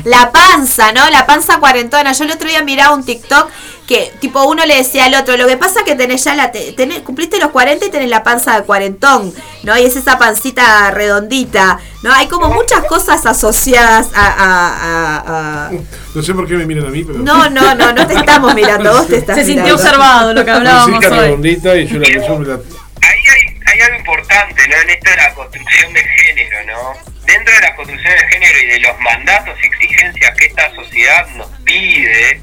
La 0.04 0.32
panza, 0.32 0.92
¿no? 0.92 1.10
La 1.10 1.26
panza 1.26 1.58
cuarentona. 1.60 2.12
Yo 2.12 2.24
el 2.26 2.32
otro 2.32 2.50
día 2.50 2.62
miraba 2.64 2.94
un 2.96 3.06
TikTok 3.06 3.50
que 3.88 4.12
tipo 4.20 4.44
uno 4.46 4.66
le 4.66 4.78
decía 4.78 5.06
al 5.06 5.14
otro, 5.14 5.38
lo 5.38 5.48
que 5.48 5.58
pasa 5.58 5.82
que 5.86 5.96
tenés 5.96 6.24
ya 6.24 6.34
la 6.34 6.52
te- 6.52 6.72
tenés, 6.74 7.02
cumpliste 7.02 7.38
los 7.38 7.52
40 7.52 7.86
y 7.86 7.90
tenés 7.92 8.10
la 8.10 8.24
panza 8.24 8.60
de 8.60 8.66
cuarentón, 8.66 9.32
¿no? 9.64 9.78
Y 9.78 9.86
es 9.86 9.96
esa 9.96 10.18
pancita 10.18 10.90
redondita, 10.92 11.80
¿no? 12.02 12.12
Hay 12.14 12.28
como 12.28 12.50
muchas 12.50 12.84
cosas 12.86 13.24
asociadas 13.26 14.10
a, 14.16 14.26
a- 14.26 14.70
a- 14.70 15.68
a- 15.68 15.72
No 16.16 16.22
sé 16.24 16.34
por 16.34 16.48
qué 16.48 16.56
me 16.56 16.66
miran 16.66 16.88
a 16.88 16.90
mí, 16.90 17.04
pero. 17.04 17.20
No, 17.20 17.50
no, 17.50 17.76
no, 17.76 17.94
no 17.94 18.08
te 18.08 18.16
estamos 18.16 18.56
mirando, 18.56 18.92
vos 18.92 19.08
te 19.08 19.18
estás 19.20 19.36
Se 19.38 19.46
sintió 19.46 19.64
mirando. 19.64 19.84
observado 19.84 20.34
lo 20.34 20.44
que 20.46 20.52
hablábamos 20.52 20.90
Pancita 20.92 21.14
hoy. 21.16 21.20
redondita 21.22 21.76
y 21.76 21.88
yo 21.88 22.00
la 22.00 22.08
resumo 22.08 22.44
la. 22.44 22.54
Ahí 22.56 23.22
hay, 23.34 23.60
hay 23.72 23.82
algo 23.82 23.98
importante, 24.00 24.68
¿no? 24.68 24.76
En 24.82 24.90
esto 24.90 25.10
de 25.12 25.16
la 25.18 25.34
construcción 25.36 25.94
de 25.94 26.02
género, 26.04 26.58
¿no? 26.66 26.94
Dentro 27.28 27.54
de 27.54 27.62
la 27.62 27.76
construcción 27.76 28.14
de 28.16 28.28
género 28.34 28.60
y 28.64 28.66
de 28.68 28.80
los 28.80 29.00
mandatos 29.00 29.56
y 29.62 29.66
exigencias 29.68 30.36
que 30.38 30.46
esta 30.46 30.74
sociedad 30.76 31.28
nos 31.36 31.48
pide, 31.64 32.42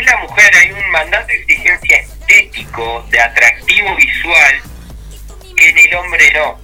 en 0.00 0.06
la 0.06 0.16
mujer 0.18 0.50
hay 0.56 0.72
un 0.72 0.90
mandato 0.90 1.26
de 1.26 1.36
exigencia 1.36 1.96
estético, 1.98 3.04
de 3.10 3.20
atractivo 3.20 3.94
visual, 3.96 4.62
que 5.56 5.68
en 5.68 5.78
el 5.78 5.94
hombre 5.94 6.32
no. 6.32 6.58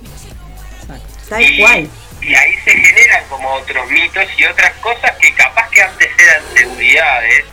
Tal 1.28 1.42
y, 1.42 1.58
cual. 1.60 1.90
y 2.22 2.34
ahí 2.34 2.54
se 2.64 2.70
generan 2.72 3.24
como 3.28 3.52
otros 3.54 3.90
mitos 3.90 4.24
y 4.38 4.44
otras 4.44 4.72
cosas 4.74 5.12
que 5.20 5.34
capaz 5.34 5.68
que 5.70 5.82
antes 5.82 6.08
eran 6.18 6.42
seguridades 6.54 7.44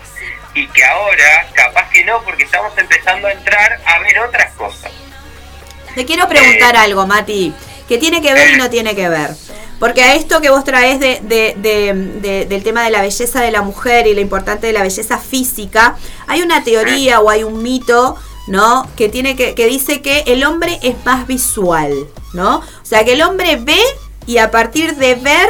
y 0.53 0.67
que 0.67 0.85
ahora 0.85 1.47
capaz 1.53 1.89
que 1.89 2.03
no, 2.05 2.23
porque 2.23 2.43
estamos 2.43 2.77
empezando 2.77 3.27
a 3.27 3.31
entrar 3.31 3.81
a 3.85 3.99
ver 3.99 4.19
otras 4.19 4.53
cosas. 4.53 4.91
Te 5.95 6.05
quiero 6.05 6.27
preguntar 6.27 6.75
algo, 6.75 7.05
Mati, 7.05 7.53
que 7.87 7.97
tiene 7.97 8.21
que 8.21 8.33
ver 8.33 8.51
y 8.51 8.57
no 8.57 8.69
tiene 8.69 8.95
que 8.95 9.09
ver. 9.09 9.31
Porque 9.83 10.01
a 10.01 10.15
esto 10.15 10.39
que 10.39 10.49
vos 10.49 10.63
traes 10.63 11.01
de, 11.01 11.19
de- 11.23 11.55
de- 11.57 11.93
de- 12.21 12.45
del 12.45 12.63
tema 12.63 12.83
de 12.85 12.89
la 12.89 13.01
belleza 13.01 13.41
de 13.41 13.51
la 13.51 13.61
mujer 13.61 14.07
y 14.07 14.13
lo 14.13 14.21
importante 14.21 14.65
de 14.67 14.71
la 14.71 14.81
belleza 14.81 15.17
física, 15.17 15.97
hay 16.27 16.41
una 16.41 16.63
teoría 16.63 17.19
o 17.19 17.29
hay 17.29 17.43
un 17.43 17.61
mito, 17.61 18.15
¿no? 18.47 18.87
Que 18.95 19.09
tiene 19.09 19.35
que, 19.35 19.55
que 19.55 19.65
dice 19.67 20.01
que 20.01 20.23
el 20.27 20.45
hombre 20.45 20.79
es 20.83 20.95
más 21.03 21.27
visual, 21.27 21.93
¿no? 22.31 22.59
O 22.59 22.85
sea, 22.85 23.03
que 23.03 23.11
el 23.13 23.21
hombre 23.23 23.57
ve 23.57 23.79
y 24.25 24.37
a 24.37 24.51
partir 24.51 24.95
de 24.95 25.15
ver 25.15 25.49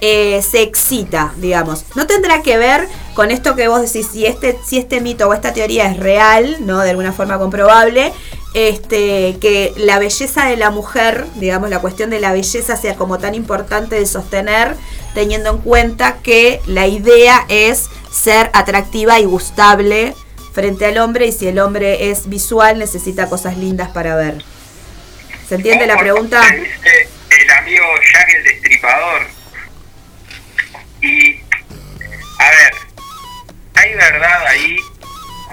eh, 0.00 0.42
se 0.42 0.62
excita, 0.62 1.32
digamos. 1.36 1.84
No 1.94 2.06
tendrá 2.06 2.42
que 2.42 2.56
ver 2.56 2.88
con 3.14 3.30
esto 3.30 3.56
que 3.56 3.68
vos 3.68 3.82
decís, 3.82 4.08
si 4.12 4.26
este, 4.26 4.56
si 4.64 4.78
este 4.78 5.00
mito 5.00 5.28
o 5.28 5.34
esta 5.34 5.52
teoría 5.52 5.90
es 5.90 5.98
real, 5.98 6.56
¿no? 6.60 6.80
De 6.80 6.90
alguna 6.90 7.12
forma 7.12 7.38
comprobable, 7.38 8.12
este, 8.54 9.36
que 9.40 9.72
la 9.76 9.98
belleza 9.98 10.46
de 10.46 10.56
la 10.56 10.70
mujer, 10.70 11.26
digamos, 11.34 11.70
la 11.70 11.80
cuestión 11.80 12.10
de 12.10 12.20
la 12.20 12.32
belleza 12.32 12.76
sea 12.76 12.94
como 12.94 13.18
tan 13.18 13.34
importante 13.34 13.96
de 13.96 14.06
sostener, 14.06 14.76
teniendo 15.14 15.50
en 15.50 15.58
cuenta 15.58 16.18
que 16.22 16.60
la 16.66 16.86
idea 16.86 17.44
es 17.48 17.88
ser 18.10 18.50
atractiva 18.52 19.18
y 19.20 19.24
gustable 19.24 20.14
frente 20.52 20.86
al 20.86 20.98
hombre, 20.98 21.26
y 21.26 21.32
si 21.32 21.46
el 21.46 21.58
hombre 21.58 22.10
es 22.10 22.28
visual, 22.28 22.78
necesita 22.78 23.28
cosas 23.28 23.56
lindas 23.56 23.90
para 23.90 24.16
ver. 24.16 24.42
¿Se 25.48 25.54
entiende 25.54 25.86
la 25.86 25.96
pregunta? 25.96 26.40
Dice 26.42 27.08
el 27.30 27.50
amigo 27.50 27.84
Jack 28.12 28.34
el 28.36 28.44
Destripador. 28.44 29.37
Y, 31.08 31.40
a 32.38 32.50
ver, 32.50 32.74
hay 33.76 33.94
verdad 33.94 34.46
ahí, 34.46 34.76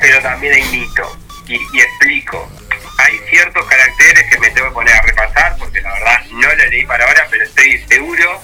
pero 0.02 0.22
también 0.22 0.54
hay 0.54 0.64
mito. 0.64 1.18
Y, 1.48 1.56
y 1.56 1.80
explico. 1.80 2.52
Hay 2.98 3.18
ciertos 3.30 3.66
caracteres 3.66 4.26
que 4.30 4.40
me 4.40 4.50
tengo 4.50 4.68
que 4.68 4.74
poner 4.74 4.94
a 4.96 5.02
repasar, 5.04 5.56
porque 5.58 5.80
la 5.80 5.94
verdad 5.94 6.26
no 6.32 6.54
lo 6.54 6.66
leí 6.66 6.86
para 6.86 7.06
ahora, 7.06 7.26
pero 7.30 7.46
estoy 7.46 7.82
seguro 7.88 8.42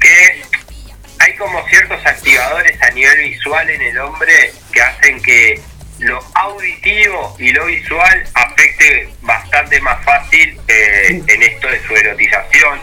que 0.00 0.42
hay 1.18 1.36
como 1.36 1.66
ciertos 1.68 2.04
activadores 2.06 2.80
a 2.80 2.90
nivel 2.92 3.18
visual 3.30 3.68
en 3.68 3.82
el 3.82 3.98
hombre 3.98 4.52
que 4.72 4.80
hacen 4.80 5.20
que 5.20 5.60
lo 5.98 6.18
auditivo 6.34 7.36
y 7.38 7.50
lo 7.50 7.66
visual 7.66 8.24
afecte 8.34 9.10
bastante 9.20 9.80
más 9.80 10.02
fácil 10.02 10.58
eh, 10.68 11.22
en 11.26 11.42
esto 11.42 11.68
de 11.68 11.82
su 11.86 11.94
erotización. 11.94 12.80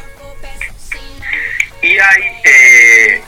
Y 1.86 2.00
hay 2.00 2.24
eh, 2.44 3.22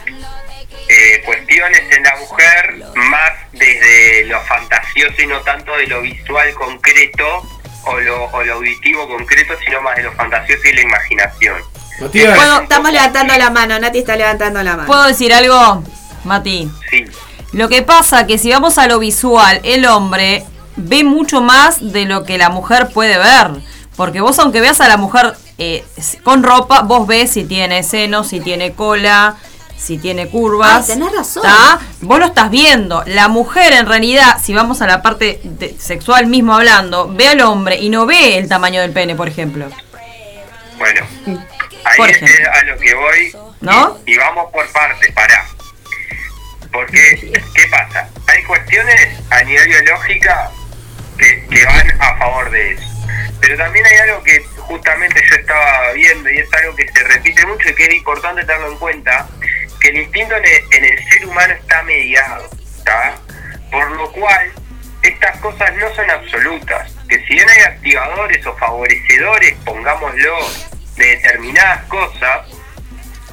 eh, 0.89 1.21
cuestiones 1.23 1.83
en 1.91 2.01
la 2.01 2.15
mujer 2.15 2.75
más 2.95 3.31
desde 3.51 4.25
lo 4.25 4.41
fantasioso 4.41 5.21
y 5.21 5.27
no 5.27 5.39
tanto 5.41 5.77
de 5.77 5.85
lo 5.85 6.01
visual 6.01 6.51
concreto 6.55 7.47
o 7.85 7.99
lo, 7.99 8.25
o 8.25 8.43
lo 8.43 8.53
auditivo 8.55 9.07
concreto, 9.07 9.53
sino 9.63 9.79
más 9.83 9.95
de 9.97 10.03
lo 10.03 10.11
fantasioso 10.13 10.67
y 10.69 10.73
la 10.73 10.81
imaginación. 10.81 11.61
Matías, 11.99 12.39
estamos 12.63 12.91
levantando 12.91 13.37
la 13.37 13.51
mano, 13.51 13.77
Nati 13.77 13.99
está 13.99 14.15
levantando 14.15 14.63
la 14.63 14.71
mano. 14.75 14.87
¿Puedo 14.87 15.05
decir 15.05 15.31
algo, 15.35 15.83
Mati? 16.23 16.67
Sí. 16.89 17.05
Lo 17.53 17.69
que 17.69 17.83
pasa 17.83 18.25
que 18.25 18.39
si 18.39 18.51
vamos 18.51 18.79
a 18.79 18.87
lo 18.87 18.97
visual, 18.97 19.61
el 19.63 19.85
hombre 19.85 20.43
ve 20.77 21.03
mucho 21.03 21.41
más 21.41 21.93
de 21.93 22.05
lo 22.05 22.23
que 22.23 22.39
la 22.39 22.49
mujer 22.49 22.89
puede 22.91 23.19
ver. 23.19 23.51
Porque 23.97 24.21
vos 24.21 24.39
aunque 24.39 24.61
veas 24.61 24.79
a 24.79 24.87
la 24.87 24.95
mujer 24.95 25.33
eh, 25.57 25.83
con 26.23 26.43
ropa, 26.43 26.81
vos 26.83 27.05
ves 27.07 27.31
si 27.31 27.43
tiene 27.43 27.83
senos, 27.83 28.27
si 28.29 28.39
tiene 28.39 28.73
cola, 28.73 29.35
si 29.75 29.97
tiene 29.97 30.27
curvas. 30.29 30.87
Ay, 30.89 30.95
tenés 30.95 31.13
razón. 31.15 31.43
¿tá? 31.43 31.79
Vos 32.01 32.19
lo 32.19 32.25
estás 32.27 32.49
viendo. 32.51 33.03
La 33.07 33.27
mujer 33.27 33.73
en 33.73 33.87
realidad, 33.87 34.37
si 34.41 34.53
vamos 34.53 34.81
a 34.81 34.87
la 34.87 35.01
parte 35.01 35.41
de- 35.43 35.75
sexual 35.79 36.27
mismo 36.27 36.53
hablando, 36.53 37.11
ve 37.11 37.27
al 37.27 37.41
hombre 37.41 37.77
y 37.77 37.89
no 37.89 38.05
ve 38.05 38.37
el 38.37 38.47
tamaño 38.47 38.81
del 38.81 38.91
pene, 38.91 39.15
por 39.15 39.27
ejemplo. 39.27 39.67
Bueno, 40.77 41.01
ahí 41.25 41.97
Por 41.97 42.09
es 42.11 42.21
ejemplo. 42.21 42.51
a 42.53 42.63
lo 42.65 42.77
que 42.77 42.93
voy. 42.93 43.35
¿No? 43.61 43.97
Y 44.05 44.15
vamos 44.15 44.51
por 44.51 44.71
partes, 44.71 45.11
pará. 45.13 45.43
Porque, 46.71 47.31
¿qué 47.55 47.67
pasa? 47.71 48.07
Hay 48.27 48.43
cuestiones 48.43 49.19
a 49.31 49.41
nivel 49.43 49.67
biológica 49.67 50.51
que, 51.17 51.47
que 51.49 51.65
van 51.65 51.99
a 52.01 52.17
favor 52.17 52.51
de 52.51 52.73
eso. 52.73 52.83
Pero 53.39 53.57
también 53.57 53.85
hay 53.85 53.97
algo 53.97 54.23
que 54.23 54.43
justamente 54.57 55.21
yo 55.29 55.35
estaba 55.35 55.91
viendo 55.93 56.29
y 56.29 56.39
es 56.39 56.53
algo 56.53 56.75
que 56.75 56.87
se 56.87 57.03
repite 57.03 57.45
mucho 57.45 57.69
y 57.69 57.75
que 57.75 57.83
es 57.85 57.95
importante 57.95 58.43
tenerlo 58.43 58.71
en 58.71 58.77
cuenta, 58.77 59.27
que 59.79 59.89
el 59.89 59.97
instinto 59.97 60.35
en 60.35 60.85
el, 60.85 61.09
ser 61.09 61.25
humano 61.25 61.53
está 61.53 61.83
mediado. 61.83 62.49
Por 63.71 63.91
lo 63.91 64.11
cual, 64.13 64.51
estas 65.01 65.37
cosas 65.39 65.75
no 65.75 65.93
son 65.93 66.09
absolutas, 66.09 66.91
que 67.09 67.19
si 67.25 67.33
bien 67.33 67.49
hay 67.49 67.63
activadores 67.63 68.45
o 68.45 68.55
favorecedores, 68.55 69.55
pongámoslo, 69.65 70.37
de 70.95 71.05
determinadas 71.05 71.83
cosas, 71.85 72.47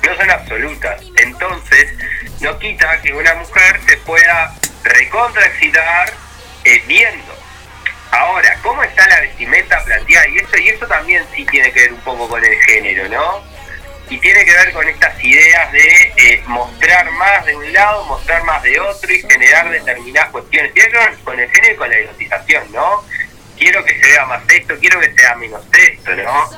no 0.05 0.17
son 0.17 0.31
absolutas. 0.31 1.03
Entonces, 1.17 1.95
no 2.41 2.59
quita 2.59 3.01
que 3.01 3.13
una 3.13 3.35
mujer 3.35 3.81
se 3.87 3.97
pueda 3.99 4.55
recontraexcitar 4.83 6.13
eh, 6.65 6.83
viendo. 6.87 7.44
Ahora, 8.17 8.59
¿cómo 8.63 8.83
está 8.83 9.07
la 9.09 9.21
vestimenta 9.21 9.83
planteada? 9.85 10.29
Y 10.29 10.39
eso, 10.39 10.57
y 10.59 10.69
eso 10.69 10.87
también 10.87 11.25
sí 11.35 11.45
tiene 11.47 11.73
que 11.73 11.81
ver 11.81 11.93
un 11.93 12.01
poco 12.01 12.29
con 12.29 12.45
el 12.45 12.55
género, 12.63 13.09
¿no? 13.09 13.43
Y 14.11 14.19
tiene 14.19 14.45
que 14.45 14.53
ver 14.53 14.73
con 14.73 14.87
estas 14.89 15.23
ideas 15.25 15.73
de 15.73 16.13
eh, 16.17 16.43
mostrar 16.47 17.11
más 17.13 17.45
de 17.47 17.57
un 17.57 17.73
lado, 17.73 18.05
mostrar 18.05 18.45
más 18.45 18.63
de 18.63 18.79
otro 18.79 19.13
y 19.13 19.21
generar 19.21 19.71
determinadas 19.71 20.31
cuestiones. 20.31 20.75
Tiene 20.75 20.91
que 20.91 20.99
ver 20.99 21.19
con 21.25 21.41
el 21.41 21.51
género 21.51 21.73
y 21.73 21.77
con 21.77 21.91
la 21.91 21.97
erotización, 21.97 22.73
¿no? 22.73 23.05
quiero 23.57 23.85
que 23.85 24.01
se 24.01 24.07
vea 24.07 24.27
más 24.27 24.43
esto, 24.49 24.75
quiero 24.81 25.01
que 25.01 25.13
sea 25.15 25.35
menos 25.37 25.63
esto, 25.73 26.15
¿no? 26.17 26.51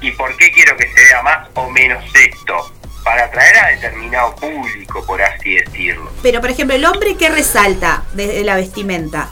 ¿Y 0.00 0.10
por 0.12 0.36
qué 0.36 0.50
quiero 0.52 0.76
que 0.76 0.88
se 0.88 1.04
vea 1.04 1.22
más 1.22 1.48
o 1.54 1.70
menos 1.70 2.04
esto? 2.14 2.72
Para 3.04 3.24
atraer 3.24 3.56
a 3.58 3.68
determinado 3.68 4.34
público, 4.36 5.04
por 5.04 5.20
así 5.20 5.56
decirlo. 5.56 6.12
Pero, 6.22 6.40
por 6.40 6.50
ejemplo, 6.50 6.76
el 6.76 6.84
hombre 6.84 7.16
que 7.16 7.28
resalta 7.28 8.04
desde 8.12 8.44
la 8.44 8.54
vestimenta. 8.54 9.28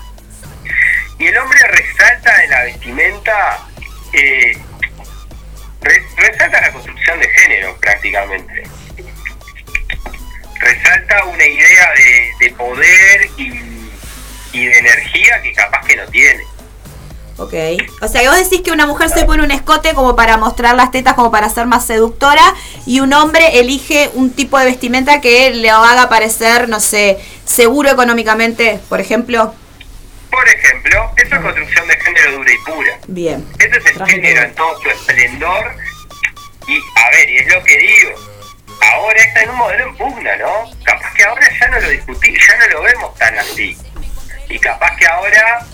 Y 1.21 1.27
el 1.27 1.37
hombre 1.37 1.59
resalta 1.69 2.45
en 2.45 2.51
la 2.51 2.65
vestimenta, 2.65 3.59
eh, 4.15 4.57
re- 5.83 6.03
resalta 6.17 6.63
la 6.63 6.73
construcción 6.73 7.21
de 7.21 7.29
género 7.29 7.77
prácticamente. 7.79 8.63
Resalta 10.59 11.25
una 11.27 11.45
idea 11.45 11.91
de, 11.95 12.47
de 12.47 12.55
poder 12.55 13.29
y, 13.37 13.53
y 14.53 14.65
de 14.65 14.79
energía 14.79 15.43
que 15.43 15.53
capaz 15.53 15.87
que 15.87 15.97
no 15.97 16.07
tiene. 16.07 16.43
Ok. 17.37 17.55
O 18.01 18.09
sea, 18.09 18.31
vos 18.31 18.39
decís 18.43 18.63
que 18.63 18.71
una 18.73 18.87
mujer 18.87 19.11
se 19.11 19.27
pone 19.27 19.43
un 19.43 19.51
escote 19.51 19.93
como 19.93 20.17
para 20.17 20.39
mostrar 20.39 20.75
las 20.75 20.91
tetas, 20.91 21.15
como 21.15 21.31
para 21.31 21.51
ser 21.51 21.67
más 21.67 21.87
seductora, 21.87 22.55
y 22.87 23.01
un 23.01 23.13
hombre 23.13 23.61
elige 23.61 24.11
un 24.15 24.31
tipo 24.33 24.59
de 24.59 24.65
vestimenta 24.65 25.21
que 25.21 25.51
le 25.51 25.69
haga 25.69 26.09
parecer, 26.09 26.69
no 26.71 26.81
sé, 26.81 27.19
seguro 27.45 27.91
económicamente, 27.91 28.81
por 28.89 29.01
ejemplo. 29.01 29.55
Por 30.31 30.49
ejemplo, 30.49 31.13
eso 31.17 31.35
es 31.35 31.41
construcción 31.41 31.89
de 31.89 31.97
género 31.97 32.33
dura 32.33 32.53
y 32.53 32.59
pura. 32.59 32.99
Bien. 33.09 33.47
Ese 33.59 33.79
es 33.79 33.97
el 33.97 34.07
género 34.07 34.43
en 34.43 34.55
todo 34.55 34.81
su 34.81 34.91
esplendor. 34.91 35.77
Y, 36.67 36.77
a 36.77 37.11
ver, 37.11 37.31
y 37.31 37.39
es 37.39 37.53
lo 37.53 37.63
que 37.65 37.79
digo. 37.79 38.11
Ahora 38.93 39.21
está 39.21 39.43
en 39.43 39.51
un 39.51 39.57
modelo 39.57 39.85
en 39.89 39.97
pugna, 39.97 40.37
¿no? 40.37 40.71
Capaz 40.85 41.13
que 41.15 41.25
ahora 41.25 41.47
ya 41.59 41.69
no 41.69 41.81
lo 41.81 41.89
discutimos, 41.89 42.41
ya 42.47 42.57
no 42.59 42.69
lo 42.69 42.83
vemos 42.83 43.15
tan 43.19 43.39
así. 43.39 43.77
Y 44.49 44.59
capaz 44.59 44.97
que 44.97 45.07
ahora, 45.07 45.67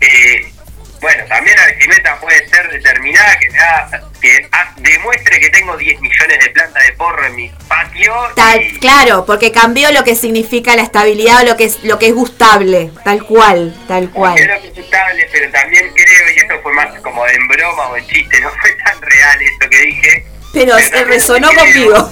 eh, 0.00 0.52
bueno, 1.00 1.24
también 1.28 1.56
la 1.56 1.66
vestimenta 1.66 2.20
puede 2.20 2.46
ser 2.48 2.70
determinada 2.70 3.38
que 3.38 3.50
me 3.50 3.58
haga- 3.58 4.02
que 4.20 4.48
ha- 4.52 4.74
demuestre 4.76 5.40
que 5.40 5.48
tengo 5.50 5.76
10 5.76 5.98
millones 6.00 6.38
de 6.38 6.50
plantas 6.50 6.84
de 6.84 6.92
porro 6.92 7.24
en 7.26 7.36
mi 7.36 7.48
patio. 7.68 8.12
Tal, 8.36 8.62
y- 8.62 8.78
claro, 8.78 9.24
porque 9.24 9.50
cambió 9.50 9.90
lo 9.92 10.04
que 10.04 10.14
significa 10.14 10.76
la 10.76 10.82
estabilidad 10.82 11.42
o 11.42 11.46
lo 11.46 11.56
que 11.56 11.64
es, 11.64 11.82
lo 11.84 11.98
que 11.98 12.08
es 12.08 12.14
gustable. 12.14 12.90
Tal 13.04 13.24
cual, 13.24 13.74
tal 13.88 14.10
cual. 14.10 14.34
Creo 14.34 14.60
que 14.60 14.68
es 14.68 14.78
estable, 14.78 15.28
pero 15.32 15.50
también 15.50 15.90
creo, 15.94 16.30
y 16.34 16.38
esto 16.38 16.54
fue 16.62 16.72
más 16.74 16.88
como 17.00 17.26
en 17.26 17.48
broma 17.48 17.88
o 17.88 17.96
en 17.96 18.06
chiste, 18.06 18.40
no 18.40 18.50
fue 18.60 18.72
tan 18.72 19.00
real 19.00 19.38
eso 19.42 19.70
que 19.70 19.78
dije. 19.86 20.26
Pero 20.52 20.76
se 20.78 20.84
también 20.90 21.08
resonó 21.08 21.48
conmigo. 21.54 22.10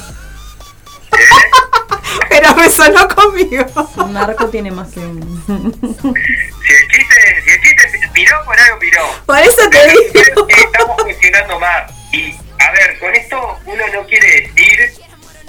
Pero 2.29 2.55
resonó 2.55 3.09
conmigo. 3.09 3.65
Marco 4.09 4.49
tiene 4.49 4.71
más 4.71 4.89
que 4.93 5.01
un. 5.01 5.45
Si 5.47 6.73
el 6.75 6.89
chiste, 6.89 7.43
si 7.45 7.51
el 7.51 7.61
chiste 7.63 7.88
piró, 8.19 8.45
por 8.45 8.59
algo 8.59 8.79
piró. 8.79 9.25
Por 9.27 9.39
eso 9.39 9.71
te 9.71 9.87
digo. 9.89 10.49
Estamos 10.49 11.03
cuestionando 11.03 11.61
más. 11.61 11.91
Y, 12.13 12.35
a 12.59 12.71
ver, 12.73 12.99
con 12.99 13.15
esto 13.15 13.59
uno 13.65 13.87
no 13.89 14.07
quiere 14.07 14.43
decir 14.43 14.93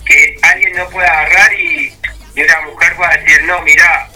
que 0.06 0.36
alguien 0.42 0.76
no 0.76 0.88
pueda 0.90 1.08
agarrar 1.08 1.54
y, 1.54 1.94
y 2.36 2.44
una 2.44 2.62
mujer 2.62 2.96
pueda 2.96 3.18
decir, 3.18 3.44
no, 3.44 3.62
mira, 3.62 4.08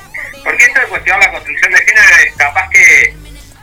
porque 0.43 0.65
esto 0.65 0.81
de 0.81 0.87
cuestionar 0.87 1.23
la 1.23 1.31
construcción 1.31 1.71
de 1.71 1.77
género 1.79 2.15
es 2.27 2.35
capaz 2.35 2.69
que, 2.69 3.15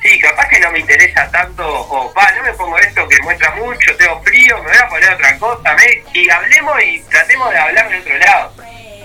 sí, 0.03 0.19
capaz 0.19 0.49
que 0.49 0.61
no 0.61 0.71
me 0.73 0.81
interesa 0.81 1.31
tanto, 1.31 1.65
o 1.67 2.13
va, 2.15 2.31
no 2.33 2.43
me 2.43 2.53
pongo 2.55 2.79
esto 2.79 3.07
que 3.09 3.23
muestra 3.23 3.51
mucho, 3.57 3.97
tengo 3.97 4.23
frío, 4.23 4.59
me 4.59 4.71
voy 4.71 4.79
a 4.79 4.89
poner 4.89 5.13
otra 5.13 5.39
cosa, 5.39 5.75
me, 5.75 6.03
y 6.15 6.31
hablemos 6.31 6.83
y 6.83 7.01
tratemos 7.11 7.51
de 7.51 7.59
hablar 7.59 7.89
de 7.91 7.99
otro 7.99 8.19
lado, 8.19 8.55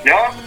¿no? 0.04 0.46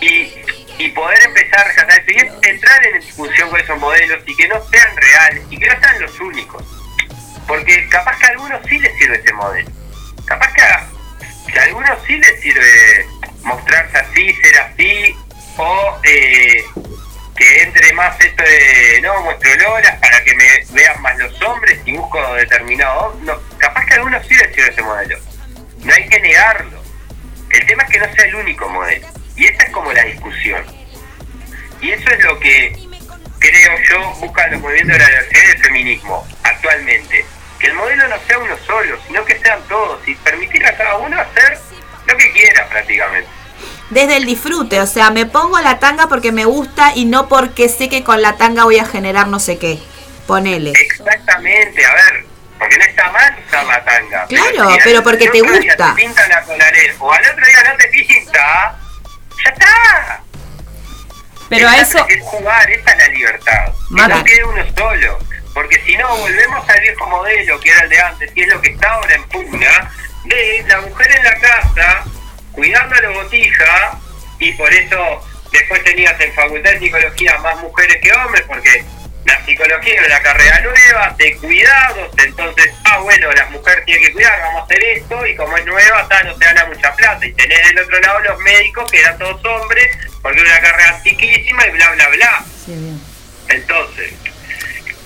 Y, 0.00 0.34
y 0.78 0.88
poder 0.90 1.18
empezar 1.24 1.60
a 1.60 1.64
rescatar 1.64 2.00
eso 2.00 2.10
y 2.10 2.48
entrar 2.48 2.86
en 2.86 3.00
discusión 3.00 3.50
con 3.50 3.60
esos 3.60 3.78
modelos 3.78 4.22
y 4.24 4.36
que 4.36 4.48
no 4.48 4.62
sean 4.70 4.96
reales 4.96 5.44
y 5.50 5.58
que 5.58 5.66
no 5.66 5.80
sean 5.80 6.00
los 6.00 6.20
únicos. 6.20 6.64
Porque 7.46 7.88
capaz 7.88 8.16
que 8.18 8.26
a 8.26 8.28
algunos 8.30 8.60
sí 8.68 8.78
les 8.78 8.96
sirve 8.96 9.16
ese 9.16 9.32
modelo. 9.32 9.70
Capaz 10.24 10.52
que 10.52 10.62
a, 10.62 11.62
algunos 11.62 11.98
sí 12.06 12.16
les 12.16 12.40
sirve 12.40 13.06
mostrarse 13.42 13.98
así, 13.98 14.32
ser 14.34 14.58
así, 14.60 15.16
o 15.56 15.98
eh, 16.04 16.64
que 17.34 17.62
entre 17.62 17.92
más 17.94 18.20
esto 18.20 18.42
de, 18.44 19.00
no, 19.02 19.20
muestro 19.22 19.54
loras 19.56 19.96
para 20.00 20.22
que 20.22 20.34
me 20.36 20.64
vean 20.70 21.02
más 21.02 21.18
los 21.18 21.42
hombres 21.42 21.80
y 21.84 21.96
busco 21.96 22.34
determinado 22.34 23.18
no, 23.22 23.40
Capaz 23.58 23.86
que 23.86 23.94
a 23.94 23.96
algunos 23.96 24.24
sí 24.26 24.34
les 24.34 24.54
sirve 24.54 24.70
ese 24.70 24.82
modelo. 24.82 25.18
No 25.82 25.92
hay 25.92 26.08
que 26.08 26.20
negarlo. 26.20 26.82
El 27.50 27.66
tema 27.66 27.82
es 27.84 27.90
que 27.90 27.98
no 27.98 28.14
sea 28.14 28.24
el 28.26 28.34
único 28.36 28.68
modelo. 28.68 29.17
Y 29.38 29.46
esa 29.46 29.62
es 29.62 29.70
como 29.70 29.92
la 29.92 30.04
discusión. 30.04 30.64
Y 31.80 31.90
eso 31.90 32.10
es 32.10 32.24
lo 32.24 32.38
que 32.40 32.76
creo 33.38 33.72
yo 33.88 34.14
buscan 34.20 34.50
los 34.50 34.60
movimientos 34.60 34.98
de 34.98 35.04
la 35.04 35.08
diversidad 35.08 35.42
y 35.42 35.46
del 35.46 35.58
feminismo 35.58 36.28
actualmente. 36.42 37.24
Que 37.60 37.66
el 37.68 37.74
modelo 37.74 38.08
no 38.08 38.16
sea 38.26 38.38
uno 38.38 38.56
solo, 38.66 38.98
sino 39.06 39.24
que 39.24 39.38
sean 39.38 39.60
todos 39.68 40.06
y 40.08 40.14
permitir 40.16 40.66
a 40.66 40.76
cada 40.76 40.96
uno 40.96 41.20
hacer 41.20 41.58
lo 42.06 42.16
que 42.16 42.32
quiera 42.32 42.68
prácticamente. 42.68 43.28
Desde 43.90 44.16
el 44.16 44.26
disfrute, 44.26 44.80
o 44.80 44.86
sea, 44.86 45.10
me 45.10 45.24
pongo 45.24 45.58
la 45.60 45.78
tanga 45.78 46.08
porque 46.08 46.32
me 46.32 46.44
gusta 46.44 46.92
y 46.94 47.04
no 47.04 47.28
porque 47.28 47.68
sé 47.68 47.88
que 47.88 48.04
con 48.04 48.20
la 48.20 48.36
tanga 48.36 48.64
voy 48.64 48.78
a 48.78 48.84
generar 48.84 49.28
no 49.28 49.38
sé 49.40 49.58
qué. 49.58 49.78
Ponele. 50.26 50.72
Exactamente, 50.72 51.86
a 51.86 51.94
ver, 51.94 52.24
porque 52.58 52.76
no 52.76 52.84
está 52.84 53.10
mal 53.10 53.36
usar 53.46 53.64
la 53.64 53.84
tanga. 53.84 54.26
Claro, 54.26 54.72
si 54.72 54.78
pero 54.84 55.02
porque 55.02 55.28
te 55.28 55.40
gusta. 55.40 55.94
Te 55.94 56.02
pinta 56.02 56.28
la 56.28 56.42
colarera, 56.42 56.94
o 56.98 57.12
al 57.12 57.22
otro 57.22 57.46
día 57.46 57.72
no 57.72 57.76
te 57.78 57.88
pinta, 57.88 58.78
ya 59.44 59.50
está. 59.50 60.22
Pero 61.48 61.68
a 61.68 61.76
eso. 61.78 62.06
Es 62.08 62.22
jugar, 62.22 62.70
esa 62.70 62.90
es 62.90 62.98
la 62.98 63.08
libertad. 63.08 63.66
Que 63.66 63.94
Mara. 63.94 64.16
no 64.16 64.24
quede 64.24 64.44
uno 64.44 64.64
solo. 64.76 65.18
Porque 65.54 65.80
si 65.84 65.96
no, 65.96 66.16
volvemos 66.16 66.68
al 66.68 66.80
viejo 66.80 67.06
modelo 67.08 67.58
que 67.60 67.70
era 67.70 67.80
el 67.82 67.88
de 67.88 68.00
antes, 68.00 68.30
y 68.34 68.42
es 68.42 68.48
lo 68.48 68.60
que 68.60 68.70
está 68.70 68.90
ahora 68.90 69.14
en 69.14 69.24
pugna, 69.24 69.90
de 70.24 70.64
la 70.68 70.80
mujer 70.82 71.16
en 71.16 71.24
la 71.24 71.34
casa, 71.34 72.04
cuidando 72.52 72.94
a 72.94 73.00
la 73.00 73.08
botija, 73.10 73.98
y 74.38 74.52
por 74.52 74.72
eso 74.72 75.20
después 75.50 75.82
tenías 75.82 76.20
en 76.20 76.32
facultad 76.34 76.70
de 76.72 76.78
psicología 76.78 77.38
más 77.38 77.56
mujeres 77.56 77.96
que 78.02 78.12
hombres, 78.12 78.44
porque 78.46 78.84
la 79.28 79.44
psicología 79.44 79.92
era 79.92 80.06
una 80.06 80.22
carrera 80.22 80.60
nueva, 80.60 81.14
de 81.18 81.36
cuidados, 81.36 82.10
entonces, 82.16 82.72
ah, 82.84 82.98
bueno, 83.00 83.30
las 83.32 83.50
mujeres 83.50 83.84
tienen 83.84 84.06
que 84.06 84.12
cuidar, 84.14 84.40
vamos 84.40 84.62
a 84.62 84.64
hacer 84.64 84.82
esto, 84.84 85.26
y 85.26 85.36
como 85.36 85.56
es 85.56 85.66
nueva, 85.66 86.08
ta, 86.08 86.22
no 86.22 86.34
te 86.34 86.46
gana 86.46 86.64
mucha 86.64 86.94
plata, 86.94 87.26
y 87.26 87.32
tenés 87.32 87.68
del 87.68 87.78
otro 87.80 88.00
lado 88.00 88.20
los 88.20 88.38
médicos, 88.40 88.90
que 88.90 89.00
eran 89.00 89.18
todos 89.18 89.44
hombres, 89.44 89.98
porque 90.22 90.40
era 90.40 90.50
una 90.50 90.60
carrera 90.60 90.96
antiquísima, 90.96 91.66
y 91.66 91.70
bla, 91.70 91.90
bla, 91.90 92.08
bla. 92.08 92.44
Sí, 92.64 92.72
bien. 92.74 93.00
Entonces, 93.48 94.12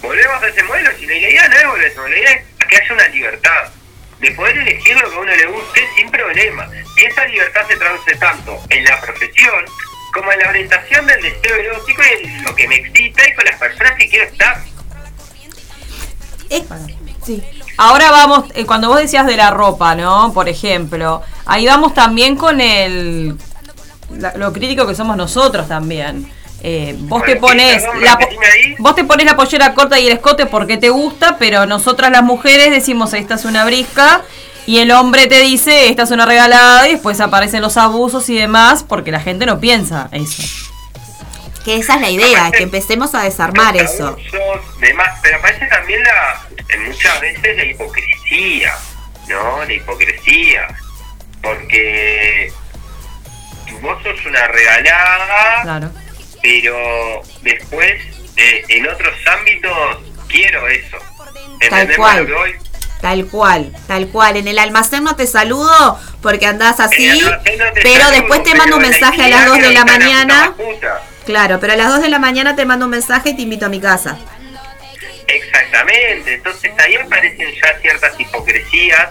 volvemos 0.01 0.43
a 0.43 0.49
ese 0.49 0.63
modelo, 0.63 0.91
si 0.97 1.07
la 1.07 1.15
idea 1.15 1.49
no 1.49 1.57
es 1.57 1.67
volver 1.67 1.85
a 1.85 1.89
ese 1.89 1.99
modelo, 1.99 2.17
la 2.17 2.23
idea 2.23 2.45
es 2.61 2.67
que 2.67 2.77
haya 2.77 2.95
una 2.95 3.09
libertad 3.09 3.73
de 4.21 4.31
poder 4.31 4.57
elegir 4.57 4.97
lo 5.01 5.11
que 5.11 5.17
a 5.17 5.19
uno 5.19 5.35
le 5.35 5.47
guste 5.47 5.89
sin 5.97 6.09
problema. 6.09 6.71
Y 6.97 7.05
esa 7.07 7.25
libertad 7.27 7.67
se 7.67 7.77
traduce 7.77 8.15
tanto 8.17 8.63
en 8.71 8.85
la 8.85 9.01
profesión 9.01 9.65
como 10.13 10.31
en 10.33 10.39
la 10.41 10.49
orientación 10.51 11.07
del 11.07 11.23
deseo 11.23 11.55
erótico 11.57 12.03
y 12.03 12.25
en 12.27 12.45
lo 12.45 12.55
que 12.55 12.69
me 12.69 12.77
excita 12.77 13.23
y 13.29 13.35
con 13.35 13.45
las 13.45 13.59
personas 13.59 13.93
que 13.99 14.09
quiero 14.09 14.25
estar. 14.27 14.63
Eh, 16.51 16.65
sí. 17.25 17.43
Ahora 17.79 18.11
vamos, 18.11 18.45
eh, 18.55 18.67
cuando 18.67 18.89
vos 18.89 18.99
decías 18.99 19.27
de 19.27 19.37
la 19.37 19.51
ropa, 19.51 19.95
¿no? 19.95 20.33
Por 20.35 20.49
ejemplo, 20.49 21.23
ahí 21.47 21.67
vamos 21.67 21.95
también 21.95 22.37
con 22.37 22.61
el 22.61 23.37
la- 24.11 24.35
lo 24.37 24.53
crítico 24.53 24.87
que 24.87 24.95
somos 24.95 25.17
nosotros 25.17 25.69
también. 25.69 26.31
Eh, 26.65 26.95
vos 26.99 27.25
te 27.25 27.37
pones 27.37 27.83
la 28.03 28.17
vos 28.79 28.95
te 28.95 29.03
pones 29.05 29.27
la 29.27 29.35
pollera 29.35 29.75
corta 29.75 29.99
y 29.99 30.07
el 30.07 30.13
escote 30.13 30.47
porque 30.47 30.77
te 30.77 30.91
gusta, 30.91 31.37
pero 31.39 31.67
nosotras 31.67 32.13
las 32.13 32.23
mujeres 32.23 32.71
decimos 32.71 33.15
esta 33.15 33.35
es 33.35 33.45
una 33.47 33.65
brisca 33.65 34.23
y 34.67 34.79
el 34.79 34.91
hombre 34.93 35.27
te 35.27 35.41
dice 35.41 35.89
esta 35.89 36.03
es 36.05 36.11
una 36.11 36.25
regalada 36.27 36.89
y 36.89 36.93
después 36.93 37.21
aparecen 37.21 37.63
los 37.63 37.77
abusos 37.77 38.29
y 38.29 38.37
demás 38.39 38.85
porque 38.85 39.11
la 39.11 39.21
gente 39.21 39.47
no 39.47 39.59
piensa 39.61 40.09
eso. 40.13 40.43
Que 41.65 41.77
esa 41.77 41.95
es 41.95 42.01
la 42.01 42.11
idea, 42.11 42.51
que 42.51 42.65
empecemos 42.65 43.15
a 43.15 43.23
desarmar 43.23 43.75
Los 43.77 43.93
eso. 43.93 44.09
abusos, 44.09 44.81
demás, 44.81 45.19
pero 45.23 45.39
aparece 45.39 45.67
también 45.67 46.03
la, 46.03 46.47
muchas 46.87 47.21
veces 47.21 47.57
la 47.57 47.65
hipocresía, 47.65 48.73
¿no? 49.29 49.65
La 49.65 49.73
hipocresía. 49.73 50.67
Porque 51.41 52.53
vos 53.81 54.03
sos 54.03 54.27
una 54.27 54.47
regalada, 54.49 55.63
Claro. 55.63 55.91
pero 56.43 57.23
después 57.43 58.01
eh, 58.37 58.65
en 58.69 58.89
otros 58.89 59.15
ámbitos 59.39 59.99
quiero 60.29 60.67
eso. 60.69 60.97
Tal 61.19 61.37
¿Entendés 61.61 61.97
cual. 61.97 62.19
lo 62.21 62.27
que 62.27 62.33
voy? 62.33 62.53
Tal 63.03 63.27
cual, 63.27 63.75
tal 63.89 64.07
cual. 64.09 64.37
En 64.37 64.47
el 64.47 64.61
almacén 64.61 65.03
no 65.03 65.17
te 65.17 65.27
saludo 65.27 65.99
porque 66.23 66.47
andás 66.47 66.79
así, 66.79 67.21
no 67.21 67.31
pero 67.43 67.65
saludo, 67.75 68.11
después 68.13 68.45
te 68.45 68.55
mando 68.55 68.77
un 68.77 68.83
mensaje 68.83 69.25
a 69.25 69.29
las 69.29 69.47
2 69.47 69.59
de 69.59 69.73
la 69.73 69.85
mañana. 69.85 70.55
Claro, 71.27 71.59
pero 71.61 71.73
a 71.73 71.77
las 71.77 71.89
2 71.89 72.03
de 72.03 72.09
la 72.09 72.21
mañana 72.21 72.55
te 72.55 72.65
mando 72.65 72.85
un 72.85 72.93
mensaje 72.93 73.31
y 73.31 73.37
te 73.37 73.43
invito 73.43 73.67
a 73.67 73.69
mi 73.69 73.81
casa. 73.81 74.17
Exactamente, 75.27 76.35
entonces 76.35 76.73
ahí 76.79 76.95
aparecen 76.95 77.49
ya 77.61 77.79
ciertas 77.81 78.21
hipocresías, 78.21 79.09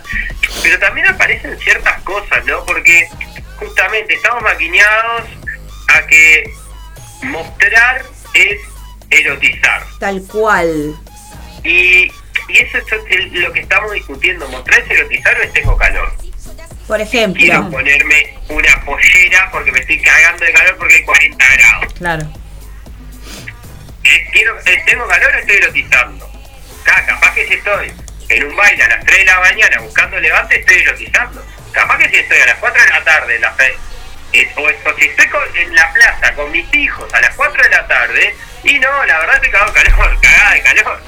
pero 0.64 0.80
también 0.80 1.08
aparecen 1.08 1.60
ciertas 1.60 2.02
cosas, 2.04 2.46
¿no? 2.46 2.64
Porque 2.64 3.10
justamente 3.58 4.14
estamos 4.14 4.42
maquineados 4.42 5.24
a 5.96 6.08
que 6.08 6.54
mostrar 7.24 8.06
es 8.36 8.58
erotizar. 9.10 9.84
Tal 10.00 10.22
cual. 10.32 10.96
Y, 11.64 12.12
y 12.50 12.60
eso 12.60 12.78
es 12.78 12.86
el- 13.10 13.42
lo 13.42 13.52
que 13.54 13.62
estamos 13.62 13.92
discutiendo. 13.94 14.48
¿Mostrar 14.50 14.84
erotizar 14.90 15.38
o 15.38 15.42
es 15.44 15.54
tengo 15.54 15.78
calor? 15.78 16.14
Por 16.88 16.98
Quiero 16.98 17.04
ejemplo. 17.04 17.70
ponerme 17.72 18.38
una 18.50 18.84
pollera 18.86 19.50
porque 19.52 19.72
me 19.72 19.80
estoy 19.80 20.02
cagando 20.02 20.44
de 20.46 20.52
calor 20.52 20.78
porque 20.78 20.96
hay 20.96 21.04
40 21.04 21.46
grados. 21.56 21.94
Claro. 21.94 22.34
Eh, 24.04 24.28
quiero, 24.32 24.58
eh, 24.66 24.84
tengo 24.86 25.08
calor, 25.08 25.36
estoy 25.36 25.56
erotizando. 25.58 26.30
Ca- 26.84 27.06
capaz 27.06 27.34
que 27.36 27.48
si 27.48 27.54
estoy 27.54 27.94
en 28.30 28.44
un 28.46 28.56
baile 28.56 28.84
a 28.84 28.88
las 28.90 29.06
3 29.06 29.20
de 29.20 29.26
la 29.26 29.40
mañana 29.40 29.80
buscando 29.82 30.20
levante, 30.20 30.60
estoy 30.60 30.78
erotizando. 30.78 31.46
Capaz 31.72 31.98
que 32.00 32.10
si 32.10 32.16
estoy 32.18 32.40
a 32.40 32.46
las 32.48 32.56
4 32.58 32.82
de 32.84 32.90
la 32.90 33.04
tarde, 33.04 33.36
en 33.36 33.42
la 33.42 33.52
fe- 33.54 33.76
eh, 34.34 34.50
o, 34.58 34.62
o 34.64 34.96
si 34.98 35.06
estoy 35.06 35.28
con- 35.28 35.56
en 35.58 35.74
la 35.76 35.94
plaza 35.94 36.34
con 36.34 36.52
mis 36.52 36.74
hijos 36.74 37.14
a 37.14 37.22
las 37.22 37.36
4 37.36 37.64
de 37.64 37.70
la 37.70 37.88
tarde, 37.88 38.36
y 38.64 38.80
no, 38.80 39.06
la 39.06 39.20
verdad 39.20 39.36
estoy 39.36 39.52
cagado 39.52 39.72
de 39.72 39.84
calor, 39.84 40.18
cagada 40.22 40.54
de 40.54 40.62
calor. 40.64 41.02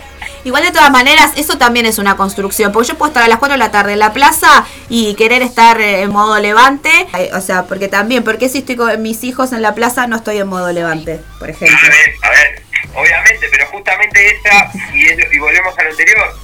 Igual 0.46 0.64
de 0.64 0.72
todas 0.72 0.92
maneras, 0.92 1.32
eso 1.38 1.58
también 1.58 1.86
es 1.86 1.98
una 2.00 2.18
construcción, 2.18 2.72
porque 2.72 2.90
yo 2.90 2.98
puedo 2.98 3.10
estar 3.12 3.24
a 3.24 3.28
las 3.28 3.40
4 3.40 3.54
de 3.54 3.58
la 3.60 3.72
tarde 3.72 3.94
en 3.94 4.00
la 4.00 4.12
plaza 4.14 4.66
y 4.90 5.16
querer 5.16 5.42
estar 5.42 5.80
eh, 5.80 6.02
en 6.02 6.12
modo 6.12 6.38
levante, 6.40 6.90
eh, 7.18 7.30
o 7.34 7.40
sea, 7.42 7.64
porque 7.64 7.88
también, 7.88 8.24
porque 8.24 8.50
si 8.50 8.58
estoy 8.60 8.76
con 8.76 9.02
mis 9.02 9.24
hijos 9.24 9.54
en 9.54 9.62
la 9.62 9.74
plaza 9.74 10.06
no 10.08 10.18
estoy 10.18 10.40
en 10.40 10.48
modo 10.48 10.72
levante, 10.74 11.22
por 11.40 11.50
ejemplo. 11.50 11.78
A 11.78 11.90
ver, 11.90 12.14
a 12.24 12.30
ver, 12.30 12.64
obviamente, 12.96 13.48
pero 13.52 13.68
justamente 13.68 14.36
esa, 14.36 14.72
y, 14.94 15.06
es- 15.08 15.34
y 15.34 15.40
volvemos 15.40 15.78
a 15.78 15.84
lo 15.84 15.90
anterior, 15.92 16.36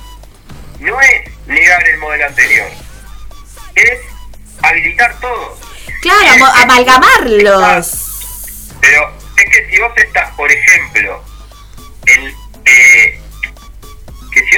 no 0.79 1.01
es 1.01 1.31
negar 1.47 1.85
el 1.89 1.97
modelo 1.97 2.25
anterior, 2.25 2.67
es 3.75 3.99
habilitar 4.61 5.19
todo. 5.19 5.57
Claro, 6.01 6.35
Es- 6.35 6.63
amalgamarlos. 6.63 8.05
Pero 8.79 9.13
es 9.37 9.45
que 9.51 9.69
si 9.69 9.79
vos 9.81 9.91
estás, 9.97 10.31
por 10.35 10.49
ejemplo, 10.49 11.21
en, 12.05 12.33
eh, 12.65 13.18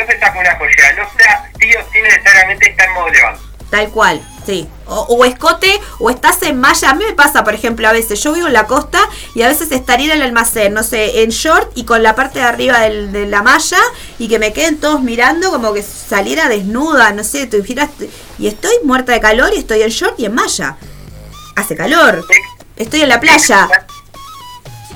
estás 0.09 0.31
con 0.31 0.39
una 0.39 0.55
joyera, 0.57 0.93
no 0.93 1.09
sea 1.17 1.51
sí 1.59 1.69
o 1.75 1.81
sí 1.91 1.99
necesariamente 2.01 2.69
está 2.69 2.85
en 2.85 2.93
modo 2.93 3.09
levante. 3.09 3.41
Tal 3.69 3.89
cual, 3.89 4.21
sí. 4.45 4.67
O, 4.85 4.95
o 5.09 5.23
escote, 5.23 5.79
o 5.99 6.09
estás 6.09 6.41
en 6.43 6.59
malla. 6.59 6.89
A 6.89 6.93
mí 6.93 7.05
me 7.05 7.13
pasa, 7.13 7.45
por 7.45 7.53
ejemplo, 7.53 7.87
a 7.87 7.93
veces 7.93 8.21
yo 8.21 8.33
vivo 8.33 8.47
en 8.47 8.53
la 8.53 8.67
costa 8.67 8.99
y 9.33 9.43
a 9.43 9.47
veces 9.47 9.71
estaría 9.71 10.07
en 10.07 10.19
el 10.19 10.23
almacén, 10.23 10.73
no 10.73 10.83
sé, 10.83 11.23
en 11.23 11.29
short 11.29 11.71
y 11.75 11.85
con 11.85 12.03
la 12.03 12.13
parte 12.13 12.39
de 12.39 12.45
arriba 12.45 12.79
del- 12.81 13.13
de 13.13 13.27
la 13.27 13.41
malla 13.43 13.79
y 14.19 14.27
que 14.27 14.39
me 14.39 14.51
queden 14.51 14.77
todos 14.77 15.01
mirando 15.01 15.51
como 15.51 15.73
que 15.73 15.83
saliera 15.83 16.49
desnuda, 16.49 17.13
no 17.13 17.23
sé, 17.23 17.47
tú 17.47 17.63
giras 17.63 17.89
y 18.37 18.47
estoy 18.47 18.73
muerta 18.83 19.13
de 19.13 19.21
calor 19.21 19.51
y 19.55 19.59
estoy 19.59 19.83
en 19.83 19.89
short 19.89 20.19
y 20.19 20.25
en 20.25 20.35
malla. 20.35 20.75
Hace 21.55 21.75
calor. 21.77 22.25
Estoy 22.75 23.01
en 23.03 23.09
la 23.09 23.21
playa. 23.21 23.69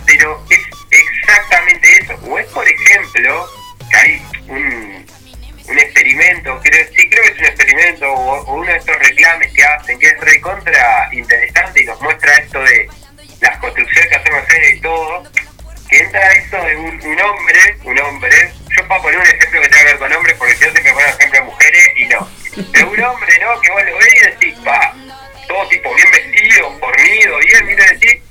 Pero 0.05 0.43
es 0.49 0.59
exactamente 0.91 1.87
eso. 2.01 2.13
O 2.29 2.37
es, 2.37 2.45
por 2.47 2.65
ejemplo, 2.67 3.47
que 3.89 3.97
hay 3.97 4.21
un, 4.47 5.05
un 5.67 5.79
experimento, 5.79 6.59
creo, 6.63 6.87
sí 6.95 7.09
creo 7.09 7.23
que 7.23 7.29
es 7.31 7.39
un 7.39 7.45
experimento, 7.45 8.11
o, 8.11 8.55
uno 8.55 8.71
de 8.71 8.77
estos 8.77 8.95
reclames 8.97 9.51
que 9.53 9.63
hacen, 9.63 9.99
que 9.99 10.07
es 10.07 10.19
recontra 10.19 11.09
interesante 11.11 11.81
y 11.81 11.85
nos 11.85 12.01
muestra 12.01 12.33
esto 12.35 12.61
de 12.63 12.89
las 13.41 13.57
construcciones 13.57 14.09
que 14.09 14.15
hacemos 14.15 14.43
en 14.49 14.77
y 14.77 14.81
todo, 14.81 15.23
que 15.89 15.97
entra 15.99 16.31
esto 16.33 16.63
de 16.63 16.75
un, 16.75 17.01
un 17.01 17.21
hombre, 17.21 17.77
un 17.83 17.99
hombre, 17.99 18.53
yo 18.75 18.87
para 18.87 19.01
poner 19.01 19.19
un 19.19 19.27
ejemplo 19.27 19.61
que 19.61 19.69
tenga 19.69 19.79
que 19.79 19.85
ver 19.85 19.97
con 19.97 20.13
hombres, 20.13 20.35
porque 20.37 20.55
si 20.55 20.65
no 20.65 20.71
siempre 20.71 20.93
pongo 20.93 21.05
ejemplo 21.05 21.39
de 21.39 21.45
mujeres 21.45 21.89
y 21.95 22.05
no, 22.05 22.29
de 22.55 22.83
un 22.83 23.03
hombre, 23.03 23.39
¿no? 23.41 23.61
Que 23.61 23.71
vos 23.71 23.83
lo 23.85 23.97
ves 23.97 24.13
y 24.13 24.19
decís, 24.19 24.55
pa, 24.63 24.93
todo 25.47 25.67
tipo 25.67 25.93
bien 25.93 26.11
vestido, 26.11 26.79
fornido, 26.79 27.37
bien, 27.39 27.65
mira 27.65 27.85
decís, 27.85 28.21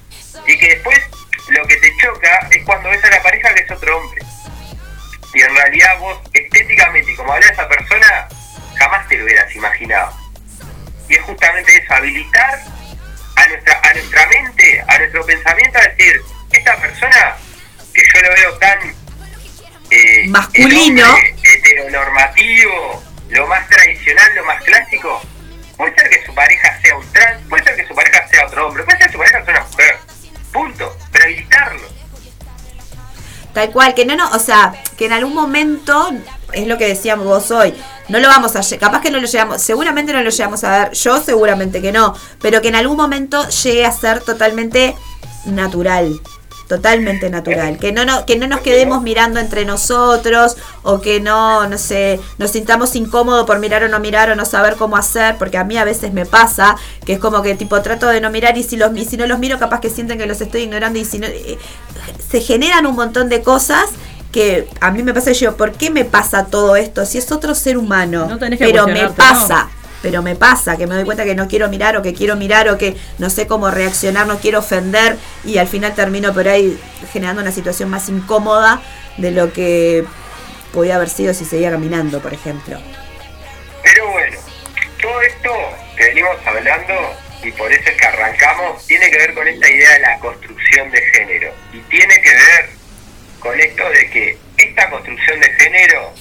y 0.46 0.58
que 0.58 0.68
después 0.68 1.00
lo 1.48 1.66
que 1.66 1.76
te 1.76 1.96
choca 1.98 2.48
es 2.50 2.64
cuando 2.64 2.90
ves 2.90 3.04
a 3.04 3.10
la 3.10 3.22
pareja 3.22 3.54
que 3.54 3.62
es 3.62 3.70
otro 3.70 3.98
hombre. 3.98 4.22
Y 5.34 5.42
en 5.42 5.54
realidad 5.54 5.98
vos 5.98 6.18
estéticamente, 6.32 7.12
y 7.12 7.16
como 7.16 7.32
habla 7.32 7.46
esa 7.46 7.68
persona, 7.68 8.28
jamás 8.76 9.08
te 9.08 9.18
lo 9.18 9.24
hubieras 9.24 9.54
imaginado. 9.54 10.16
Y 11.08 11.14
es 11.14 11.22
justamente 11.22 11.76
eso, 11.76 11.92
habilitar 11.92 12.60
a 13.36 13.48
nuestra, 13.48 13.80
a 13.82 13.92
nuestra 13.92 14.26
mente, 14.28 14.84
a 14.86 14.98
nuestro 14.98 15.26
pensamiento, 15.26 15.78
a 15.78 15.82
decir, 15.82 16.20
esta 16.52 16.76
persona 16.76 17.36
que 17.92 18.02
yo 18.02 18.20
lo 18.22 18.34
veo 18.34 18.58
tan 18.58 18.78
eh, 19.90 20.26
Masculino. 20.28 21.14
hombre 21.14 21.34
heteronormativo, 21.42 23.02
lo 23.30 23.46
más 23.46 23.68
tradicional, 23.68 24.34
lo 24.34 24.44
más 24.44 24.62
clásico, 24.62 25.20
puede 25.76 25.94
ser 25.96 26.10
que 26.10 26.24
su 26.24 26.34
pareja 26.34 26.80
sea 26.80 26.96
un 26.96 27.12
trans, 27.12 27.48
puede 27.48 27.64
ser 27.64 27.76
que 27.76 27.86
su 27.86 27.94
pareja 27.94 28.28
sea 28.28 28.46
otro 28.46 28.68
hombre, 28.68 28.84
puede 28.84 28.98
ser 28.98 29.06
que 29.08 29.12
su 29.12 29.18
pareja 29.18 29.44
sea 29.44 29.54
una 29.54 29.64
mujer. 29.64 29.98
Punto. 30.52 30.96
Pero 31.12 31.24
habilitarlo. 31.24 32.03
Tal 33.54 33.70
cual, 33.70 33.94
que 33.94 34.04
no, 34.04 34.16
no, 34.16 34.28
o 34.30 34.38
sea, 34.38 34.74
que 34.98 35.06
en 35.06 35.12
algún 35.12 35.32
momento, 35.32 36.10
es 36.52 36.66
lo 36.66 36.76
que 36.76 36.88
decíamos 36.88 37.24
vos 37.24 37.50
hoy, 37.52 37.72
no 38.08 38.18
lo 38.18 38.26
vamos 38.26 38.56
a, 38.56 38.78
capaz 38.78 39.00
que 39.00 39.12
no 39.12 39.20
lo 39.20 39.28
llegamos, 39.28 39.62
seguramente 39.62 40.12
no 40.12 40.22
lo 40.22 40.30
llegamos 40.30 40.64
a 40.64 40.78
ver, 40.78 40.92
yo 40.92 41.22
seguramente 41.22 41.80
que 41.80 41.92
no, 41.92 42.14
pero 42.42 42.60
que 42.60 42.68
en 42.68 42.74
algún 42.74 42.96
momento 42.96 43.48
llegue 43.48 43.86
a 43.86 43.92
ser 43.92 44.20
totalmente 44.22 44.96
natural, 45.46 46.20
totalmente 46.74 47.30
natural, 47.30 47.78
que 47.78 47.92
no, 47.92 48.04
no, 48.04 48.26
que 48.26 48.36
no 48.36 48.48
nos 48.48 48.60
quedemos 48.60 49.00
mirando 49.02 49.38
entre 49.38 49.64
nosotros 49.64 50.56
o 50.82 51.00
que 51.00 51.20
no, 51.20 51.68
no 51.68 51.78
sé, 51.78 52.18
nos 52.38 52.50
sintamos 52.50 52.96
incómodos 52.96 53.46
por 53.46 53.60
mirar 53.60 53.84
o 53.84 53.88
no 53.88 54.00
mirar 54.00 54.30
o 54.30 54.34
no 54.34 54.44
saber 54.44 54.74
cómo 54.74 54.96
hacer, 54.96 55.36
porque 55.38 55.56
a 55.56 55.62
mí 55.62 55.76
a 55.76 55.84
veces 55.84 56.12
me 56.12 56.26
pasa 56.26 56.76
que 57.06 57.12
es 57.14 57.18
como 57.20 57.42
que 57.42 57.54
tipo 57.54 57.80
trato 57.80 58.08
de 58.08 58.20
no 58.20 58.30
mirar 58.30 58.58
y 58.58 58.64
si 58.64 58.76
los 58.76 58.96
y 58.96 59.04
si 59.04 59.16
no 59.16 59.26
los 59.26 59.38
miro 59.38 59.58
capaz 59.58 59.80
que 59.80 59.88
sienten 59.88 60.18
que 60.18 60.26
los 60.26 60.40
estoy 60.40 60.62
ignorando 60.62 60.98
y 60.98 61.04
si 61.04 61.20
no 61.20 61.28
eh, 61.28 61.58
se 62.28 62.40
generan 62.40 62.86
un 62.86 62.96
montón 62.96 63.28
de 63.28 63.42
cosas 63.42 63.90
que 64.32 64.68
a 64.80 64.90
mí 64.90 65.04
me 65.04 65.14
pasa 65.14 65.30
yo, 65.30 65.56
¿por 65.56 65.72
qué 65.72 65.90
me 65.90 66.04
pasa 66.04 66.46
todo 66.46 66.74
esto? 66.74 67.06
Si 67.06 67.18
es 67.18 67.30
otro 67.30 67.54
ser 67.54 67.78
humano, 67.78 68.26
No 68.28 68.36
tenés 68.36 68.58
que 68.58 68.64
pero 68.64 68.88
me 68.88 69.08
pasa. 69.10 69.68
Pero 70.04 70.20
me 70.20 70.36
pasa 70.36 70.76
que 70.76 70.86
me 70.86 70.96
doy 70.96 71.04
cuenta 71.06 71.24
que 71.24 71.34
no 71.34 71.48
quiero 71.48 71.70
mirar 71.70 71.96
o 71.96 72.02
que 72.02 72.12
quiero 72.12 72.36
mirar 72.36 72.68
o 72.68 72.76
que 72.76 72.94
no 73.16 73.30
sé 73.30 73.46
cómo 73.46 73.70
reaccionar, 73.70 74.26
no 74.26 74.38
quiero 74.38 74.58
ofender 74.58 75.16
y 75.46 75.56
al 75.56 75.66
final 75.66 75.94
termino 75.94 76.34
por 76.34 76.46
ahí 76.46 76.78
generando 77.10 77.40
una 77.40 77.50
situación 77.50 77.88
más 77.88 78.10
incómoda 78.10 78.82
de 79.16 79.30
lo 79.30 79.50
que 79.54 80.04
podía 80.74 80.96
haber 80.96 81.08
sido 81.08 81.32
si 81.32 81.46
seguía 81.46 81.70
caminando, 81.70 82.20
por 82.20 82.34
ejemplo. 82.34 82.78
Pero 83.82 84.10
bueno, 84.10 84.36
todo 85.00 85.22
esto 85.22 85.50
que 85.96 86.04
venimos 86.04 86.36
hablando, 86.44 86.94
y 87.42 87.50
por 87.52 87.72
eso 87.72 87.88
es 87.88 87.96
que 87.96 88.06
arrancamos, 88.06 88.86
tiene 88.86 89.10
que 89.10 89.16
ver 89.16 89.32
con 89.32 89.48
esta 89.48 89.70
idea 89.70 89.90
de 89.94 90.00
la 90.00 90.18
construcción 90.18 90.90
de 90.90 91.00
género. 91.00 91.50
Y 91.72 91.78
tiene 91.88 92.20
que 92.20 92.30
ver 92.30 92.68
con 93.40 93.58
esto 93.58 93.88
de 93.88 94.10
que 94.10 94.38
esta 94.58 94.90
construcción 94.90 95.40
de 95.40 95.48
género 95.54 96.12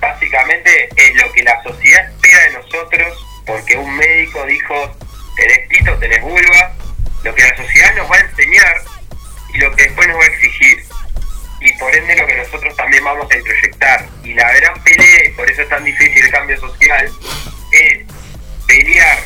básicamente 0.00 0.88
es 0.94 1.14
lo 1.20 1.32
que 1.32 1.42
la 1.42 1.60
sociedad 1.64 2.08
espera 2.26 2.44
de 2.44 2.52
nosotros, 2.52 3.26
porque 3.46 3.76
un 3.76 3.96
médico 3.96 4.44
dijo, 4.46 4.96
tenés 5.36 5.68
pito, 5.68 5.94
tenés 5.98 6.20
vulva, 6.22 6.72
lo 7.22 7.34
que 7.34 7.42
la 7.42 7.56
sociedad 7.56 7.94
nos 7.96 8.10
va 8.10 8.16
a 8.16 8.20
enseñar 8.20 8.82
y 9.52 9.58
lo 9.58 9.74
que 9.74 9.84
después 9.84 10.08
nos 10.08 10.18
va 10.18 10.24
a 10.24 10.26
exigir. 10.26 10.84
Y 11.60 11.72
por 11.78 11.94
ende 11.94 12.16
lo 12.16 12.26
que 12.26 12.36
nosotros 12.36 12.76
también 12.76 13.02
vamos 13.04 13.26
a 13.30 13.36
introyectar. 13.36 14.06
Y 14.22 14.34
la 14.34 14.52
gran 14.52 14.82
pelea, 14.82 15.24
y 15.24 15.30
por 15.30 15.50
eso 15.50 15.62
es 15.62 15.68
tan 15.68 15.84
difícil 15.84 16.24
el 16.24 16.30
cambio 16.30 16.60
social, 16.60 17.10
es 17.72 18.04
pelear 18.66 19.18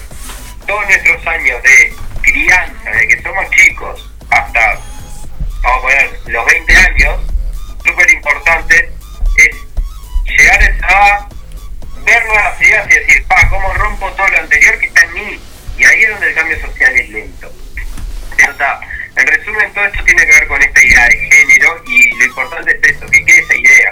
todos 0.67 0.87
nuestros 0.87 1.27
años 1.27 1.63
de 1.63 1.93
crianza, 2.23 2.91
de 2.91 3.09
que 3.09 3.23
somos 3.23 3.51
chicos, 3.51 4.13
hasta, 4.31 4.79
vamos 5.63 5.79
a 5.79 5.81
poner, 5.81 6.21
los 6.27 6.47
20 6.47 6.77
años, 6.77 7.21
súper 7.85 8.11
importante, 8.13 8.91
es 9.37 9.57
llegar 10.25 10.63
a 10.83 11.29
ver 12.05 12.27
nuevas 12.27 12.61
ideas 12.61 12.87
y 12.91 12.95
decir, 12.95 13.25
pa, 13.27 13.49
¿cómo 13.49 13.73
rompo 13.75 14.11
todo 14.13 14.29
lo 14.29 14.39
anterior 14.39 14.79
que 14.79 14.87
está 14.87 15.03
en 15.05 15.13
mí? 15.15 15.41
Y 15.79 15.85
ahí 15.85 16.03
es 16.03 16.11
donde 16.11 16.29
el 16.29 16.35
cambio 16.35 16.61
social 16.61 16.95
es 16.95 17.09
lento. 17.09 17.53
Pero 18.37 18.53
está, 18.53 18.81
en 19.17 19.27
resumen, 19.27 19.73
todo 19.73 19.85
esto 19.85 20.05
tiene 20.05 20.27
que 20.27 20.33
ver 20.33 20.47
con 20.47 20.63
esta 20.63 20.85
idea 20.85 21.09
de 21.09 21.17
género 21.17 21.83
y 21.87 22.11
lo 22.17 22.25
importante 22.25 22.81
es 22.83 22.97
eso, 22.97 23.07
que 23.07 23.25
quede 23.25 23.41
esa 23.41 23.55
idea. 23.55 23.91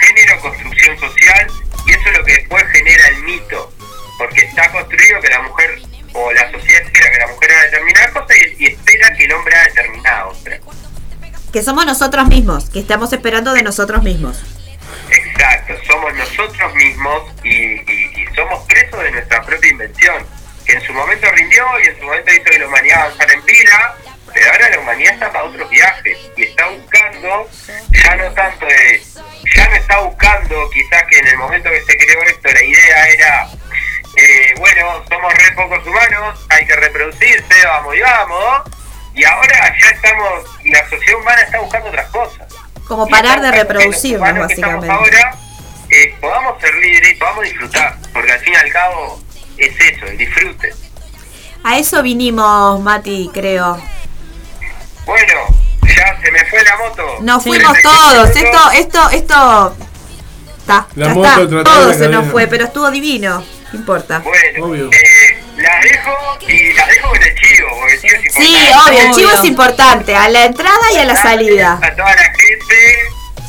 Género, 0.00 0.40
construcción 0.40 0.98
social 0.98 1.46
y 1.86 1.90
eso 1.90 2.02
es 2.06 2.18
lo 2.18 2.24
que 2.24 2.32
después 2.34 2.64
genera 2.72 3.08
el 3.08 3.22
mito. 3.22 3.72
Porque 4.18 4.44
está 4.44 4.70
construido 4.70 5.20
que 5.20 5.28
la 5.28 5.42
mujer 5.42 5.82
o 6.12 6.32
la 6.32 6.50
sociedad 6.52 6.82
espera 6.82 7.10
que 7.10 7.18
la 7.18 7.26
mujer 7.26 7.52
haga 7.52 7.62
determinada 7.64 8.10
cosa 8.12 8.34
y, 8.36 8.64
y 8.64 8.66
espera 8.68 9.12
que 9.14 9.24
el 9.24 9.32
hombre 9.32 9.54
haga 9.54 9.64
determinada 9.68 10.26
otra. 10.26 10.58
Que 11.52 11.62
somos 11.62 11.84
nosotros 11.84 12.28
mismos, 12.28 12.70
que 12.70 12.80
estamos 12.80 13.12
esperando 13.12 13.52
de 13.52 13.62
nosotros 13.62 14.02
mismos. 14.02 14.42
Exacto, 15.10 15.74
somos 15.86 16.14
nosotros 16.14 16.74
mismos 16.74 17.22
y, 17.44 17.76
somos 18.34 18.66
presos 18.66 19.02
de 19.02 19.10
nuestra 19.10 19.42
propia 19.42 19.70
invención, 19.70 20.26
que 20.64 20.72
en 20.72 20.80
su 20.82 20.92
momento 20.92 21.30
rindió 21.32 21.64
y 21.80 21.88
en 21.88 21.98
su 21.98 22.04
momento 22.04 22.32
hizo 22.32 22.44
que 22.44 22.58
la 22.58 22.66
humanidad 22.66 23.00
avanzara 23.02 23.32
en 23.34 23.42
pila, 23.42 23.94
pero 24.32 24.52
ahora 24.52 24.70
la 24.70 24.78
humanidad 24.78 25.14
está 25.14 25.32
para 25.32 25.44
otros 25.44 25.68
viajes 25.68 26.18
y 26.36 26.42
está 26.44 26.66
buscando, 26.68 27.50
ya 27.92 28.16
no 28.16 28.32
tanto 28.32 28.66
de, 28.66 29.02
ya 29.54 29.68
no 29.68 29.74
está 29.74 30.00
buscando, 30.00 30.70
quizás 30.70 31.02
que 31.10 31.18
en 31.18 31.28
el 31.28 31.36
momento 31.36 31.70
que 31.70 31.82
se 31.82 31.96
creó 31.96 32.22
esto 32.22 32.48
la 32.50 32.64
idea 32.64 33.08
era, 33.08 33.48
eh, 34.16 34.54
bueno, 34.58 35.04
somos 35.10 35.34
re 35.34 35.52
pocos 35.52 35.86
humanos, 35.86 36.46
hay 36.48 36.66
que 36.66 36.76
reproducirse, 36.76 37.66
vamos 37.66 37.96
y 37.96 38.00
vamos, 38.00 38.62
y 39.14 39.24
ahora 39.24 39.76
ya 39.78 39.90
estamos, 39.90 40.44
la 40.64 40.88
sociedad 40.88 41.20
humana 41.20 41.42
está 41.42 41.60
buscando 41.60 41.88
otras 41.88 42.10
cosas. 42.10 42.61
Como 42.92 43.08
parar 43.08 43.40
de 43.40 43.50
reproducirnos, 43.50 44.38
básicamente. 44.38 44.90
ahora 44.90 45.34
que 45.88 46.14
podamos 46.20 46.60
ser 46.60 46.74
libres 46.74 47.12
y 47.12 47.14
podamos 47.14 47.44
disfrutar, 47.44 47.96
porque 48.12 48.32
al 48.32 48.40
fin 48.40 48.52
y 48.52 48.56
al 48.56 48.70
cabo 48.70 49.18
es 49.56 49.74
eso, 49.80 50.04
el 50.04 50.18
disfrute. 50.18 50.74
A 51.64 51.78
eso 51.78 52.02
vinimos, 52.02 52.80
Mati, 52.82 53.30
creo. 53.32 53.80
Bueno, 55.06 55.34
ya 55.96 56.20
se 56.22 56.30
me 56.32 56.44
fue 56.44 56.62
la 56.64 56.76
moto. 56.76 57.16
Nos 57.22 57.42
Sí. 57.42 57.48
fuimos 57.48 57.76
todos. 57.82 58.28
Esto, 58.36 58.70
esto, 58.72 59.10
esto. 59.10 59.76
Está, 60.58 60.86
La 60.94 61.06
ya 61.06 61.14
moto 61.14 61.42
está. 61.60 61.64
Todo 61.64 61.92
se 61.94 62.08
nos 62.10 62.26
fue, 62.30 62.46
pero 62.46 62.66
estuvo 62.66 62.90
divino. 62.90 63.42
No 63.72 63.78
importa. 63.78 64.18
Bueno, 64.18 64.74
eh, 64.92 65.41
las 65.62 65.82
dejo 65.82 66.38
y 66.40 66.72
las 66.74 66.88
dejo 66.88 67.08
con 67.08 67.22
el 67.22 67.34
chivo, 67.34 67.68
porque 67.78 67.94
el 67.94 68.00
chivo 68.00 68.16
es 68.16 68.24
importante. 68.24 68.46
Sí, 68.46 68.70
obvio, 68.86 69.00
el 69.00 69.14
chivo 69.14 69.30
es 69.30 69.44
importante. 69.44 70.16
A 70.16 70.28
la 70.28 70.44
entrada 70.44 70.92
y 70.94 70.98
a 70.98 71.04
la 71.04 71.16
salida. 71.16 71.78
A 71.82 71.94
toda 71.94 72.14
la 72.14 72.24
gente, 72.24 72.98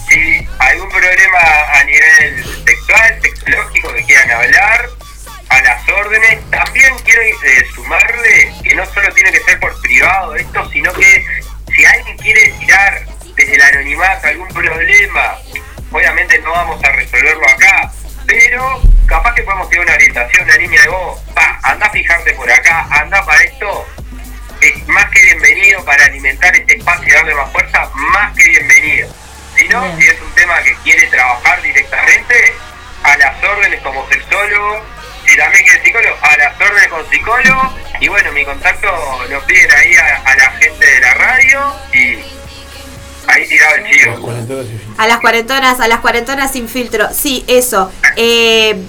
si 0.10 0.48
algún 0.60 0.90
problema 0.90 1.40
a 1.73 1.84
nivel 1.84 2.45
sexual, 2.65 3.19
sexológico 3.22 3.94
que 3.94 4.03
quieran 4.06 4.31
hablar, 4.31 4.90
a 5.53 5.61
las 5.61 5.90
órdenes. 5.90 6.40
También 6.49 6.94
quiero 7.03 7.22
eh, 7.22 7.65
sumarle 7.76 8.53
que 8.64 8.76
no 8.76 8.85
solo 8.88 9.14
tiene 9.14 9.31
que 9.31 9.40
ser 9.41 9.60
por 9.60 9.80
privado 9.81 10.35
esto, 10.35 10.69
sino 10.72 10.91
que 10.94 11.26
si 11.76 11.85
alguien 11.85 12.18
quiere 12.18 12.52
tirar 12.60 13.06
desde 13.35 13.56
el 13.56 13.61
anonimato 13.61 14.27
algún 14.27 14.48
problema, 14.49 15.38
obviamente 15.91 16.40
no 16.40 16.52
vamos 16.52 16.84
a 16.84 16.90
resolverlo 16.91 17.48
acá, 17.49 17.91
pero 18.34 18.82
capaz 19.06 19.36
que 19.36 19.44
podemos 19.44 19.70
tener 19.70 19.86
una 19.86 19.94
orientación, 19.94 20.44
una 20.44 20.58
línea 20.58 20.82
de 20.82 20.88
voz, 20.88 21.22
pa, 21.36 21.60
anda 21.62 21.86
a 21.86 21.90
fijarte 21.92 22.34
por 22.34 22.52
acá, 22.52 22.88
anda 22.90 23.24
para 23.24 23.44
esto, 23.44 23.86
es 24.62 24.88
más 24.88 25.06
que 25.12 25.22
bienvenido 25.22 25.86
para 25.86 26.06
alimentar 26.06 26.56
este 26.56 26.78
espacio 26.78 27.08
y 27.08 27.12
darle 27.12 27.36
más 27.36 27.52
fuerza, 27.52 27.88
más 27.94 28.36
que 28.36 28.50
bienvenido. 28.50 29.08
Si 29.56 29.68
no, 29.68 29.98
si 29.98 30.08
es 30.08 30.20
un 30.20 30.32
tema 30.34 30.60
que 30.64 30.74
quiere 30.78 31.06
trabajar 31.08 31.62
directamente, 31.62 32.54
a 33.04 33.18
las 33.18 33.44
órdenes 33.44 33.82
como 33.82 34.08
sexólogo, 34.10 34.84
si 35.28 35.38
también 35.38 35.64
quiere 35.66 35.84
psicólogo, 35.84 36.18
a 36.22 36.38
las 36.38 36.60
órdenes 36.60 36.88
con 36.88 37.10
psicólogo, 37.12 37.74
y 38.00 38.08
bueno, 38.08 38.32
mi 38.32 38.46
contacto 38.46 39.26
lo 39.30 39.46
piden 39.46 39.72
ahí 39.74 39.96
a, 39.96 40.16
a 40.26 40.36
la 40.36 40.52
gente 40.54 40.86
de 40.86 41.00
la 41.02 41.14
radio 41.14 41.76
y 41.94 42.43
ahí 43.28 43.48
tirado 43.48 43.76
el 43.76 43.91
chivo. 43.91 44.74
A 44.98 45.08
las 45.08 45.20
cuarentonas, 45.20 45.80
a 45.80 45.88
las 45.88 46.00
cuarentonas 46.00 46.52
sin 46.52 46.68
filtro. 46.68 47.08
Sí, 47.14 47.44
eso. 47.48 47.91
Eh, 48.16 48.82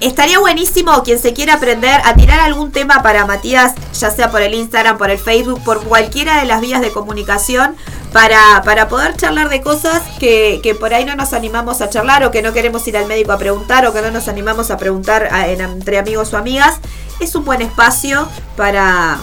estaría 0.00 0.38
buenísimo 0.38 1.02
quien 1.02 1.18
se 1.18 1.32
quiera 1.32 1.54
aprender 1.54 2.00
a 2.04 2.14
tirar 2.14 2.40
algún 2.40 2.70
tema 2.70 3.02
para 3.02 3.26
Matías, 3.26 3.74
ya 3.98 4.10
sea 4.10 4.30
por 4.30 4.42
el 4.42 4.54
Instagram, 4.54 4.98
por 4.98 5.10
el 5.10 5.18
Facebook, 5.18 5.62
por 5.64 5.82
cualquiera 5.84 6.38
de 6.40 6.46
las 6.46 6.60
vías 6.60 6.80
de 6.80 6.90
comunicación, 6.90 7.76
para, 8.12 8.62
para 8.64 8.88
poder 8.88 9.16
charlar 9.16 9.48
de 9.48 9.60
cosas 9.60 10.02
que, 10.18 10.60
que 10.62 10.74
por 10.74 10.94
ahí 10.94 11.04
no 11.04 11.14
nos 11.16 11.32
animamos 11.32 11.80
a 11.80 11.90
charlar 11.90 12.24
o 12.24 12.30
que 12.30 12.42
no 12.42 12.52
queremos 12.52 12.86
ir 12.88 12.96
al 12.96 13.06
médico 13.06 13.32
a 13.32 13.38
preguntar 13.38 13.86
o 13.86 13.92
que 13.92 14.00
no 14.00 14.10
nos 14.10 14.28
animamos 14.28 14.70
a 14.70 14.78
preguntar 14.78 15.28
entre 15.48 15.98
amigos 15.98 16.32
o 16.32 16.38
amigas. 16.38 16.76
Es 17.20 17.34
un 17.34 17.44
buen 17.44 17.62
espacio 17.62 18.28
para, 18.56 19.18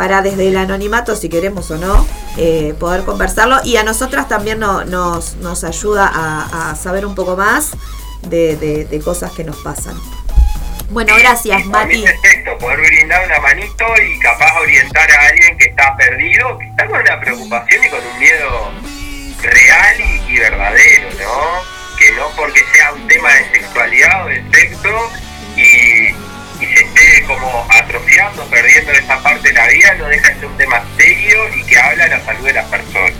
para 0.00 0.22
desde 0.22 0.48
el 0.48 0.56
anonimato, 0.56 1.14
si 1.14 1.28
queremos 1.28 1.70
o 1.70 1.76
no, 1.76 2.06
eh, 2.38 2.72
poder 2.80 3.02
conversarlo. 3.04 3.58
Y 3.64 3.76
a 3.76 3.82
nosotras 3.82 4.28
también 4.28 4.58
no- 4.58 4.82
nos, 4.86 5.34
nos 5.36 5.62
ayuda 5.62 6.10
a, 6.10 6.70
a 6.70 6.74
saber 6.74 7.04
un 7.04 7.14
poco 7.14 7.36
más 7.36 7.72
de, 8.22 8.56
de- 8.56 8.86
de 8.86 9.00
cosas 9.00 9.30
que 9.32 9.44
nos 9.44 9.56
pasan. 9.58 9.94
Bueno, 10.88 11.12
gracias, 11.18 11.66
Mati. 11.66 12.02
es 12.02 12.14
esto, 12.34 12.56
poder 12.58 12.78
brindar 12.80 13.26
una 13.26 13.40
manito 13.40 13.84
y 14.02 14.18
capaz 14.20 14.58
orientar 14.62 15.10
a 15.10 15.26
alguien 15.28 15.58
que 15.58 15.66
está 15.66 15.94
perdido, 15.98 16.56
que 16.56 16.64
está 16.64 16.86
con 16.86 16.98
una 17.02 17.20
preocupación 17.20 17.84
y 17.84 17.88
con 17.90 18.00
un 18.00 18.18
miedo 18.18 18.70
real 19.42 19.96
y, 20.00 20.32
y 20.32 20.38
verdadero, 20.38 21.08
¿no? 21.22 21.98
Que 21.98 22.10
no 22.12 22.22
porque 22.38 22.62
sea 22.74 22.94
un 22.94 23.06
tema 23.06 23.28
de 23.34 23.50
sexualidad 23.52 24.24
o 24.24 24.28
de 24.28 24.42
sexo 24.50 25.10
y, 25.58 26.14
esté 26.94 27.24
como 27.26 27.66
atrofiando, 27.70 28.44
perdiendo 28.44 28.92
esa 28.92 29.22
parte 29.22 29.48
de 29.48 29.54
la 29.54 29.66
vida, 29.68 29.94
no 29.94 30.06
deja 30.06 30.28
de 30.28 30.34
ser 30.34 30.46
un 30.46 30.56
tema 30.56 30.82
serio 30.96 31.38
y 31.56 31.64
que 31.64 31.78
habla 31.78 32.04
de 32.04 32.10
la 32.10 32.24
salud 32.24 32.44
de 32.44 32.52
las 32.52 32.66
personas. 32.66 33.12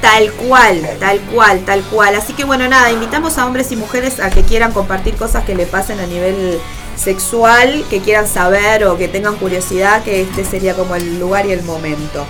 Tal 0.00 0.32
cual, 0.32 0.90
tal 1.00 1.20
cual, 1.20 1.64
tal 1.64 1.82
cual. 1.84 2.14
Así 2.16 2.34
que 2.34 2.44
bueno, 2.44 2.68
nada, 2.68 2.90
invitamos 2.90 3.38
a 3.38 3.46
hombres 3.46 3.72
y 3.72 3.76
mujeres 3.76 4.20
a 4.20 4.30
que 4.30 4.42
quieran 4.42 4.72
compartir 4.72 5.14
cosas 5.16 5.44
que 5.44 5.54
le 5.54 5.66
pasen 5.66 5.98
a 5.98 6.06
nivel 6.06 6.60
sexual, 6.96 7.84
que 7.88 8.00
quieran 8.00 8.28
saber 8.28 8.84
o 8.84 8.98
que 8.98 9.08
tengan 9.08 9.36
curiosidad, 9.36 10.02
que 10.04 10.22
este 10.22 10.44
sería 10.44 10.74
como 10.74 10.94
el 10.94 11.18
lugar 11.18 11.46
y 11.46 11.52
el 11.52 11.62
momento. 11.62 12.26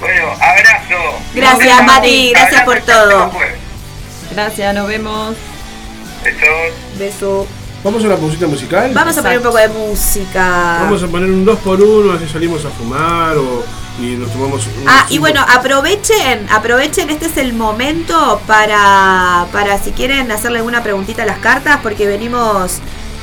Bueno, 0.00 0.32
abrazo. 0.32 1.18
Gracias, 1.32 1.84
Mati, 1.84 2.32
gracias 2.32 2.62
por 2.62 2.80
todo. 2.80 3.30
jueves. 3.30 3.58
Gracias, 4.32 4.74
nos 4.74 4.88
vemos. 4.88 5.36
Besos. 6.24 6.98
Beso. 6.98 7.46
Vamos 7.84 8.02
a 8.02 8.06
una 8.06 8.16
pausita 8.16 8.46
musical. 8.46 8.92
Vamos 8.94 9.16
a 9.18 9.22
poner 9.22 9.38
un 9.38 9.44
poco 9.44 9.58
de 9.58 9.68
música. 9.68 10.78
Vamos 10.80 11.02
a 11.02 11.06
poner 11.08 11.30
un 11.30 11.44
2 11.44 11.58
por 11.58 11.82
1 11.82 12.12
así 12.14 12.26
salimos 12.26 12.64
a 12.64 12.70
fumar 12.70 13.36
o 13.36 13.62
y 14.00 14.16
nos 14.16 14.32
tomamos 14.32 14.66
un 14.66 14.88
Ah, 14.88 15.06
y 15.10 15.18
bueno, 15.18 15.40
aprovechen, 15.46 16.48
aprovechen, 16.50 17.10
este 17.10 17.26
es 17.26 17.36
el 17.36 17.52
momento 17.52 18.40
para, 18.46 19.46
para 19.52 19.78
si 19.78 19.92
quieren 19.92 20.32
hacerle 20.32 20.58
alguna 20.58 20.82
preguntita 20.82 21.22
a 21.22 21.26
las 21.26 21.38
cartas, 21.38 21.78
porque 21.82 22.06
venimos 22.06 22.78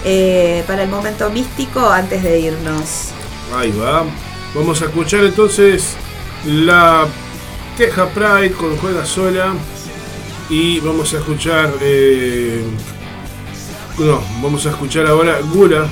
eh, 0.05 0.63
para 0.67 0.83
el 0.83 0.89
momento 0.89 1.29
místico 1.31 1.89
antes 1.89 2.23
de 2.23 2.39
irnos. 2.39 3.09
Ahí 3.57 3.71
va. 3.71 4.05
Vamos 4.53 4.81
a 4.81 4.85
escuchar 4.85 5.25
entonces 5.25 5.95
la 6.45 7.05
Queja 7.77 8.07
Pride 8.09 8.51
con 8.51 8.77
Juega 8.77 9.05
Sola. 9.05 9.53
Y 10.49 10.79
vamos 10.81 11.13
a 11.13 11.17
escuchar. 11.17 11.71
eh, 11.81 12.63
no, 14.05 14.21
vamos 14.41 14.65
a 14.65 14.69
escuchar 14.69 15.05
ahora 15.07 15.39
Gula. 15.53 15.87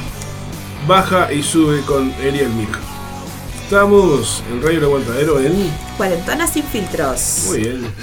Baja 0.87 1.31
y 1.31 1.43
sube 1.43 1.81
con 1.81 2.11
Ariel 2.13 2.49
Mick. 2.49 2.77
Estamos 3.63 4.43
en 4.51 4.61
Radio 4.63 4.79
El 4.79 4.83
Aguantadero 4.85 5.39
en. 5.39 5.71
Cuarentonas 5.97 6.51
sin 6.51 6.63
filtros. 6.63 7.45
Muy 7.47 7.59
bien. 7.59 7.93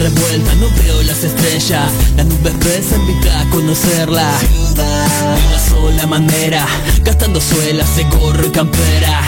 Revuelta, 0.00 0.54
no 0.54 0.68
veo 0.82 1.02
las 1.02 1.22
estrellas. 1.22 1.92
Las 2.16 2.26
nubes 2.26 2.54
pesan, 2.54 3.00
invita 3.02 3.40
a 3.40 3.50
conocerla. 3.50 4.32
De 4.74 5.46
una 5.48 5.58
sola 5.58 6.06
manera 6.06 6.66
Gastando 7.02 7.40
suelas 7.40 7.96
de 7.96 8.04
gorro 8.04 8.46
y 8.46 8.50
campera 8.50 9.20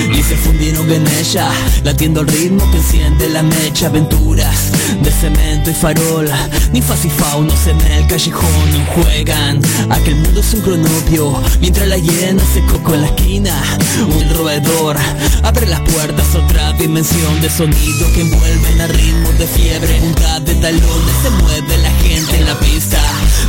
Y 0.00 0.22
se 0.22 0.36
fundieron 0.36 0.90
en 0.90 1.06
ella 1.06 1.50
Latiendo 1.82 2.20
el 2.20 2.28
ritmo 2.28 2.70
que 2.70 2.76
enciende 2.76 3.28
la 3.28 3.42
mecha. 3.42 3.86
Aventuras 3.86 4.70
de 5.02 5.10
cemento 5.10 5.70
y 5.70 5.74
farol 5.74 6.28
Ninfas 6.72 7.04
y 7.04 7.10
faunos 7.10 7.66
en 7.66 7.80
el 7.80 8.06
callejón. 8.06 8.86
Juegan 8.94 9.60
a 9.90 9.98
que 10.00 10.10
el 10.10 10.16
mundo 10.16 10.40
es 10.40 10.54
un 10.54 10.60
cronopio. 10.60 11.42
Mientras 11.60 11.88
la 11.88 11.96
hiena 11.96 12.42
se 12.52 12.62
coco 12.66 12.94
en 12.94 13.02
la 13.02 13.06
esquina 13.08 13.54
Un 14.00 14.36
roedor 14.36 14.96
abre 15.42 15.66
las 15.66 15.80
puertas 15.80 16.34
a 16.34 16.38
Otra 16.38 16.72
dimensión 16.74 17.40
de 17.40 17.50
sonido 17.50 18.12
que 18.14 18.22
envuelven 18.22 18.80
a 18.80 18.86
ritmo 18.86 19.30
de 19.38 19.46
fiebre. 19.46 19.94
Punta 20.00 20.40
de 20.40 20.54
talones 20.54 21.16
se 21.22 21.30
mueve 21.30 21.78
la 21.78 21.90
gente 21.90 22.36
en 22.36 22.46
la 22.46 22.58
pista. 22.60 23.00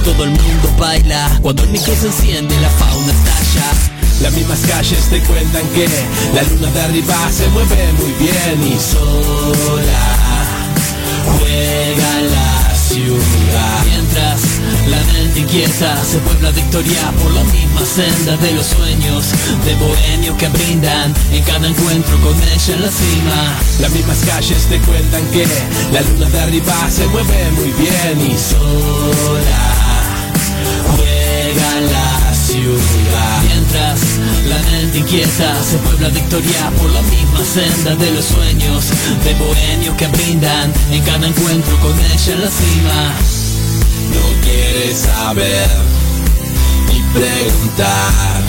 Todo 0.04 0.24
el 0.24 0.32
mundo 0.32 0.74
baila 0.78 1.40
Cuando 1.42 1.64
el 1.64 1.70
micro 1.70 1.94
se 1.96 2.08
enciende 2.08 2.60
la 2.60 2.70
fauna 2.70 3.12
estalla 3.12 3.89
las 4.22 4.34
mismas 4.34 4.60
calles 4.68 5.08
te 5.10 5.22
cuentan 5.22 5.66
que 5.70 5.88
la 6.34 6.44
luna 6.44 6.72
de 6.72 6.82
arriba 6.82 7.16
se 7.32 7.48
mueve 7.50 7.94
muy 7.94 8.12
bien 8.14 8.74
y 8.74 8.80
sola 8.80 10.40
juega 11.38 12.22
la 12.22 12.76
ciudad. 12.76 13.86
Mientras 13.86 14.42
la 14.88 14.98
mente 15.14 15.40
inquieta 15.40 16.04
se 16.04 16.18
puebla 16.20 16.52
de 16.52 16.60
historia 16.60 17.12
por 17.22 17.32
la 17.34 17.44
misma 17.46 17.86
senda 17.86 18.36
de 18.38 18.52
los 18.54 18.66
sueños 18.66 19.26
de 19.66 19.76
bohemios 19.76 20.38
que 20.38 20.48
brindan 20.50 21.14
en 21.32 21.44
cada 21.44 21.68
encuentro 21.68 22.18
con 22.22 22.36
ella 22.36 22.74
en 22.76 22.82
la 22.82 22.90
cima. 22.92 23.60
Las 23.80 23.92
mismas 23.92 24.18
calles 24.26 24.66
te 24.66 24.80
cuentan 24.82 25.26
que 25.32 25.46
la 25.94 26.02
luna 26.02 26.30
de 26.30 26.40
arriba 26.42 26.90
se 26.90 27.06
mueve 27.08 27.52
muy 27.52 27.72
bien 27.72 28.32
y 28.32 28.38
sola 28.38 29.90
juega 30.96 31.82
la 31.94 32.34
ciudad 32.34 33.42
Mientras 33.44 34.09
la 34.50 34.58
mente 34.72 34.98
inquieta 35.00 35.64
se 35.64 35.78
puebla 35.78 36.10
de 36.10 36.20
historia 36.20 36.72
por 36.78 36.90
la 36.92 37.02
misma 37.04 37.44
senda 37.44 37.96
de 37.96 38.12
los 38.12 38.26
sueños 38.26 38.86
De 39.24 39.34
bohemios 39.36 39.96
que 39.96 40.08
brindan 40.08 40.74
en 40.92 41.04
cada 41.04 41.28
encuentro 41.28 41.78
con 41.80 41.98
ella 42.00 42.34
en 42.34 42.42
la 42.42 42.50
cima 42.50 43.14
No 44.14 44.42
quiere 44.44 44.94
saber 44.94 45.70
ni 46.88 47.00
preguntar 47.14 48.44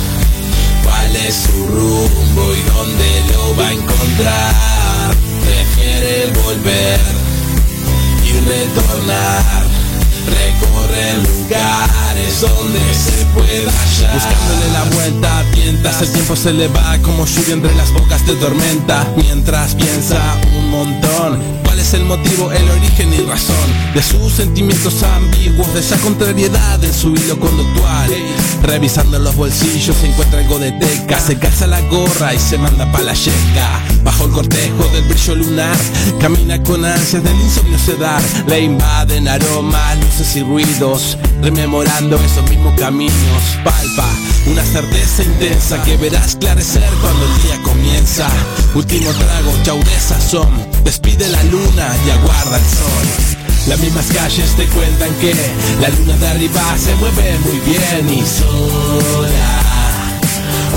cuál 0.90 1.16
es 1.16 1.34
su 1.34 1.66
rumbo 1.66 2.54
y 2.54 2.62
dónde 2.72 3.22
lo 3.32 3.56
va 3.56 3.68
a 3.68 3.72
encontrar. 3.72 5.14
Prefiere 5.44 6.32
volver 6.42 7.00
y 8.24 8.32
retornar. 8.48 9.64
Lugares 10.90 12.40
donde 12.40 12.80
se 12.94 13.24
pueda 13.34 13.70
hallar. 13.70 14.14
Buscándole 14.14 14.72
la 14.72 14.84
vuelta 14.94 15.44
mientras 15.54 16.02
el 16.02 16.12
tiempo 16.12 16.36
se 16.36 16.52
le 16.52 16.68
va 16.68 16.98
como 17.02 17.26
lluvia 17.26 17.54
entre 17.54 17.74
las 17.74 17.92
bocas 17.92 18.26
de 18.26 18.34
tormenta 18.34 19.06
Mientras 19.16 19.74
piensa 19.74 20.20
un 20.56 20.70
montón. 20.70 21.60
¿Cuál 21.64 21.78
es 21.78 21.94
el 21.94 22.04
motivo, 22.04 22.50
el 22.50 22.68
origen 22.68 23.12
y 23.14 23.18
razón 23.22 23.56
De 23.94 24.02
sus 24.02 24.32
sentimientos 24.32 25.02
ambiguos, 25.02 25.72
de 25.72 25.80
esa 25.80 25.96
contrariedad 25.98 26.82
en 26.82 26.92
su 26.92 27.10
hilo 27.14 27.38
conductual 27.38 28.10
Revisando 28.62 29.18
los 29.18 29.36
bolsillos 29.36 29.96
se 29.96 30.08
encuentra 30.08 30.40
algo 30.40 30.58
de 30.58 30.72
teca 30.72 31.18
Se 31.20 31.38
calza 31.38 31.66
la 31.66 31.80
gorra 31.82 32.34
y 32.34 32.38
se 32.38 32.58
manda 32.58 32.90
pa' 32.90 33.02
la 33.02 33.14
yeca. 33.14 33.82
Bajo 34.02 34.24
el 34.24 34.32
cortejo 34.32 34.88
del 34.92 35.04
brillo 35.04 35.34
lunar 35.36 35.76
Camina 36.20 36.62
con 36.62 36.84
ansias 36.84 37.22
del 37.22 37.40
insomnio 37.40 37.78
sedar. 37.78 38.20
Le 38.46 38.60
invaden 38.60 39.28
aromas, 39.28 39.96
luces 39.98 40.36
y 40.36 40.42
ruidos 40.42 40.79
Rememorando 41.42 42.16
esos 42.16 42.48
mismos 42.48 42.74
caminos. 42.80 43.58
Palpa 43.62 44.08
una 44.46 44.64
certeza 44.64 45.22
intensa 45.24 45.82
que 45.82 45.98
verás 45.98 46.28
esclarecer 46.28 46.88
cuando 47.02 47.26
el 47.26 47.42
día 47.42 47.60
comienza. 47.62 48.26
Último 48.74 49.10
trago, 49.12 49.52
chau 49.62 49.78
de 49.78 50.00
sazón. 50.00 50.48
Despide 50.82 51.28
la 51.28 51.44
luna 51.44 51.86
y 52.06 52.10
aguarda 52.10 52.56
el 52.56 52.64
sol. 52.64 53.36
Las 53.68 53.78
mismas 53.78 54.06
calles 54.06 54.56
te 54.56 54.64
cuentan 54.68 55.12
que 55.20 55.34
la 55.82 55.90
luna 55.90 56.16
de 56.16 56.28
arriba 56.28 56.62
se 56.78 56.94
mueve 56.94 57.38
muy 57.40 57.60
bien 57.60 58.08
y 58.08 58.24
sola 58.24 59.60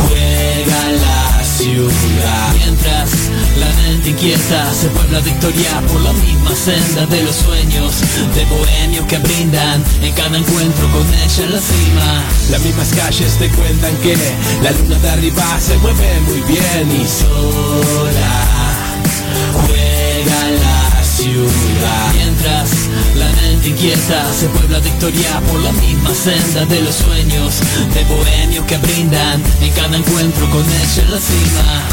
juega 0.05 0.89
la 0.99 1.22
Mientras 1.59 3.29
la 3.59 3.67
mente 3.83 4.09
inquieta 4.09 4.73
se 4.73 4.87
puebla 4.87 5.21
de 5.21 5.29
historia 5.29 5.81
por 5.87 6.01
la 6.01 6.11
misma 6.13 6.55
senda 6.55 7.05
de 7.05 7.23
los 7.23 7.35
sueños 7.35 8.01
de 8.33 8.45
bohemios 8.45 9.05
que 9.05 9.19
brindan 9.19 9.83
en 10.01 10.13
cada 10.13 10.35
encuentro 10.35 10.87
con 10.91 11.05
ella 11.13 11.43
en 11.43 11.53
la 11.53 11.59
cima. 11.59 12.23
Las 12.49 12.61
mismas 12.61 12.89
calles 12.93 13.37
te 13.37 13.49
cuentan 13.49 13.95
que 13.97 14.17
la 14.63 14.71
luna 14.71 14.97
de 14.97 15.09
arriba 15.09 15.59
se 15.59 15.77
mueve 15.77 16.19
muy 16.21 16.41
bien 16.41 17.01
y 17.01 17.07
sola 17.07 18.53
juega 19.53 20.49
la 20.49 21.03
ciudad 21.03 22.13
Mientras 22.15 22.89
inquieta 23.69 24.33
se 24.33 24.47
puebla 24.49 24.79
de 24.79 24.89
historia 24.89 25.41
por 25.49 25.59
la 25.61 25.71
misma 25.73 26.13
senda 26.13 26.65
de 26.65 26.81
los 26.81 26.95
sueños 26.95 27.59
de 27.93 28.03
bohemios 28.05 28.65
que 28.65 28.77
brindan 28.77 29.41
en 29.61 29.71
cada 29.73 29.97
encuentro 29.97 30.49
con 30.49 30.61
ella 30.61 31.03
en 31.03 31.11
la 31.11 31.19
cima. 31.19 31.83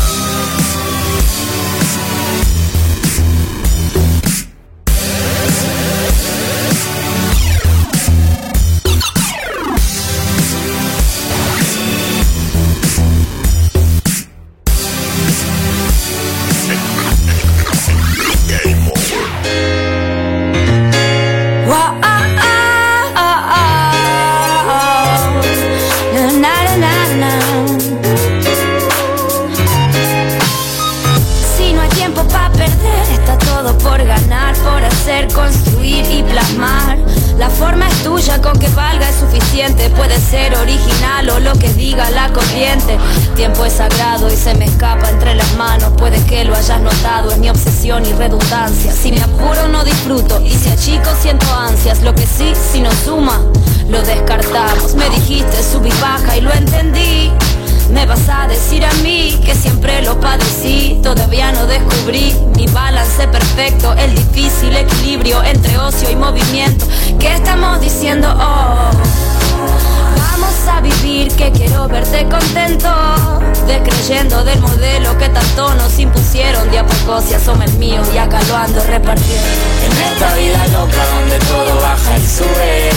Tiempo 43.40 43.64
es 43.64 43.72
sagrado 43.72 44.30
y 44.30 44.36
se 44.36 44.52
me 44.52 44.66
escapa 44.66 45.08
entre 45.08 45.34
las 45.34 45.56
manos. 45.56 45.94
Puede 45.96 46.22
que 46.26 46.44
lo 46.44 46.54
hayas 46.54 46.78
notado, 46.78 47.30
es 47.30 47.38
mi 47.38 47.48
obsesión 47.48 48.04
y 48.04 48.12
redundancia. 48.12 48.92
Si 48.92 49.12
me 49.12 49.22
apuro, 49.22 49.66
no 49.66 49.82
disfruto. 49.82 50.42
Y 50.42 50.50
si 50.50 50.68
achico, 50.68 51.08
siento 51.22 51.46
ansias. 51.54 52.02
Lo 52.02 52.14
que 52.14 52.26
sí, 52.26 52.52
si 52.70 52.82
no 52.82 52.90
suma, 52.92 53.40
lo 53.88 54.02
descartamos. 54.02 54.94
Me 54.94 55.08
dijiste 55.08 55.56
sub 55.62 55.86
y 55.86 56.00
baja 56.02 56.36
y 56.36 56.42
lo 56.42 56.52
entendí. 56.52 57.32
Me 57.90 58.04
vas 58.04 58.28
a 58.28 58.46
decir 58.46 58.84
a 58.84 58.92
mí 59.02 59.40
que 59.42 59.54
siempre 59.54 60.00
lo 60.02 60.20
padecí 60.20 61.00
Todavía 61.02 61.50
no 61.50 61.66
descubrí 61.66 62.32
mi 62.54 62.66
balance 62.68 63.26
perfecto 63.26 63.92
El 63.94 64.14
difícil 64.14 64.76
equilibrio 64.76 65.42
entre 65.42 65.76
ocio 65.76 66.08
y 66.08 66.14
movimiento 66.14 66.86
¿Qué 67.18 67.34
estamos 67.34 67.80
diciendo? 67.80 68.32
Oh 68.38 69.09
Vamos 70.40 70.68
a 70.68 70.80
vivir 70.80 71.30
que 71.34 71.52
quiero 71.52 71.86
verte 71.86 72.26
contento. 72.26 72.88
Descreyendo 73.66 74.42
del 74.42 74.58
modelo 74.60 75.16
que 75.18 75.28
tanto 75.28 75.74
nos 75.74 75.98
impusieron 75.98 76.68
De 76.70 76.78
a 76.78 76.86
poco 76.86 77.20
se 77.20 77.36
asoma 77.36 77.66
el 77.66 77.72
mío 77.74 78.00
y 78.14 78.18
acá 78.18 78.40
lo 78.48 78.56
ando 78.56 78.82
repartiendo. 78.84 79.48
En 79.84 79.92
esta 79.92 80.34
vida 80.34 80.66
loca 80.68 81.04
donde 81.14 81.38
todo 81.40 81.80
baja 81.82 82.16
y 82.16 82.26
sube 82.26 82.90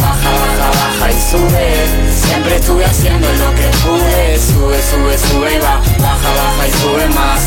Baja, 0.00 0.30
baja, 0.30 0.70
baja 0.70 1.12
y 1.12 1.30
sube. 1.30 2.10
Siempre 2.10 2.56
estuve 2.56 2.84
haciendo 2.86 3.28
lo 3.28 3.54
que 3.54 3.68
pude 3.84 4.38
Sube, 4.38 4.82
sube, 4.82 5.18
sube 5.18 5.54
y 5.54 5.58
va 5.58 5.76
Baja, 5.98 6.30
baja 6.40 6.68
y 6.68 6.72
sube 6.80 7.06
más. 7.10 7.42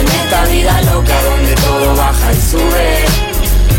En 0.00 0.08
esta 0.08 0.44
vida 0.46 0.80
loca 0.92 1.14
donde 1.22 1.54
todo 1.56 1.94
baja 1.94 2.32
y 2.32 2.40
sube 2.40 3.35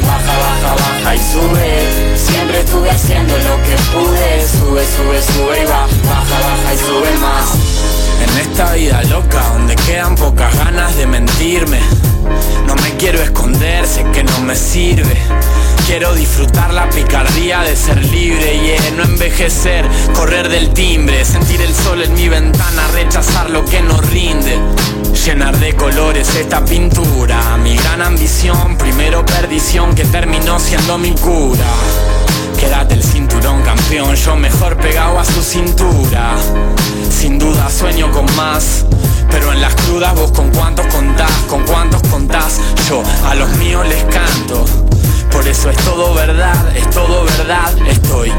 Baja, 0.07 0.37
baja, 0.39 0.75
baja 0.75 1.15
y 1.15 1.19
sube. 1.19 2.17
Siempre 2.17 2.59
estuve 2.59 2.89
haciendo 2.89 3.33
lo 3.37 3.61
que 3.63 3.75
pude. 3.93 4.47
Sube, 4.47 4.85
sube, 4.85 5.21
sube 5.21 5.61
y 5.61 5.65
va. 5.65 5.87
Baja, 6.07 6.39
baja 6.39 6.73
y 6.73 6.77
sube 6.77 7.17
más 7.19 7.66
en 8.21 8.37
esta 8.39 8.73
vida 8.73 9.03
loca 9.03 9.41
donde 9.53 9.75
quedan 9.75 10.15
pocas 10.15 10.55
ganas 10.57 10.95
de 10.95 11.07
mentirme. 11.07 11.79
No 12.65 12.75
me 12.75 12.95
quiero 12.97 13.21
esconder, 13.21 13.85
sé 13.85 14.03
que 14.11 14.23
no 14.23 14.39
me 14.41 14.55
sirve. 14.55 15.17
Quiero 15.87 16.13
disfrutar 16.13 16.73
la 16.73 16.89
picardía 16.89 17.61
de 17.61 17.75
ser 17.75 18.03
libre 18.05 18.55
y 18.55 18.67
yeah, 18.67 18.91
no 18.97 19.03
envejecer, 19.03 19.87
correr 20.13 20.49
del 20.49 20.73
timbre 20.73 21.23
Sentir 21.23 21.61
el 21.61 21.73
sol 21.73 22.01
en 22.01 22.13
mi 22.13 22.27
ventana, 22.27 22.87
rechazar 22.93 23.49
lo 23.49 23.63
que 23.63 23.81
no 23.81 24.01
rinde. 24.01 24.59
Llenar 25.25 25.57
de 25.57 25.75
colores 25.75 26.35
esta 26.35 26.63
pintura 26.63 27.57
Mi 27.63 27.75
gran 27.77 28.01
ambición, 28.01 28.77
primero 28.77 29.25
perdición 29.25 29.95
que 29.95 30.03
terminó 30.03 30.59
siendo 30.59 30.97
mi 30.97 31.11
cura 31.11 31.65
Quédate 32.67 32.95
el 32.95 33.03
cinturón 33.03 33.61
campeón, 33.63 34.13
yo 34.13 34.35
mejor 34.35 34.75
pegado 34.75 35.17
a 35.17 35.23
su 35.23 35.41
cintura. 35.41 36.35
Sin 37.09 37.39
duda 37.39 37.69
sueño 37.69 38.11
con 38.11 38.25
más 38.35 38.83
pero 39.31 39.53
en 39.53 39.61
las 39.61 39.73
crudas 39.75 40.13
vos 40.15 40.31
con 40.31 40.49
cuántos 40.51 40.85
contás, 40.87 41.31
con 41.47 41.63
cuántos 41.63 42.01
contás. 42.09 42.59
Yo 42.89 43.01
a 43.25 43.35
los 43.35 43.49
míos 43.51 43.87
les 43.87 44.03
canto. 44.03 44.65
Por 45.31 45.47
eso 45.47 45.69
es 45.69 45.77
todo 45.77 46.13
verdad, 46.13 46.75
es 46.75 46.89
todo 46.89 47.23
verdad. 47.23 47.73
Estoy 47.87 48.33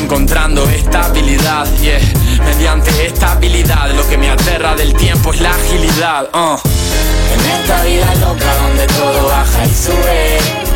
encontrando 0.00 0.68
estabilidad 0.70 1.68
yeah. 1.80 2.00
Mediante 2.44 3.06
esta 3.06 3.32
habilidad 3.32 3.90
Lo 3.94 4.08
que 4.08 4.16
me 4.16 4.30
aterra 4.30 4.74
del 4.74 4.94
tiempo 4.94 5.32
es 5.34 5.40
la 5.40 5.50
agilidad 5.50 6.28
uh. 6.32 6.56
En 7.34 7.60
esta 7.60 7.82
vida 7.84 8.14
loca 8.14 8.56
donde 8.62 8.86
todo 8.86 9.28
baja 9.28 9.66
y 9.66 9.74
sube 9.74 10.67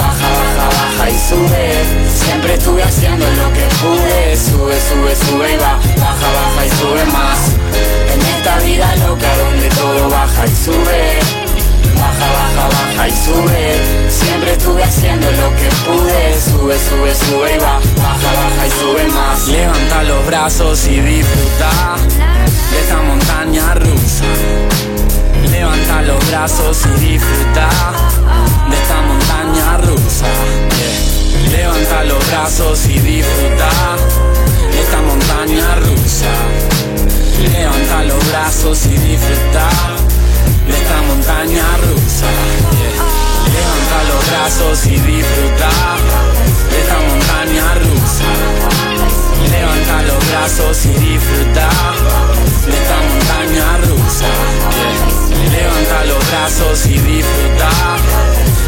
Baja, 0.00 0.28
baja, 0.40 0.66
baja 0.78 1.10
y 1.10 1.18
sube. 1.28 1.84
Siempre 2.08 2.54
estuve 2.54 2.82
haciendo 2.82 3.26
lo 3.40 3.52
que 3.52 3.66
pude. 3.82 4.36
Sube, 4.36 4.76
sube, 4.88 5.14
sube 5.16 5.52
y 5.52 5.56
va 5.56 5.78
Baja, 5.98 6.28
baja 6.38 6.66
y 6.66 6.70
sube 6.70 7.04
más. 7.12 7.38
En 8.12 8.20
esta 8.34 8.58
vida 8.60 8.96
loca 8.96 9.28
donde 9.36 9.68
todo 9.68 10.08
baja 10.08 10.46
y 10.46 10.64
sube. 10.64 11.18
Baja, 12.00 12.26
baja, 12.38 12.68
baja 12.68 13.08
y 13.08 13.12
sube. 13.12 14.10
Siempre 14.10 14.52
estuve 14.52 14.82
haciendo 14.82 15.30
lo 15.32 15.48
que 15.56 15.68
pude. 15.84 16.40
Sube, 16.40 16.76
sube, 16.88 17.14
sube 17.14 17.54
y 17.54 17.58
va 17.58 17.78
Baja, 18.02 18.30
baja 18.40 18.66
y 18.66 18.70
sube 18.80 19.06
más. 19.08 19.48
Levanta 19.48 20.02
los 20.04 20.26
brazos 20.26 20.86
y 20.86 21.00
disfruta 21.00 21.96
De 22.70 22.80
esta 22.80 23.02
montaña 23.02 23.74
rusa. 23.74 24.24
Levanta 25.50 26.02
los 26.02 26.30
brazos 26.30 26.78
y 26.86 27.00
disfruta 27.00 27.68
Levanta 31.50 32.04
los 32.04 32.30
brazos 32.30 32.86
y 32.86 32.98
disfruta 32.98 33.68
esta 34.78 35.00
montaña 35.02 35.74
rusa. 35.76 36.32
Levanta 37.40 38.04
los 38.04 38.30
brazos 38.30 38.86
y 38.86 38.96
disfruta 38.98 39.68
de 40.66 40.76
esta 40.76 41.02
montaña 41.02 41.64
rusa. 41.78 42.26
Levanta 43.54 43.98
los 44.08 44.30
brazos 44.30 44.86
y 44.86 44.98
disfruta 44.98 45.70
de 46.70 46.80
esta 46.80 46.98
montaña 47.08 47.74
rusa. 47.74 48.28
Levanta 49.50 50.02
los 50.02 50.30
brazos 50.30 50.86
y 50.86 50.88
disfruta 50.88 51.68
de 52.66 52.76
esta 52.76 52.96
montaña 53.08 53.78
rusa. 53.88 54.26
Levanta 55.50 56.04
los 56.04 56.30
brazos 56.30 56.86
y 56.86 56.98
disfruta. 56.98 58.39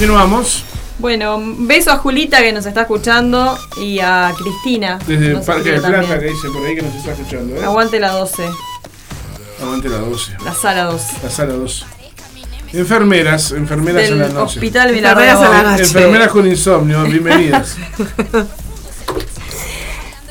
Continuamos 0.00 0.64
Bueno, 0.98 1.38
beso 1.58 1.92
a 1.92 1.98
Julita 1.98 2.40
que 2.40 2.54
nos 2.54 2.64
está 2.64 2.80
escuchando 2.80 3.58
y 3.82 4.00
a 4.00 4.32
Cristina. 4.34 4.98
desde 5.06 5.32
el 5.32 5.42
Parque 5.42 5.72
de 5.72 5.78
Plata 5.78 6.00
también. 6.00 6.20
que 6.20 6.26
dice 6.28 6.48
por 6.48 6.64
ahí 6.64 6.74
que 6.74 6.80
nos 6.80 6.94
está 6.94 7.12
escuchando. 7.12 7.54
¿eh? 7.54 7.64
Aguante 7.66 8.00
la 8.00 8.12
12, 8.12 8.48
Aguante 9.60 9.90
la 9.90 9.98
12. 9.98 10.36
la 10.42 10.54
sala 10.54 10.84
12. 10.84 11.16
La 11.22 11.28
sala 11.30 11.52
12. 11.52 11.84
Enfermeras, 12.72 13.52
enfermeras 13.52 14.08
Del 14.08 14.22
a 14.22 14.26
la 14.26 14.32
noche. 14.32 14.56
Hospital 14.56 14.88
Enfermeras 14.88 15.38
a 15.38 15.48
la 15.50 15.62
noche. 15.72 15.82
Enfermeras 15.82 16.28
con 16.28 16.46
insomnio, 16.46 17.02
bienvenidas. 17.02 17.76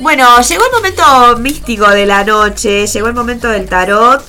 Bueno, 0.00 0.40
llegó 0.40 0.64
el 0.64 0.72
momento 0.72 1.38
místico 1.38 1.88
de 1.90 2.06
la 2.06 2.24
noche, 2.24 2.86
llegó 2.88 3.06
el 3.06 3.14
momento 3.14 3.48
del 3.48 3.68
tarot. 3.68 4.24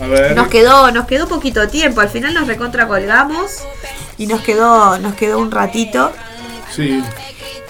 A 0.00 0.06
ver. 0.06 0.34
Nos 0.36 0.46
quedó, 0.46 0.92
nos 0.92 1.06
quedó 1.06 1.26
poquito 1.26 1.68
tiempo, 1.68 2.00
al 2.00 2.08
final 2.08 2.32
nos 2.32 2.46
recontra 2.46 2.86
colgamos 2.86 3.50
y 4.22 4.26
nos 4.26 4.40
quedó, 4.42 4.98
nos 4.98 5.14
quedó 5.14 5.38
un 5.38 5.50
ratito. 5.50 6.10
Sí. 6.74 7.02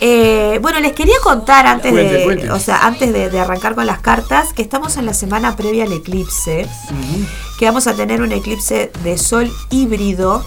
Eh, 0.00 0.58
bueno, 0.60 0.80
les 0.80 0.92
quería 0.92 1.14
contar 1.22 1.66
antes 1.66 1.92
Cuente, 1.92 2.12
de, 2.14 2.24
cuente. 2.24 2.50
o 2.50 2.58
sea, 2.58 2.86
antes 2.86 3.12
de, 3.12 3.30
de 3.30 3.40
arrancar 3.40 3.74
con 3.76 3.86
las 3.86 4.00
cartas, 4.00 4.52
que 4.52 4.62
estamos 4.62 4.96
en 4.96 5.06
la 5.06 5.14
semana 5.14 5.54
previa 5.56 5.84
al 5.84 5.92
eclipse, 5.92 6.66
que 7.58 7.66
vamos 7.66 7.86
a 7.86 7.94
tener 7.94 8.20
un 8.20 8.32
eclipse 8.32 8.90
de 9.04 9.16
sol 9.18 9.52
híbrido, 9.70 10.44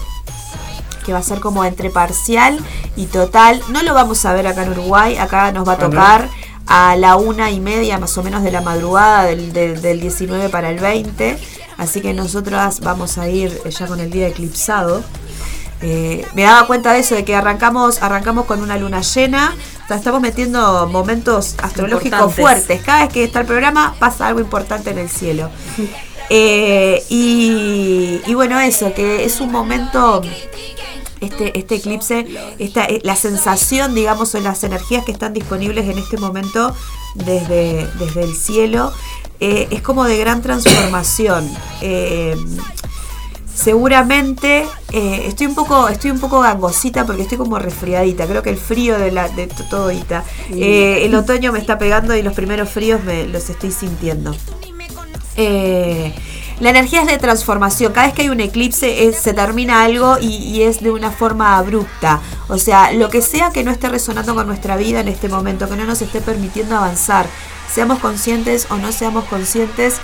que 1.06 1.12
va 1.12 1.20
a 1.20 1.22
ser 1.22 1.40
como 1.40 1.64
entre 1.64 1.88
parcial 1.90 2.58
y 2.96 3.06
total. 3.06 3.62
No 3.70 3.82
lo 3.82 3.94
vamos 3.94 4.24
a 4.26 4.32
ver 4.34 4.46
acá 4.46 4.64
en 4.64 4.70
Uruguay, 4.72 5.16
acá 5.16 5.52
nos 5.52 5.66
va 5.66 5.72
a 5.72 5.76
Ah, 5.76 5.78
tocar 5.78 6.28
a 6.66 6.96
la 6.96 7.16
una 7.16 7.50
y 7.50 7.60
media 7.60 7.96
más 7.98 8.18
o 8.18 8.22
menos 8.22 8.42
de 8.42 8.50
la 8.52 8.60
madrugada 8.60 9.24
del, 9.24 9.52
del- 9.52 9.80
del 9.80 10.00
19 10.00 10.48
para 10.50 10.68
el 10.70 10.80
20. 10.80 11.38
Así 11.78 12.00
que 12.00 12.12
nosotras 12.12 12.80
vamos 12.80 13.16
a 13.18 13.28
ir 13.28 13.58
ya 13.70 13.86
con 13.86 14.00
el 14.00 14.10
día 14.10 14.26
eclipsado. 14.28 15.02
Eh, 15.82 16.26
me 16.34 16.42
daba 16.42 16.66
cuenta 16.66 16.92
de 16.92 17.00
eso, 17.00 17.14
de 17.14 17.24
que 17.24 17.34
arrancamos, 17.34 18.02
arrancamos 18.02 18.46
con 18.46 18.60
una 18.60 18.76
luna 18.76 19.02
llena. 19.02 19.54
O 19.84 19.86
sea, 19.88 19.96
estamos 19.96 20.20
metiendo 20.20 20.88
momentos 20.88 21.54
astrológicos 21.62 22.34
fuertes. 22.34 22.82
Cada 22.82 23.04
vez 23.04 23.12
que 23.12 23.24
está 23.24 23.40
el 23.40 23.46
programa 23.46 23.94
pasa 23.98 24.26
algo 24.26 24.40
importante 24.40 24.90
en 24.90 24.98
el 24.98 25.08
cielo. 25.08 25.50
Eh, 26.28 27.04
y, 27.08 28.20
y 28.26 28.34
bueno, 28.34 28.58
eso, 28.58 28.92
que 28.92 29.24
es 29.24 29.40
un 29.40 29.52
momento 29.52 30.22
este, 31.20 31.58
este 31.58 31.76
eclipse, 31.76 32.26
esta, 32.58 32.84
eh, 32.84 33.00
la 33.04 33.16
sensación, 33.16 33.94
digamos, 33.94 34.34
o 34.34 34.40
las 34.40 34.64
energías 34.64 35.04
que 35.04 35.12
están 35.12 35.32
disponibles 35.32 35.88
en 35.88 35.98
este 35.98 36.18
momento 36.18 36.74
desde, 37.14 37.86
desde 37.98 38.22
el 38.24 38.34
cielo, 38.34 38.92
eh, 39.40 39.68
es 39.70 39.82
como 39.82 40.04
de 40.04 40.18
gran 40.18 40.42
transformación. 40.42 41.48
Seguramente 43.56 44.66
eh, 44.92 45.24
estoy 45.26 45.46
un 45.46 45.54
poco 45.54 45.88
estoy 45.88 46.10
un 46.10 46.20
poco 46.20 46.40
gangosita 46.40 47.04
porque 47.06 47.22
estoy 47.22 47.38
como 47.38 47.58
resfriadita 47.58 48.26
creo 48.26 48.42
que 48.42 48.50
el 48.50 48.58
frío 48.58 48.98
de 48.98 49.10
la 49.10 49.28
de 49.28 49.46
to- 49.46 49.64
todo 49.68 49.84
ahorita. 49.84 50.24
Eh, 50.50 51.04
el 51.06 51.14
otoño 51.14 51.52
me 51.52 51.58
está 51.58 51.78
pegando 51.78 52.14
y 52.14 52.22
los 52.22 52.34
primeros 52.34 52.68
fríos 52.68 53.02
me 53.04 53.26
los 53.26 53.48
estoy 53.50 53.72
sintiendo 53.72 54.36
eh, 55.36 56.14
la 56.60 56.70
energía 56.70 57.02
es 57.02 57.06
de 57.08 57.18
transformación. 57.18 57.92
Cada 57.92 58.06
vez 58.06 58.14
que 58.14 58.22
hay 58.22 58.28
un 58.30 58.40
eclipse 58.40 59.06
es- 59.06 59.16
se 59.18 59.34
termina 59.34 59.82
algo 59.82 60.16
y, 60.20 60.28
y 60.28 60.62
es 60.62 60.80
de 60.82 60.90
una 60.90 61.10
forma 61.10 61.56
abrupta. 61.58 62.20
O 62.48 62.56
sea, 62.58 62.92
lo 62.92 63.10
que 63.10 63.20
sea 63.20 63.50
que 63.50 63.62
no 63.64 63.70
esté 63.70 63.88
resonando 63.90 64.34
con 64.34 64.46
nuestra 64.46 64.76
vida 64.76 65.00
en 65.00 65.08
este 65.08 65.28
momento, 65.28 65.68
que 65.68 65.76
no 65.76 65.84
nos 65.84 66.00
esté 66.00 66.20
permitiendo 66.22 66.76
avanzar, 66.76 67.26
seamos 67.70 67.98
conscientes 67.98 68.68
o 68.70 68.76
no 68.76 68.92
seamos 68.92 69.24
conscientes 69.24 69.96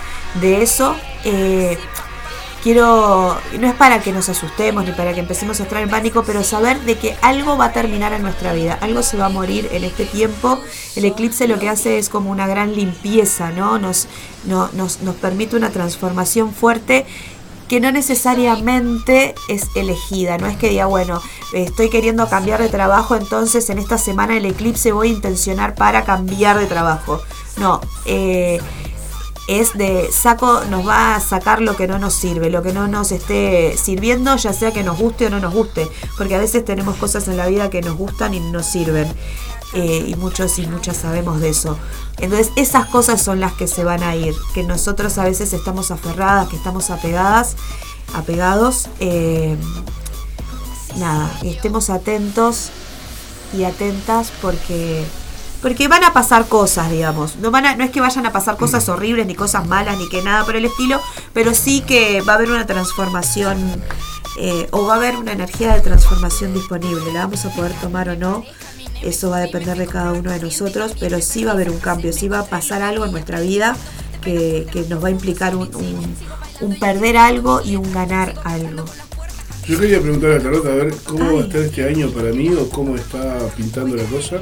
de 0.42 0.62
eso. 0.62 0.94
eh, 1.24 1.78
quiero, 2.62 3.36
no 3.58 3.66
es 3.68 3.74
para 3.74 4.00
que 4.00 4.12
nos 4.12 4.28
asustemos 4.28 4.84
ni 4.84 4.92
para 4.92 5.12
que 5.14 5.20
empecemos 5.20 5.58
a 5.60 5.64
entrar 5.64 5.82
en 5.82 5.90
pánico, 5.90 6.22
pero 6.24 6.42
saber 6.44 6.80
de 6.82 6.96
que 6.96 7.16
algo 7.22 7.56
va 7.58 7.66
a 7.66 7.72
terminar 7.72 8.12
en 8.12 8.22
nuestra 8.22 8.52
vida, 8.52 8.78
algo 8.80 9.02
se 9.02 9.16
va 9.16 9.26
a 9.26 9.28
morir 9.28 9.68
en 9.72 9.84
este 9.84 10.04
tiempo. 10.04 10.58
El 10.96 11.04
eclipse 11.04 11.48
lo 11.48 11.58
que 11.58 11.68
hace 11.68 11.98
es 11.98 12.08
como 12.08 12.30
una 12.30 12.46
gran 12.46 12.74
limpieza, 12.74 13.50
¿no? 13.50 13.78
Nos, 13.78 14.06
no- 14.44 14.70
nos, 14.72 15.00
nos 15.02 15.14
permite 15.16 15.56
una 15.56 15.70
transformación 15.70 16.52
fuerte 16.54 17.04
que 17.68 17.80
no 17.80 17.90
necesariamente 17.90 19.34
es 19.48 19.66
elegida, 19.74 20.36
no 20.36 20.46
es 20.46 20.56
que 20.58 20.68
diga, 20.68 20.86
bueno, 20.86 21.22
estoy 21.54 21.88
queriendo 21.88 22.28
cambiar 22.28 22.60
de 22.60 22.68
trabajo, 22.68 23.16
entonces 23.16 23.68
en 23.70 23.78
esta 23.78 23.96
semana 23.98 24.36
el 24.36 24.44
eclipse 24.44 24.92
voy 24.92 25.08
a 25.08 25.12
intencionar 25.12 25.74
para 25.74 26.04
cambiar 26.04 26.58
de 26.58 26.66
trabajo. 26.66 27.22
No, 27.56 27.80
eh, 28.04 28.60
es 29.48 29.72
de 29.74 30.10
saco, 30.12 30.62
nos 30.70 30.86
va 30.86 31.16
a 31.16 31.20
sacar 31.20 31.60
lo 31.60 31.76
que 31.76 31.86
no 31.86 31.98
nos 31.98 32.14
sirve, 32.14 32.48
lo 32.50 32.62
que 32.62 32.72
no 32.72 32.86
nos 32.88 33.10
esté 33.12 33.76
sirviendo, 33.76 34.36
ya 34.36 34.52
sea 34.52 34.72
que 34.72 34.82
nos 34.82 34.98
guste 34.98 35.26
o 35.26 35.30
no 35.30 35.40
nos 35.40 35.52
guste, 35.52 35.88
porque 36.16 36.34
a 36.34 36.38
veces 36.38 36.64
tenemos 36.64 36.96
cosas 36.96 37.26
en 37.28 37.36
la 37.36 37.46
vida 37.46 37.68
que 37.70 37.82
nos 37.82 37.96
gustan 37.96 38.34
y 38.34 38.40
no 38.40 38.52
nos 38.52 38.66
sirven. 38.66 39.12
eh, 39.74 40.04
y 40.06 40.14
muchos 40.16 40.58
y 40.58 40.66
muchas 40.66 40.98
sabemos 40.98 41.40
de 41.40 41.48
eso. 41.48 41.78
Entonces 42.18 42.50
esas 42.56 42.86
cosas 42.86 43.22
son 43.22 43.40
las 43.40 43.54
que 43.54 43.66
se 43.66 43.84
van 43.84 44.02
a 44.02 44.14
ir, 44.14 44.34
que 44.54 44.62
nosotros 44.64 45.16
a 45.16 45.24
veces 45.24 45.52
estamos 45.54 45.90
aferradas, 45.90 46.48
que 46.48 46.56
estamos 46.56 46.90
apegadas, 46.90 47.56
apegados. 48.14 48.88
eh, 49.00 49.56
nada, 50.98 51.30
estemos 51.42 51.88
atentos 51.88 52.68
y 53.56 53.64
atentas 53.64 54.30
porque 54.42 55.04
porque 55.62 55.88
van 55.88 56.04
a 56.04 56.12
pasar 56.12 56.46
cosas, 56.48 56.90
digamos. 56.90 57.36
No, 57.36 57.50
van 57.50 57.64
a- 57.66 57.76
no 57.76 57.84
es 57.84 57.90
que 57.90 58.00
vayan 58.00 58.26
a 58.26 58.32
pasar 58.32 58.56
cosas 58.56 58.88
horribles, 58.88 59.26
ni 59.26 59.34
cosas 59.34 59.66
malas, 59.66 59.96
ni 59.98 60.08
que 60.08 60.20
nada 60.22 60.44
por 60.44 60.56
el 60.56 60.64
estilo, 60.64 61.00
pero 61.32 61.54
sí 61.54 61.80
que 61.82 62.20
va 62.22 62.32
a 62.34 62.36
haber 62.36 62.50
una 62.50 62.66
transformación 62.66 63.58
eh, 64.38 64.66
o 64.70 64.86
va 64.86 64.94
a 64.94 64.96
haber 64.96 65.16
una 65.16 65.32
energía 65.32 65.74
de 65.74 65.80
transformación 65.82 66.54
disponible. 66.54 67.12
La 67.12 67.20
vamos 67.26 67.44
a 67.44 67.50
poder 67.54 67.72
tomar 67.80 68.08
o 68.08 68.16
no. 68.16 68.44
Eso 69.02 69.30
va 69.30 69.38
a 69.38 69.40
depender 69.40 69.76
de 69.76 69.86
cada 69.86 70.12
uno 70.12 70.30
de 70.30 70.40
nosotros, 70.40 70.94
pero 70.98 71.20
sí 71.20 71.44
va 71.44 71.50
a 71.50 71.54
haber 71.54 71.70
un 71.70 71.78
cambio, 71.78 72.12
sí 72.12 72.28
va 72.28 72.38
a 72.40 72.44
pasar 72.46 72.82
algo 72.82 73.04
en 73.04 73.12
nuestra 73.12 73.40
vida 73.40 73.76
que, 74.22 74.66
que 74.72 74.82
nos 74.82 75.02
va 75.02 75.08
a 75.08 75.10
implicar 75.10 75.54
un, 75.56 75.68
un- 75.74 76.16
un 76.60 76.78
perder 76.78 77.16
algo 77.16 77.60
y 77.64 77.74
un 77.76 77.92
ganar 77.92 78.34
algo. 78.44 78.84
Yo 79.66 79.78
quería 79.78 80.00
preguntarle 80.00 80.36
a 80.36 80.40
Tarot 80.40 80.64
a 80.66 80.70
ver 80.70 80.94
cómo 81.04 81.34
va 81.34 81.40
a 81.42 81.44
estar 81.44 81.60
este 81.60 81.84
año 81.88 82.08
para 82.10 82.30
mí 82.30 82.48
o 82.50 82.68
cómo 82.70 82.94
está 82.96 83.38
pintando 83.56 83.96
la 83.96 84.04
cosa. 84.04 84.36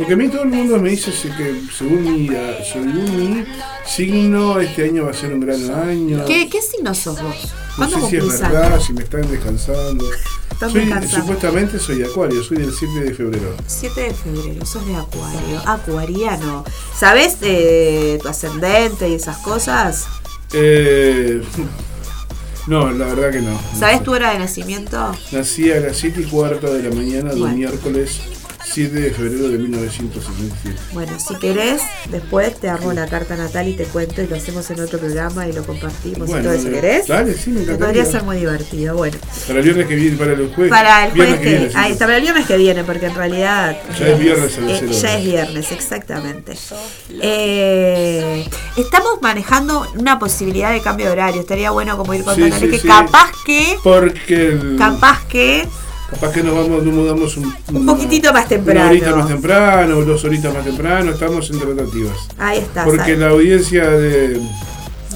Porque 0.00 0.14
a 0.14 0.16
mí 0.16 0.28
todo 0.28 0.44
el 0.44 0.48
mundo 0.48 0.78
me 0.78 0.88
dice 0.90 1.10
que 1.36 1.60
según 1.76 2.02
mi, 2.04 2.28
ah, 2.34 2.56
según 2.72 3.04
mi 3.04 3.44
signo 3.86 4.58
este 4.58 4.84
año 4.84 5.04
va 5.04 5.10
a 5.10 5.14
ser 5.14 5.34
un 5.34 5.40
gran 5.40 5.70
año. 5.88 6.24
¿Qué, 6.24 6.48
qué 6.48 6.62
signo 6.62 6.94
sos 6.94 7.20
vos? 7.22 7.34
No 7.76 7.76
¿Cuándo 7.76 8.00
sé 8.00 8.08
si 8.08 8.16
es 8.16 8.40
verdad, 8.40 8.80
si 8.80 8.92
me 8.94 9.02
están 9.02 9.30
descansando. 9.30 10.06
Están 10.50 10.70
Soy- 10.70 10.80
descansando. 10.86 11.16
supuestamente 11.26 11.78
soy 11.78 12.02
acuario, 12.02 12.42
soy 12.42 12.56
del 12.58 12.72
7 12.72 13.00
de 13.00 13.14
febrero. 13.14 13.54
7 13.66 14.00
de 14.00 14.14
febrero, 14.14 14.64
sos 14.64 14.86
de 14.86 14.96
Acuario. 14.96 15.60
Acuariano. 15.66 16.64
¿Sabes 16.98 17.36
eh, 17.42 18.18
tu 18.22 18.28
ascendente 18.28 19.06
y 19.06 19.14
esas 19.16 19.36
cosas? 19.38 20.06
Eh, 20.54 21.42
no, 22.66 22.90
la 22.90 23.04
verdad 23.04 23.32
que 23.32 23.42
no. 23.42 23.50
no 23.52 23.60
¿Sabes 23.78 23.98
sé. 23.98 24.04
tu 24.04 24.12
hora 24.12 24.32
de 24.32 24.38
nacimiento? 24.38 25.14
Nací 25.32 25.70
a 25.70 25.80
las 25.80 25.98
7 25.98 26.22
y 26.22 26.24
cuarto 26.24 26.72
de 26.72 26.84
la 26.88 26.94
mañana 26.94 27.32
de 27.34 27.38
Bueno. 27.38 27.52
un 27.54 27.58
miércoles 27.58 28.20
7 28.72 28.94
de 29.00 29.10
febrero 29.10 29.48
de 29.48 29.58
1977. 29.58 30.76
Bueno, 30.92 31.18
si 31.18 31.34
querés, 31.36 31.82
después 32.10 32.54
te 32.60 32.68
armo 32.68 32.92
la 32.92 33.06
carta 33.08 33.36
natal 33.36 33.66
y 33.68 33.74
te 33.74 33.84
cuento 33.84 34.22
y 34.22 34.28
lo 34.28 34.36
hacemos 34.36 34.70
en 34.70 34.80
otro 34.80 34.98
programa 35.00 35.48
y 35.48 35.52
lo 35.52 35.64
compartimos 35.64 36.28
y 36.28 36.32
todo 36.32 36.52
eh, 36.52 36.70
¿Querés? 36.70 37.06
dale, 37.08 37.34
sí, 37.34 37.50
me 37.50 37.62
Podría 37.74 38.04
ser 38.04 38.22
muy 38.22 38.36
divertido. 38.36 38.96
Bueno, 38.96 39.16
Para 39.46 39.58
el 39.58 39.64
viernes 39.64 39.86
que 39.88 39.94
viene, 39.96 40.16
para 40.16 40.32
el 40.32 40.54
jueves. 40.54 40.70
para 40.70 41.06
el 41.06 41.12
jueves 41.12 41.40
que, 41.40 41.48
viene, 41.48 41.68
sí. 41.70 41.74
ahí 41.76 41.92
está, 41.92 42.04
para 42.06 42.16
el 42.18 42.22
viernes 42.22 42.46
que 42.46 42.56
viene, 42.56 42.84
porque 42.84 43.06
en 43.06 43.14
realidad 43.14 43.76
Ya 43.98 44.06
es 44.08 44.18
viernes 44.18 44.58
a 44.58 44.60
las 44.60 44.82
eh, 44.82 44.88
ya 45.02 45.18
es 45.18 45.24
viernes, 45.24 45.72
exactamente. 45.72 46.54
Eh, 47.22 48.48
estamos 48.76 49.20
manejando 49.20 49.86
una 49.98 50.18
posibilidad 50.18 50.72
de 50.72 50.80
cambio 50.80 51.06
de 51.06 51.12
horario. 51.12 51.40
Estaría 51.40 51.70
bueno 51.70 51.96
como 51.96 52.14
ir 52.14 52.20
Sí, 52.20 52.26
contándole 52.26 52.60
sí, 52.66 52.70
que 52.70 52.78
sí. 52.78 52.86
capaz 52.88 53.30
que, 53.44 53.76
Porque 53.82 54.48
el, 54.48 54.76
capaz 54.78 55.26
que 55.26 55.66
capaz 56.10 56.32
que 56.32 56.42
nos 56.42 56.54
vamos, 56.54 56.82
nos 56.82 56.94
mudamos 56.94 57.36
un, 57.36 57.54
un 57.72 57.86
poquitito 57.86 58.32
más 58.32 58.42
Una 58.42 58.48
temprano. 58.48 58.90
horita 58.90 59.14
más 59.16 59.28
temprano, 59.28 60.00
dos 60.02 60.24
horitas 60.24 60.52
más 60.54 60.64
temprano, 60.64 61.12
estamos 61.12 61.50
en 61.50 61.58
tratativas. 61.60 62.16
Ahí 62.38 62.58
está. 62.58 62.84
Porque 62.84 63.16
la 63.16 63.28
audiencia 63.28 63.88
de, 63.88 64.40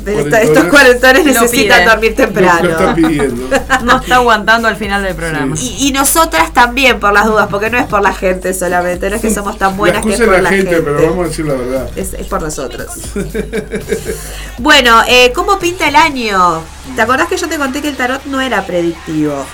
De 0.04 0.20
esta- 0.20 0.42
estos 0.42 0.64
cuarentones 0.64 1.24
Lo 1.26 1.32
necesitan 1.32 1.78
pide. 1.80 1.90
dormir 1.90 2.14
temprano. 2.14 2.62
lo 2.62 2.70
está 2.70 2.94
pidiendo. 2.94 3.48
No 3.84 3.98
está 4.00 4.16
aguantando 4.16 4.66
al 4.68 4.76
final 4.76 5.02
del 5.02 5.14
programa. 5.14 5.56
Y, 5.60 5.88
y 5.88 5.92
nosotras 5.92 6.52
también, 6.54 6.98
por 7.00 7.12
las 7.12 7.26
dudas, 7.26 7.48
porque 7.50 7.68
no 7.70 7.78
es 7.78 7.86
por 7.86 8.00
la 8.02 8.14
gente 8.14 8.54
solamente, 8.54 9.10
no 9.10 9.16
es 9.16 9.22
que 9.22 9.30
somos 9.30 9.58
tan 9.58 9.72
La 9.72 9.76
buenas 9.76 10.02
que 10.06 10.14
es 10.14 10.20
por 10.20 10.28
es 10.34 10.42
la 10.42 10.42
la 10.42 10.48
gente. 10.50 10.74
gente, 10.74 10.82
pero 10.90 11.10
vamos 11.10 11.26
a 11.26 11.28
decir 11.28 11.44
la 11.44 11.54
verdad. 11.54 11.90
Es, 11.96 12.14
es 12.14 12.26
por 12.26 12.40
nosotros. 12.42 12.86
bueno, 14.58 15.00
eh, 15.08 15.32
¿cómo 15.34 15.58
pinta 15.58 15.88
el 15.88 15.96
año? 15.96 16.62
¿Te 16.96 17.02
acordás 17.02 17.28
que 17.28 17.36
yo 17.36 17.48
te 17.48 17.58
conté 17.58 17.82
que 17.82 17.88
el 17.88 17.96
tarot 17.96 18.24
no 18.26 18.40
era 18.40 18.64
predictivo? 18.66 19.44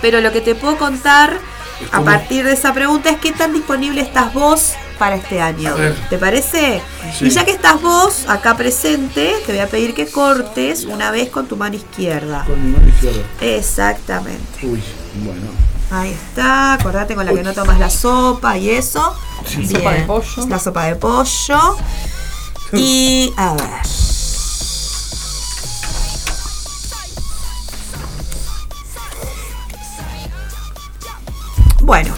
Pero 0.00 0.20
lo 0.20 0.32
que 0.32 0.40
te 0.40 0.54
puedo 0.54 0.76
contar 0.76 1.38
a 1.92 2.00
partir 2.02 2.44
de 2.44 2.52
esa 2.52 2.72
pregunta 2.72 3.10
es 3.10 3.18
qué 3.18 3.32
tan 3.32 3.52
disponible 3.52 4.00
estás 4.00 4.32
vos 4.32 4.74
para 4.98 5.16
este 5.16 5.40
año. 5.40 5.74
¿Te 6.08 6.18
parece? 6.18 6.82
Sí. 7.18 7.26
Y 7.26 7.30
ya 7.30 7.44
que 7.44 7.50
estás 7.52 7.80
vos 7.80 8.24
acá 8.28 8.56
presente, 8.56 9.34
te 9.44 9.52
voy 9.52 9.60
a 9.60 9.68
pedir 9.68 9.94
que 9.94 10.06
cortes 10.06 10.84
una 10.84 11.10
vez 11.10 11.28
con 11.30 11.46
tu 11.46 11.56
mano 11.56 11.76
izquierda. 11.76 12.44
Con 12.46 12.64
mi 12.64 12.72
mano 12.72 12.88
izquierda. 12.88 13.22
Exactamente. 13.40 14.66
Uy, 14.66 14.82
bueno. 15.22 15.46
Ahí 15.90 16.10
está, 16.10 16.72
acordate 16.72 17.14
con 17.14 17.24
la 17.26 17.32
que 17.32 17.44
no 17.44 17.52
tomas 17.52 17.78
la 17.78 17.90
sopa 17.90 18.58
y 18.58 18.70
eso. 18.70 19.14
Sí. 19.44 19.66
Sopa 19.68 19.92
de 19.92 20.02
pollo. 20.02 20.46
La 20.48 20.58
sopa 20.58 20.84
de 20.86 20.96
pollo. 20.96 21.76
Y 22.72 23.32
a 23.36 23.52
ver. 23.54 24.05
Bueno, 31.86 32.12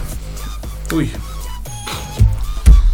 Uy, 0.94 1.12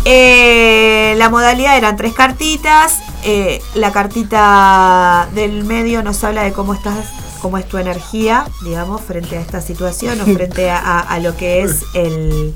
eh, 0.04 1.14
la 1.16 1.28
modalidad 1.30 1.76
eran 1.76 1.96
tres 1.96 2.12
cartitas. 2.14 2.98
eh, 3.22 3.62
la 3.74 3.92
cartita 3.92 5.28
del 5.34 5.64
medio 5.64 6.02
nos 6.02 6.22
habla 6.24 6.42
de 6.42 6.52
cómo 6.52 6.74
estás, 6.74 7.06
cómo 7.40 7.58
es 7.58 7.68
tu 7.68 7.78
energía, 7.78 8.44
digamos, 8.64 9.00
frente 9.02 9.38
a 9.38 9.40
esta 9.40 9.60
situación 9.60 10.20
o 10.20 10.24
frente 10.24 10.68
a, 10.70 10.78
a- 10.78 11.00
a 11.00 11.18
lo 11.20 11.36
que 11.36 11.62
es 11.62 11.84
el 11.94 12.52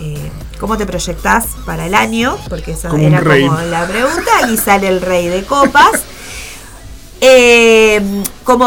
eh, 0.00 0.30
cómo 0.60 0.76
te 0.76 0.84
proyectás 0.84 1.46
para 1.64 1.86
el 1.86 1.94
año, 1.94 2.36
porque 2.50 2.72
esa 2.72 2.90
Como 2.90 3.02
era 3.06 3.18
como 3.20 3.58
la 3.62 3.86
pregunta. 3.86 4.50
Y 4.50 4.58
sale 4.58 4.88
el 4.88 5.00
rey 5.00 5.28
de 5.28 5.44
copas. 5.44 6.02
Eh, 7.20 8.22
como 8.44 8.64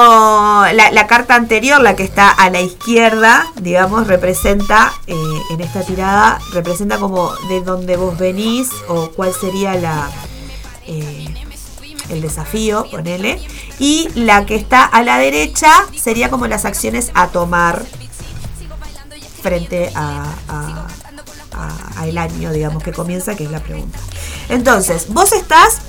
la, 0.74 0.92
la 0.92 1.08
carta 1.08 1.36
anterior, 1.36 1.80
la 1.82 1.96
que 1.96 2.04
está 2.04 2.30
a 2.32 2.50
la 2.50 2.62
izquierda, 2.62 3.46
digamos, 3.62 4.08
representa, 4.08 4.92
eh, 5.08 5.14
en 5.52 5.62
esta 5.62 5.84
tirada, 5.84 6.40
representa 6.54 6.98
como 6.98 7.32
de 7.48 7.62
dónde 7.62 7.96
vos 7.96 8.18
venís 8.18 8.70
o 8.88 9.12
cuál 9.12 9.34
sería 9.34 9.76
la 9.76 10.10
eh, 10.88 11.28
el 12.10 12.22
desafío, 12.22 12.88
ponele. 12.90 13.40
Y 13.78 14.10
la 14.16 14.46
que 14.48 14.56
está 14.56 14.84
a 14.84 15.04
la 15.04 15.20
derecha 15.20 15.72
sería 15.96 16.30
como 16.32 16.48
las 16.48 16.66
acciones 16.66 17.12
a 17.14 17.28
tomar 17.28 17.86
frente 19.44 19.92
a, 19.96 20.26
a- 20.48 20.88
el 22.06 22.18
año, 22.18 22.52
digamos, 22.52 22.82
que 22.82 22.94
comienza, 22.94 23.36
que 23.36 23.44
es 23.44 23.52
la 23.52 23.60
pregunta. 23.60 24.00
Entonces, 24.48 25.08
vos 25.10 25.34
estás, 25.34 25.80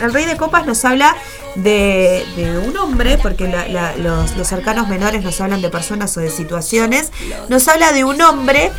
el 0.00 0.12
rey 0.12 0.24
de 0.26 0.36
copas 0.36 0.66
nos 0.66 0.84
habla 0.84 1.16
de, 1.56 2.24
un 2.66 2.76
hombre, 2.76 3.18
porque 3.18 3.52
los, 3.98 4.36
los 4.36 4.52
arcanos 4.52 4.88
menores 4.88 5.22
nos 5.22 5.40
hablan 5.40 5.62
de 5.62 5.68
personas 5.70 6.16
o 6.16 6.20
de 6.20 6.30
situaciones, 6.30 7.10
nos 7.48 7.66
habla 7.68 7.92
de 7.92 8.04
un 8.04 8.20
hombre 8.22 8.72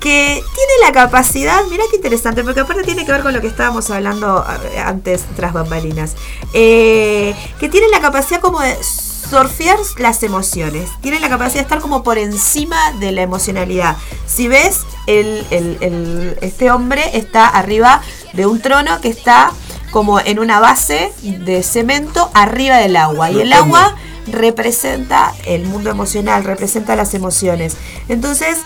que 0.00 0.42
tiene 0.54 0.72
la 0.86 0.92
capacidad, 0.92 1.60
mira 1.70 1.82
qué 1.90 1.96
interesante, 1.96 2.44
porque 2.44 2.60
aparte 2.60 2.84
tiene 2.84 3.04
que 3.04 3.10
ver 3.10 3.22
con 3.22 3.32
lo 3.32 3.40
que 3.40 3.48
estábamos 3.48 3.90
hablando 3.90 4.44
antes 4.84 5.24
tras 5.34 5.52
bambalinas, 5.52 6.14
eh, 6.52 7.34
que 7.58 7.68
tiene 7.68 7.88
la 7.88 8.00
capacidad 8.00 8.40
como 8.40 8.60
de 8.60 8.76
surfear 8.82 9.76
las 9.98 10.22
emociones, 10.22 10.88
tiene 11.02 11.18
la 11.18 11.28
capacidad 11.28 11.56
de 11.56 11.62
estar 11.62 11.80
como 11.80 12.02
por 12.04 12.16
encima 12.16 12.92
de 13.00 13.10
la 13.12 13.22
emocionalidad. 13.22 13.96
Si 14.26 14.46
ves, 14.46 14.82
el- 15.06 16.36
este 16.40 16.70
hombre 16.70 17.02
está 17.14 17.48
arriba 17.48 18.00
de 18.34 18.46
un 18.46 18.60
trono 18.60 19.00
que 19.00 19.08
está 19.08 19.50
como 19.90 20.20
en 20.20 20.38
una 20.38 20.60
base 20.60 21.12
de 21.22 21.62
cemento 21.62 22.30
arriba 22.34 22.76
del 22.78 22.96
agua, 22.96 23.30
y 23.30 23.40
el 23.40 23.52
agua 23.52 23.96
representa 24.26 25.32
el 25.46 25.64
mundo 25.64 25.90
emocional, 25.90 26.44
representa 26.44 26.96
las 26.96 27.14
emociones. 27.14 27.76
Entonces, 28.08 28.58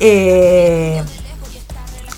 eh, 0.00 1.02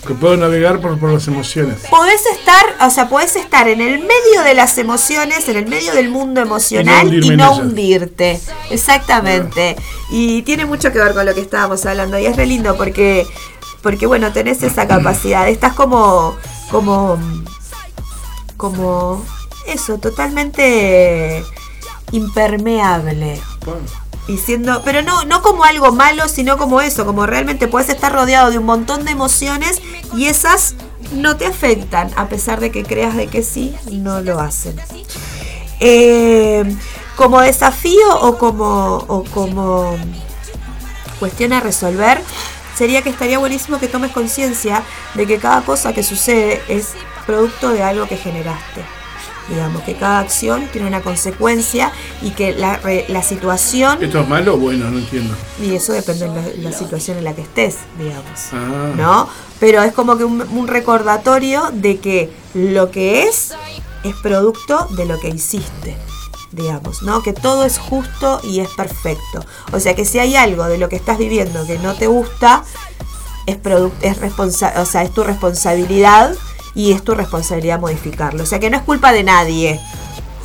que 0.07 0.15
puedo 0.15 0.37
navegar 0.37 0.81
por, 0.81 0.99
por 0.99 1.13
las 1.13 1.27
emociones. 1.27 1.79
podés 1.91 2.25
estar, 2.27 2.65
o 2.81 2.91
sea, 2.91 3.09
podés 3.09 3.37
estar 3.37 3.69
en 3.69 3.81
el 3.81 3.99
medio 3.99 4.43
de 4.45 4.55
las 4.55 4.79
emociones, 4.79 5.49
en 5.49 5.57
el 5.57 5.67
medio 5.67 5.93
del 5.95 6.09
mundo 6.09 6.41
emocional 6.41 7.13
y 7.13 7.31
no 7.31 7.57
hundirte. 7.57 8.41
Exactamente. 8.71 9.77
Y 10.11 10.43
tiene 10.43 10.65
mucho 10.65 10.93
que 10.93 11.01
ver 11.01 11.13
con 11.13 11.27
lo 11.27 11.35
que 11.35 11.41
estábamos 11.41 11.85
hablando. 11.87 12.19
Y 12.19 12.27
es 12.27 12.37
re 12.37 12.47
lindo 12.47 12.77
porque, 12.77 13.27
porque 13.83 14.07
bueno, 14.07 14.33
tenés 14.33 14.63
esa 14.63 14.87
capacidad. 14.87 15.49
Estás 15.49 15.75
como, 15.75 16.37
como, 16.71 17.19
como, 18.57 19.25
eso, 19.67 19.99
totalmente 19.99 21.45
impermeable. 22.13 23.41
Y 24.29 24.39
siendo, 24.39 24.83
pero 24.83 25.03
no, 25.03 25.25
no 25.25 25.43
como 25.43 25.65
algo 25.65 25.93
malo, 25.93 26.29
sino 26.29 26.57
como 26.57 26.81
eso, 26.81 27.07
como 27.07 27.27
realmente 27.27 27.69
puedes 27.69 27.89
estar 27.89 28.13
rodeado 28.13 28.51
de 28.51 28.59
un 28.59 28.67
montón 28.67 29.05
de 29.05 29.13
emociones 29.13 29.81
y 30.15 30.27
esas 30.27 30.75
no 31.13 31.37
te 31.37 31.47
afectan, 31.47 32.11
a 32.17 32.29
pesar 32.29 32.61
de 32.61 32.71
que 32.71 32.83
creas 32.83 33.15
de 33.15 33.29
que 33.29 33.43
sí, 33.43 33.75
no 33.91 34.21
lo 34.21 34.41
hacen. 34.41 34.77
Eh, 35.79 36.65
como 37.17 37.41
desafío 37.41 38.21
o 38.21 38.39
como, 38.39 39.05
o 39.07 39.25
como 39.33 39.97
cuestión 41.19 41.53
a 41.53 41.61
resolver, 41.61 42.21
sería 42.77 43.03
que 43.03 43.11
estaría 43.11 43.39
buenísimo 43.39 43.79
que 43.79 43.89
tomes 43.89 44.11
conciencia 44.11 44.83
de 45.15 45.27
que 45.27 45.39
cada 45.39 45.63
cosa 45.63 45.93
que 45.93 46.03
sucede 46.03 46.63
es 46.69 46.95
producto 47.27 47.71
de 47.71 47.83
algo 47.83 48.07
que 48.07 48.17
generaste. 48.17 48.85
Digamos 49.49 49.83
que 49.83 49.95
cada 49.95 50.19
acción 50.19 50.67
tiene 50.73 50.89
una 50.89 51.03
consecuencia 51.03 51.93
y 52.21 52.31
que 52.31 52.53
la, 52.53 52.81
la 53.09 53.23
situación, 53.23 54.03
¿Esto 54.03 54.21
es 54.21 54.29
malo 54.29 54.55
o 54.55 54.57
bueno? 54.57 54.91
No 54.91 54.99
entiendo. 54.99 55.37
y 55.63 55.75
eso 55.77 55.93
depende 55.93 56.29
de 56.29 56.35
la, 56.35 56.71
la 56.71 56.73
situación 56.73 57.19
en 57.19 57.25
la 57.25 57.33
que 57.33 57.43
estés, 57.43 57.77
digamos. 57.97 58.41
Ah. 58.53 58.93
¿no? 58.97 59.29
Pero 59.61 59.83
es 59.83 59.93
como 59.93 60.19
que 60.19 60.25
un, 60.25 60.43
un 60.43 60.67
recordatorio 60.67 61.71
de 61.73 61.99
que 61.99 62.31
lo 62.55 62.91
que 62.91 63.23
es 63.23 63.55
es 64.03 64.17
producto 64.17 64.89
de 64.97 65.07
lo 65.07 65.19
que 65.21 65.29
hiciste, 65.29 65.97
digamos, 66.53 67.03
¿no? 67.03 67.23
Que 67.23 67.33
todo 67.33 67.65
es 67.65 67.79
justo 67.79 68.41
y 68.43 68.61
es 68.61 68.69
perfecto. 68.71 69.45
O 69.73 69.79
sea 69.79 69.95
que 69.95 70.05
si 70.05 70.19
hay 70.19 70.35
algo 70.37 70.65
de 70.65 70.79
lo 70.79 70.89
que 70.89 70.97
estás 70.97 71.19
viviendo 71.19 71.67
que 71.67 71.79
no 71.79 71.95
te 71.95 72.09
gusta, 72.09 72.65
es 73.47 73.59
es 74.01 74.19
responsa 74.19 74.75
o 74.79 74.85
sea, 74.85 75.03
es 75.03 75.13
tu 75.13 75.23
responsabilidad 75.23 76.37
y 76.77 76.93
es 76.93 77.03
tu 77.03 77.15
responsabilidad 77.15 77.81
modificarlo. 77.81 78.45
O 78.45 78.47
sea 78.47 78.61
que 78.61 78.71
no 78.71 78.77
es 78.77 78.83
culpa 78.85 79.11
de 79.13 79.25
nadie. 79.25 79.81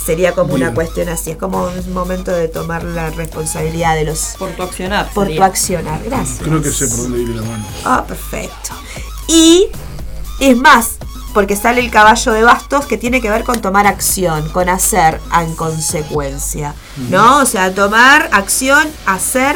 Sería 0.04 0.32
como 0.34 0.56
una 0.56 0.74
cuestión 0.74 1.10
así, 1.10 1.30
es 1.30 1.38
como 1.38 1.66
un 1.66 1.94
momento 1.94 2.32
de 2.32 2.48
tomar 2.48 2.84
la 2.84 3.12
responsabilidad 3.12 3.94
de 3.94 4.06
los 4.06 4.34
Por 4.40 4.50
tu 4.54 4.64
accionar. 4.64 5.12
por 5.14 5.28
tu 5.28 5.44
accionar. 5.44 6.02
Gracias. 6.04 6.40
Creo 6.42 6.60
que 6.60 6.72
sé 6.72 6.88
por 6.88 6.98
dónde 7.04 7.20
viene 7.20 7.36
la 7.36 7.42
mano. 7.44 7.64
Ah, 7.86 8.04
perfecto. 8.08 8.72
Y 9.28 9.68
es 10.40 10.58
más, 10.58 10.94
porque 11.36 11.56
sale 11.56 11.82
el 11.82 11.92
caballo 11.92 12.32
de 12.32 12.42
bastos 12.42 12.88
que 12.88 12.98
tiene 12.98 13.22
que 13.22 13.30
ver 13.30 13.44
con 13.44 13.62
tomar 13.62 13.86
acción, 13.86 14.50
con 14.50 14.70
hacer 14.70 15.20
en 15.40 15.56
consecuencia, 15.56 16.74
¿no? 17.10 17.38
O 17.38 17.46
sea, 17.46 17.72
tomar 17.76 18.30
acción, 18.32 18.88
hacer. 19.06 19.56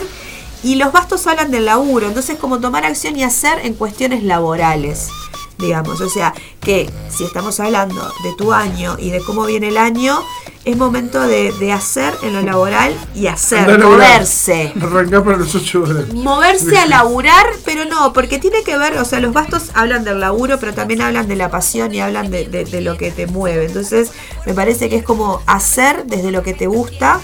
Y 0.61 0.76
los 0.76 0.91
bastos 0.91 1.26
hablan 1.26 1.49
del 1.52 1.65
laburo, 1.65 2.07
entonces 2.07 2.38
como 2.38 2.60
tomar 2.60 2.85
acción 2.85 3.15
y 3.18 3.23
hacer 3.23 3.60
en 3.65 3.73
cuestiones 3.73 4.23
laborales, 4.23 5.10
digamos. 5.57 6.02
O 6.02 6.10
sea, 6.10 6.34
que 6.61 6.90
si 7.10 7.23
estamos 7.23 7.60
hablando 7.60 8.02
de 8.23 8.34
tu 8.38 8.53
año 8.53 8.95
y 8.99 9.10
de 9.11 9.19
cómo 9.22 9.45
viene 9.45 9.69
el 9.69 9.77
año, 9.77 10.19
es 10.65 10.76
momento 10.77 11.22
de, 11.22 11.52
de 11.60 11.72
hacer 11.72 12.14
en 12.23 12.34
lo 12.34 12.41
laboral 12.41 12.95
y 13.14 13.27
hacer, 13.27 13.60
Andá 13.69 13.77
moverse 13.88 14.73
Arrancá 14.82 15.23
para 15.23 15.38
las 15.38 15.53
8 15.53 15.84
horas. 15.84 16.14
moverse 16.14 16.76
a 16.80 16.88
laburar, 16.88 17.45
pero 17.64 17.86
no, 17.86 18.14
porque 18.14 18.40
tiene 18.40 18.64
que 18.64 18.76
ver, 18.76 18.98
o 18.98 19.06
sea, 19.06 19.19
los 19.19 19.32
bastos 19.32 19.69
hablan 19.76 20.03
del 20.03 20.19
laburo, 20.19 20.60
pero 20.60 20.73
también 20.73 21.02
hablan 21.02 21.27
de 21.27 21.36
la 21.36 21.52
pasión 21.52 21.94
y 21.94 21.99
hablan 21.99 22.32
de, 22.32 22.48
de- 22.48 22.65
de 22.65 22.82
lo 22.82 22.98
que 22.98 23.11
te 23.11 23.27
mueve. 23.27 23.65
Entonces, 23.65 24.11
me 24.48 24.56
parece 24.56 24.90
que 24.90 24.95
es 24.98 25.03
como 25.03 25.41
hacer 25.45 26.06
desde 26.07 26.32
lo 26.32 26.41
que 26.41 26.56
te 26.56 26.65
gusta, 26.65 27.22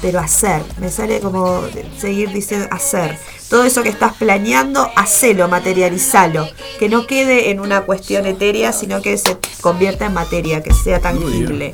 pero 0.00 0.20
hacer. 0.20 0.62
Me 0.78 0.88
sale 0.90 1.18
como 1.18 1.62
seguir 1.98 2.30
diciendo 2.32 2.68
hacer. 2.70 3.18
Todo 3.50 3.64
eso 3.64 3.82
que 3.82 3.88
estás 3.90 4.14
planeando, 4.14 4.90
hacelo, 4.96 5.48
materializalo. 5.48 6.48
Que 6.78 6.88
no 6.88 7.06
quede 7.06 7.50
en 7.50 7.60
una 7.60 7.82
cuestión 7.82 8.26
etérea, 8.26 8.72
sino 8.72 9.00
que 9.02 9.16
se 9.18 9.36
convierta 9.60 10.06
en 10.06 10.14
materia, 10.14 10.62
que 10.62 10.72
sea 10.72 11.00
tangible. 11.00 11.70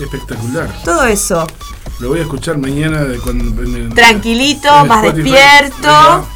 Espectacular. 0.00 0.68
Todo 0.84 1.04
eso. 1.06 1.46
Lo 2.00 2.08
voy 2.08 2.18
a 2.18 2.22
escuchar 2.22 2.58
mañana 2.58 3.06
cuando, 3.22 3.62
el- 3.62 3.94
Tranquilito, 3.94 4.68
más 4.86 5.04
Spotify. 5.04 5.30
despierto. 5.30 6.26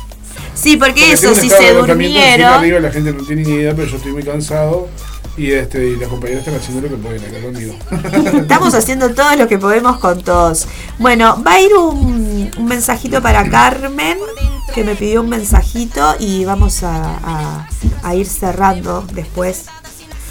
Sí, 0.54 0.76
porque 0.76 0.92
Porque 1.00 1.12
eso, 1.12 1.34
si 1.34 1.48
se 1.48 1.72
durmieron. 1.74 2.52
arriba, 2.52 2.80
la 2.80 2.90
gente 2.90 3.12
no 3.12 3.24
tiene 3.24 3.42
ni 3.42 3.52
idea, 3.54 3.74
pero 3.74 3.88
yo 3.88 3.96
estoy 3.96 4.12
muy 4.12 4.22
cansado. 4.22 4.88
Y 5.38 5.52
este 5.52 5.86
y 5.90 5.96
las 5.96 6.08
compañeras 6.08 6.40
están 6.46 6.60
haciendo 6.60 6.88
lo 6.88 6.96
que 6.96 7.02
pueden 7.02 7.24
acá 7.24 7.40
conmigo. 7.42 7.74
Estamos 8.42 8.74
haciendo 8.74 9.14
todo 9.14 9.36
lo 9.36 9.46
que 9.46 9.56
podemos 9.58 9.98
con 9.98 10.20
todos. 10.22 10.66
Bueno, 10.98 11.40
va 11.46 11.52
a 11.54 11.60
ir 11.60 11.72
un, 11.74 12.50
un 12.56 12.64
mensajito 12.66 13.22
para 13.22 13.48
Carmen, 13.48 14.18
que 14.74 14.82
me 14.82 14.96
pidió 14.96 15.20
un 15.22 15.28
mensajito 15.28 16.16
y 16.18 16.44
vamos 16.44 16.82
a, 16.82 17.18
a- 17.22 17.68
a 18.02 18.14
ir 18.16 18.26
cerrando 18.26 19.06
después 19.12 19.66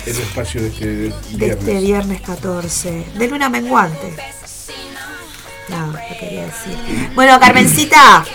El 0.06 0.18
espacio 0.18 0.62
de 0.62 0.68
este 0.68 0.86
de 0.86 1.14
viernes. 1.38 1.58
este 1.60 1.80
viernes 1.80 2.22
14. 2.22 3.06
De 3.18 3.28
luna 3.30 3.50
menguante. 3.50 4.14
No, 5.70 5.88
lo 5.88 5.98
quería 6.20 6.44
decir. 6.46 6.78
Bueno, 7.16 7.40
Carmencita, 7.40 8.26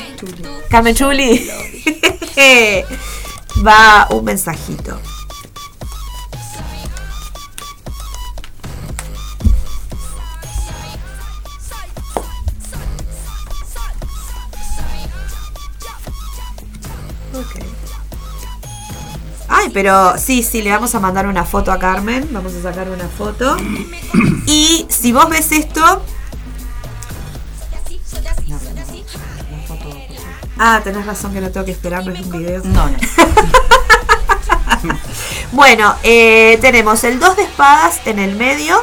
Carmen 0.70 0.94
Chuli, 0.94 1.49
va 3.66 4.07
un 4.11 4.24
mensajito. 4.24 5.01
Ok. 17.34 17.64
Ay, 19.48 19.70
pero 19.72 20.16
sí, 20.18 20.42
sí, 20.42 20.62
le 20.62 20.70
vamos 20.70 20.94
a 20.94 21.00
mandar 21.00 21.26
una 21.26 21.44
foto 21.44 21.72
a 21.72 21.78
Carmen. 21.78 22.28
Vamos 22.32 22.54
a 22.54 22.62
sacar 22.62 22.88
una 22.88 23.09
foto. 23.09 23.56
Y 24.46 24.86
si 24.88 25.12
vos 25.12 25.28
ves 25.28 25.52
esto. 25.52 26.02
Ah, 30.59 30.80
tenés 30.84 31.06
razón 31.06 31.32
que 31.32 31.40
no 31.40 31.50
tengo 31.50 31.66
que 31.66 31.72
esperar, 31.72 32.06
no 32.06 32.12
es 32.12 32.20
un 32.20 32.30
video. 32.30 32.62
No, 32.64 32.88
no. 32.88 32.96
Bueno, 35.52 35.94
eh, 36.02 36.59
tenemos 36.62 37.04
el 37.04 37.20
2 37.20 37.36
de 37.36 37.42
espadas 37.42 38.00
en 38.06 38.18
el 38.18 38.36
medio, 38.36 38.82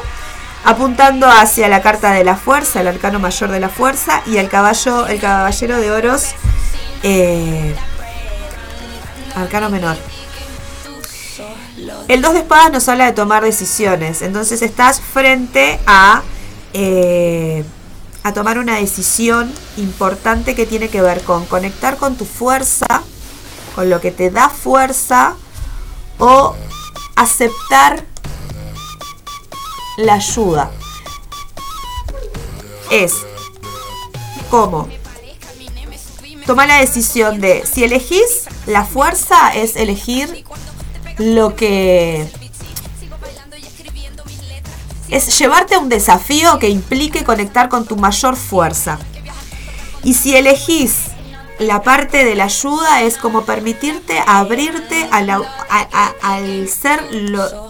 apuntando 0.63 1.27
hacia 1.27 1.67
la 1.67 1.81
carta 1.81 2.11
de 2.11 2.23
la 2.23 2.35
fuerza, 2.35 2.81
el 2.81 2.87
arcano 2.87 3.19
mayor 3.19 3.49
de 3.49 3.59
la 3.59 3.69
fuerza, 3.69 4.21
y 4.27 4.37
el 4.37 4.49
caballo, 4.49 5.07
el 5.07 5.19
caballero 5.19 5.77
de 5.77 5.91
oros, 5.91 6.35
eh, 7.01 7.75
arcano 9.39 9.69
menor. 9.69 9.97
El 12.07 12.21
2 12.21 12.33
de 12.33 12.39
espadas 12.39 12.71
nos 12.71 12.89
habla 12.89 13.05
de 13.05 13.13
tomar 13.13 13.43
decisiones, 13.43 14.21
entonces 14.21 14.61
estás 14.61 14.99
frente 14.99 15.79
a, 15.85 16.23
eh, 16.73 17.63
a 18.23 18.33
tomar 18.33 18.57
una 18.57 18.75
decisión 18.75 19.51
importante 19.77 20.55
que 20.55 20.65
tiene 20.65 20.89
que 20.89 21.01
ver 21.01 21.23
con 21.23 21.45
conectar 21.45 21.97
con 21.97 22.15
tu 22.15 22.25
fuerza, 22.25 23.03
con 23.75 23.89
lo 23.89 24.01
que 24.01 24.11
te 24.11 24.31
da 24.31 24.49
fuerza, 24.49 25.35
o 26.17 26.55
aceptar 27.15 28.03
la 29.97 30.15
ayuda. 30.15 30.71
Es 32.89 33.13
como 34.49 34.89
tomar 36.49 36.67
la 36.67 36.77
decisión 36.79 37.39
de 37.39 37.63
si 37.71 37.83
elegís 37.83 38.45
la 38.65 38.83
fuerza 38.83 39.53
es 39.53 39.75
elegir 39.75 40.43
lo 41.19 41.55
que 41.55 42.27
es 45.09 45.37
llevarte 45.37 45.75
a 45.75 45.79
un 45.79 45.89
desafío 45.89 46.57
que 46.57 46.67
implique 46.69 47.23
conectar 47.23 47.69
con 47.69 47.85
tu 47.85 47.97
mayor 47.97 48.35
fuerza. 48.35 48.97
Y 50.03 50.15
si 50.15 50.35
elegís 50.35 50.95
la 51.59 51.83
parte 51.83 52.25
de 52.25 52.33
la 52.33 52.45
ayuda 52.45 53.03
es 53.03 53.17
como 53.17 53.43
permitirte 53.45 54.19
abrirte 54.25 55.07
al 55.11 56.67
ser 56.67 57.13
lo- 57.13 57.68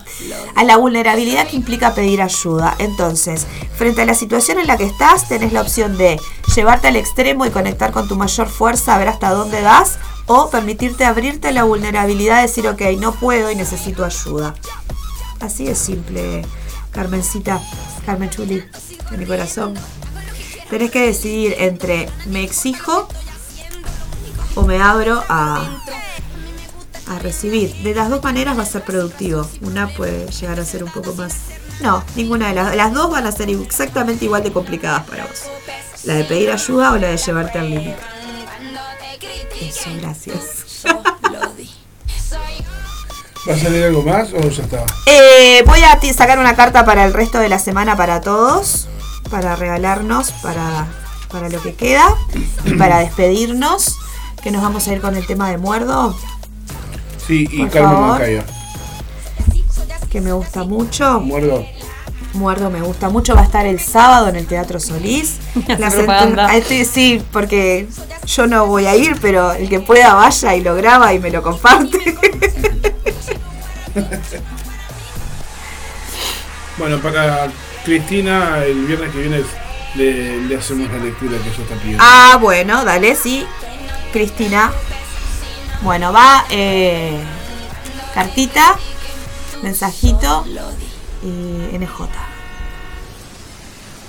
a 0.55 0.63
la 0.63 0.77
vulnerabilidad 0.77 1.47
que 1.47 1.55
implica 1.55 1.93
pedir 1.93 2.21
ayuda. 2.21 2.75
Entonces, 2.79 3.47
frente 3.75 4.01
a 4.01 4.05
la 4.05 4.13
situación 4.13 4.59
en 4.59 4.67
la 4.67 4.77
que 4.77 4.85
estás, 4.85 5.27
tenés 5.27 5.53
la 5.53 5.61
opción 5.61 5.97
de 5.97 6.19
llevarte 6.55 6.87
al 6.87 6.95
extremo 6.95 7.45
y 7.45 7.49
conectar 7.49 7.91
con 7.91 8.07
tu 8.07 8.15
mayor 8.15 8.49
fuerza, 8.49 8.95
a 8.95 8.97
ver 8.97 9.09
hasta 9.09 9.31
dónde 9.31 9.61
das, 9.61 9.97
o 10.27 10.49
permitirte 10.49 11.05
abrirte 11.05 11.51
la 11.51 11.63
vulnerabilidad, 11.63 12.41
decir, 12.41 12.67
ok, 12.67 12.81
no 12.99 13.13
puedo 13.13 13.51
y 13.51 13.55
necesito 13.55 14.05
ayuda. 14.05 14.53
Así 15.39 15.67
es 15.67 15.79
simple, 15.79 16.45
Carmencita, 16.91 17.61
Carmen 18.05 18.29
Chuli, 18.29 18.63
de 19.09 19.17
mi 19.17 19.25
corazón. 19.25 19.73
Tenés 20.69 20.91
que 20.91 21.01
decidir 21.01 21.55
entre 21.57 22.09
me 22.27 22.43
exijo 22.43 23.07
o 24.55 24.61
me 24.63 24.81
abro 24.81 25.23
a, 25.29 25.61
a 27.09 27.19
recibir. 27.19 27.73
De 27.83 27.93
las 27.93 28.09
dos 28.09 28.23
maneras 28.23 28.57
va 28.57 28.63
a 28.63 28.65
ser 28.65 28.83
productivo. 28.83 29.47
Una 29.61 29.87
puede 29.87 30.27
llegar 30.27 30.59
a 30.59 30.65
ser 30.65 30.83
un 30.83 30.91
poco 30.91 31.13
más... 31.13 31.35
No, 31.81 32.03
ninguna 32.15 32.49
de 32.49 32.55
las... 32.55 32.75
Las 32.75 32.93
dos 32.93 33.09
van 33.09 33.25
a 33.25 33.31
ser 33.31 33.49
exactamente 33.49 34.25
igual 34.25 34.43
de 34.43 34.51
complicadas 34.51 35.03
para 35.05 35.25
vos. 35.25 35.43
La 36.03 36.13
de 36.13 36.23
pedir 36.23 36.51
ayuda 36.51 36.91
o 36.91 36.97
la 36.97 37.07
de 37.07 37.17
llevarte 37.17 37.59
al 37.59 37.69
límite. 37.69 37.97
Eso, 39.61 39.89
gracias. 39.99 40.85
¿Va 43.47 43.53
a 43.53 43.57
salir 43.57 43.83
algo 43.83 44.03
más 44.03 44.31
o 44.33 44.49
ya 44.49 44.63
está? 44.63 44.85
Eh, 45.05 45.63
voy 45.65 45.81
a 45.81 45.99
sacar 46.13 46.39
una 46.39 46.55
carta 46.55 46.85
para 46.85 47.05
el 47.05 47.13
resto 47.13 47.39
de 47.39 47.49
la 47.49 47.57
semana 47.57 47.95
para 47.95 48.21
todos, 48.21 48.87
para 49.31 49.55
regalarnos, 49.55 50.31
para, 50.43 50.87
para 51.31 51.49
lo 51.49 51.61
que 51.61 51.73
queda 51.73 52.05
y 52.65 52.73
para 52.73 52.99
despedirnos, 52.99 53.95
que 54.43 54.51
nos 54.51 54.61
vamos 54.61 54.87
a 54.87 54.93
ir 54.93 55.01
con 55.01 55.15
el 55.15 55.25
tema 55.25 55.49
de 55.49 55.57
muerdo, 55.57 56.15
Sí, 57.29 57.47
y 57.51 57.59
Por 57.59 57.69
Carmen 57.69 57.91
favor. 57.91 58.43
Que 60.09 60.19
me 60.19 60.31
gusta 60.31 60.63
mucho. 60.63 61.19
Muerdo. 61.19 61.63
Muerdo 62.33 62.71
me 62.71 62.81
gusta 62.81 63.09
mucho, 63.09 63.35
va 63.35 63.41
a 63.41 63.43
estar 63.43 63.67
el 63.67 63.79
sábado 63.79 64.29
en 64.29 64.35
el 64.35 64.47
Teatro 64.47 64.79
Solís. 64.79 65.37
Las 65.77 65.93
propaganda. 65.93 66.55
estoy- 66.55 66.85
sí, 66.85 67.21
porque 67.31 67.87
yo 68.25 68.47
no 68.47 68.65
voy 68.65 68.87
a 68.87 68.95
ir, 68.95 69.15
pero 69.21 69.51
el 69.53 69.69
que 69.69 69.79
pueda 69.79 70.15
vaya 70.15 70.55
y 70.55 70.61
lo 70.61 70.75
graba 70.75 71.13
y 71.13 71.19
me 71.19 71.29
lo 71.29 71.41
comparte. 71.43 71.99
Bueno, 76.77 76.97
para 76.99 77.47
Cristina, 77.83 78.63
el 78.65 78.85
viernes 78.85 79.11
que 79.11 79.17
viene 79.19 79.43
le, 79.95 80.41
le 80.47 80.55
hacemos 80.57 80.89
la 80.89 80.97
lectura 80.99 81.31
que 81.37 81.49
ella 81.49 81.63
está 81.63 81.75
pidiendo. 81.75 82.01
Ah, 82.05 82.37
bueno, 82.39 82.85
dale, 82.85 83.15
sí. 83.15 83.45
Cristina. 84.13 84.71
Bueno, 85.81 86.11
va 86.11 86.45
eh, 86.49 87.23
cartita, 88.13 88.77
mensajito 89.63 90.45
y 91.23 91.77
NJ. 91.77 92.09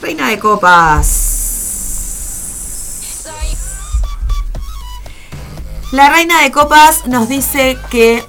Reina 0.03 0.29
de 0.29 0.39
copas. 0.41 1.29
La 5.93 6.09
reina 6.11 6.43
de 6.43 6.51
copas 6.51 7.07
nos 7.07 7.29
dice 7.29 7.79
que 7.91 8.25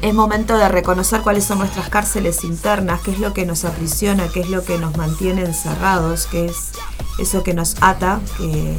es 0.00 0.14
momento 0.14 0.56
de 0.56 0.68
reconocer 0.68 1.20
cuáles 1.20 1.44
son 1.44 1.58
nuestras 1.58 1.90
cárceles 1.90 2.44
internas, 2.44 3.00
qué 3.02 3.10
es 3.10 3.18
lo 3.18 3.34
que 3.34 3.44
nos 3.44 3.64
aprisiona, 3.64 4.28
qué 4.28 4.40
es 4.40 4.48
lo 4.48 4.64
que 4.64 4.78
nos 4.78 4.96
mantiene 4.96 5.42
encerrados, 5.42 6.26
qué 6.26 6.46
es 6.46 6.72
eso 7.18 7.42
que 7.42 7.54
nos 7.54 7.76
ata, 7.80 8.20
que, 8.38 8.76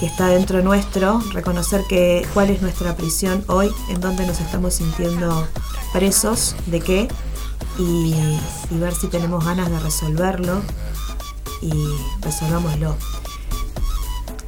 que 0.00 0.06
está 0.06 0.28
dentro 0.28 0.62
nuestro, 0.62 1.20
reconocer 1.34 1.84
que, 1.86 2.26
cuál 2.32 2.48
es 2.48 2.62
nuestra 2.62 2.96
prisión 2.96 3.44
hoy, 3.48 3.70
en 3.90 4.00
dónde 4.00 4.26
nos 4.26 4.40
estamos 4.40 4.72
sintiendo 4.72 5.46
presos, 5.92 6.56
de 6.64 6.80
qué, 6.80 7.08
y, 7.78 8.14
y 8.70 8.78
ver 8.78 8.94
si 8.94 9.08
tenemos 9.08 9.44
ganas 9.44 9.70
de 9.70 9.78
resolverlo 9.78 10.62
y 11.60 11.70
resolvámoslo. 12.22 12.96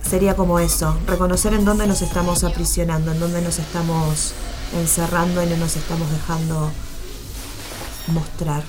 Sería 0.08 0.34
como 0.36 0.58
eso, 0.58 0.96
reconocer 1.06 1.52
en 1.52 1.66
dónde 1.66 1.86
nos 1.86 2.00
estamos 2.00 2.44
aprisionando, 2.44 3.12
en 3.12 3.20
dónde 3.20 3.42
nos 3.42 3.58
estamos 3.58 4.32
encerrando 4.74 5.42
y 5.42 5.46
no 5.48 5.58
nos 5.58 5.76
estamos 5.76 6.10
dejando 6.10 6.70
mostrar. 8.06 8.62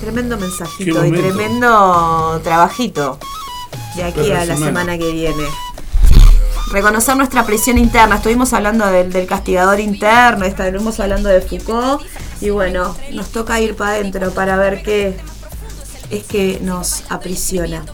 Tremendo 0.00 0.36
mensajito 0.36 1.06
y 1.06 1.12
tremendo 1.12 2.38
trabajito 2.44 3.18
de 3.96 4.04
aquí 4.04 4.30
a 4.32 4.44
la 4.44 4.56
semana. 4.56 4.98
que 4.98 5.10
viene. 5.12 5.44
Reconocer 6.70 7.16
nuestra 7.16 7.46
prisión 7.46 7.78
interna. 7.78 8.16
Estuvimos 8.16 8.52
hablando 8.52 8.86
del, 8.86 9.10
del 9.12 9.26
castigador 9.26 9.80
interno, 9.80 10.44
estuvimos 10.44 11.00
hablando 11.00 11.28
de 11.28 11.40
Foucault. 11.40 12.02
Y 12.40 12.50
bueno, 12.50 12.94
nos 13.12 13.30
toca 13.30 13.60
ir 13.60 13.74
para 13.74 13.92
adentro 13.92 14.30
para 14.32 14.56
ver 14.56 14.82
qué 14.82 15.16
es 16.10 16.24
que 16.24 16.60
nos 16.62 17.04
aprisiona. 17.08 17.84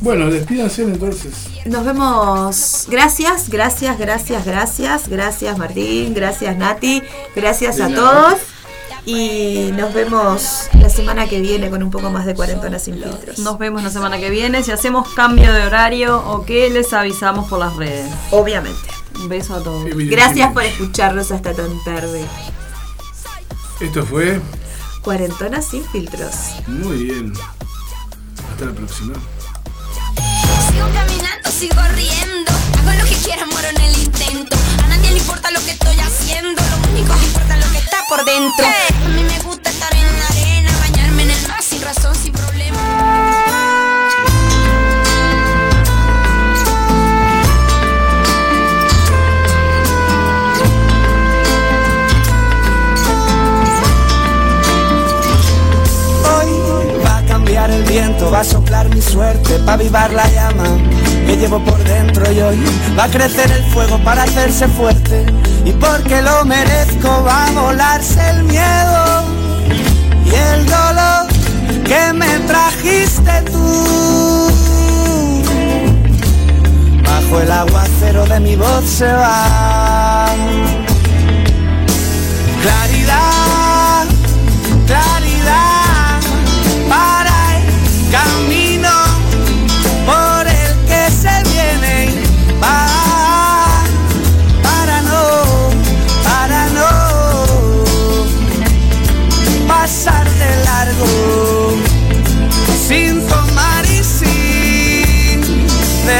Bueno, 0.00 0.30
despídanse 0.30 0.82
entonces. 0.82 1.34
Nos 1.66 1.84
vemos. 1.84 2.86
Gracias, 2.88 3.50
gracias, 3.50 3.98
gracias, 3.98 4.46
gracias. 4.46 5.08
Gracias 5.08 5.58
Martín, 5.58 6.14
gracias 6.14 6.56
Nati, 6.56 7.02
gracias 7.36 7.80
a 7.80 7.88
todos. 7.88 8.38
Y 9.06 9.70
nos 9.72 9.94
vemos 9.94 10.68
la 10.74 10.88
semana 10.88 11.26
que 11.26 11.40
viene 11.40 11.70
con 11.70 11.82
un 11.82 11.90
poco 11.90 12.10
más 12.10 12.26
de 12.26 12.34
cuarentonas 12.34 12.84
sin 12.84 12.94
filtros. 13.02 13.38
Nos 13.38 13.58
vemos 13.58 13.82
la 13.82 13.90
semana 13.90 14.18
que 14.18 14.30
viene. 14.30 14.62
Si 14.62 14.70
hacemos 14.70 15.08
cambio 15.14 15.52
de 15.52 15.62
horario 15.66 16.18
o 16.26 16.44
qué, 16.44 16.70
les 16.70 16.92
avisamos 16.92 17.48
por 17.48 17.58
las 17.58 17.76
redes. 17.76 18.10
Obviamente. 18.30 18.78
Un 19.16 19.28
beso 19.28 19.54
a 19.54 19.62
todos. 19.62 19.84
Gracias 19.94 20.52
por 20.52 20.62
escucharnos 20.64 21.30
hasta 21.30 21.52
tan 21.54 21.82
tarde. 21.84 22.24
Esto 23.80 24.04
fue 24.04 24.40
Cuarentonas 25.02 25.66
sin 25.66 25.82
filtros. 25.84 26.34
muy 26.66 27.04
bien. 27.04 27.32
Hasta 28.52 28.66
la 28.66 28.72
próxima. 28.72 29.14
Sigo 30.70 30.86
caminando, 30.92 31.50
sigo 31.50 31.80
riendo. 31.94 32.52
Hago 32.78 32.98
lo 32.98 33.04
que 33.08 33.16
quiera, 33.16 33.46
muero 33.46 33.68
en 33.68 33.80
el 33.80 33.98
intento. 34.02 34.56
A 34.84 34.88
nadie 34.88 35.10
le 35.12 35.18
importa 35.18 35.50
lo 35.50 35.60
que 35.60 35.70
estoy 35.70 35.98
haciendo. 35.98 36.60
Lo 36.62 36.92
único 36.92 37.14
que 37.18 37.24
importa 37.26 37.49
por 38.08 38.24
dentro. 38.24 38.66
A 39.04 39.08
mí 39.08 39.22
me 39.22 39.38
gusta 39.40 39.70
estar 39.70 39.92
en 39.94 40.18
la 40.18 40.26
arena, 40.28 40.70
bañarme 40.80 41.22
en 41.22 41.30
el 41.30 41.48
mar 41.48 41.62
sin 41.62 41.82
razón, 41.82 42.14
sin 42.14 42.32
problema. 42.32 42.78
Hoy 56.24 57.04
va 57.04 57.18
a 57.18 57.26
cambiar 57.26 57.70
el 57.70 57.82
viento, 57.84 58.30
va 58.30 58.40
a 58.40 58.44
soplar 58.44 58.88
mi 58.94 59.00
suerte 59.00 59.58
para 59.60 59.74
avivar 59.74 60.12
la 60.12 60.28
llama 60.30 60.64
que 61.26 61.36
llevo 61.36 61.62
por 61.64 61.82
dentro 61.84 62.30
y 62.32 62.40
hoy 62.40 62.58
va 62.98 63.04
a 63.04 63.08
crecer 63.08 63.50
el 63.50 63.64
fuego 63.72 63.98
para 63.98 64.22
hacerse 64.24 64.66
fuerte 64.68 65.26
y 65.64 65.72
porque 65.72 66.22
lo 66.22 66.44
merezco 66.44 67.22
va 67.24 67.46
a 67.46 67.50
volarse 67.52 68.20
el 68.30 68.44
miedo 68.44 69.24
y 70.24 70.34
el 70.34 70.66
dolor 70.66 71.26
que 71.84 72.12
me 72.12 72.38
trajiste 72.40 73.42
tú. 73.50 74.50
Bajo 77.04 77.40
el 77.40 77.50
aguacero 77.50 78.26
de 78.26 78.40
mi 78.40 78.56
voz 78.56 78.84
se 78.84 79.12
va. 79.12 80.26
Claridad, 82.62 83.59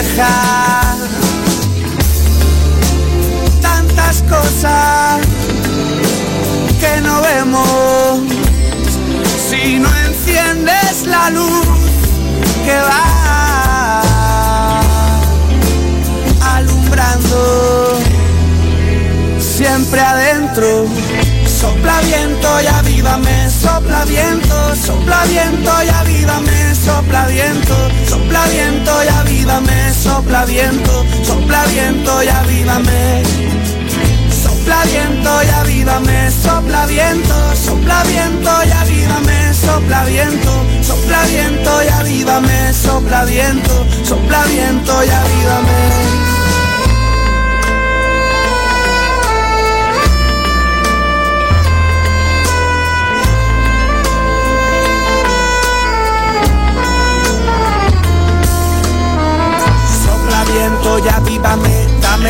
dejar 0.03 0.97
tantas 3.61 4.23
cosas 4.23 5.21
que 6.81 7.01
no 7.03 7.21
vemos 7.21 8.21
si 9.49 9.79
no 9.79 9.91
enciendes 10.07 11.07
la 11.07 11.29
luz 11.31 11.67
que 12.65 12.77
va 12.89 14.01
alumbrando 16.57 17.99
siempre 19.39 20.01
adentro. 20.01 20.87
Sopla 21.61 22.01
viento 22.01 22.49
y 22.63 22.67
avívame, 22.69 23.50
sopla 23.61 24.05
viento, 24.05 24.75
sopla 24.75 25.23
viento 25.25 25.71
y 25.85 25.89
avívame, 25.89 26.75
sopla 26.75 27.27
viento, 27.27 27.77
sopla 28.09 28.47
viento 28.47 28.93
y 29.05 29.09
avívame, 29.09 29.93
sopla 29.93 30.45
viento, 30.47 31.05
sopla 31.23 31.65
viento 31.67 32.23
y 32.23 32.29
avívame. 32.29 33.23
Sopla 34.43 34.83
viento 34.85 35.31
y 35.43 35.49
avívame, 35.61 36.31
sopla 36.31 36.87
viento, 36.87 37.35
sopla 37.55 38.03
viento 38.05 38.51
y 38.65 38.71
avívame, 38.71 39.55
sopla 39.55 40.05
viento, 40.05 40.53
sopla 40.83 41.23
viento 41.27 41.83
y 41.85 41.89
avívame, 41.89 42.73
sopla 42.73 43.25
viento, 43.25 43.87
sopla 44.05 44.43
viento 44.45 44.93
y 45.05 45.11
avívame. 45.11 45.81
Sopla 45.91 46.40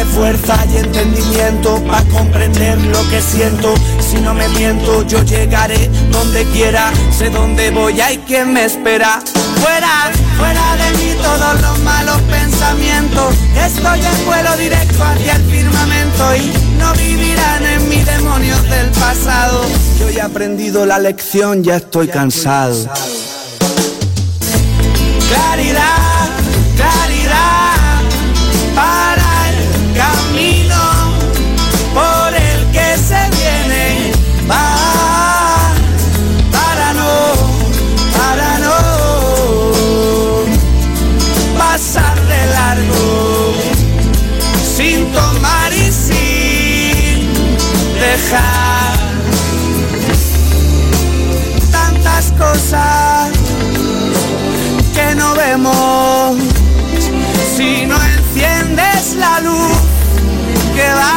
fuerza 0.04 0.64
y 0.72 0.78
entendimiento 0.78 1.82
para 1.84 2.04
comprender 2.04 2.78
lo 2.78 3.08
que 3.08 3.20
siento. 3.20 3.74
Si 4.00 4.16
no 4.20 4.34
me 4.34 4.48
miento, 4.48 5.06
yo 5.06 5.22
llegaré 5.24 5.88
donde 6.10 6.44
quiera, 6.46 6.92
sé 7.16 7.30
dónde 7.30 7.70
voy, 7.70 8.00
hay 8.00 8.18
quien 8.18 8.52
me 8.52 8.64
espera. 8.64 9.20
Fuera, 9.60 10.10
fuera 10.36 10.76
de 10.76 10.98
mí 10.98 11.14
todos 11.22 11.60
los 11.62 11.78
malos 11.80 12.20
pensamientos. 12.22 13.34
Estoy 13.56 14.00
en 14.00 14.26
vuelo 14.26 14.56
directo 14.56 15.04
hacia 15.04 15.36
el 15.36 15.42
firmamento 15.42 16.36
y 16.36 16.52
no 16.78 16.92
vivirán 16.94 17.66
en 17.66 17.88
mí 17.88 18.02
demonios 18.02 18.62
del 18.68 18.88
pasado. 18.90 19.64
Yo 19.98 20.10
ya 20.10 20.22
he 20.22 20.26
aprendido 20.26 20.86
la 20.86 20.98
lección, 20.98 21.62
ya 21.62 21.76
estoy 21.76 22.08
cansado. 22.08 22.88
Claridad 25.28 25.99
tantas 51.70 52.32
cosas 52.32 53.30
que 54.94 55.14
no 55.14 55.34
vemos. 55.34 56.36
Si 57.56 57.86
no 57.86 57.96
enciendes 57.96 59.14
la 59.16 59.40
luz 59.40 59.78
que 60.74 60.88
va 60.92 61.16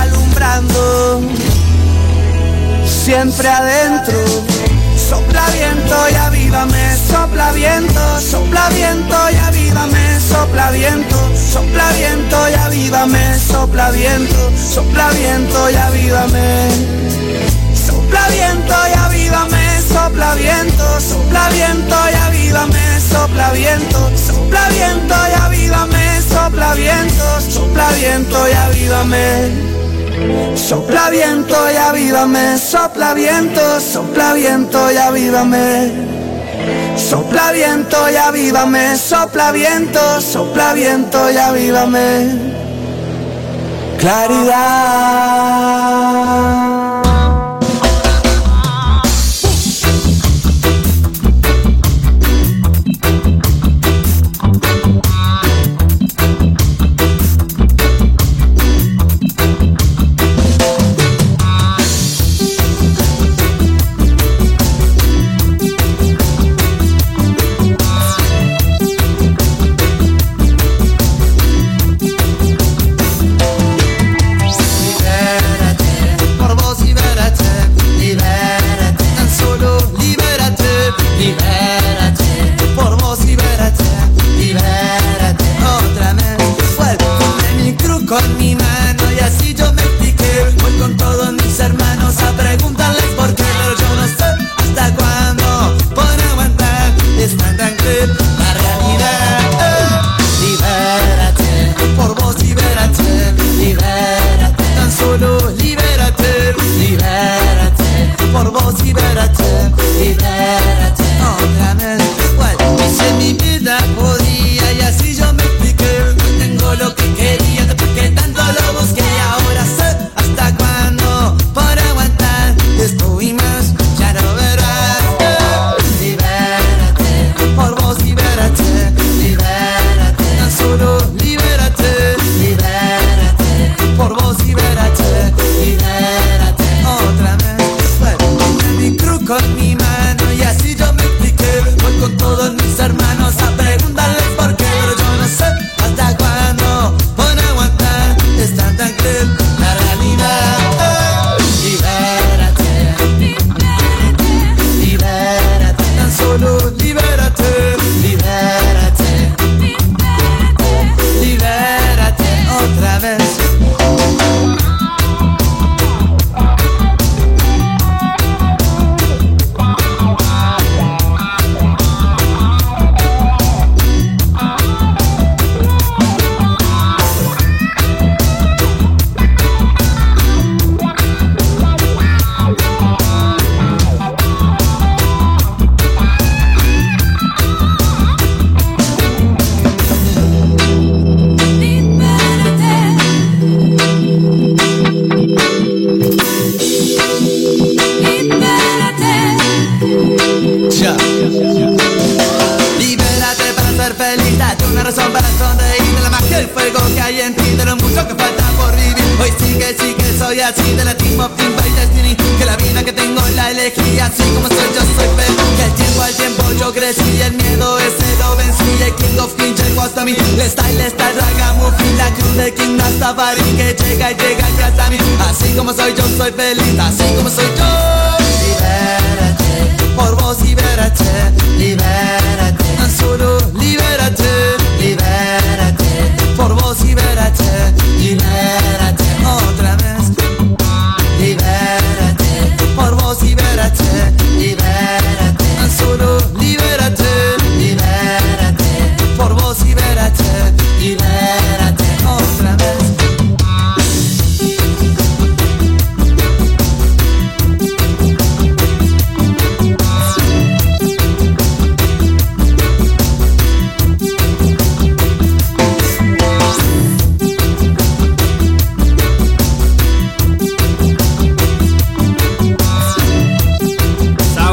alumbrando 0.00 1.22
siempre 2.84 3.48
adentro. 3.48 4.24
Sopla 5.08 5.46
viento 5.50 5.96
y 6.10 6.14
avívame, 6.14 6.96
sopla 7.08 7.52
viento, 7.52 8.20
sopla 8.20 8.68
viento 8.70 9.16
y 9.30 9.36
avívame 9.36 10.15
sopla 10.28 10.70
viento, 10.70 11.16
sopla 11.34 11.90
viento 11.92 12.36
y 12.50 12.54
avívame, 12.54 13.38
sopla 13.38 13.90
viento, 13.90 14.50
sopla 14.56 15.10
viento 15.10 15.70
y 15.70 15.74
avívame. 15.76 16.68
Sopla 17.74 18.28
viento 18.28 18.74
y 18.88 18.98
avívame, 18.98 19.80
sopla 19.88 20.34
viento, 20.34 21.00
sopla 21.00 21.48
viento 21.50 21.96
y 22.10 22.14
avívame, 22.14 23.00
sopla 23.00 23.50
viento, 23.52 24.10
sopla 24.16 24.68
viento 24.70 25.14
y 25.14 25.40
avívame, 25.40 26.20
sopla 26.22 26.74
viento, 26.74 27.40
sopla 27.40 27.88
viento 27.92 28.48
y 28.48 28.52
avívame. 28.52 29.76
Sopla 30.56 31.10
viento 31.10 31.56
y 31.70 31.76
avívame, 31.76 32.58
sopla 32.58 33.14
viento, 33.14 33.80
sopla 33.80 34.32
viento 34.34 34.90
y 34.90 34.96
avívame. 34.96 36.15
Sopla 36.96 37.52
viento 37.52 38.10
y 38.10 38.16
avívame, 38.16 38.96
sopla 38.96 39.52
viento, 39.52 40.20
sopla 40.20 40.72
viento 40.72 41.30
y 41.30 41.36
avívame. 41.36 42.30
Claridad. 43.98 45.65